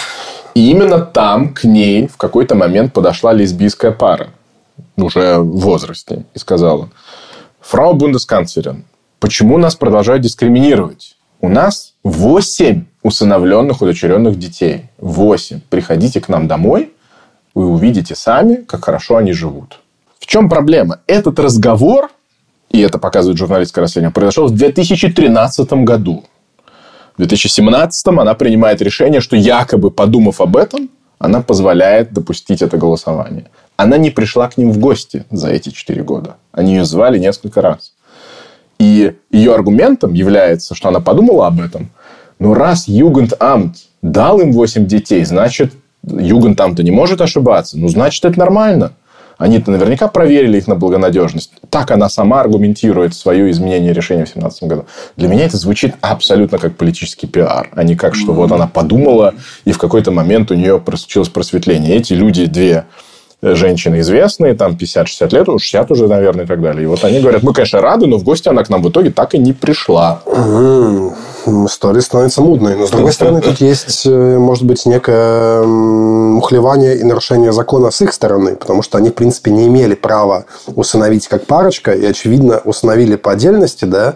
И 0.56 0.70
именно 0.70 1.00
там 1.00 1.54
к 1.54 1.64
ней 1.64 2.08
в 2.08 2.18
какой-то 2.18 2.54
момент 2.54 2.92
подошла 2.92 3.32
лесбийская 3.32 3.94
пара, 3.94 4.28
уже 4.98 5.38
в 5.38 5.58
возрасте, 5.58 6.26
и 6.34 6.40
сказала, 6.40 6.90
«Фрау 7.62 7.94
Бундесканцлерин, 7.94 8.84
Почему 9.24 9.58
нас 9.58 9.74
продолжают 9.74 10.22
дискриминировать? 10.22 11.16
У 11.40 11.48
нас 11.48 11.94
8 12.04 12.84
усыновленных, 13.04 13.82
удочеренных 13.82 14.38
детей. 14.38 14.90
Восемь. 14.98 15.62
Приходите 15.70 16.20
к 16.20 16.28
нам 16.28 16.50
домой, 16.50 16.92
вы 17.56 17.68
увидите 17.68 18.16
сами, 18.16 18.56
как 18.56 18.84
хорошо 18.84 19.16
они 19.16 19.32
живут. 19.32 19.80
В 20.20 20.26
чем 20.26 20.50
проблема? 20.50 21.00
Этот 21.08 21.40
разговор, 21.40 22.12
и 22.70 22.82
это 22.82 23.00
показывает 23.00 23.38
журналистское 23.38 23.84
расследование, 23.84 24.14
произошел 24.14 24.48
в 24.48 24.56
2013 24.56 25.72
году. 25.86 26.26
В 27.16 27.20
2017 27.20 28.08
она 28.08 28.34
принимает 28.34 28.82
решение, 28.82 29.22
что 29.22 29.38
якобы 29.38 29.90
подумав 29.90 30.42
об 30.42 30.58
этом, 30.58 30.90
она 31.18 31.42
позволяет 31.42 32.12
допустить 32.12 32.62
это 32.62 32.76
голосование. 32.76 33.46
Она 33.78 33.96
не 33.96 34.10
пришла 34.10 34.50
к 34.50 34.58
ним 34.58 34.74
в 34.74 34.80
гости 34.80 35.24
за 35.32 35.48
эти 35.48 35.70
четыре 35.70 36.04
года. 36.04 36.36
Они 36.52 36.74
ее 36.74 36.84
звали 36.84 37.18
несколько 37.18 37.62
раз. 37.62 37.93
И 38.84 39.14
ее 39.32 39.56
аргументом 39.56 40.14
является, 40.14 40.76
что 40.76 40.90
она 40.90 41.00
подумала 41.00 41.48
об 41.48 41.62
этом. 41.62 41.90
Но 42.38 42.54
раз 42.54 42.90
Югендамт 42.90 43.78
дал 44.02 44.42
им 44.42 44.52
8 44.52 44.86
детей, 44.86 45.24
значит, 45.24 45.72
Югендамт-то 46.06 46.84
не 46.84 46.92
может 46.92 47.22
ошибаться. 47.22 47.80
Ну, 47.80 47.88
значит, 47.88 48.26
это 48.26 48.38
нормально. 48.38 48.92
Они-то 49.38 49.72
наверняка 49.72 50.10
проверили 50.10 50.58
их 50.58 50.68
на 50.68 50.76
благонадежность. 50.76 51.54
Так 51.70 51.92
она 51.92 52.10
сама 52.10 52.42
аргументирует 52.42 53.16
свое 53.16 53.50
изменение 53.52 53.94
решения 53.94 54.26
в 54.26 54.34
2017 54.34 54.64
году. 54.64 54.86
Для 55.16 55.30
меня 55.30 55.46
это 55.46 55.56
звучит 55.56 55.96
абсолютно 56.02 56.58
как 56.58 56.76
политический 56.76 57.28
пиар, 57.28 57.70
а 57.74 57.84
не 57.84 57.96
как, 57.96 58.16
что 58.16 58.34
вот 58.34 58.52
она 58.52 58.68
подумала, 58.68 59.34
и 59.64 59.72
в 59.72 59.78
какой-то 59.78 60.12
момент 60.12 60.52
у 60.52 60.56
нее 60.56 60.84
случилось 60.98 61.30
просветление. 61.30 61.96
Эти 61.96 62.12
люди, 62.12 62.48
две 62.48 62.84
женщины 63.44 64.00
известные, 64.00 64.54
там 64.54 64.74
50-60 64.74 65.36
лет, 65.36 65.48
60 65.48 65.92
уже, 65.92 66.08
наверное, 66.08 66.46
и 66.46 66.48
так 66.48 66.62
далее. 66.62 66.84
И 66.84 66.86
вот 66.86 67.04
они 67.04 67.20
говорят, 67.20 67.44
мы, 67.44 67.54
конечно, 67.54 67.82
рады, 67.82 68.08
но 68.08 68.18
в 68.18 68.24
гости 68.24 68.48
она 68.48 68.64
к 68.64 68.70
нам 68.70 68.82
в 68.82 68.90
итоге 68.90 69.12
так 69.12 69.34
и 69.34 69.38
не 69.38 69.54
пришла. 69.54 70.22
История 71.46 72.02
становится 72.02 72.42
мудной. 72.42 72.76
Но, 72.76 72.88
с 72.88 72.92
другой 72.92 73.12
стороны, 73.12 73.42
тут 73.42 73.60
есть, 73.60 74.06
э, 74.06 74.38
может 74.38 74.64
быть, 74.64 74.86
некое 74.86 75.64
мухлевание 75.64 76.98
и 76.98 77.04
нарушение 77.04 77.52
закона 77.52 77.92
с 77.92 78.02
их 78.02 78.14
стороны, 78.14 78.56
потому 78.56 78.82
что 78.82 78.98
они, 78.98 79.10
в 79.10 79.14
принципе, 79.14 79.52
не 79.52 79.68
имели 79.68 79.94
права 79.94 80.46
усыновить 80.76 81.28
как 81.28 81.46
парочка, 81.46 81.92
и, 81.92 82.06
очевидно, 82.06 82.62
усыновили 82.64 83.18
по 83.18 83.34
отдельности, 83.34 83.84
да, 83.84 84.16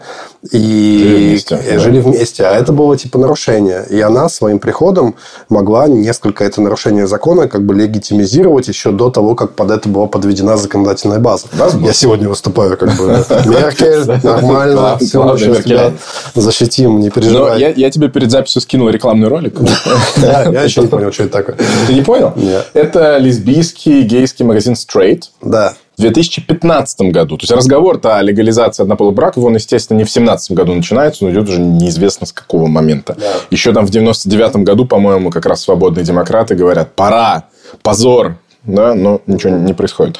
и 0.52 0.98
жили 1.00 1.30
вместе, 1.30 1.56
и 1.56 1.72
да. 1.74 1.80
жили 1.80 2.00
вместе. 2.00 2.44
А 2.46 2.52
это 2.54 2.72
было, 2.72 2.98
типа, 2.98 3.20
нарушение. 3.20 3.86
И 3.90 4.00
она 4.00 4.30
своим 4.30 4.60
приходом 4.60 5.16
могла 5.50 5.88
несколько 5.88 6.44
это 6.44 6.62
нарушение 6.62 7.08
закона 7.08 7.48
как 7.48 7.66
бы 7.66 7.74
легитимизировать 7.74 8.68
еще 8.68 8.92
до 8.92 9.10
того, 9.10 9.36
как 9.36 9.54
под 9.54 9.72
это 9.72 9.90
была 9.90 10.08
подведена 10.08 10.58
законодательная 10.58 11.20
база. 11.20 11.48
Я 11.80 11.94
сегодня 11.94 12.30
выступаю 12.30 12.78
как 12.78 12.90
бы 12.96 13.06
Меркель, 13.46 14.06
нормально, 14.24 14.98
все, 15.00 15.94
защитим, 16.36 17.00
не 17.00 17.10
переживай. 17.10 17.74
Я, 17.76 17.92
тебе 17.92 18.10
перед 18.10 18.32
записью 18.32 18.62
скинул 18.62 18.90
рекламный 18.90 19.28
ролик. 19.28 19.60
Я 20.18 20.64
еще 20.64 20.82
не 20.82 20.88
понял, 20.88 21.12
что 21.12 21.24
это 21.24 21.34
такое. 21.34 21.58
Ты 21.88 21.94
не 21.94 22.02
понял? 22.02 22.34
Нет. 22.36 22.68
Это 22.74 23.18
лесбийский 23.18 24.04
гейский 24.04 24.46
магазин 24.46 24.74
Straight. 24.74 25.24
Да. 25.42 25.74
В 25.98 26.02
2015 26.02 27.12
году. 27.12 27.38
То 27.38 27.44
есть 27.44 27.52
разговор-то 27.52 28.18
о 28.18 28.22
легализации 28.22 28.84
однополых 28.84 29.16
браков, 29.16 29.44
он, 29.44 29.56
естественно, 29.56 29.98
не 29.98 30.04
в 30.04 30.08
2017 30.08 30.52
году 30.52 30.76
начинается, 30.76 31.26
но 31.26 31.32
идет 31.32 31.50
уже 31.50 31.60
неизвестно 31.60 32.28
с 32.28 32.34
какого 32.34 32.68
момента. 32.68 33.16
Да. 33.20 33.34
Еще 33.50 33.74
там 33.74 33.86
в 33.86 33.90
99 33.90 34.58
году, 34.58 34.86
по-моему, 34.86 35.32
как 35.32 35.48
раз 35.48 35.62
свободные 35.62 36.06
демократы 36.06 36.54
говорят, 36.54 36.94
пора, 36.94 37.46
позор, 37.82 38.38
да, 38.64 38.94
но 38.94 39.22
ничего 39.26 39.58
не 39.58 39.74
происходит. 39.74 40.20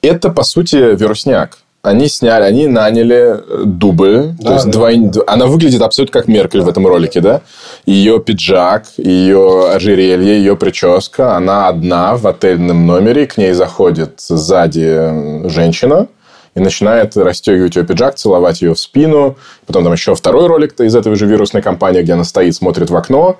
Это, 0.00 0.30
по 0.30 0.42
сути, 0.42 0.76
вирусняк 0.76 1.58
они 1.84 2.08
сняли, 2.08 2.44
они 2.44 2.66
наняли 2.66 3.36
э, 3.36 3.62
дубль. 3.66 4.32
Да, 4.38 4.48
то 4.48 4.52
есть 4.54 4.66
да, 4.66 4.72
двойн... 4.72 5.10
да. 5.10 5.20
Она 5.26 5.46
выглядит 5.46 5.82
абсолютно 5.82 6.18
как 6.18 6.28
Меркель 6.28 6.60
да. 6.60 6.66
в 6.66 6.68
этом 6.70 6.86
ролике, 6.86 7.20
да? 7.20 7.42
Ее 7.84 8.20
пиджак, 8.20 8.86
ее 8.96 9.70
ожерелье, 9.70 10.38
ее 10.38 10.56
прическа. 10.56 11.36
Она 11.36 11.68
одна 11.68 12.16
в 12.16 12.26
отельном 12.26 12.86
номере. 12.86 13.26
К 13.26 13.36
ней 13.36 13.52
заходит 13.52 14.14
сзади 14.18 15.48
женщина 15.50 16.08
и 16.54 16.60
начинает 16.60 17.16
расстегивать 17.18 17.76
ее 17.76 17.84
пиджак, 17.84 18.14
целовать 18.14 18.62
ее 18.62 18.72
в 18.72 18.78
спину. 18.78 19.36
Потом 19.66 19.84
там 19.84 19.92
еще 19.92 20.14
второй 20.14 20.46
ролик 20.46 20.80
из 20.80 20.96
этой 20.96 21.14
же 21.16 21.26
вирусной 21.26 21.60
компании, 21.60 22.00
где 22.00 22.14
она 22.14 22.24
стоит, 22.24 22.54
смотрит 22.54 22.88
в 22.88 22.96
окно. 22.96 23.36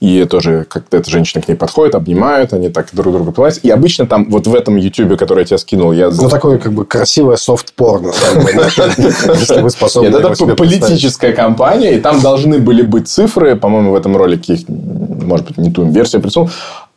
И 0.00 0.24
тоже 0.24 0.66
как-то 0.68 0.96
эта 0.98 1.10
женщина 1.10 1.42
к 1.42 1.48
ней 1.48 1.54
подходит, 1.54 1.94
обнимают, 1.94 2.52
они 2.52 2.68
так 2.68 2.88
друг 2.92 3.14
друга 3.14 3.32
платят. 3.32 3.64
И 3.64 3.70
обычно 3.70 4.06
там 4.06 4.28
вот 4.28 4.46
в 4.46 4.54
этом 4.54 4.76
ютубе, 4.76 5.16
который 5.16 5.40
я 5.40 5.44
тебе 5.44 5.58
скинул, 5.58 5.92
я... 5.92 6.10
Ну, 6.10 6.28
такое 6.28 6.58
как 6.58 6.72
бы 6.72 6.84
красивое 6.84 7.36
софт-порно. 7.36 8.08
Если 8.34 9.60
вы 9.60 9.70
способны 9.70 10.08
Нет, 10.08 10.20
это 10.20 10.54
политическая 10.54 11.32
компания, 11.32 11.94
и 11.94 12.00
там 12.00 12.20
должны 12.20 12.58
были 12.58 12.82
быть 12.82 13.08
цифры, 13.08 13.56
по-моему, 13.56 13.92
в 13.92 13.94
этом 13.94 14.16
ролике 14.16 14.54
их, 14.54 14.68
может 14.68 15.46
быть, 15.46 15.58
не 15.58 15.70
ту 15.70 15.84
версию 15.84 16.20
присутствовал, 16.22 16.50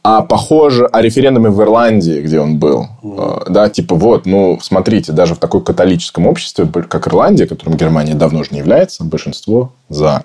а 0.10 0.22
похоже 0.22 0.86
о 0.86 1.02
референдуме 1.02 1.50
в 1.50 1.62
Ирландии, 1.62 2.22
где 2.22 2.40
он 2.40 2.60
был. 2.60 2.88
Mm. 3.04 3.50
Да, 3.50 3.68
типа 3.68 3.94
вот, 3.94 4.26
ну, 4.26 4.58
смотрите, 4.62 5.12
даже 5.12 5.36
в 5.36 5.38
такой 5.38 5.62
католическом 5.62 6.28
обществе, 6.28 6.66
как 6.66 7.10
Ирландия, 7.10 7.46
которым 7.46 7.76
Германия 7.76 8.14
давно 8.14 8.40
уже 8.40 8.52
не 8.52 8.60
является, 8.60 9.04
большинство 9.04 9.74
за. 9.90 10.24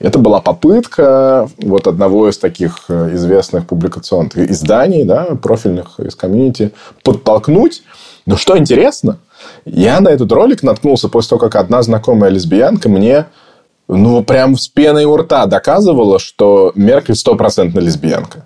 Это 0.00 0.18
была 0.18 0.42
попытка 0.42 1.48
вот 1.56 1.86
одного 1.86 2.28
из 2.28 2.36
таких 2.36 2.84
э, 2.90 3.14
известных 3.14 3.66
публикационных 3.66 4.36
изданий, 4.36 5.04
да, 5.04 5.28
профильных 5.40 5.98
из 5.98 6.14
комьюнити, 6.14 6.72
подтолкнуть. 7.02 7.84
Но 8.26 8.36
что 8.36 8.58
интересно, 8.58 9.16
я 9.64 10.02
на 10.02 10.10
этот 10.10 10.30
ролик 10.30 10.62
наткнулся 10.62 11.08
после 11.08 11.30
того, 11.30 11.40
как 11.40 11.56
одна 11.56 11.82
знакомая 11.82 12.30
лесбиянка 12.30 12.90
мне 12.90 13.28
ну, 13.88 14.22
прям 14.22 14.58
с 14.58 14.68
пеной 14.68 15.06
у 15.06 15.16
рта 15.16 15.46
доказывала, 15.46 16.18
что 16.18 16.72
Меркель 16.74 17.14
стопроцентно 17.14 17.80
лесбиянка 17.80 18.44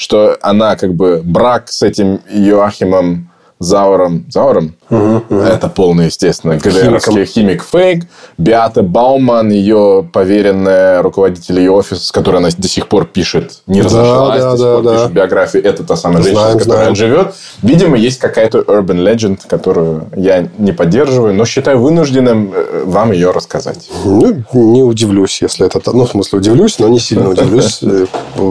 что 0.00 0.38
она 0.40 0.76
как 0.76 0.94
бы 0.94 1.20
брак 1.22 1.68
с 1.70 1.82
этим 1.82 2.22
Йоахимом 2.30 3.29
Зауром. 3.60 4.24
Зауром? 4.30 4.74
Угу, 4.88 5.22
угу. 5.28 5.40
Это 5.40 5.68
полный, 5.68 6.06
естественно, 6.06 6.56
ГДРовский 6.56 7.26
химик 7.26 7.62
фейк. 7.62 8.06
Биата 8.38 8.82
Бауман, 8.82 9.50
ее 9.50 10.08
поверенная 10.10 11.02
руководитель 11.02 11.58
ее 11.58 11.70
офиса, 11.72 12.06
с 12.06 12.10
которой 12.10 12.38
она 12.38 12.48
до 12.56 12.68
сих 12.68 12.88
пор 12.88 13.04
пишет, 13.04 13.60
не 13.66 13.82
разошлась, 13.82 14.42
да, 14.42 14.50
да, 14.50 14.50
до 14.50 14.56
сих 14.56 14.64
да, 14.64 14.74
пор 14.74 14.82
да. 14.82 14.94
пишет 14.94 15.12
биографию. 15.12 15.64
Это 15.64 15.84
та 15.84 15.96
самая 15.96 16.22
женщина, 16.22 16.40
знаем, 16.40 16.58
с 16.58 16.62
которой 16.62 16.76
знаем. 16.76 16.88
он 16.88 16.96
живет. 16.96 17.34
Видимо, 17.60 17.96
есть 17.98 18.18
какая-то 18.18 18.60
urban 18.60 19.04
legend, 19.04 19.40
которую 19.46 20.06
я 20.16 20.48
не 20.56 20.72
поддерживаю, 20.72 21.34
но 21.34 21.44
считаю 21.44 21.80
вынужденным 21.80 22.52
э, 22.54 22.84
вам 22.86 23.12
ее 23.12 23.30
рассказать. 23.30 23.90
Ну, 24.06 24.42
не 24.54 24.82
удивлюсь, 24.82 25.42
если 25.42 25.66
это... 25.66 25.80
Ну, 25.92 26.06
в 26.06 26.10
смысле, 26.10 26.38
удивлюсь, 26.38 26.78
но 26.78 26.88
не 26.88 26.98
сильно 26.98 27.28
удивлюсь. 27.28 27.82
Э, 27.82 28.06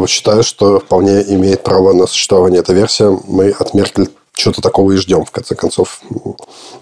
считаю, 0.07 0.44
что 0.44 0.80
вполне 0.80 1.23
имеет 1.34 1.64
право 1.64 1.94
на 1.94 2.06
существование 2.06 2.60
эта 2.60 2.73
версия. 2.73 3.18
Мы 3.27 3.49
от 3.49 3.73
Меркель 3.73 4.10
что-то 4.39 4.61
такого 4.61 4.93
и 4.93 4.97
ждем, 4.97 5.25
в 5.25 5.31
конце 5.31 5.55
концов. 5.55 6.01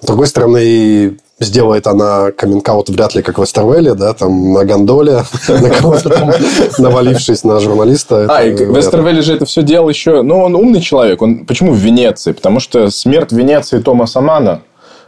С 0.02 0.06
другой 0.06 0.28
стороны, 0.28 1.18
сделает 1.40 1.88
она 1.88 2.32
каминг 2.32 2.68
вряд 2.90 3.16
ли 3.16 3.22
как 3.22 3.38
в 3.38 3.44
Эстервелле, 3.44 3.94
да, 3.94 4.14
там 4.14 4.54
на 4.54 4.66
гондоле, 4.66 5.24
на 5.48 5.70
кого-то 5.70 6.10
там 6.10 6.32
навалившись 6.78 7.44
на 7.44 7.60
журналиста. 7.60 8.26
А, 8.30 8.44
и 8.44 8.54
в 8.54 8.80
Эстервелле 8.80 9.22
же 9.22 9.36
это 9.36 9.46
все 9.46 9.62
делал 9.62 9.90
еще... 9.90 10.22
Ну, 10.22 10.40
он 10.40 10.56
умный 10.56 10.82
человек. 10.82 11.22
Он 11.22 11.46
Почему 11.46 11.74
в 11.74 11.78
Венеции? 11.78 12.32
Потому 12.32 12.60
что 12.60 12.90
смерть 12.90 13.32
Венеции 13.32 13.80
Томаса 13.80 14.22
Мана, 14.22 14.62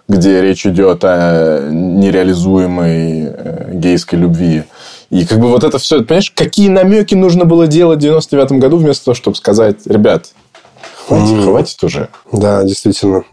где 0.07 0.41
речь 0.41 0.65
идет 0.65 1.03
о 1.03 1.69
нереализуемой 1.71 3.27
э, 3.27 3.71
гейской 3.73 4.19
любви. 4.19 4.63
И 5.09 5.25
как 5.25 5.39
бы 5.39 5.49
вот 5.49 5.63
это 5.63 5.79
все... 5.79 6.03
Понимаешь, 6.03 6.31
какие 6.35 6.69
намеки 6.69 7.15
нужно 7.15 7.45
было 7.45 7.65
делать 7.65 7.99
в 7.99 8.01
99 8.01 8.53
году, 8.53 8.77
вместо 8.77 9.05
того, 9.05 9.15
чтобы 9.15 9.35
сказать, 9.35 9.77
ребят, 9.85 10.27
Хватит, 11.09 11.33
mm. 11.33 11.43
хватит 11.43 11.83
уже. 11.83 12.09
Да, 12.31 12.63
действительно. 12.63 13.23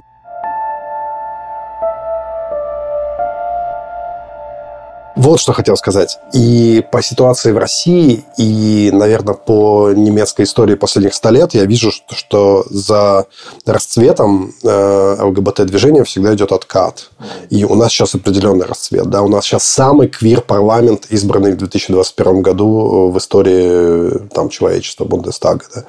Вот 5.17 5.41
что 5.41 5.55
хотел 5.55 5.79
сказать. 5.79 6.19
И 6.35 6.85
по 6.93 7.01
ситуации 7.03 7.51
в 7.51 7.57
России, 7.57 8.25
и, 8.37 8.91
наверное, 8.93 9.33
по 9.33 9.91
немецкой 9.93 10.43
истории 10.43 10.75
последних 10.75 11.15
ста 11.15 11.31
лет 11.31 11.55
я 11.55 11.65
вижу, 11.65 11.91
что, 11.91 12.67
за 12.69 13.25
расцветом 13.65 14.53
э, 14.63 15.17
ЛГБТ-движения 15.23 16.05
всегда 16.05 16.35
идет 16.35 16.53
откат. 16.53 17.11
И 17.49 17.65
у 17.65 17.75
нас 17.75 17.93
сейчас 17.93 18.15
определенный 18.15 18.67
расцвет. 18.67 19.09
Да? 19.09 19.23
У 19.23 19.29
нас 19.29 19.47
сейчас 19.47 19.65
самый 19.65 20.09
квир-парламент, 20.09 21.07
избранный 21.09 21.53
в 21.53 21.57
2021 21.57 22.43
году 22.43 23.11
в 23.11 23.17
истории 23.17 24.29
там, 24.35 24.51
человечества 24.51 25.07
Бундестага. 25.07 25.65
Да? 25.75 25.85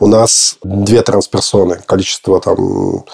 У 0.00 0.06
нас 0.06 0.56
две 0.62 1.02
трансперсоны. 1.02 1.80
Количество 1.84 2.40
там 2.40 3.04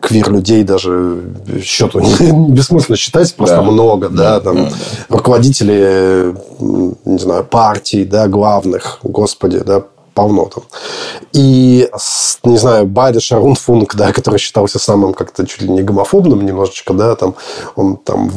квир-людей 0.00 0.64
даже 0.64 1.22
счету 1.62 2.00
бессмысленно 2.48 2.96
считать, 2.96 3.34
просто 3.34 3.56
да. 3.56 3.62
много, 3.62 4.08
да, 4.08 4.40
там, 4.40 4.56
да, 4.56 4.62
да. 4.64 4.70
руководители, 5.08 6.34
не 7.04 7.18
знаю, 7.18 7.44
партий, 7.44 8.04
да, 8.04 8.26
главных, 8.28 8.98
господи, 9.02 9.60
да, 9.64 9.84
полно 10.14 10.46
там. 10.46 10.64
И, 11.32 11.88
не 12.44 12.56
знаю, 12.56 12.86
Байда 12.86 13.20
Шарунфунг, 13.20 13.94
да, 13.94 14.12
который 14.12 14.38
считался 14.38 14.78
самым 14.78 15.14
как-то 15.14 15.46
чуть 15.46 15.62
ли 15.62 15.68
не 15.68 15.82
гомофобным 15.82 16.44
немножечко, 16.44 16.92
да, 16.94 17.14
там, 17.16 17.34
он 17.76 17.96
там 17.96 18.30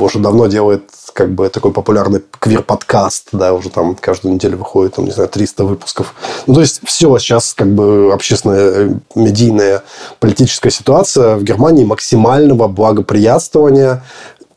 уже 0.00 0.18
давно 0.18 0.46
делает 0.46 0.84
как 1.12 1.32
бы 1.32 1.48
такой 1.48 1.72
популярный 1.72 2.22
квир-подкаст, 2.38 3.28
да, 3.32 3.52
уже 3.52 3.70
там 3.70 3.94
каждую 3.94 4.34
неделю 4.34 4.58
выходит, 4.58 4.94
там, 4.94 5.04
не 5.04 5.10
знаю, 5.10 5.28
300 5.28 5.64
выпусков. 5.64 6.14
Ну, 6.46 6.54
то 6.54 6.60
есть, 6.60 6.80
все 6.84 7.18
сейчас 7.18 7.54
как 7.54 7.68
бы 7.74 8.12
общественная, 8.12 8.58
э, 8.58 8.90
медийная, 9.14 9.82
политическая 10.18 10.70
ситуация 10.70 11.36
в 11.36 11.42
Германии 11.42 11.84
максимального 11.84 12.68
благоприятствования 12.68 14.02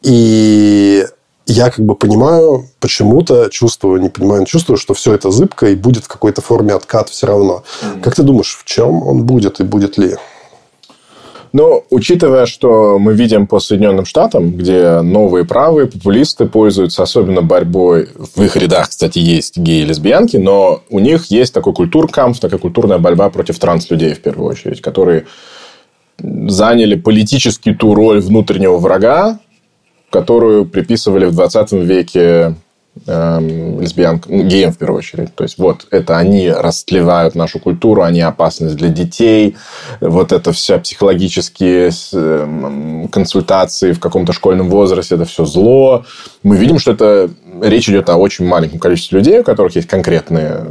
и 0.02 1.06
я 1.46 1.70
как 1.70 1.86
бы 1.86 1.96
понимаю, 1.96 2.66
почему-то 2.80 3.50
чувствую, 3.50 4.02
не 4.02 4.10
понимаю, 4.10 4.42
но 4.42 4.46
чувствую, 4.46 4.78
что 4.78 4.94
все 4.94 5.14
это 5.14 5.32
зыбко 5.32 5.68
и 5.68 5.76
будет 5.76 6.06
в 6.06 6.08
какой-то 6.08 6.42
форме 6.42 6.74
откат 6.74 7.10
все 7.10 7.28
равно. 7.28 7.64
Mm-hmm. 7.82 8.02
Как 8.02 8.16
ты 8.16 8.24
думаешь, 8.24 8.58
в 8.58 8.66
чем 8.66 9.06
он 9.06 9.24
будет 9.24 9.60
и 9.60 9.64
будет 9.64 9.98
ли? 9.98 10.16
Ну, 11.54 11.86
учитывая, 11.92 12.48
что 12.48 12.98
мы 12.98 13.14
видим 13.14 13.46
по 13.46 13.60
Соединенным 13.60 14.06
Штатам, 14.06 14.54
где 14.54 15.02
новые 15.02 15.46
правые 15.46 15.86
популисты 15.86 16.48
пользуются 16.48 17.04
особенно 17.04 17.44
борьбой, 17.44 18.10
в 18.16 18.42
их 18.42 18.56
рядах, 18.56 18.90
кстати, 18.90 19.20
есть 19.20 19.58
геи 19.58 19.84
и 19.84 19.86
лесбиянки, 19.86 20.38
но 20.38 20.82
у 20.90 20.98
них 20.98 21.26
есть 21.26 21.54
такой 21.54 21.74
культуркамф, 21.74 22.40
такая 22.40 22.60
культурная 22.60 22.98
борьба 22.98 23.30
против 23.30 23.60
транслюдей, 23.60 24.16
в 24.16 24.22
первую 24.22 24.50
очередь, 24.50 24.82
которые 24.82 25.28
заняли 26.18 26.96
политически 26.96 27.72
ту 27.72 27.94
роль 27.94 28.20
внутреннего 28.20 28.78
врага, 28.78 29.40
которую 30.14 30.66
приписывали 30.66 31.26
в 31.26 31.32
20 31.32 31.72
веке 31.72 32.54
эм, 33.08 33.82
лесбиянкам, 33.82 34.38
ну, 34.38 34.44
геям 34.44 34.72
в 34.72 34.78
первую 34.78 35.00
очередь. 35.00 35.34
То 35.34 35.44
есть, 35.44 35.58
вот 35.58 35.88
это 35.90 36.18
они 36.18 36.52
растлевают 36.52 37.34
нашу 37.34 37.60
культуру, 37.60 38.04
они 38.04 38.22
опасность 38.22 38.76
для 38.76 38.90
детей, 38.90 39.56
вот 40.00 40.32
это 40.32 40.52
все 40.52 40.78
психологические 40.78 41.90
эм, 42.14 43.08
консультации 43.08 43.92
в 43.94 44.00
каком-то 44.00 44.34
школьном 44.34 44.70
возрасте, 44.70 45.16
это 45.16 45.26
все 45.26 45.46
зло. 45.46 46.06
Мы 46.44 46.58
видим, 46.58 46.78
что 46.78 46.92
это 46.92 47.32
речь 47.60 47.90
идет 47.90 48.08
о 48.10 48.18
очень 48.18 48.46
маленьком 48.46 48.78
количестве 48.78 49.18
людей, 49.18 49.40
у 49.40 49.44
которых 49.44 49.76
есть 49.76 49.88
конкретные 49.88 50.64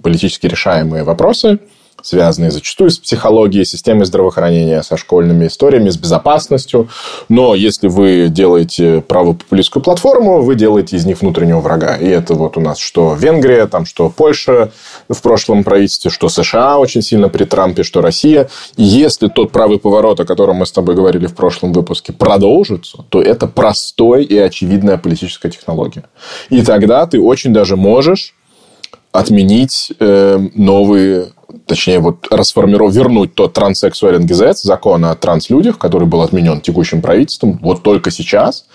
политически 0.00 0.46
решаемые 0.46 1.02
вопросы– 1.02 1.58
связанные 2.02 2.50
зачастую 2.50 2.90
с 2.90 2.98
психологией, 2.98 3.64
системой 3.64 4.04
здравоохранения, 4.04 4.82
со 4.82 4.96
школьными 4.96 5.46
историями, 5.46 5.90
с 5.90 5.96
безопасностью. 5.96 6.88
Но 7.28 7.54
если 7.54 7.88
вы 7.88 8.28
делаете 8.28 9.02
правопопулистскую 9.06 9.82
платформу, 9.82 10.42
вы 10.42 10.54
делаете 10.54 10.96
из 10.96 11.04
них 11.04 11.20
внутреннего 11.20 11.60
врага. 11.60 11.96
И 11.96 12.06
это 12.06 12.34
вот 12.34 12.56
у 12.56 12.60
нас 12.60 12.78
что 12.78 13.14
Венгрия, 13.14 13.66
там 13.66 13.86
что 13.86 14.08
Польша 14.08 14.70
в 15.08 15.20
прошлом 15.20 15.64
правительстве, 15.64 16.10
что 16.10 16.28
США 16.28 16.78
очень 16.78 17.02
сильно 17.02 17.28
при 17.28 17.44
Трампе, 17.44 17.82
что 17.82 18.00
Россия. 18.00 18.48
И 18.76 18.82
если 18.82 19.28
тот 19.28 19.50
правый 19.50 19.78
поворот, 19.78 20.20
о 20.20 20.24
котором 20.24 20.56
мы 20.56 20.66
с 20.66 20.72
тобой 20.72 20.94
говорили 20.94 21.26
в 21.26 21.34
прошлом 21.34 21.72
выпуске, 21.72 22.12
продолжится, 22.12 23.04
то 23.08 23.20
это 23.20 23.46
простой 23.46 24.24
и 24.24 24.38
очевидная 24.38 24.98
политическая 24.98 25.50
технология. 25.50 26.04
И 26.50 26.62
тогда 26.62 27.06
ты 27.06 27.20
очень 27.20 27.52
даже 27.52 27.76
можешь 27.76 28.35
отменить 29.18 29.92
э, 29.98 30.38
новые 30.54 31.28
точнее, 31.66 31.98
вот 31.98 32.26
расформировать, 32.30 32.94
вернуть 32.94 33.34
тот 33.34 33.52
транссексуален-гезет, 33.54 34.58
закон 34.58 35.04
о 35.04 35.14
транслюдях, 35.14 35.78
который 35.78 36.06
был 36.06 36.22
отменен 36.22 36.60
текущим 36.60 37.02
правительством, 37.02 37.58
вот 37.62 37.82
только 37.82 38.10
сейчас, 38.10 38.66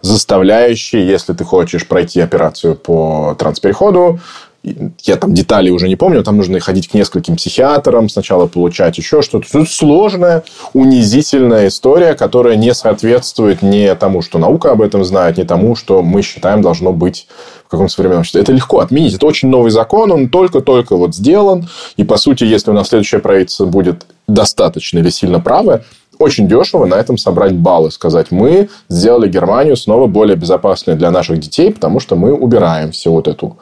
заставляющий, 0.00 1.04
если 1.04 1.32
ты 1.32 1.44
хочешь 1.44 1.86
пройти 1.86 2.20
операцию 2.20 2.74
по 2.74 3.36
транспереходу, 3.38 4.20
я 4.62 5.16
там 5.16 5.32
детали 5.32 5.70
уже 5.70 5.88
не 5.88 5.96
помню, 5.96 6.22
там 6.22 6.36
нужно 6.36 6.60
ходить 6.60 6.88
к 6.88 6.94
нескольким 6.94 7.36
психиатрам, 7.36 8.08
сначала 8.08 8.46
получать 8.46 8.98
еще 8.98 9.22
что-то. 9.22 9.46
Это 9.48 9.70
сложная, 9.70 10.44
унизительная 10.74 11.68
история, 11.68 12.14
которая 12.14 12.56
не 12.56 12.74
соответствует 12.74 13.62
не 13.62 13.94
тому, 13.94 14.20
что 14.20 14.38
наука 14.38 14.72
об 14.72 14.82
этом 14.82 15.04
знает, 15.04 15.38
не 15.38 15.44
тому, 15.44 15.76
что 15.76 16.02
мы 16.02 16.22
считаем 16.22 16.60
должно 16.60 16.92
быть 16.92 17.26
в 17.66 17.70
каком-то 17.70 17.92
современном 17.92 18.20
обществе. 18.20 18.42
Это 18.42 18.52
легко 18.52 18.80
отменить. 18.80 19.14
Это 19.14 19.26
очень 19.26 19.48
новый 19.48 19.70
закон, 19.70 20.12
он 20.12 20.28
только-только 20.28 20.96
вот 20.96 21.14
сделан. 21.14 21.68
И, 21.96 22.04
по 22.04 22.16
сути, 22.16 22.44
если 22.44 22.70
у 22.70 22.74
нас 22.74 22.88
следующее 22.88 23.20
правительство 23.20 23.64
будет 23.64 24.06
достаточно 24.28 24.98
или 24.98 25.08
сильно 25.08 25.40
правое, 25.40 25.84
очень 26.20 26.46
дешево 26.46 26.84
на 26.84 26.94
этом 26.94 27.16
собрать 27.16 27.54
баллы, 27.54 27.90
сказать, 27.90 28.30
мы 28.30 28.68
сделали 28.88 29.28
Германию 29.28 29.74
снова 29.74 30.06
более 30.06 30.36
безопасной 30.36 30.94
для 30.94 31.10
наших 31.10 31.40
детей, 31.40 31.72
потому 31.72 31.98
что 31.98 32.14
мы 32.14 32.34
убираем 32.34 32.92
всю 32.92 33.12
вот 33.12 33.26
эту 33.26 33.56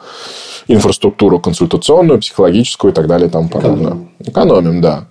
инфраструктуру 0.67 1.39
консультационную, 1.39 2.19
психологическую 2.19 2.91
и 2.91 2.95
так 2.95 3.07
далее 3.07 3.29
и 3.29 3.31
тому 3.31 3.49
подобное. 3.49 4.09
Экономим. 4.19 4.81
Да. 4.81 5.05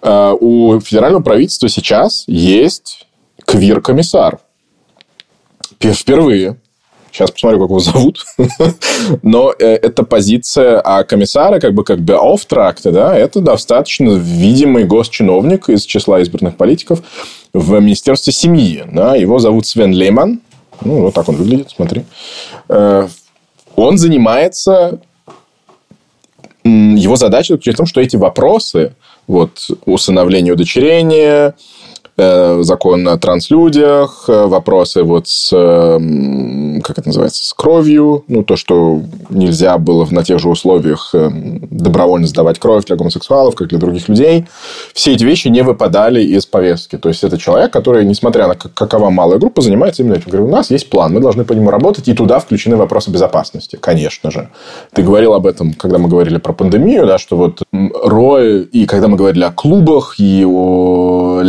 А, 0.00 0.32
у 0.32 0.80
федерального 0.80 1.22
правительства 1.22 1.68
сейчас 1.68 2.24
есть 2.28 3.06
квир-комиссар. 3.44 4.38
Впервые. 5.80 6.56
Сейчас 7.12 7.30
посмотрю, 7.30 7.60
как 7.60 7.68
его 7.68 7.78
зовут. 7.78 8.24
Но 9.22 9.52
э, 9.58 9.66
эта 9.66 10.02
позиция 10.02 10.80
а 10.80 11.04
комиссара, 11.04 11.60
как 11.60 11.74
бы 11.74 11.84
как 11.84 12.00
бы 12.00 12.14
beauftragte, 12.14 12.90
да, 12.90 13.14
это 13.14 13.40
достаточно 13.40 14.12
видимый 14.12 14.84
госчиновник 14.84 15.68
из 15.68 15.84
числа 15.84 16.20
избранных 16.20 16.56
политиков 16.56 17.02
в 17.52 17.78
Министерстве 17.80 18.32
семьи. 18.32 18.84
Да. 18.90 19.14
Его 19.14 19.38
зовут 19.38 19.66
Свен 19.66 19.92
Лейман. 19.92 20.40
Ну, 20.80 21.02
вот 21.02 21.14
так 21.14 21.28
он 21.28 21.36
выглядит, 21.36 21.70
смотри. 21.76 22.04
Э, 22.68 23.06
он 23.76 23.98
занимается... 23.98 25.00
Его 26.64 27.16
задача 27.16 27.54
заключается 27.54 27.82
в 27.82 27.84
том, 27.84 27.86
что 27.86 28.00
эти 28.00 28.16
вопросы, 28.16 28.94
вот, 29.26 29.68
усыновление, 29.84 30.52
удочерение, 30.52 31.54
закон 32.16 33.08
о 33.08 33.16
транслюдях, 33.16 34.24
э, 34.28 34.46
вопросы 34.46 35.02
вот 35.02 35.28
с, 35.28 35.50
как 35.50 36.98
это 36.98 37.08
называется, 37.08 37.44
с 37.44 37.54
кровью, 37.54 38.24
ну, 38.28 38.42
то, 38.42 38.56
что 38.56 39.00
нельзя 39.30 39.78
было 39.78 40.06
на 40.10 40.22
тех 40.22 40.38
же 40.38 40.48
условиях 40.48 41.10
э, 41.14 41.30
добровольно 41.32 42.26
сдавать 42.26 42.58
кровь 42.58 42.84
для 42.84 42.96
гомосексуалов, 42.96 43.54
как 43.54 43.68
для 43.68 43.78
других 43.78 44.08
людей. 44.08 44.46
Все 44.92 45.12
эти 45.14 45.24
вещи 45.24 45.48
не 45.48 45.62
выпадали 45.62 46.22
из 46.22 46.44
повестки. 46.44 46.98
То 46.98 47.08
есть, 47.08 47.24
это 47.24 47.38
человек, 47.38 47.72
который, 47.72 48.04
несмотря 48.04 48.46
на 48.46 48.54
какова 48.54 49.10
малая 49.10 49.38
группа, 49.38 49.62
занимается 49.62 50.02
именно 50.02 50.14
этим. 50.14 50.30
Говорю, 50.30 50.46
у 50.48 50.50
нас 50.50 50.70
есть 50.70 50.90
план, 50.90 51.14
мы 51.14 51.20
должны 51.20 51.44
по 51.44 51.52
нему 51.54 51.70
работать, 51.70 52.08
и 52.08 52.14
туда 52.14 52.38
включены 52.40 52.76
вопросы 52.76 53.10
безопасности, 53.10 53.78
конечно 53.80 54.30
же. 54.30 54.50
Ты 54.92 55.02
говорил 55.02 55.32
об 55.32 55.46
этом, 55.46 55.72
когда 55.72 55.98
мы 55.98 56.08
говорили 56.08 56.38
про 56.38 56.52
пандемию, 56.52 57.06
да, 57.06 57.18
что 57.18 57.36
вот 57.36 57.62
Рой, 57.72 58.62
и 58.62 58.86
когда 58.86 59.08
мы 59.08 59.16
говорили 59.16 59.44
о 59.44 59.50
клубах, 59.50 60.16
и 60.18 60.44
о 60.44 61.40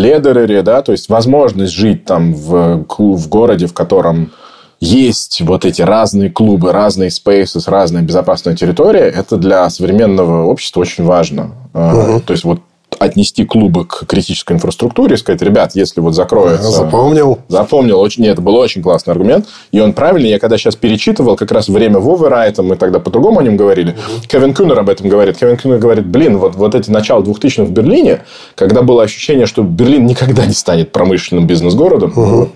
Ледерере, 0.53 0.61
да, 0.61 0.81
то 0.81 0.91
есть 0.91 1.09
возможность 1.09 1.73
жить 1.73 2.05
там 2.05 2.33
в, 2.33 2.85
в 2.87 3.29
городе, 3.29 3.67
в 3.67 3.73
котором 3.73 4.31
есть 4.79 5.41
вот 5.41 5.65
эти 5.65 5.81
разные 5.81 6.29
клубы, 6.29 6.71
разные 6.71 7.09
spaces, 7.09 7.63
разная 7.69 8.01
безопасная 8.01 8.55
территория, 8.55 9.09
это 9.09 9.37
для 9.37 9.69
современного 9.69 10.45
общества 10.45 10.81
очень 10.81 11.05
важно. 11.05 11.51
Угу. 11.73 12.21
То 12.25 12.33
есть, 12.33 12.43
вот 12.43 12.59
отнести 13.03 13.45
клубы 13.45 13.85
к 13.85 14.05
критической 14.07 14.55
инфраструктуре 14.55 15.15
и 15.15 15.17
сказать, 15.17 15.41
ребят, 15.41 15.71
если 15.75 15.99
вот 16.01 16.15
закроется... 16.15 16.69
Запомнил. 16.69 17.39
Запомнил. 17.47 17.99
Очень, 17.99 18.23
нет, 18.23 18.33
это 18.33 18.41
был 18.41 18.55
очень 18.55 18.81
классный 18.81 19.11
аргумент. 19.11 19.47
И 19.71 19.79
он 19.79 19.93
правильный. 19.93 20.29
Я 20.29 20.39
когда 20.39 20.57
сейчас 20.57 20.75
перечитывал, 20.75 21.35
как 21.35 21.51
раз 21.51 21.69
время 21.69 21.99
Вовы 21.99 22.29
Райта, 22.29 22.63
мы 22.63 22.75
тогда 22.75 22.99
по-другому 22.99 23.39
о 23.39 23.43
нем 23.43 23.57
говорили. 23.57 23.91
Угу. 23.91 24.27
Кевин 24.27 24.53
Кюнер 24.53 24.79
об 24.79 24.89
этом 24.89 25.09
говорит. 25.09 25.37
Кевин 25.37 25.57
Кюнер 25.57 25.77
говорит, 25.77 26.05
блин, 26.05 26.37
вот, 26.37 26.55
вот 26.55 26.75
эти 26.75 26.89
начала 26.89 27.21
2000-х 27.21 27.63
в 27.63 27.71
Берлине, 27.71 28.23
когда 28.55 28.81
было 28.81 29.03
ощущение, 29.03 29.45
что 29.45 29.63
Берлин 29.63 30.05
никогда 30.05 30.45
не 30.45 30.53
станет 30.53 30.91
промышленным 30.91 31.47
бизнес-городом, 31.47 32.13
угу 32.15 32.49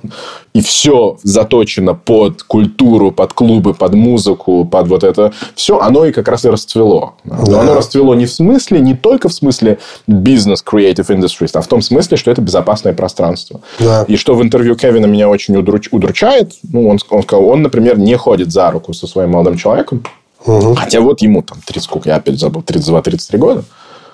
и 0.54 0.62
все 0.62 1.18
заточено 1.24 1.94
под 1.94 2.44
культуру, 2.44 3.12
под 3.12 3.34
клубы, 3.34 3.74
под 3.74 3.94
музыку, 3.94 4.66
под 4.66 4.88
вот 4.88 5.04
это 5.04 5.34
все, 5.56 5.80
оно 5.80 6.06
и 6.06 6.12
как 6.12 6.28
раз 6.28 6.46
и 6.46 6.50
расцвело. 6.50 7.14
Но 7.24 7.46
да. 7.46 7.62
оно 7.62 7.76
расцвело 7.76 8.16
не 8.16 8.26
в 8.26 8.32
смысле, 8.32 8.80
не 8.80 8.96
только 8.96 9.30
в 9.30 9.34
смысле 9.34 9.80
бизнес 10.08 10.64
creative 10.66 11.08
industries, 11.08 11.52
а 11.54 11.62
в 11.62 11.68
том 11.68 11.82
смысле, 11.82 12.18
что 12.18 12.32
это 12.32 12.42
безопасное 12.42 12.94
пространство. 12.94 13.62
Да. 13.80 14.04
И 14.08 14.16
что 14.16 14.36
в 14.36 14.42
интервью 14.42 14.76
Кевина 14.76 15.06
меня 15.06 15.30
очень 15.30 15.56
удруч... 15.56 15.90
удручает, 15.92 16.54
ну, 16.64 16.88
он, 16.90 16.98
он 17.10 17.24
сказал, 17.24 17.46
он, 17.48 17.62
например, 17.62 17.98
не 18.00 18.16
ходит 18.16 18.52
за 18.52 18.72
руку 18.72 18.94
со 18.94 19.08
своим 19.08 19.32
молодым 19.32 19.58
человеком, 19.58 20.04
угу. 20.46 20.76
хотя 20.76 21.02
вот 21.02 21.22
ему 21.22 21.44
там 21.44 21.60
30, 21.66 21.84
сколько 21.84 22.10
я 22.10 22.16
опять 22.16 22.40
забыл, 22.40 22.62
32-33 22.62 23.38
года 23.38 23.64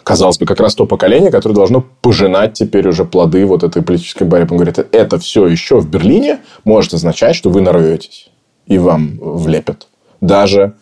казалось 0.04 0.38
бы, 0.38 0.46
как 0.46 0.60
раз 0.60 0.76
то 0.76 0.86
поколение, 0.86 1.32
которое 1.32 1.56
должно 1.56 1.84
пожинать 2.02 2.54
теперь 2.54 2.88
уже 2.88 3.06
плоды 3.06 3.46
вот 3.46 3.64
этой 3.64 3.82
политической 3.82 4.24
борьбы. 4.24 4.56
Он 4.56 4.58
говорит, 4.58 4.80
это 4.92 5.18
все 5.18 5.48
еще 5.48 5.80
в 5.80 5.90
Берлине 5.90 6.40
может 6.64 6.94
означать, 6.94 7.36
что 7.36 7.50
вы 7.50 7.62
нарветесь 7.62 8.30
и 8.68 8.78
вам 8.78 9.18
влепят. 9.20 9.88
Даже 10.22 10.74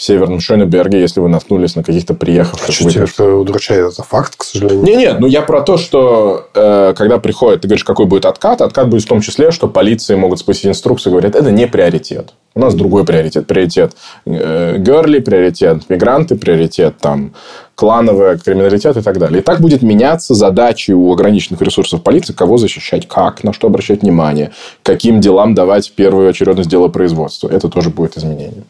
в 0.00 0.02
Северном 0.02 0.40
Шойнеберге, 0.40 0.98
если 0.98 1.20
вы 1.20 1.28
наткнулись 1.28 1.76
на 1.76 1.82
каких-то 1.82 2.14
приехавших... 2.14 2.70
А 2.70 2.72
что 2.72 2.90
тебя 2.90 3.06
что 3.06 3.34
удручает? 3.34 3.92
Это 3.92 4.02
факт, 4.02 4.32
к 4.34 4.44
сожалению? 4.44 4.82
Нет, 4.82 4.96
нет, 4.96 5.20
ну 5.20 5.26
я 5.26 5.42
про 5.42 5.60
то, 5.60 5.76
что 5.76 6.48
э, 6.54 6.94
когда 6.96 7.18
приходит, 7.18 7.60
ты 7.60 7.68
говоришь, 7.68 7.84
какой 7.84 8.06
будет 8.06 8.24
откат, 8.24 8.62
откат 8.62 8.88
будет 8.88 9.02
в 9.02 9.06
том 9.06 9.20
числе, 9.20 9.50
что 9.50 9.68
полиции 9.68 10.14
могут 10.14 10.38
спустить 10.38 10.68
инструкцию, 10.68 11.12
говорят, 11.12 11.34
это 11.36 11.50
не 11.50 11.66
приоритет. 11.66 12.32
У 12.54 12.60
нас 12.60 12.74
другой 12.74 13.04
приоритет. 13.04 13.46
Приоритет 13.46 13.92
э, 14.24 14.78
герли, 14.78 15.18
приоритет 15.18 15.82
мигранты, 15.90 16.34
приоритет 16.34 16.96
там 16.96 17.34
клановый 17.74 18.38
криминалитет 18.38 18.96
и 18.96 19.02
так 19.02 19.18
далее. 19.18 19.40
И 19.40 19.44
так 19.44 19.60
будет 19.60 19.82
меняться 19.82 20.32
задачи 20.32 20.92
у 20.92 21.12
ограниченных 21.12 21.60
ресурсов 21.60 22.02
полиции, 22.02 22.32
кого 22.32 22.56
защищать, 22.56 23.06
как, 23.06 23.44
на 23.44 23.52
что 23.52 23.66
обращать 23.66 24.00
внимание, 24.00 24.52
каким 24.82 25.20
делам 25.20 25.54
давать 25.54 25.92
первую 25.94 26.30
очередность 26.30 26.70
дела 26.70 26.88
производства. 26.88 27.50
Это 27.50 27.68
тоже 27.68 27.90
будет 27.90 28.16
изменение. 28.16 28.64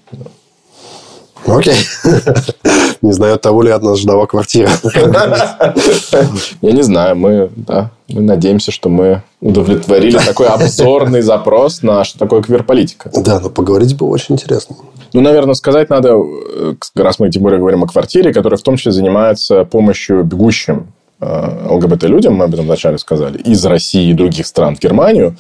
Окей. 1.47 1.77
Не 3.03 3.13
знаю, 3.13 3.39
того 3.39 3.63
ли 3.63 3.71
от 3.71 3.83
нас 3.83 3.99
ждала 3.99 4.27
квартира. 4.27 4.71
Я 6.61 6.73
не 6.73 6.83
знаю. 6.83 7.17
Мы, 7.17 7.51
да, 7.57 7.91
мы 8.09 8.21
надеемся, 8.21 8.73
что 8.73 8.91
мы 8.91 9.23
удовлетворили 9.41 10.19
такой 10.19 10.49
обзорный 10.49 11.23
запрос 11.23 11.83
на 11.83 12.05
что 12.05 12.19
такое 12.19 12.43
квир-политика. 12.43 13.11
Да, 13.15 13.41
но 13.41 13.49
поговорить 13.49 13.97
было 13.97 14.09
очень 14.09 14.35
интересно. 14.35 14.77
Ну, 15.15 15.23
наверное, 15.23 15.55
сказать 15.55 15.89
надо, 15.89 16.15
э, 16.15 16.75
раз 16.97 17.19
мы 17.19 17.31
тем 17.31 17.43
более 17.43 17.59
говорим 17.59 17.83
о 17.83 17.87
квартире, 17.87 18.35
которая 18.35 18.59
в 18.59 18.63
том 18.63 18.77
числе 18.77 18.93
занимается 18.93 19.65
помощью 19.65 20.23
бегущим 20.23 20.89
э, 21.21 21.69
ЛГБТ-людям, 21.71 22.35
мы 22.35 22.45
об 22.45 22.55
этом 22.55 22.67
вначале 22.67 22.99
сказали, 22.99 23.39
из 23.39 23.65
России 23.65 24.11
и 24.11 24.15
других 24.15 24.47
стран 24.47 24.77
в 24.77 24.81
Германию, 24.81 25.37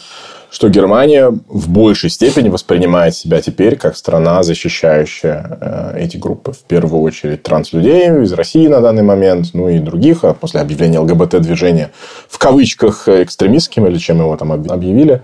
что 0.50 0.68
Германия 0.68 1.30
в 1.48 1.68
большей 1.68 2.10
степени 2.10 2.48
воспринимает 2.48 3.14
себя 3.14 3.40
теперь 3.40 3.76
как 3.76 3.96
страна, 3.96 4.42
защищающая 4.42 5.58
э, 5.60 5.98
эти 6.00 6.16
группы. 6.16 6.52
В 6.52 6.60
первую 6.60 7.02
очередь 7.02 7.42
транслюдей 7.42 8.22
из 8.22 8.32
России 8.32 8.66
на 8.66 8.80
данный 8.80 9.02
момент, 9.02 9.50
ну 9.54 9.68
и 9.68 9.78
других, 9.78 10.24
а 10.24 10.34
после 10.34 10.60
объявления 10.60 10.98
ЛГБТ-движения 10.98 11.92
в 12.28 12.38
кавычках 12.38 13.08
экстремистским, 13.08 13.86
или 13.86 13.98
чем 13.98 14.18
его 14.18 14.36
там 14.36 14.52
объявили, 14.52 15.22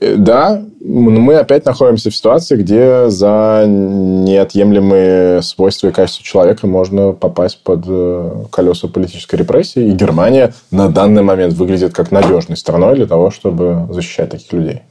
да, 0.00 0.64
мы 0.80 1.36
опять 1.36 1.64
находимся 1.64 2.10
в 2.10 2.16
ситуации, 2.16 2.56
где 2.56 3.08
за 3.08 3.64
неотъемлемые 3.66 5.40
свойства 5.42 5.88
и 5.88 5.92
качества 5.92 6.24
человека 6.24 6.66
можно 6.66 7.12
попасть 7.12 7.62
под 7.62 7.84
э, 7.86 8.44
колеса 8.50 8.88
политической 8.88 9.36
репрессии. 9.36 9.88
И 9.88 9.92
Германия 9.92 10.52
на 10.70 10.88
данный 10.88 11.22
момент 11.22 11.54
выглядит 11.54 11.94
как 11.94 12.10
надежной 12.10 12.56
страной 12.56 12.96
для 12.96 13.06
того, 13.06 13.30
чтобы 13.30 13.86
защищать 13.90 14.30
таких 14.30 14.52
людей. 14.52 14.82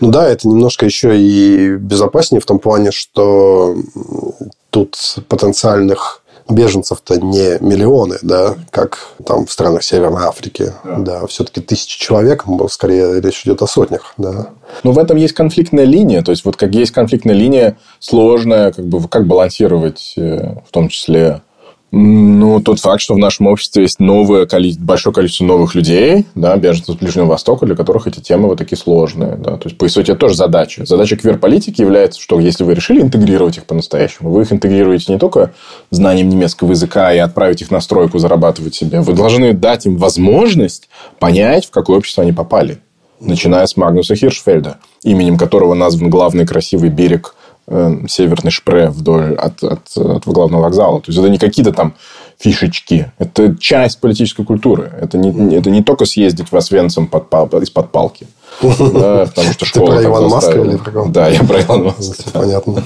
Ну 0.00 0.10
да, 0.10 0.26
это 0.28 0.48
немножко 0.48 0.86
еще 0.86 1.20
и 1.20 1.76
безопаснее 1.76 2.40
в 2.40 2.46
том 2.46 2.58
плане, 2.58 2.90
что 2.90 3.76
тут 4.70 4.96
потенциальных 5.28 6.19
беженцев-то 6.50 7.20
не 7.20 7.58
миллионы, 7.60 8.18
да, 8.22 8.56
как 8.70 8.98
там 9.26 9.46
в 9.46 9.52
странах 9.52 9.82
Северной 9.82 10.24
Африки. 10.24 10.72
Да, 10.84 11.20
да 11.20 11.26
все-таки 11.26 11.60
тысячи 11.60 11.98
человек, 11.98 12.44
скорее 12.70 13.20
речь 13.20 13.42
идет 13.44 13.62
о 13.62 13.66
сотнях, 13.66 14.14
да. 14.16 14.50
Но 14.82 14.92
в 14.92 14.98
этом 14.98 15.16
есть 15.16 15.34
конфликтная 15.34 15.84
линия. 15.84 16.22
То 16.22 16.30
есть, 16.30 16.44
вот 16.44 16.56
как 16.56 16.74
есть 16.74 16.92
конфликтная 16.92 17.34
линия 17.34 17.76
сложная, 17.98 18.72
как 18.72 18.86
бы 18.86 19.06
как 19.08 19.26
балансировать 19.26 20.14
э, 20.16 20.56
в 20.66 20.70
том 20.70 20.88
числе 20.88 21.42
ну, 21.92 22.60
тот 22.60 22.78
факт, 22.78 23.02
что 23.02 23.14
в 23.14 23.18
нашем 23.18 23.48
обществе 23.48 23.82
есть 23.82 23.98
новое 23.98 24.46
количество, 24.46 24.84
большое 24.84 25.12
количество 25.12 25.44
новых 25.44 25.74
людей, 25.74 26.24
да, 26.36 26.56
беженцев 26.56 26.94
с 26.94 26.98
Ближнего 26.98 27.26
Востока, 27.26 27.66
для 27.66 27.74
которых 27.74 28.06
эти 28.06 28.20
темы 28.20 28.46
вот 28.46 28.58
такие 28.58 28.78
сложные. 28.78 29.36
Да. 29.36 29.56
То 29.56 29.68
есть, 29.68 29.76
по 29.76 29.88
сути, 29.88 30.12
это 30.12 30.20
тоже 30.20 30.34
задача. 30.36 30.86
Задача 30.86 31.16
квир-политики 31.16 31.80
является, 31.80 32.20
что 32.20 32.38
если 32.38 32.62
вы 32.62 32.74
решили 32.74 33.00
интегрировать 33.00 33.56
их 33.56 33.64
по-настоящему, 33.64 34.30
вы 34.30 34.42
их 34.42 34.52
интегрируете 34.52 35.12
не 35.12 35.18
только 35.18 35.52
знанием 35.90 36.28
немецкого 36.28 36.70
языка 36.70 37.12
и 37.12 37.18
отправить 37.18 37.62
их 37.62 37.72
на 37.72 37.80
стройку 37.80 38.18
зарабатывать 38.18 38.76
себе, 38.76 39.00
вы 39.00 39.12
должны 39.12 39.52
дать 39.52 39.86
им 39.86 39.96
возможность 39.96 40.88
понять, 41.18 41.66
в 41.66 41.70
какое 41.70 41.98
общество 41.98 42.22
они 42.22 42.32
попали. 42.32 42.78
Начиная 43.18 43.66
с 43.66 43.76
Магнуса 43.76 44.14
Хиршфельда, 44.14 44.78
именем 45.02 45.36
которого 45.36 45.74
назван 45.74 46.08
главный 46.08 46.46
красивый 46.46 46.88
берег 46.88 47.34
северный 48.08 48.50
шпре 48.50 48.88
вдоль 48.90 49.34
от, 49.34 49.62
от, 49.62 49.96
от 49.96 50.24
главного 50.26 50.62
вокзала. 50.62 51.00
То 51.00 51.10
есть, 51.10 51.18
это 51.18 51.28
не 51.28 51.38
какие-то 51.38 51.72
там 51.72 51.94
фишечки. 52.38 53.12
Это 53.18 53.56
часть 53.56 54.00
политической 54.00 54.44
культуры. 54.44 54.92
Это 55.00 55.18
не, 55.18 55.54
это 55.54 55.70
не 55.70 55.82
только 55.82 56.04
съездить 56.04 56.50
в 56.50 56.56
Освенцим 56.56 57.06
под, 57.06 57.54
из-под 57.62 57.92
палки. 57.92 58.26
Да, 58.62 59.26
потому 59.26 59.52
что 59.52 59.64
школа 59.64 59.86
Ты 59.86 59.92
про 59.92 60.04
Ивана 60.04 60.28
Маска 60.28 60.60
или 60.60 60.76
про 60.76 60.90
кого? 60.90 61.08
Да, 61.08 61.28
я 61.28 61.44
про 61.44 61.60
Илона 61.62 61.84
Маска. 61.84 62.30
Понятно. 62.32 62.84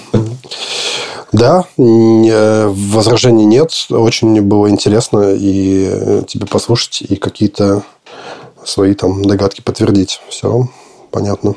Да, 1.32 1.64
возражений 1.76 3.44
нет. 3.44 3.72
Очень 3.90 4.40
было 4.42 4.70
интересно 4.70 5.34
и 5.34 5.88
э, 5.90 6.22
тебе 6.28 6.46
послушать, 6.46 7.02
и 7.02 7.16
какие-то 7.16 7.82
свои 8.64 8.94
там 8.94 9.24
догадки 9.24 9.60
подтвердить. 9.60 10.20
Все 10.28 10.68
понятно. 11.10 11.54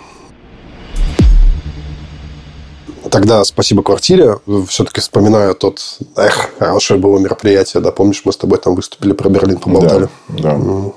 Тогда 3.12 3.44
спасибо 3.44 3.84
квартире. 3.84 4.38
Все-таки 4.68 5.02
вспоминаю 5.02 5.56
тот, 5.56 5.80
эх, 6.16 6.50
хорошее 6.60 7.00
было 7.00 7.18
мероприятие. 7.20 7.82
Да, 7.82 7.92
помнишь, 7.92 8.22
мы 8.26 8.32
с 8.32 8.38
тобой 8.38 8.58
там 8.58 8.76
выступили, 8.76 9.14
про 9.14 9.30
Берлин 9.30 9.58
поболтали. 9.58 10.10
Да, 10.30 10.58
да. 10.58 10.92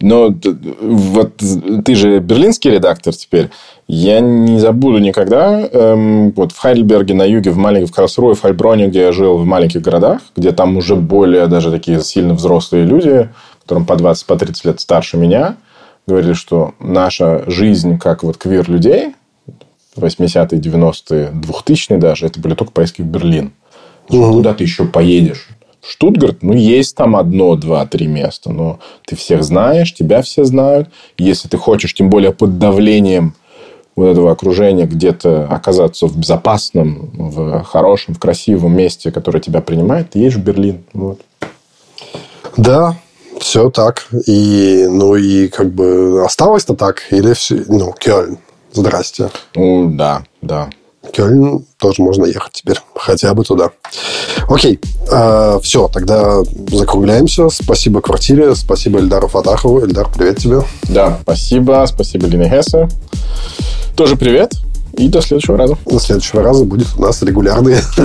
Но 0.00 0.32
вот 0.80 1.36
ты 1.84 1.94
же 1.94 2.20
берлинский 2.20 2.70
редактор 2.70 3.14
теперь. 3.14 3.50
Я 3.88 4.20
не 4.20 4.60
забуду 4.60 4.98
никогда. 4.98 5.60
Эм, 5.60 6.30
вот 6.32 6.52
в 6.52 6.58
Хайдельберге 6.58 7.14
на 7.14 7.24
юге, 7.24 7.50
в 7.50 7.56
маленьком, 7.56 7.88
в 7.88 7.92
Карлсруhe, 7.92 8.34
в 8.34 8.40
Хальброне, 8.40 8.88
где 8.88 9.00
я 9.02 9.12
жил 9.12 9.38
в 9.38 9.44
маленьких 9.44 9.82
городах, 9.82 10.20
где 10.36 10.52
там 10.52 10.76
уже 10.76 10.94
более 10.94 11.46
даже 11.46 11.70
такие 11.72 12.00
сильно 12.02 12.34
взрослые 12.34 12.84
люди, 12.84 13.28
которым 13.62 13.86
по 13.86 13.94
20-30 13.94 14.24
по 14.26 14.68
лет 14.68 14.80
старше 14.80 15.16
меня, 15.16 15.56
говорили, 16.06 16.32
что 16.32 16.74
наша 16.78 17.44
жизнь 17.50 17.98
как 17.98 18.22
вот 18.22 18.36
квир-людей, 18.36 19.14
80-е, 19.98 20.60
90-е, 20.60 21.32
2000-е 21.34 21.98
даже, 21.98 22.26
это 22.26 22.40
были 22.40 22.54
только 22.54 22.72
поездки 22.72 23.02
в 23.02 23.06
Берлин. 23.06 23.52
Угу. 24.08 24.32
Куда 24.32 24.54
ты 24.54 24.64
еще 24.64 24.84
поедешь? 24.84 25.48
Штутгарт, 25.86 26.42
ну, 26.42 26.52
есть 26.54 26.96
там 26.96 27.16
одно, 27.16 27.54
два, 27.56 27.86
три 27.86 28.06
места, 28.06 28.50
но 28.50 28.78
ты 29.06 29.16
всех 29.16 29.42
знаешь, 29.42 29.94
тебя 29.94 30.22
все 30.22 30.44
знают. 30.44 30.88
Если 31.16 31.48
ты 31.48 31.56
хочешь, 31.56 31.94
тем 31.94 32.10
более 32.10 32.32
под 32.32 32.58
давлением 32.58 33.34
вот 33.96 34.06
этого 34.06 34.30
окружения 34.30 34.86
где-то 34.86 35.46
оказаться 35.48 36.06
в 36.06 36.16
безопасном, 36.16 37.10
в 37.14 37.62
хорошем, 37.64 38.14
в 38.14 38.18
красивом 38.18 38.76
месте, 38.76 39.10
которое 39.10 39.40
тебя 39.40 39.60
принимает, 39.60 40.10
ты 40.10 40.20
едешь 40.20 40.36
в 40.36 40.42
Берлин. 40.42 40.84
Вот. 40.92 41.20
Да, 42.56 42.96
все 43.40 43.70
так. 43.70 44.06
И, 44.26 44.86
ну, 44.88 45.16
и 45.16 45.48
как 45.48 45.72
бы 45.72 46.22
осталось-то 46.24 46.74
так? 46.74 47.02
Или 47.10 47.32
все, 47.32 47.64
ну, 47.68 47.92
Кёльн? 47.92 48.38
Здрасте. 48.72 49.30
Ну, 49.54 49.90
да, 49.90 50.24
да. 50.42 50.70
Кёльн 51.12 51.64
тоже 51.78 52.02
можно 52.02 52.24
ехать 52.26 52.52
теперь. 52.52 52.78
Хотя 52.94 53.34
бы 53.34 53.44
туда. 53.44 53.70
Окей. 54.48 54.78
А, 55.10 55.58
все, 55.60 55.88
тогда 55.88 56.42
закругляемся. 56.70 57.48
Спасибо 57.48 58.00
квартире. 58.00 58.54
Спасибо 58.54 58.98
Эльдару 58.98 59.28
Фатахову. 59.28 59.84
Эльдар, 59.84 60.08
привет 60.14 60.38
тебе. 60.38 60.62
Да, 60.88 61.18
спасибо. 61.22 61.86
Спасибо 61.88 62.26
Лине 62.26 62.48
Хессе. 62.48 62.88
Тоже 63.96 64.16
привет. 64.16 64.54
И 64.98 65.08
до 65.08 65.20
следующего 65.20 65.56
раза. 65.56 65.76
До 65.86 66.00
следующего 66.00 66.42
раза 66.42 66.64
будет 66.64 66.88
у 66.96 67.02
нас 67.02 67.22
регулярный 67.22 67.76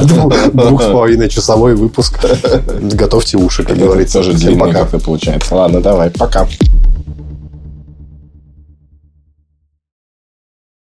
двух 0.54 0.82
с 0.82 0.86
половиной 0.86 1.28
часовой 1.28 1.76
выпуск. 1.76 2.20
Готовьте 2.82 3.38
уши, 3.38 3.64
как 3.64 3.78
говорится. 3.78 4.20
Тоже 4.20 4.34
длинный 4.34 4.72
как-то 4.72 5.00
получается. 5.00 5.56
Ладно, 5.56 5.82
давай, 5.82 6.12
пока. 6.12 6.48